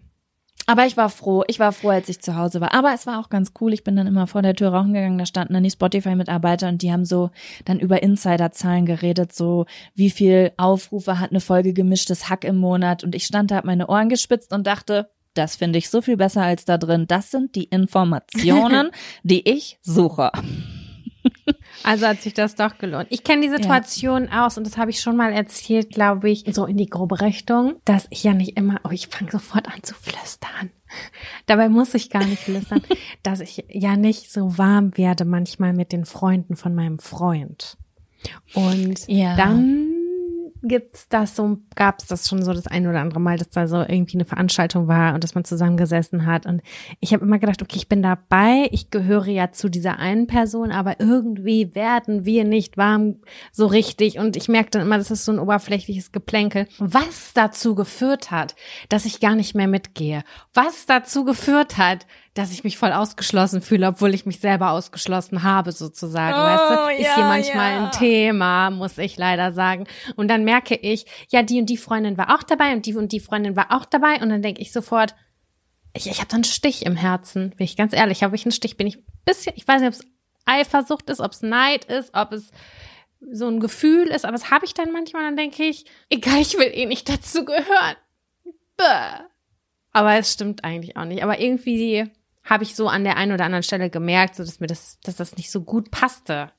Aber 0.66 0.86
ich 0.86 0.96
war 0.96 1.08
froh. 1.08 1.44
Ich 1.48 1.58
war 1.58 1.72
froh, 1.72 1.90
als 1.90 2.08
ich 2.08 2.20
zu 2.20 2.36
Hause 2.36 2.60
war. 2.60 2.74
Aber 2.74 2.92
es 2.94 3.06
war 3.06 3.18
auch 3.18 3.28
ganz 3.28 3.52
cool. 3.60 3.72
Ich 3.72 3.84
bin 3.84 3.96
dann 3.96 4.06
immer 4.06 4.26
vor 4.26 4.42
der 4.42 4.54
Tür 4.54 4.70
rauchen 4.70 4.92
gegangen. 4.92 5.18
Da 5.18 5.26
standen 5.26 5.54
dann 5.54 5.64
die 5.64 5.70
Spotify-Mitarbeiter 5.70 6.68
und 6.68 6.82
die 6.82 6.92
haben 6.92 7.04
so 7.04 7.30
dann 7.64 7.80
über 7.80 8.02
Insider-Zahlen 8.02 8.86
geredet. 8.86 9.32
So, 9.32 9.66
wie 9.94 10.10
viel 10.10 10.52
Aufrufe 10.56 11.18
hat 11.18 11.30
eine 11.30 11.40
Folge 11.40 11.72
gemischtes 11.72 12.28
Hack 12.28 12.44
im 12.44 12.58
Monat? 12.58 13.02
Und 13.02 13.14
ich 13.14 13.24
stand 13.24 13.50
da, 13.50 13.56
hab 13.56 13.64
meine 13.64 13.88
Ohren 13.88 14.08
gespitzt 14.08 14.52
und 14.52 14.66
dachte, 14.66 15.10
das 15.34 15.56
finde 15.56 15.78
ich 15.78 15.88
so 15.88 16.02
viel 16.02 16.16
besser 16.16 16.42
als 16.42 16.64
da 16.64 16.78
drin. 16.78 17.06
Das 17.08 17.30
sind 17.30 17.54
die 17.54 17.64
Informationen, 17.64 18.90
die 19.22 19.48
ich 19.48 19.78
suche. 19.82 20.30
Also 21.84 22.06
hat 22.06 22.20
sich 22.20 22.34
das 22.34 22.54
doch 22.54 22.78
gelohnt. 22.78 23.06
Ich 23.10 23.24
kenne 23.24 23.42
die 23.42 23.48
Situation 23.48 24.28
aus 24.28 24.56
und 24.58 24.66
das 24.66 24.76
habe 24.76 24.90
ich 24.90 25.00
schon 25.00 25.16
mal 25.16 25.32
erzählt, 25.32 25.90
glaube 25.90 26.30
ich, 26.30 26.44
so 26.50 26.66
in 26.66 26.76
die 26.76 26.86
grobe 26.86 27.20
Richtung, 27.20 27.74
dass 27.84 28.06
ich 28.10 28.22
ja 28.24 28.34
nicht 28.34 28.56
immer, 28.56 28.80
oh, 28.84 28.90
ich 28.90 29.08
fange 29.08 29.30
sofort 29.30 29.66
an 29.68 29.82
zu 29.82 29.94
flüstern. 29.94 30.70
Dabei 31.46 31.68
muss 31.68 31.94
ich 31.94 32.10
gar 32.10 32.26
nicht 32.26 32.42
flüstern, 32.44 32.82
dass 33.22 33.40
ich 33.40 33.64
ja 33.68 33.96
nicht 33.96 34.30
so 34.30 34.58
warm 34.58 34.96
werde 34.96 35.24
manchmal 35.24 35.72
mit 35.72 35.92
den 35.92 36.04
Freunden 36.04 36.56
von 36.56 36.74
meinem 36.74 36.98
Freund. 36.98 37.76
Und 38.54 39.00
Ja. 39.08 39.36
dann 39.36 39.88
gibt's 40.62 41.08
das 41.08 41.36
so, 41.36 41.58
gab's 41.74 42.06
das 42.06 42.28
schon 42.28 42.42
so 42.42 42.52
das 42.52 42.66
ein 42.66 42.86
oder 42.86 43.00
andere 43.00 43.20
Mal, 43.20 43.38
dass 43.38 43.50
da 43.50 43.66
so 43.66 43.78
irgendwie 43.80 44.16
eine 44.16 44.24
Veranstaltung 44.24 44.88
war 44.88 45.14
und 45.14 45.24
dass 45.24 45.34
man 45.34 45.44
zusammengesessen 45.44 46.26
hat. 46.26 46.46
Und 46.46 46.62
ich 47.00 47.12
habe 47.12 47.24
immer 47.24 47.38
gedacht, 47.38 47.62
okay, 47.62 47.76
ich 47.76 47.88
bin 47.88 48.02
dabei, 48.02 48.68
ich 48.70 48.90
gehöre 48.90 49.28
ja 49.28 49.52
zu 49.52 49.68
dieser 49.68 49.98
einen 49.98 50.26
Person, 50.26 50.70
aber 50.70 51.00
irgendwie 51.00 51.74
werden 51.74 52.24
wir 52.24 52.44
nicht 52.44 52.76
warm 52.76 53.16
so 53.50 53.66
richtig. 53.66 54.18
Und 54.18 54.36
ich 54.36 54.48
merke 54.48 54.70
dann 54.70 54.82
immer, 54.82 54.98
das 54.98 55.10
ist 55.10 55.24
so 55.24 55.32
ein 55.32 55.38
oberflächliches 55.38 56.12
Geplänkel. 56.12 56.66
Was 56.78 57.32
dazu 57.34 57.74
geführt 57.74 58.30
hat, 58.30 58.54
dass 58.88 59.04
ich 59.04 59.20
gar 59.20 59.34
nicht 59.34 59.54
mehr 59.54 59.68
mitgehe. 59.68 60.22
Was 60.54 60.86
dazu 60.86 61.24
geführt 61.24 61.78
hat, 61.78 62.06
dass 62.34 62.50
ich 62.50 62.64
mich 62.64 62.78
voll 62.78 62.92
ausgeschlossen 62.92 63.60
fühle, 63.60 63.88
obwohl 63.88 64.14
ich 64.14 64.24
mich 64.24 64.40
selber 64.40 64.70
ausgeschlossen 64.70 65.42
habe, 65.42 65.72
sozusagen. 65.72 66.34
Oh, 66.34 66.42
weißt 66.42 66.70
du? 66.70 67.02
Ist 67.02 67.08
ja, 67.08 67.14
hier 67.16 67.24
manchmal 67.24 67.72
ja. 67.72 67.84
ein 67.84 67.92
Thema, 67.92 68.70
muss 68.70 68.96
ich 68.96 69.18
leider 69.18 69.52
sagen. 69.52 69.86
Und 70.16 70.28
dann 70.28 70.44
merke 70.44 70.74
ich, 70.74 71.04
ja, 71.28 71.42
die 71.42 71.60
und 71.60 71.66
die 71.66 71.76
Freundin 71.76 72.16
war 72.16 72.34
auch 72.34 72.42
dabei 72.42 72.72
und 72.72 72.86
die 72.86 72.94
und 72.94 73.12
die 73.12 73.20
Freundin 73.20 73.54
war 73.54 73.66
auch 73.70 73.84
dabei. 73.84 74.22
Und 74.22 74.30
dann 74.30 74.40
denke 74.40 74.62
ich 74.62 74.72
sofort, 74.72 75.14
ich, 75.92 76.06
ich 76.06 76.18
habe 76.18 76.28
da 76.28 76.36
einen 76.36 76.44
Stich 76.44 76.86
im 76.86 76.96
Herzen, 76.96 77.50
bin 77.50 77.64
ich 77.64 77.76
ganz 77.76 77.92
ehrlich, 77.92 78.22
habe 78.22 78.34
ich 78.34 78.46
einen 78.46 78.52
Stich, 78.52 78.78
bin 78.78 78.86
ich 78.86 78.96
ein 78.96 79.04
bisschen, 79.26 79.52
ich 79.56 79.68
weiß 79.68 79.82
nicht, 79.82 79.88
ob 79.88 80.00
es 80.00 80.06
Eifersucht 80.46 81.10
ist, 81.10 81.20
ob 81.20 81.32
es 81.32 81.42
Neid 81.42 81.84
ist, 81.84 82.14
ob 82.14 82.32
es 82.32 82.50
so 83.30 83.46
ein 83.46 83.60
Gefühl 83.60 84.08
ist, 84.08 84.24
aber 84.24 84.32
das 84.32 84.50
habe 84.50 84.64
ich 84.64 84.74
dann 84.74 84.90
manchmal, 84.90 85.22
dann 85.22 85.36
denke 85.36 85.62
ich, 85.64 85.84
egal, 86.08 86.40
ich 86.40 86.58
will 86.58 86.70
eh 86.72 86.86
nicht 86.86 87.08
dazu 87.08 87.44
gehören. 87.44 87.96
Bäh. 88.76 89.26
Aber 89.92 90.14
es 90.14 90.32
stimmt 90.32 90.64
eigentlich 90.64 90.96
auch 90.96 91.04
nicht. 91.04 91.22
Aber 91.22 91.38
irgendwie 91.38 92.10
habe 92.44 92.64
ich 92.64 92.74
so 92.74 92.88
an 92.88 93.04
der 93.04 93.16
einen 93.16 93.32
oder 93.32 93.44
anderen 93.44 93.62
Stelle 93.62 93.88
gemerkt, 93.90 94.34
so 94.36 94.44
dass 94.44 94.60
mir 94.60 94.66
das, 94.66 94.98
dass 95.04 95.16
das 95.16 95.36
nicht 95.36 95.50
so 95.50 95.62
gut 95.62 95.90
passte. 95.90 96.50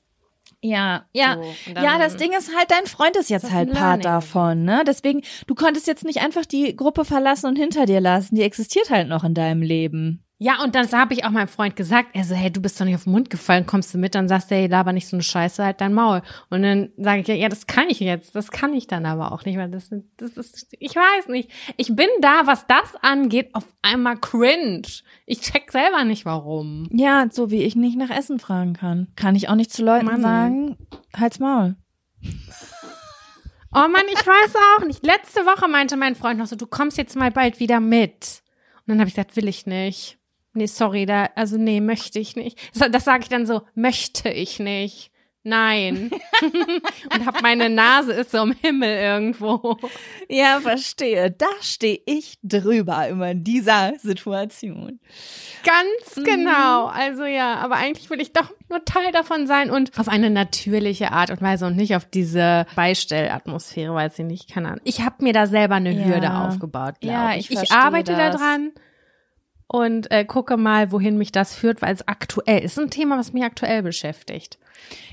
Ja, 0.60 1.04
ja. 1.12 1.34
So, 1.34 1.72
dann- 1.74 1.84
ja, 1.84 1.98
das 1.98 2.16
Ding 2.16 2.32
ist 2.32 2.50
halt, 2.56 2.70
dein 2.70 2.86
Freund 2.86 3.16
ist 3.16 3.28
jetzt 3.28 3.44
das 3.44 3.52
halt 3.52 3.72
Part 3.72 4.04
davon, 4.04 4.64
ne? 4.64 4.82
Deswegen, 4.86 5.20
du 5.46 5.54
konntest 5.54 5.86
jetzt 5.86 6.04
nicht 6.04 6.20
einfach 6.22 6.46
die 6.46 6.74
Gruppe 6.74 7.04
verlassen 7.04 7.46
und 7.48 7.56
hinter 7.56 7.84
dir 7.84 8.00
lassen. 8.00 8.34
Die 8.34 8.42
existiert 8.42 8.88
halt 8.88 9.08
noch 9.08 9.24
in 9.24 9.34
deinem 9.34 9.60
Leben. 9.60 10.23
Ja, 10.38 10.62
und 10.64 10.74
dann 10.74 10.90
habe 10.90 11.14
ich 11.14 11.24
auch 11.24 11.30
meinem 11.30 11.46
Freund 11.48 11.76
gesagt, 11.76 12.08
er 12.12 12.24
so, 12.24 12.34
hey, 12.34 12.50
du 12.50 12.60
bist 12.60 12.80
doch 12.80 12.84
nicht 12.84 12.96
auf 12.96 13.04
den 13.04 13.12
Mund 13.12 13.30
gefallen, 13.30 13.66
kommst 13.66 13.94
du 13.94 13.98
mit? 13.98 14.16
Dann 14.16 14.26
sagst 14.26 14.50
du, 14.50 14.56
hey, 14.56 14.66
laber 14.66 14.92
nicht 14.92 15.06
so 15.06 15.14
eine 15.14 15.22
Scheiße, 15.22 15.64
halt 15.64 15.80
dein 15.80 15.94
Maul. 15.94 16.22
Und 16.50 16.62
dann 16.62 16.90
sage 16.96 17.20
ich, 17.20 17.28
ja, 17.28 17.48
das 17.48 17.68
kann 17.68 17.88
ich 17.88 18.00
jetzt, 18.00 18.34
das 18.34 18.50
kann 18.50 18.74
ich 18.74 18.88
dann 18.88 19.06
aber 19.06 19.30
auch 19.30 19.44
nicht, 19.44 19.56
weil 19.56 19.70
das, 19.70 19.90
das 20.16 20.36
ist, 20.36 20.74
ich 20.80 20.96
weiß 20.96 21.28
nicht. 21.28 21.50
Ich 21.76 21.94
bin 21.94 22.08
da, 22.20 22.42
was 22.46 22.66
das 22.66 22.96
angeht, 23.00 23.54
auf 23.54 23.64
einmal 23.82 24.16
cringe. 24.16 24.82
Ich 25.24 25.40
check 25.40 25.70
selber 25.70 26.02
nicht, 26.02 26.24
warum. 26.24 26.88
Ja, 26.90 27.28
so 27.30 27.52
wie 27.52 27.62
ich 27.62 27.76
nicht 27.76 27.96
nach 27.96 28.10
Essen 28.10 28.40
fragen 28.40 28.74
kann. 28.74 29.08
Kann 29.14 29.36
ich 29.36 29.48
auch 29.48 29.54
nicht 29.54 29.72
zu 29.72 29.84
Leuten 29.84 30.06
Mann. 30.06 30.20
sagen, 30.20 30.76
halt's 31.16 31.38
Maul. 31.38 31.76
Oh 33.72 33.88
Mann, 33.88 34.04
ich 34.12 34.26
weiß 34.26 34.54
auch 34.78 34.86
nicht. 34.86 35.06
Letzte 35.06 35.40
Woche 35.46 35.68
meinte 35.68 35.96
mein 35.96 36.16
Freund 36.16 36.38
noch 36.38 36.46
so, 36.46 36.56
du 36.56 36.66
kommst 36.66 36.98
jetzt 36.98 37.16
mal 37.16 37.30
bald 37.30 37.60
wieder 37.60 37.78
mit. 37.78 38.42
Und 38.80 38.88
dann 38.88 38.98
habe 38.98 39.08
ich 39.08 39.14
gesagt, 39.14 39.36
will 39.36 39.48
ich 39.48 39.66
nicht. 39.66 40.18
Nee, 40.54 40.66
sorry, 40.66 41.04
da, 41.06 41.28
also 41.34 41.56
nee, 41.56 41.80
möchte 41.80 42.18
ich 42.18 42.36
nicht. 42.36 42.58
Das, 42.78 42.90
das 42.90 43.04
sage 43.04 43.22
ich 43.24 43.28
dann 43.28 43.44
so, 43.46 43.62
möchte 43.74 44.28
ich 44.30 44.58
nicht. 44.60 45.10
Nein. 45.46 46.10
und 47.12 47.26
hab 47.26 47.42
meine 47.42 47.68
Nase 47.68 48.14
ist 48.14 48.30
so 48.30 48.38
im 48.44 48.52
Himmel 48.62 48.88
irgendwo. 48.96 49.76
Ja, 50.30 50.58
verstehe. 50.60 51.30
Da 51.30 51.44
stehe 51.60 52.00
ich 52.06 52.38
drüber 52.42 53.06
immer 53.08 53.32
in 53.32 53.44
dieser 53.44 53.92
Situation. 53.98 55.00
Ganz 55.62 56.24
genau. 56.26 56.86
Also 56.86 57.24
ja, 57.26 57.56
aber 57.56 57.74
eigentlich 57.76 58.08
will 58.08 58.22
ich 58.22 58.32
doch 58.32 58.50
nur 58.70 58.86
Teil 58.86 59.12
davon 59.12 59.46
sein 59.46 59.70
und 59.70 59.98
auf 59.98 60.08
eine 60.08 60.30
natürliche 60.30 61.12
Art 61.12 61.28
und 61.30 61.42
Weise 61.42 61.66
und 61.66 61.76
nicht 61.76 61.94
auf 61.94 62.06
diese 62.06 62.64
Beistellatmosphäre, 62.74 63.94
weiß 63.94 64.18
ich 64.20 64.24
nicht, 64.24 64.50
keine 64.50 64.68
Ahnung. 64.68 64.80
Ich 64.84 65.02
habe 65.02 65.22
mir 65.22 65.34
da 65.34 65.46
selber 65.46 65.74
eine 65.74 65.92
Ja. 65.92 66.04
Hürde 66.06 66.32
aufgebaut, 66.32 67.00
glaube 67.02 67.14
Ja, 67.14 67.34
ich. 67.34 67.50
ich 67.50 67.62
Ich 67.64 67.70
arbeite 67.70 68.12
da 68.12 68.30
das. 68.30 68.40
dran 68.40 68.72
und 69.66 70.10
äh, 70.10 70.24
gucke 70.24 70.56
mal, 70.56 70.92
wohin 70.92 71.16
mich 71.18 71.32
das 71.32 71.54
führt, 71.54 71.82
weil 71.82 71.94
es 71.94 72.06
aktuell 72.06 72.62
ist 72.62 72.78
ein 72.78 72.90
Thema, 72.90 73.18
was 73.18 73.32
mich 73.32 73.42
aktuell 73.44 73.82
beschäftigt. 73.82 74.58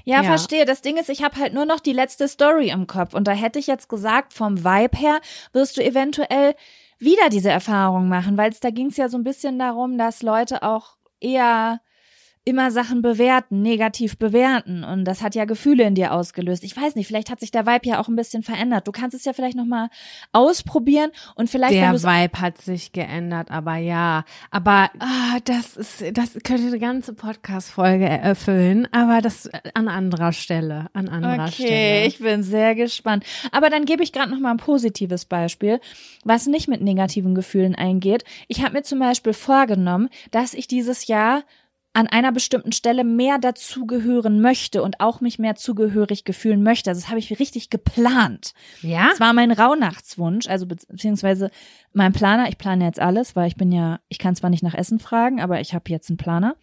Ja, 0.04 0.18
Ja. 0.18 0.24
verstehe. 0.24 0.66
Das 0.66 0.82
Ding 0.82 0.98
ist, 0.98 1.10
ich 1.10 1.24
habe 1.24 1.38
halt 1.40 1.54
nur 1.54 1.66
noch 1.66 1.80
die 1.80 1.94
letzte 1.94 2.28
Story 2.28 2.70
im 2.70 2.88
Kopf. 2.88 3.14
Und 3.14 3.28
da 3.28 3.32
hätte 3.32 3.60
ich 3.60 3.68
jetzt 3.68 3.88
gesagt, 3.90 4.34
vom 4.34 4.64
Vibe 4.64 4.98
her 4.98 5.20
wirst 5.54 5.78
du 5.78 5.84
eventuell 5.84 6.56
wieder 7.00 7.30
diese 7.30 7.50
Erfahrung 7.50 8.08
machen, 8.10 8.38
weil 8.38 8.52
es 8.52 8.60
da 8.60 8.70
ging 8.70 8.88
es 8.88 8.98
ja 8.98 9.10
so 9.10 9.18
ein 9.18 9.24
bisschen 9.24 9.58
darum, 9.58 9.98
dass 9.98 10.22
Leute 10.22 10.64
auch 10.64 10.98
eher 11.20 11.80
immer 12.44 12.72
Sachen 12.72 13.04
bewerten, 13.04 13.62
negativ 13.62 14.18
bewerten. 14.18 14.84
Und 14.84 15.06
das 15.06 15.22
hat 15.22 15.36
ja 15.36 15.46
Gefühle 15.46 15.84
in 15.84 15.94
dir 15.94 16.12
ausgelöst. 16.12 16.64
Ich 16.64 16.76
weiß 16.76 16.96
nicht, 16.96 17.06
vielleicht 17.06 17.30
hat 17.30 17.40
sich 17.40 17.52
der 17.52 17.68
Vibe 17.68 17.88
ja 17.90 18.02
auch 18.02 18.08
ein 18.08 18.16
bisschen 18.16 18.42
verändert. 18.42 18.88
Du 18.88 18.92
kannst 18.92 19.16
es 19.16 19.26
ja 19.26 19.34
vielleicht 19.34 19.56
nochmal 19.56 19.90
ausprobieren 20.32 21.12
und 21.36 21.52
vielleicht, 21.52 21.74
Der 21.74 21.94
Vibe 21.94 22.42
hat 22.42 22.60
sich 22.60 22.94
geändert, 22.94 23.52
aber 23.52 23.76
ja. 23.76 24.26
Aber 24.50 24.90
ah, 24.98 25.38
das 25.44 25.78
ist, 25.78 26.18
das 26.18 26.34
könnte 26.44 26.68
eine 26.68 26.80
ganze 26.80 27.14
Podcast-Folge 27.14 28.10
erfüllen, 28.10 28.88
aber 28.92 29.22
das 29.22 29.48
an 29.76 29.88
anderer 29.88 30.34
Stelle, 30.34 30.88
an 30.94 31.10
anderer 31.10 31.46
Okay, 31.46 31.52
Stelle. 31.52 32.06
ich 32.08 32.20
bin 32.20 32.42
sehr 32.42 32.74
gespannt. 32.74 33.24
Aber 33.52 33.70
dann 33.70 33.86
gebe 33.86 34.02
ich 34.02 34.14
gerade 34.14 34.32
noch 34.32 34.40
mal 34.40 34.52
ein 34.52 34.58
positives 34.58 35.26
Beispiel, 35.26 35.80
was 36.24 36.48
nicht 36.48 36.68
mit 36.68 36.82
negativen 36.82 37.36
Gefühlen 37.36 37.76
eingeht. 37.76 38.24
Ich 38.48 38.64
habe 38.64 38.74
mir 38.74 38.82
zum 38.84 38.98
Beispiel 38.98 39.34
vorgenommen, 39.34 40.10
dass 40.32 40.56
ich 40.56 40.68
dieses 40.68 41.06
Jahr 41.06 41.44
an 41.94 42.08
einer 42.08 42.32
bestimmten 42.32 42.72
Stelle 42.72 43.04
mehr 43.04 43.38
dazugehören 43.38 44.42
möchte 44.42 44.82
und 44.82 45.00
auch 45.02 45.20
mich 45.20 45.40
mehr 45.40 45.56
zugehörig 45.56 46.24
gefühlen 46.24 46.64
möchte. 46.64 46.90
Also 46.90 47.02
das 47.02 47.10
habe 47.10 47.20
ich 47.20 47.38
richtig 47.40 47.70
geplant. 47.70 48.54
ja? 48.82 49.10
Das 49.10 49.20
war 49.20 49.34
mein 49.34 49.52
Rauhnachtswunsch, 49.52 50.48
also 50.48 50.66
be 50.66 50.78
beziehungsweise 50.88 51.52
mein 51.94 52.14
Planer. 52.14 52.48
Ich 52.48 52.58
plane 52.58 52.86
jetzt 52.86 53.00
alles, 53.00 53.36
weil 53.36 53.48
ich 53.48 53.56
bin 53.56 53.72
ja, 53.72 54.00
ich 54.08 54.18
kann 54.18 54.36
zwar 54.36 54.50
nicht 54.50 54.64
nach 54.64 54.74
Essen 54.74 55.00
fragen, 55.00 55.42
aber 55.42 55.60
ich 55.60 55.74
habe 55.74 55.90
jetzt 55.90 56.10
einen 56.10 56.18
Planer. 56.18 56.56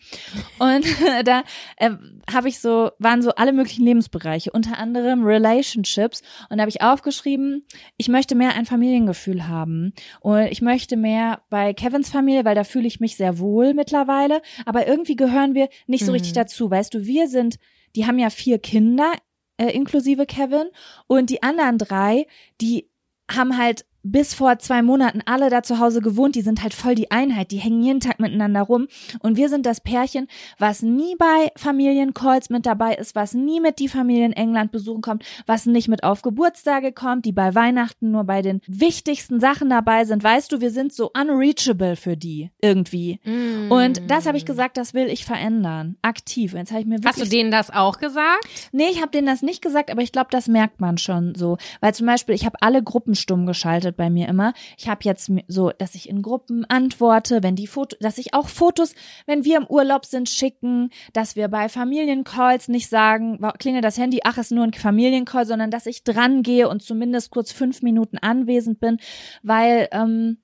Und 0.58 0.84
da 1.24 1.42
äh, 1.76 1.90
habe 2.32 2.48
ich 2.48 2.60
so, 2.60 2.90
waren 2.98 3.22
so 3.22 3.30
alle 3.34 3.52
möglichen 3.52 3.84
Lebensbereiche, 3.84 4.50
unter 4.50 4.78
anderem 4.78 5.24
Relationships. 5.24 6.22
Und 6.48 6.58
da 6.58 6.62
habe 6.62 6.70
ich 6.70 6.82
aufgeschrieben, 6.82 7.64
ich 7.96 8.08
möchte 8.08 8.34
mehr 8.34 8.54
ein 8.54 8.66
Familiengefühl 8.66 9.48
haben. 9.48 9.92
Und 10.20 10.46
ich 10.46 10.62
möchte 10.62 10.96
mehr 10.96 11.42
bei 11.50 11.74
Kevins 11.74 12.08
Familie, 12.08 12.44
weil 12.44 12.54
da 12.54 12.64
fühle 12.64 12.86
ich 12.86 13.00
mich 13.00 13.16
sehr 13.16 13.38
wohl 13.38 13.74
mittlerweile. 13.74 14.40
Aber 14.64 14.86
irgendwie 14.86 15.16
gehören 15.16 15.54
wir 15.54 15.68
nicht 15.86 16.04
so 16.04 16.12
richtig 16.12 16.32
dazu. 16.32 16.70
Weißt 16.70 16.94
du, 16.94 17.04
wir 17.04 17.28
sind, 17.28 17.56
die 17.96 18.06
haben 18.06 18.18
ja 18.18 18.30
vier 18.30 18.58
Kinder, 18.58 19.12
äh, 19.58 19.70
inklusive 19.72 20.24
Kevin. 20.24 20.68
Und 21.06 21.28
die 21.28 21.42
anderen 21.42 21.76
drei, 21.76 22.26
die 22.60 22.88
haben 23.30 23.58
halt 23.58 23.84
bis 24.02 24.34
vor 24.34 24.58
zwei 24.58 24.82
Monaten 24.82 25.20
alle 25.26 25.50
da 25.50 25.62
zu 25.62 25.78
Hause 25.78 26.00
gewohnt, 26.00 26.34
die 26.34 26.42
sind 26.42 26.62
halt 26.62 26.74
voll 26.74 26.94
die 26.94 27.10
Einheit, 27.10 27.50
die 27.50 27.58
hängen 27.58 27.82
jeden 27.82 28.00
Tag 28.00 28.20
miteinander 28.20 28.62
rum 28.62 28.88
und 29.20 29.36
wir 29.36 29.48
sind 29.48 29.66
das 29.66 29.80
Pärchen, 29.80 30.28
was 30.58 30.82
nie 30.82 31.16
bei 31.16 31.50
Familiencalls 31.56 32.50
mit 32.50 32.66
dabei 32.66 32.94
ist, 32.94 33.14
was 33.14 33.34
nie 33.34 33.60
mit 33.60 33.78
die 33.78 33.88
Familie 33.88 34.26
in 34.26 34.32
England 34.32 34.72
besuchen 34.72 35.02
kommt, 35.02 35.24
was 35.46 35.66
nicht 35.66 35.88
mit 35.88 36.04
auf 36.04 36.22
Geburtstage 36.22 36.92
kommt, 36.92 37.24
die 37.24 37.32
bei 37.32 37.54
Weihnachten 37.54 38.10
nur 38.10 38.24
bei 38.24 38.42
den 38.42 38.60
wichtigsten 38.66 39.40
Sachen 39.40 39.68
dabei 39.70 40.04
sind. 40.04 40.22
Weißt 40.22 40.52
du, 40.52 40.60
wir 40.60 40.70
sind 40.70 40.92
so 40.92 41.10
unreachable 41.12 41.96
für 41.96 42.16
die 42.16 42.50
irgendwie. 42.60 43.20
Mm. 43.24 43.70
Und 43.70 44.02
das 44.08 44.26
habe 44.26 44.38
ich 44.38 44.46
gesagt, 44.46 44.76
das 44.76 44.94
will 44.94 45.08
ich 45.08 45.24
verändern, 45.24 45.96
aktiv. 46.02 46.54
Jetzt 46.54 46.70
habe 46.70 46.80
ich 46.80 46.86
mir 46.86 46.96
wirklich 46.96 47.08
Hast 47.08 47.22
du 47.22 47.28
denen 47.28 47.50
das 47.50 47.70
auch 47.70 47.98
gesagt? 47.98 48.48
Nee, 48.72 48.88
ich 48.90 49.00
habe 49.00 49.10
denen 49.10 49.26
das 49.26 49.42
nicht 49.42 49.62
gesagt, 49.62 49.90
aber 49.90 50.02
ich 50.02 50.12
glaube, 50.12 50.28
das 50.30 50.48
merkt 50.48 50.80
man 50.80 50.98
schon 50.98 51.34
so. 51.34 51.58
Weil 51.80 51.94
zum 51.94 52.06
Beispiel, 52.06 52.34
ich 52.34 52.46
habe 52.46 52.56
alle 52.60 52.82
Gruppen 52.82 53.14
stumm 53.14 53.46
geschaltet 53.46 53.97
bei 53.98 54.08
mir 54.08 54.28
immer. 54.28 54.54
Ich 54.78 54.88
habe 54.88 55.00
jetzt 55.02 55.30
so, 55.46 55.70
dass 55.70 55.94
ich 55.94 56.08
in 56.08 56.22
Gruppen 56.22 56.64
antworte, 56.64 57.42
wenn 57.42 57.54
die 57.54 57.66
Foto, 57.66 57.94
dass 58.00 58.16
ich 58.16 58.32
auch 58.32 58.48
Fotos, 58.48 58.94
wenn 59.26 59.44
wir 59.44 59.58
im 59.58 59.66
Urlaub 59.66 60.06
sind, 60.06 60.30
schicken, 60.30 60.88
dass 61.12 61.36
wir 61.36 61.48
bei 61.48 61.68
Familiencalls 61.68 62.68
nicht 62.68 62.88
sagen, 62.88 63.38
klingelt 63.58 63.84
das 63.84 63.98
Handy, 63.98 64.20
ach, 64.24 64.38
ist 64.38 64.52
nur 64.52 64.64
ein 64.64 64.72
Familiencall, 64.72 65.44
sondern 65.44 65.70
dass 65.70 65.84
ich 65.84 66.02
dran 66.02 66.42
gehe 66.42 66.70
und 66.70 66.82
zumindest 66.82 67.30
kurz 67.30 67.52
fünf 67.52 67.82
Minuten 67.82 68.16
anwesend 68.16 68.80
bin, 68.80 68.96
weil 69.42 69.88
ähm, 69.92 70.38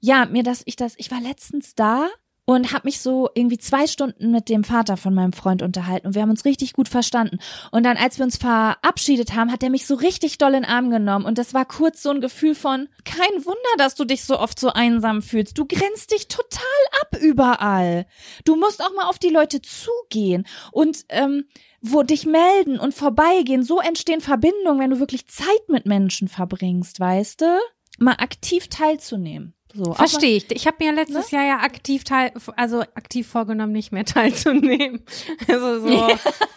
ja, 0.00 0.24
mir 0.26 0.42
das, 0.42 0.62
ich 0.64 0.76
das, 0.76 0.94
ich 0.96 1.10
war 1.10 1.20
letztens 1.20 1.74
da 1.74 2.08
und 2.46 2.72
habe 2.72 2.86
mich 2.86 3.00
so 3.00 3.30
irgendwie 3.34 3.58
zwei 3.58 3.86
Stunden 3.86 4.30
mit 4.30 4.48
dem 4.48 4.64
Vater 4.64 4.96
von 4.96 5.14
meinem 5.14 5.32
Freund 5.32 5.62
unterhalten 5.62 6.06
und 6.06 6.14
wir 6.14 6.22
haben 6.22 6.30
uns 6.30 6.44
richtig 6.44 6.72
gut 6.74 6.88
verstanden. 6.88 7.38
Und 7.70 7.84
dann, 7.84 7.96
als 7.96 8.18
wir 8.18 8.24
uns 8.24 8.36
verabschiedet 8.36 9.34
haben, 9.34 9.50
hat 9.50 9.62
er 9.62 9.70
mich 9.70 9.86
so 9.86 9.94
richtig 9.94 10.38
doll 10.38 10.54
in 10.54 10.62
den 10.62 10.70
Arm 10.70 10.90
genommen 10.90 11.24
und 11.24 11.38
das 11.38 11.54
war 11.54 11.64
kurz 11.64 12.02
so 12.02 12.10
ein 12.10 12.20
Gefühl 12.20 12.54
von, 12.54 12.88
kein 13.04 13.44
Wunder, 13.44 13.58
dass 13.78 13.94
du 13.94 14.04
dich 14.04 14.24
so 14.24 14.38
oft 14.38 14.58
so 14.58 14.70
einsam 14.70 15.22
fühlst. 15.22 15.56
Du 15.56 15.66
grenzt 15.66 16.12
dich 16.12 16.28
total 16.28 16.62
ab 17.00 17.16
überall. 17.20 18.06
Du 18.44 18.56
musst 18.56 18.82
auch 18.82 18.94
mal 18.94 19.08
auf 19.08 19.18
die 19.18 19.30
Leute 19.30 19.62
zugehen 19.62 20.46
und 20.72 21.04
ähm, 21.08 21.44
wo 21.80 22.02
dich 22.02 22.26
melden 22.26 22.78
und 22.78 22.94
vorbeigehen. 22.94 23.62
So 23.62 23.80
entstehen 23.80 24.20
Verbindungen, 24.20 24.80
wenn 24.80 24.90
du 24.90 25.00
wirklich 25.00 25.26
Zeit 25.28 25.68
mit 25.68 25.86
Menschen 25.86 26.28
verbringst, 26.28 27.00
weißt 27.00 27.42
du? 27.42 27.58
Mal 27.98 28.16
aktiv 28.18 28.68
teilzunehmen. 28.68 29.54
So, 29.74 29.92
Verstehe 29.92 30.36
ich. 30.36 30.50
Ich 30.52 30.66
habe 30.66 30.76
mir 30.80 30.92
letztes 30.92 31.30
Jahr 31.32 31.44
ja 31.44 31.56
aktiv 31.58 32.04
teil, 32.04 32.32
also 32.56 32.80
aktiv 32.80 33.26
vorgenommen, 33.26 33.72
nicht 33.72 33.90
mehr 33.92 34.04
teilzunehmen. 34.04 35.04
Also 35.48 35.80
so, 35.80 36.08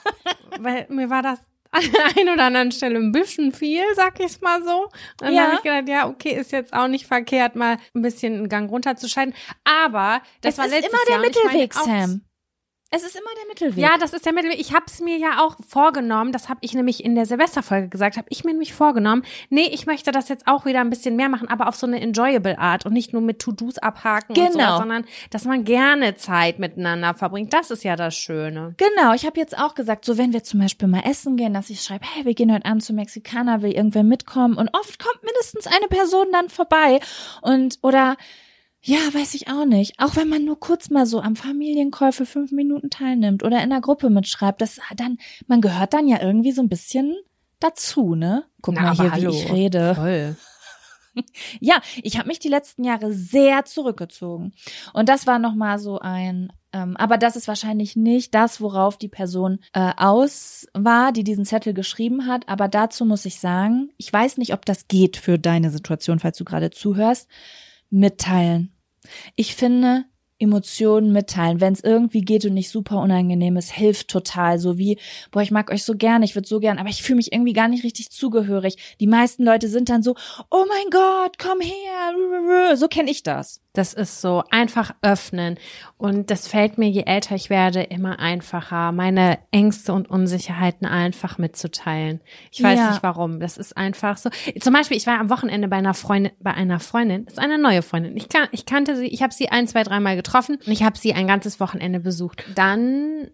weil 0.60 0.86
mir 0.90 1.10
war 1.10 1.24
das 1.24 1.40
an 1.72 1.84
der 1.92 2.06
einen 2.18 2.30
oder 2.34 2.46
anderen 2.46 2.72
Stelle 2.72 2.98
ein 2.98 3.12
bisschen 3.12 3.52
viel, 3.52 3.84
sag 3.96 4.20
ich's 4.20 4.40
mal 4.42 4.64
so. 4.64 4.88
Dann 5.18 5.34
Ja. 5.34 5.44
habe 5.44 5.56
ich 5.56 5.62
gedacht, 5.64 5.90
ja, 5.90 6.08
okay, 6.08 6.32
ist 6.40 6.52
jetzt 6.52 6.74
auch 6.74 6.88
nicht 6.88 7.06
verkehrt, 7.06 7.56
mal 7.56 7.78
ein 7.94 8.02
bisschen 8.02 8.36
einen 8.36 8.50
Gang 8.50 8.70
runterzuscheiden. 8.70 9.34
Aber 9.66 10.22
das 10.42 10.54
es 10.54 10.58
war 10.60 10.66
ist 10.68 10.72
letztes 10.72 10.92
immer 10.94 11.02
der 11.08 11.16
Jahr 11.16 11.24
und 11.24 11.30
ich 11.30 11.36
meine 11.44 11.58
Mittelweg, 11.58 11.74
Sam. 11.74 12.22
Es 12.90 13.04
ist 13.04 13.16
immer 13.18 13.30
der 13.38 13.48
Mittelweg. 13.50 13.84
Ja, 13.84 13.98
das 14.00 14.14
ist 14.14 14.26
der 14.26 14.32
Mittelweg. 14.34 14.60
Ich 14.60 14.74
habe 14.74 14.86
es 14.88 15.02
mir 15.02 15.18
ja 15.18 15.40
auch 15.42 15.58
vorgenommen, 15.68 16.32
das 16.32 16.48
habe 16.48 16.60
ich 16.62 16.74
nämlich 16.74 17.04
in 17.04 17.16
der 17.16 17.26
Silvesterfolge 17.26 17.90
gesagt, 17.90 18.16
habe 18.16 18.28
ich 18.30 18.46
mir 18.46 18.52
nämlich 18.52 18.74
vorgenommen, 18.74 19.24
nee, 19.50 19.68
ich 19.72 19.86
möchte 19.86 20.12
das 20.12 20.30
jetzt 20.30 20.48
auch 20.48 20.64
wieder 20.66 20.80
ein 20.80 20.90
bisschen 20.90 21.18
mehr 21.18 21.28
machen, 21.28 21.50
aber 21.50 21.68
auf 21.68 21.76
so 21.76 21.86
eine 21.86 22.00
enjoyable 22.00 22.58
Art 22.58 22.86
und 22.86 22.94
nicht 22.94 23.12
nur 23.12 23.22
mit 23.22 23.40
To-Dos 23.40 23.78
abhaken 23.78 24.30
und 24.30 24.36
Genau. 24.36 24.52
sowas, 24.52 24.78
sondern 24.80 25.06
dass 25.32 25.44
man 25.44 25.66
gerne 25.66 26.16
Zeit 26.16 26.60
miteinander 26.60 27.14
verbringt. 27.14 27.52
Das 27.52 27.72
ist 27.72 27.84
ja 27.84 27.98
das 27.98 28.16
Schöne. 28.16 28.74
Genau, 28.78 29.14
ich 29.14 29.26
habe 29.26 29.38
jetzt 29.38 29.58
auch 29.58 29.76
gesagt, 29.76 30.06
so 30.06 30.18
wenn 30.18 30.32
wir 30.32 30.44
zum 30.44 30.62
Beispiel 30.62 30.88
mal 30.88 31.04
essen 31.06 31.36
gehen, 31.36 31.54
dass 31.54 31.70
ich 31.70 31.84
schreibe, 31.84 32.06
hey, 32.14 32.24
wir 32.24 32.36
gehen 32.36 32.54
heute 32.54 32.66
Abend 32.66 32.84
zu 32.84 32.94
Mexikaner, 32.94 33.62
will 33.62 33.72
irgendwer 33.74 34.04
mitkommen? 34.04 34.56
Und 34.56 34.70
oft 34.74 34.98
kommt 35.04 35.24
mindestens 35.24 35.68
eine 35.68 35.88
Person 35.90 36.28
dann 36.32 36.48
vorbei 36.48 37.02
und 37.42 37.80
oder 37.82 38.16
ja, 38.82 38.98
weiß 39.14 39.34
ich 39.34 39.50
auch 39.50 39.66
nicht. 39.66 40.00
Auch 40.00 40.16
wenn 40.16 40.30
man 40.30 40.46
nur 40.46 40.60
kurz 40.60 40.90
mal 40.90 41.06
so 41.06 41.20
am 41.20 41.36
Familiencall 41.36 42.12
für 42.12 42.26
fünf 42.26 42.52
Minuten 42.52 42.90
teilnimmt 42.90 43.44
oder 43.44 43.62
in 43.64 43.70
der 43.70 43.82
Gruppe 43.82 44.10
mitschreibt, 44.10 44.62
das 44.62 44.80
dann, 44.96 45.18
man 45.48 45.62
gehört 45.62 45.94
dann 45.94 46.08
ja 46.08 46.22
irgendwie 46.22 46.52
so 46.52 46.62
ein 46.62 46.70
bisschen 46.70 47.16
dazu, 47.60 48.16
ne? 48.16 48.46
Guck 48.62 48.76
Na, 48.76 48.82
mal 48.82 48.96
hier, 48.96 49.12
hallo. 49.12 49.32
wie 49.32 49.38
ich 49.38 49.52
rede. 49.52 49.96
Voll. 49.96 50.36
Ja, 51.60 51.82
ich 52.04 52.20
habe 52.20 52.28
mich 52.28 52.38
die 52.38 52.48
letzten 52.48 52.84
Jahre 52.84 53.12
sehr 53.12 53.66
zurückgezogen. 53.66 54.54
Und 54.94 55.10
das 55.10 55.26
war 55.26 55.40
nochmal 55.40 55.80
so 55.80 55.98
ein 55.98 56.54
Ähm, 56.74 56.96
aber 56.96 57.18
das 57.18 57.36
ist 57.36 57.48
wahrscheinlich 57.48 57.96
nicht 57.96 58.36
das, 58.36 58.62
worauf 58.62 58.98
die 58.98 59.08
Person 59.08 59.58
äh, 59.74 59.94
aus 59.98 60.68
war, 60.74 61.12
die 61.12 61.24
diesen 61.24 61.44
Zettel 61.44 61.74
geschrieben 61.74 62.28
hat. 62.28 62.48
Aber 62.48 62.68
dazu 62.68 63.04
muss 63.04 63.26
ich 63.26 63.40
sagen, 63.40 63.90
ich 63.98 64.14
weiß 64.14 64.38
nicht, 64.38 64.54
ob 64.54 64.64
das 64.66 64.88
geht 64.88 65.18
für 65.18 65.40
deine 65.40 65.72
Situation, 65.72 66.20
falls 66.20 66.38
du 66.38 66.46
gerade 66.46 66.70
zuhörst. 66.70 67.28
Mitteilen. 67.90 68.74
Ich 69.36 69.56
finde, 69.56 70.06
Emotionen 70.40 71.12
mitteilen, 71.12 71.62
wenn 71.62 71.74
es 71.74 71.84
irgendwie 71.84 72.22
geht 72.22 72.46
und 72.46 72.54
nicht 72.54 72.70
super 72.70 73.02
unangenehm 73.02 73.58
ist, 73.58 73.72
hilft 73.72 74.10
total. 74.10 74.60
So 74.60 74.78
wie, 74.78 75.00
boah, 75.32 75.42
ich 75.42 75.52
mag 75.52 75.72
euch 75.72 75.84
so 75.84 75.96
gern, 75.96 76.22
ich 76.22 76.36
würde 76.36 76.48
so 76.48 76.60
gern, 76.60 76.78
aber 76.78 76.90
ich 76.90 77.02
fühle 77.02 77.18
mich 77.18 77.34
irgendwie 77.34 77.54
gar 77.54 77.68
nicht 77.68 77.84
richtig 77.84 78.12
zugehörig. 78.12 78.96
Die 79.00 79.08
meisten 79.08 79.44
Leute 79.44 79.68
sind 79.68 79.90
dann 79.90 80.04
so, 80.04 80.16
oh 80.52 80.66
mein 80.68 80.90
Gott, 80.92 81.38
komm 81.40 81.60
her. 81.60 82.76
So 82.78 82.88
kenne 82.88 83.10
ich 83.10 83.24
das. 83.24 83.62
Das 83.78 83.94
ist 83.94 84.22
so 84.22 84.44
einfach 84.50 84.92
öffnen. 85.02 85.58
Und 85.98 86.32
das 86.32 86.48
fällt 86.48 86.78
mir, 86.78 86.90
je 86.90 87.04
älter 87.06 87.36
ich 87.36 87.50
werde, 87.50 87.84
immer 87.84 88.20
einfacher, 88.20 88.92
meine 88.92 89.40
Ängste 89.52 89.94
und 89.94 90.10
Unsicherheiten 90.10 90.88
einfach 90.88 91.38
mitzuteilen. 91.38 92.22
Ich 92.52 92.62
weiß 92.64 92.80
Ja. 92.80 92.90
nicht 92.92 93.04
warum. 93.04 93.40
Das 93.40 93.58
ist 93.58 93.78
einfach 93.78 94.18
so. 94.18 94.30
Zum 94.60 94.74
Beispiel, 94.74 94.98
ich 94.98 95.08
war 95.08 95.20
am 95.20 95.30
Wochenende 95.30 95.68
bei 95.68 95.78
einer 95.78 95.94
Freundin, 95.94 96.32
bei 96.40 96.54
einer 96.54 96.80
Freundin, 96.80 97.26
das 97.26 97.34
ist 97.36 97.40
eine 97.40 97.58
neue 97.58 97.82
Freundin. 97.82 98.18
Ich, 98.18 98.30
kan 98.30 98.48
ich 98.52 98.66
kannte 98.66 98.96
sie, 98.96 99.08
ich 99.08 99.22
habe 99.22 99.34
sie 99.34 99.50
ein, 99.50 99.68
zwei, 99.68 99.84
dreimal 99.84 100.16
getroffen 100.16 100.56
und 100.66 100.72
ich 100.72 100.84
habe 100.84 100.98
sie 100.98 101.14
ein 101.14 101.28
ganzes 101.28 101.60
Wochenende 101.60 102.00
besucht. 102.00 102.44
Dann 102.56 103.30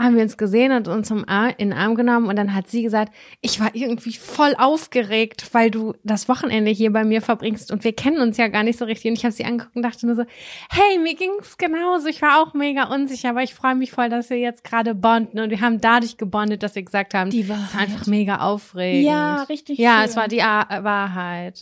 haben 0.00 0.16
wir 0.16 0.22
uns 0.22 0.36
gesehen 0.36 0.72
und 0.72 0.88
uns 0.88 1.10
in 1.10 1.24
den 1.58 1.72
Arm 1.72 1.94
genommen 1.94 2.26
und 2.28 2.36
dann 2.36 2.54
hat 2.54 2.68
sie 2.68 2.82
gesagt, 2.82 3.12
ich 3.40 3.60
war 3.60 3.74
irgendwie 3.74 4.12
voll 4.14 4.54
aufgeregt, 4.58 5.48
weil 5.52 5.70
du 5.70 5.94
das 6.02 6.28
Wochenende 6.28 6.70
hier 6.70 6.92
bei 6.92 7.04
mir 7.04 7.22
verbringst 7.22 7.70
und 7.70 7.84
wir 7.84 7.92
kennen 7.94 8.20
uns 8.20 8.36
ja 8.36 8.48
gar 8.48 8.62
nicht 8.62 8.78
so 8.78 8.84
richtig. 8.86 9.10
Und 9.10 9.18
ich 9.18 9.24
habe 9.24 9.32
sie 9.32 9.44
angeguckt 9.44 9.76
und 9.76 9.82
dachte 9.82 10.06
nur 10.06 10.16
so, 10.16 10.24
hey, 10.70 10.98
mir 10.98 11.14
ging's 11.14 11.56
genauso. 11.58 12.06
Ich 12.08 12.22
war 12.22 12.40
auch 12.42 12.54
mega 12.54 12.84
unsicher, 12.92 13.30
aber 13.30 13.42
ich 13.42 13.54
freue 13.54 13.74
mich 13.74 13.92
voll, 13.92 14.08
dass 14.08 14.30
wir 14.30 14.38
jetzt 14.38 14.64
gerade 14.64 14.94
bonden 14.94 15.38
und 15.38 15.50
wir 15.50 15.60
haben 15.60 15.80
dadurch 15.80 16.16
gebondet, 16.16 16.62
dass 16.62 16.74
wir 16.74 16.82
gesagt 16.82 17.14
haben, 17.14 17.30
Die 17.30 17.40
es 17.40 17.44
ist 17.48 17.50
Wahrheit. 17.50 17.88
einfach 17.90 18.06
mega 18.06 18.38
aufregend. 18.40 19.04
Ja, 19.06 19.42
richtig 19.44 19.78
Ja, 19.78 19.98
schön. 19.98 20.08
es 20.08 20.16
war 20.16 20.28
die 20.28 20.42
A 20.42 20.82
Wahrheit. 20.82 21.60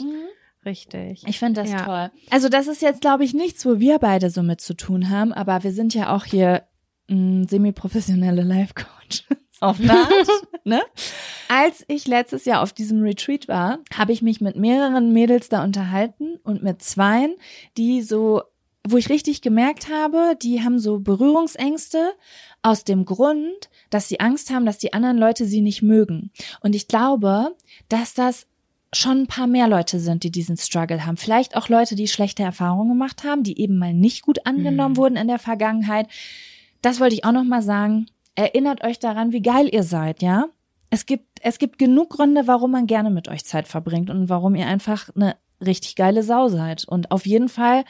Richtig. 0.64 1.22
Ich 1.26 1.38
finde 1.38 1.62
das 1.62 1.70
Ja. 1.70 1.84
toll. 1.84 2.10
Also 2.30 2.48
das 2.48 2.66
ist 2.66 2.82
jetzt, 2.82 3.00
glaube 3.00 3.24
ich, 3.24 3.32
nichts, 3.34 3.64
wo 3.64 3.78
wir 3.80 3.98
beide 3.98 4.30
so 4.30 4.42
mit 4.42 4.60
zu 4.60 4.74
tun 4.74 5.08
haben, 5.10 5.32
aber 5.32 5.62
wir 5.64 5.72
sind 5.72 5.94
ja 5.94 6.14
auch 6.14 6.24
hier 6.24 6.62
mh, 7.08 7.48
semi-professionelle 7.48 8.42
Life-Coaches. 8.42 9.24
Auf 9.60 9.80
eine 9.80 9.92
Art, 9.92 10.28
ne? 10.64 10.82
Als 11.48 11.84
ich 11.88 12.06
letztes 12.06 12.44
Jahr 12.44 12.62
auf 12.62 12.72
diesem 12.72 13.02
Retreat 13.02 13.48
war, 13.48 13.80
habe 13.92 14.12
ich 14.12 14.22
mich 14.22 14.40
mit 14.40 14.54
mehreren 14.54 15.12
Mädels 15.12 15.48
da 15.48 15.64
unterhalten 15.64 16.36
und 16.44 16.62
mit 16.62 16.80
zweien, 16.80 17.34
die 17.76 18.02
so, 18.02 18.42
wo 18.86 18.98
ich 18.98 19.08
richtig 19.08 19.42
gemerkt 19.42 19.88
habe, 19.90 20.36
die 20.40 20.62
haben 20.62 20.78
so 20.78 21.00
Berührungsängste 21.00 22.12
aus 22.62 22.84
dem 22.84 23.04
Grund, 23.04 23.68
dass 23.90 24.08
sie 24.08 24.20
Angst 24.20 24.50
haben, 24.50 24.64
dass 24.64 24.78
die 24.78 24.92
anderen 24.92 25.18
Leute 25.18 25.44
sie 25.44 25.60
nicht 25.60 25.82
mögen. 25.82 26.30
Und 26.60 26.76
ich 26.76 26.86
glaube, 26.86 27.56
dass 27.88 28.14
das 28.14 28.46
schon 28.92 29.22
ein 29.22 29.26
paar 29.26 29.46
mehr 29.46 29.68
Leute 29.68 30.00
sind, 30.00 30.22
die 30.22 30.30
diesen 30.30 30.56
Struggle 30.56 31.04
haben. 31.04 31.16
Vielleicht 31.16 31.56
auch 31.56 31.68
Leute, 31.68 31.94
die 31.94 32.08
schlechte 32.08 32.42
Erfahrungen 32.42 32.88
gemacht 32.90 33.24
haben, 33.24 33.42
die 33.42 33.60
eben 33.60 33.76
mal 33.76 33.92
nicht 33.92 34.22
gut 34.22 34.46
angenommen 34.46 34.96
wurden 34.96 35.16
in 35.16 35.28
der 35.28 35.38
Vergangenheit. 35.38 36.08
Das 36.82 37.00
wollte 37.00 37.14
ich 37.14 37.24
auch 37.24 37.32
noch 37.32 37.44
mal 37.44 37.62
sagen. 37.62 38.06
Erinnert 38.34 38.84
euch 38.84 38.98
daran, 38.98 39.32
wie 39.32 39.42
geil 39.42 39.68
ihr 39.72 39.82
seid, 39.82 40.22
ja? 40.22 40.46
Es 40.90 41.06
gibt, 41.06 41.26
es 41.42 41.58
gibt 41.58 41.78
genug 41.78 42.10
Gründe, 42.10 42.46
warum 42.46 42.70
man 42.70 42.86
gerne 42.86 43.10
mit 43.10 43.28
euch 43.28 43.44
Zeit 43.44 43.68
verbringt 43.68 44.10
und 44.10 44.28
warum 44.28 44.54
ihr 44.54 44.66
einfach 44.66 45.10
eine 45.14 45.36
richtig 45.64 45.96
geile 45.96 46.22
Sau 46.22 46.48
seid 46.48 46.86
und 46.86 47.10
auf 47.10 47.26
jeden 47.26 47.48
Fall 47.48 47.84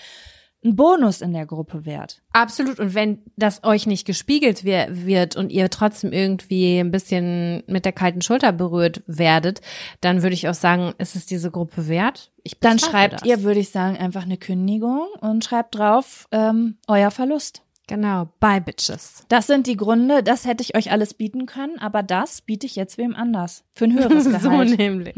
ein 0.65 0.75
Bonus 0.75 1.21
in 1.21 1.33
der 1.33 1.47
Gruppe 1.47 1.87
wärt. 1.87 2.21
Absolut. 2.33 2.81
Und 2.81 2.95
wenn 2.95 3.23
das 3.37 3.63
euch 3.63 3.87
nicht 3.87 4.07
gespiegelt 4.07 4.65
wird 4.65 5.37
und 5.37 5.53
ihr 5.53 5.71
trotzdem 5.71 6.13
irgendwie 6.13 6.79
ein 6.79 6.91
bisschen 6.91 7.63
mit 7.69 7.85
der 7.85 7.93
kalten 7.93 8.23
Schulter 8.23 8.53
berührt 8.53 9.03
werdet, 9.07 9.61
dann 10.01 10.23
würde 10.23 10.35
ich 10.35 10.49
auch 10.49 10.55
sagen, 10.55 10.95
ist 10.99 11.15
es 11.15 11.27
diese 11.27 11.53
Gruppe 11.53 11.87
wert? 11.87 12.33
Ich 12.43 12.59
Dann 12.59 12.81
schreibt 12.81 13.15
das. 13.21 13.25
ihr, 13.25 13.43
würde 13.45 13.61
ich 13.61 13.71
sagen, 13.71 13.97
einfach 13.97 14.23
eine 14.25 14.37
Kündigung 14.37 15.07
und 15.21 15.45
schreibt 15.45 15.77
drauf 15.77 16.27
ähm, 16.33 16.79
euer 16.89 17.13
Verlust. 17.13 17.63
Genau, 17.89 18.29
bye 18.39 18.61
bitches. 18.61 19.25
Das 19.29 19.47
sind 19.49 19.67
die 19.67 19.77
Gründe, 19.77 20.23
das 20.23 20.45
hätte 20.47 20.63
ich 20.63 20.77
euch 20.77 20.93
alles 20.93 21.15
bieten 21.15 21.47
können, 21.47 21.79
aber 21.81 22.03
das 22.05 22.43
biete 22.43 22.67
ich 22.67 22.77
jetzt 22.77 22.99
wem 22.99 23.17
anders. 23.17 23.65
Für 23.75 23.87
ein 23.87 23.95
höheres 23.99 24.25
so 24.43 24.51
Gehalt. 24.51 24.79
nämlich. 24.79 25.17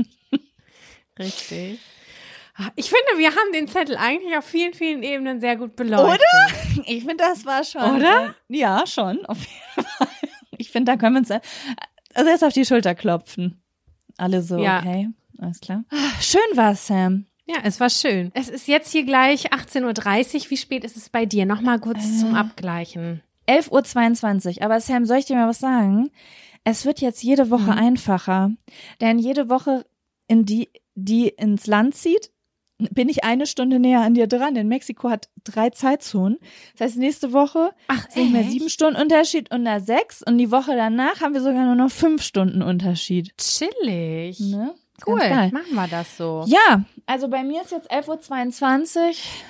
Richtig. 1.19 1.81
Ich 2.77 2.91
finde, 2.91 3.19
wir 3.19 3.29
haben 3.31 3.53
den 3.55 3.69
Zettel 3.69 3.97
eigentlich 3.97 4.37
auf 4.37 4.45
vielen, 4.45 4.75
vielen 4.75 5.03
Ebenen 5.03 5.41
sehr 5.41 5.57
gut 5.57 5.77
beleuchtet. 5.77 6.21
Ich 6.87 7.01
finde, 7.05 7.17
das 7.19 7.45
war 7.47 7.65
schon. 7.65 7.97
Oder? 7.97 8.35
Äh, 8.49 8.57
ja, 8.57 8.87
schon, 8.87 9.25
auf 9.27 9.39
jeden 9.39 9.87
Fall. 9.89 10.09
Ich 10.59 10.71
finde, 10.71 10.93
da 10.93 10.99
können 10.99 11.15
wir 11.15 11.21
uns 11.21 11.31
äh, 11.31 11.41
also 12.15 12.31
jetzt 12.31 12.45
auf 12.45 12.53
die 12.53 12.65
Schulter 12.67 12.95
klopfen. 12.95 13.63
Alle 14.19 14.43
so, 14.43 14.59
Ja. 14.59 14.81
okay. 14.81 15.09
Alles 15.39 15.61
klar. 15.61 15.85
Schön 16.21 16.41
war 16.55 16.75
Sam. 16.77 17.25
Ja, 17.53 17.61
es 17.65 17.81
war 17.81 17.91
schön. 17.91 18.31
Es 18.35 18.49
ist 18.49 18.69
jetzt 18.69 18.93
hier 18.93 19.05
gleich 19.05 19.53
18.30 19.53 20.45
Uhr. 20.45 20.51
Wie 20.51 20.57
spät 20.57 20.85
ist 20.85 20.97
es 20.97 21.09
bei 21.09 21.27
dir? 21.27 21.47
Nochmal 21.47 21.81
kurz 21.81 22.05
Äh. 22.05 22.19
zum 22.21 22.35
Abgleichen. 22.35 23.23
11.22 23.49 24.59
Uhr. 24.59 24.63
Aber 24.65 24.81
Sam, 24.81 25.05
soll 25.05 25.19
ich 25.19 25.25
dir 25.25 25.37
mal 25.37 25.49
was 25.49 25.59
sagen? 25.59 26.11
Es 26.65 26.85
wird 26.85 27.01
jetzt 27.01 27.23
jede 27.23 27.51
Woche 27.51 27.73
Mhm. 27.73 27.79
einfacher. 27.79 28.53
Denn 29.01 29.19
jede 29.19 29.49
Woche, 29.49 29.85
in 30.29 30.45
die, 30.45 30.69
die 30.95 31.29
ins 31.29 31.67
Land 31.67 31.95
zieht, 31.97 32.31
bin 32.79 33.09
ich 33.09 33.25
eine 33.25 33.47
Stunde 33.47 33.79
näher 33.79 34.01
an 34.01 34.15
dir 34.15 34.27
dran. 34.27 34.55
Denn 34.55 34.69
Mexiko 34.69 35.11
hat 35.11 35.29
drei 35.45 35.71
Zeitzonen. 35.71 36.39
Das 36.79 36.91
heißt, 36.91 36.99
nächste 36.99 37.33
Woche 37.33 37.73
Ach, 37.89 38.09
sind 38.11 38.33
mehr 38.33 38.45
sieben 38.45 38.69
Stunden 38.71 39.01
Unterschied 39.01 39.53
und 39.53 39.65
da 39.65 39.81
sechs. 39.81 40.23
Und 40.23 40.39
die 40.39 40.51
Woche 40.51 40.77
danach 40.77 41.21
haben 41.21 41.35
wir 41.35 41.41
sogar 41.43 41.65
nur 41.67 41.75
noch 41.75 41.91
fünf 41.91 42.23
Stunden 42.23 42.63
Unterschied. 42.63 43.35
Chillig. 43.39 44.39
Ne? 44.41 44.75
Cool, 45.07 45.19
machen 45.53 45.75
wir 45.75 45.89
das 45.89 46.17
so. 46.17 46.45
Ja, 46.47 46.83
also 47.07 47.29
bei 47.29 47.43
mir 47.43 47.63
ist 47.63 47.73
jetzt 47.73 47.91
11.22 47.93 48.99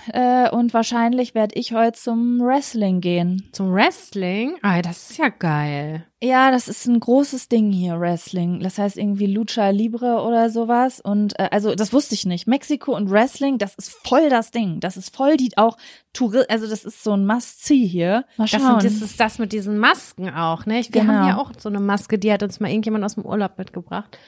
Uhr 0.08 0.14
äh, 0.14 0.50
und 0.50 0.72
wahrscheinlich 0.74 1.34
werde 1.34 1.54
ich 1.58 1.72
heute 1.72 1.98
zum 1.98 2.40
Wrestling 2.40 3.00
gehen. 3.00 3.48
Zum 3.52 3.72
Wrestling? 3.72 4.56
Ah, 4.62 4.80
das 4.82 5.10
ist 5.10 5.18
ja 5.18 5.28
geil. 5.28 6.06
Ja, 6.22 6.50
das 6.50 6.68
ist 6.68 6.86
ein 6.86 7.00
großes 7.00 7.48
Ding 7.48 7.72
hier, 7.72 7.98
Wrestling. 7.98 8.60
Das 8.60 8.76
heißt 8.78 8.98
irgendwie 8.98 9.26
Lucha 9.26 9.70
Libre 9.70 10.20
oder 10.22 10.50
sowas. 10.50 11.00
Und 11.00 11.38
äh, 11.38 11.48
also 11.50 11.74
das 11.74 11.92
wusste 11.94 12.14
ich 12.14 12.26
nicht. 12.26 12.46
Mexiko 12.46 12.94
und 12.94 13.10
Wrestling, 13.10 13.56
das 13.58 13.74
ist 13.74 13.90
voll 14.06 14.28
das 14.28 14.50
Ding. 14.50 14.80
Das 14.80 14.96
ist 14.98 15.14
voll 15.16 15.36
die 15.38 15.56
auch 15.56 15.76
Touri 16.12 16.42
also 16.48 16.68
das 16.68 16.84
ist 16.84 17.02
so 17.04 17.12
ein 17.12 17.24
Must-See 17.26 17.86
hier. 17.86 18.24
Mal 18.36 18.44
Das, 18.46 18.50
schauen. 18.50 18.80
sind, 18.80 18.84
das 19.00 19.02
ist 19.10 19.18
das 19.20 19.38
mit 19.38 19.52
diesen 19.52 19.78
Masken 19.78 20.28
auch, 20.30 20.66
ne? 20.66 20.82
Wir 20.90 21.00
Genau. 21.00 21.12
haben 21.12 21.28
ja 21.28 21.36
auch 21.38 21.52
so 21.58 21.68
eine 21.68 21.80
Maske, 21.80 22.18
die 22.18 22.32
hat 22.32 22.42
uns 22.42 22.60
mal 22.60 22.68
irgendjemand 22.68 23.04
aus 23.04 23.14
dem 23.14 23.24
Urlaub 23.24 23.56
mitgebracht. 23.56 24.18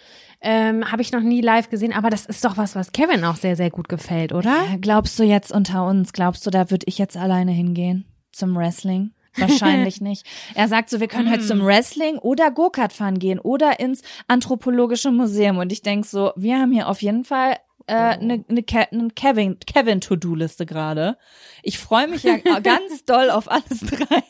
Ähm, 0.42 0.90
Habe 0.90 1.02
ich 1.02 1.12
noch 1.12 1.20
nie 1.20 1.40
live 1.40 1.70
gesehen, 1.70 1.92
aber 1.92 2.10
das 2.10 2.26
ist 2.26 2.44
doch 2.44 2.56
was, 2.56 2.74
was 2.74 2.90
Kevin 2.92 3.24
auch 3.24 3.36
sehr, 3.36 3.54
sehr 3.54 3.70
gut 3.70 3.88
gefällt, 3.88 4.32
oder? 4.32 4.50
Ja, 4.70 4.76
glaubst 4.80 5.18
du 5.18 5.22
jetzt 5.22 5.52
unter 5.52 5.86
uns, 5.86 6.12
glaubst 6.12 6.44
du, 6.44 6.50
da 6.50 6.70
würde 6.70 6.84
ich 6.88 6.98
jetzt 6.98 7.16
alleine 7.16 7.52
hingehen 7.52 8.04
zum 8.32 8.56
Wrestling? 8.56 9.12
Wahrscheinlich 9.36 10.00
nicht. 10.00 10.26
Er 10.54 10.68
sagt 10.68 10.90
so, 10.90 11.00
wir 11.00 11.08
können 11.08 11.30
heute 11.30 11.44
zum 11.44 11.64
Wrestling 11.64 12.18
oder 12.18 12.50
Go-Kart 12.50 12.92
fahren 12.92 13.18
gehen 13.18 13.38
oder 13.38 13.80
ins 13.80 14.02
Anthropologische 14.28 15.10
Museum. 15.10 15.58
Und 15.58 15.72
ich 15.72 15.82
denk 15.82 16.04
so, 16.06 16.32
wir 16.36 16.58
haben 16.58 16.72
hier 16.72 16.88
auf 16.88 17.02
jeden 17.02 17.24
Fall 17.24 17.56
äh, 17.86 17.94
eine 17.94 18.44
ne 18.48 18.62
Ke 18.62 18.88
ne 18.90 19.08
Kevin, 19.14 19.58
Kevin 19.60 20.00
To-Do-Liste 20.00 20.66
gerade. 20.66 21.16
Ich 21.62 21.78
freue 21.78 22.08
mich 22.08 22.22
ja 22.24 22.36
ganz 22.62 23.04
doll 23.04 23.30
auf 23.30 23.50
alles 23.50 23.80
drei. 23.80 24.22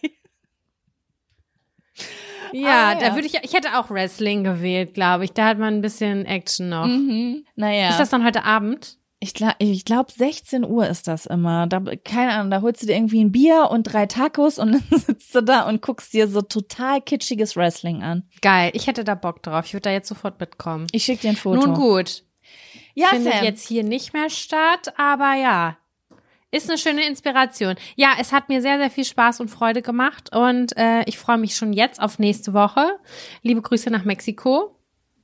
Ja, 2.52 2.68
Ah, 2.88 2.92
ja. 2.92 2.94
da 2.98 3.14
würde 3.14 3.26
ich, 3.26 3.34
ich 3.42 3.52
hätte 3.54 3.78
auch 3.78 3.90
Wrestling 3.90 4.44
gewählt, 4.44 4.94
glaube 4.94 5.24
ich. 5.24 5.32
Da 5.32 5.46
hat 5.46 5.58
man 5.58 5.74
ein 5.74 5.82
bisschen 5.82 6.24
Action 6.26 6.68
noch. 6.68 6.86
Mhm. 6.86 7.44
Naja. 7.56 7.90
Ist 7.90 7.98
das 8.00 8.10
dann 8.10 8.24
heute 8.24 8.44
Abend? 8.44 8.98
Ich 9.24 9.34
glaube, 9.34 9.54
ich 9.60 9.84
glaub, 9.84 10.10
16 10.10 10.64
Uhr 10.64 10.88
ist 10.88 11.06
das 11.06 11.26
immer. 11.26 11.68
Da, 11.68 11.80
keine 12.04 12.32
Ahnung, 12.32 12.50
da 12.50 12.60
holst 12.60 12.82
du 12.82 12.86
dir 12.86 12.96
irgendwie 12.96 13.22
ein 13.22 13.30
Bier 13.30 13.68
und 13.70 13.84
drei 13.84 14.06
Tacos 14.06 14.58
und 14.58 14.72
dann 14.90 14.98
sitzt 14.98 15.32
du 15.34 15.42
da 15.42 15.68
und 15.68 15.80
guckst 15.80 16.12
dir 16.12 16.26
so 16.26 16.42
total 16.42 17.00
kitschiges 17.00 17.54
Wrestling 17.54 18.02
an. 18.02 18.24
Geil, 18.40 18.72
ich 18.74 18.88
hätte 18.88 19.04
da 19.04 19.14
Bock 19.14 19.40
drauf. 19.44 19.66
Ich 19.66 19.74
würde 19.74 19.82
da 19.82 19.90
jetzt 19.92 20.08
sofort 20.08 20.40
mitkommen. 20.40 20.88
Ich 20.90 21.04
schick 21.04 21.20
dir 21.20 21.30
ein 21.30 21.36
Foto. 21.36 21.66
Nun 21.66 21.74
gut, 21.74 22.24
Ja, 22.94 23.08
findet 23.10 23.34
Sam. 23.34 23.44
jetzt 23.44 23.68
hier 23.68 23.84
nicht 23.84 24.12
mehr 24.12 24.28
statt, 24.28 24.92
aber 24.96 25.34
ja, 25.34 25.76
ist 26.52 26.68
eine 26.68 26.78
schöne 26.78 27.04
Inspiration. 27.06 27.74
Ja, 27.96 28.10
es 28.20 28.30
hat 28.32 28.48
mir 28.48 28.62
sehr, 28.62 28.78
sehr 28.78 28.90
viel 28.90 29.04
Spaß 29.04 29.40
und 29.40 29.48
Freude 29.48 29.82
gemacht 29.82 30.34
und 30.34 30.76
äh, 30.76 31.02
ich 31.06 31.18
freue 31.18 31.38
mich 31.38 31.56
schon 31.56 31.72
jetzt 31.72 32.00
auf 32.00 32.20
nächste 32.20 32.54
Woche. 32.54 32.98
Liebe 33.42 33.62
Grüße 33.62 33.90
nach 33.90 34.04
Mexiko 34.04 34.76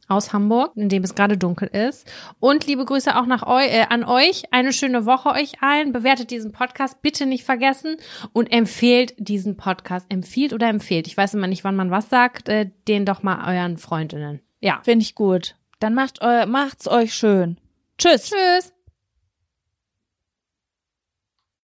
aus 0.09 0.33
Hamburg, 0.33 0.73
in 0.75 0.89
dem 0.89 1.05
es 1.05 1.15
gerade 1.15 1.37
dunkel 1.37 1.69
ist. 1.69 2.11
Und 2.41 2.67
liebe 2.67 2.85
Grüße 2.85 3.15
auch 3.17 3.27
nach 3.27 3.47
eu 3.47 3.61
äh, 3.61 3.85
an 3.89 4.05
euch. 4.05 4.45
Eine 4.53 4.73
schöne 4.73 5.07
Woche 5.07 5.29
euch 5.31 5.63
allen. 5.63 5.93
Bewertet 5.93 6.31
diesen 6.31 6.51
Podcast 6.51 7.03
bitte 7.03 7.27
nicht 7.27 7.45
vergessen 7.45 7.97
und 8.33 8.51
empfehlt 8.51 9.15
diesen 9.19 9.57
Podcast. 9.57 10.07
Empfiehlt 10.09 10.55
oder 10.55 10.69
empfehlt. 10.69 11.07
Ich 11.07 11.17
weiß 11.17 11.35
immer 11.35 11.47
nicht, 11.47 11.63
wann 11.63 11.77
man 11.77 11.91
was 11.91 12.09
sagt. 12.09 12.49
Äh, 12.49 12.71
den 12.89 13.05
doch 13.05 13.23
mal 13.23 13.55
euren 13.55 13.77
Freundinnen. 13.77 14.41
Ja. 14.61 14.81
Finde 14.83 15.03
ich 15.03 15.15
gut. 15.15 15.57
Dann 15.79 15.95
macht 15.95 16.23
eu 16.23 16.47
macht's 16.47 16.89
euch 16.89 17.15
schön. 17.15 17.61
Tschüss. 17.99 18.31
Tschüss. 18.31 18.78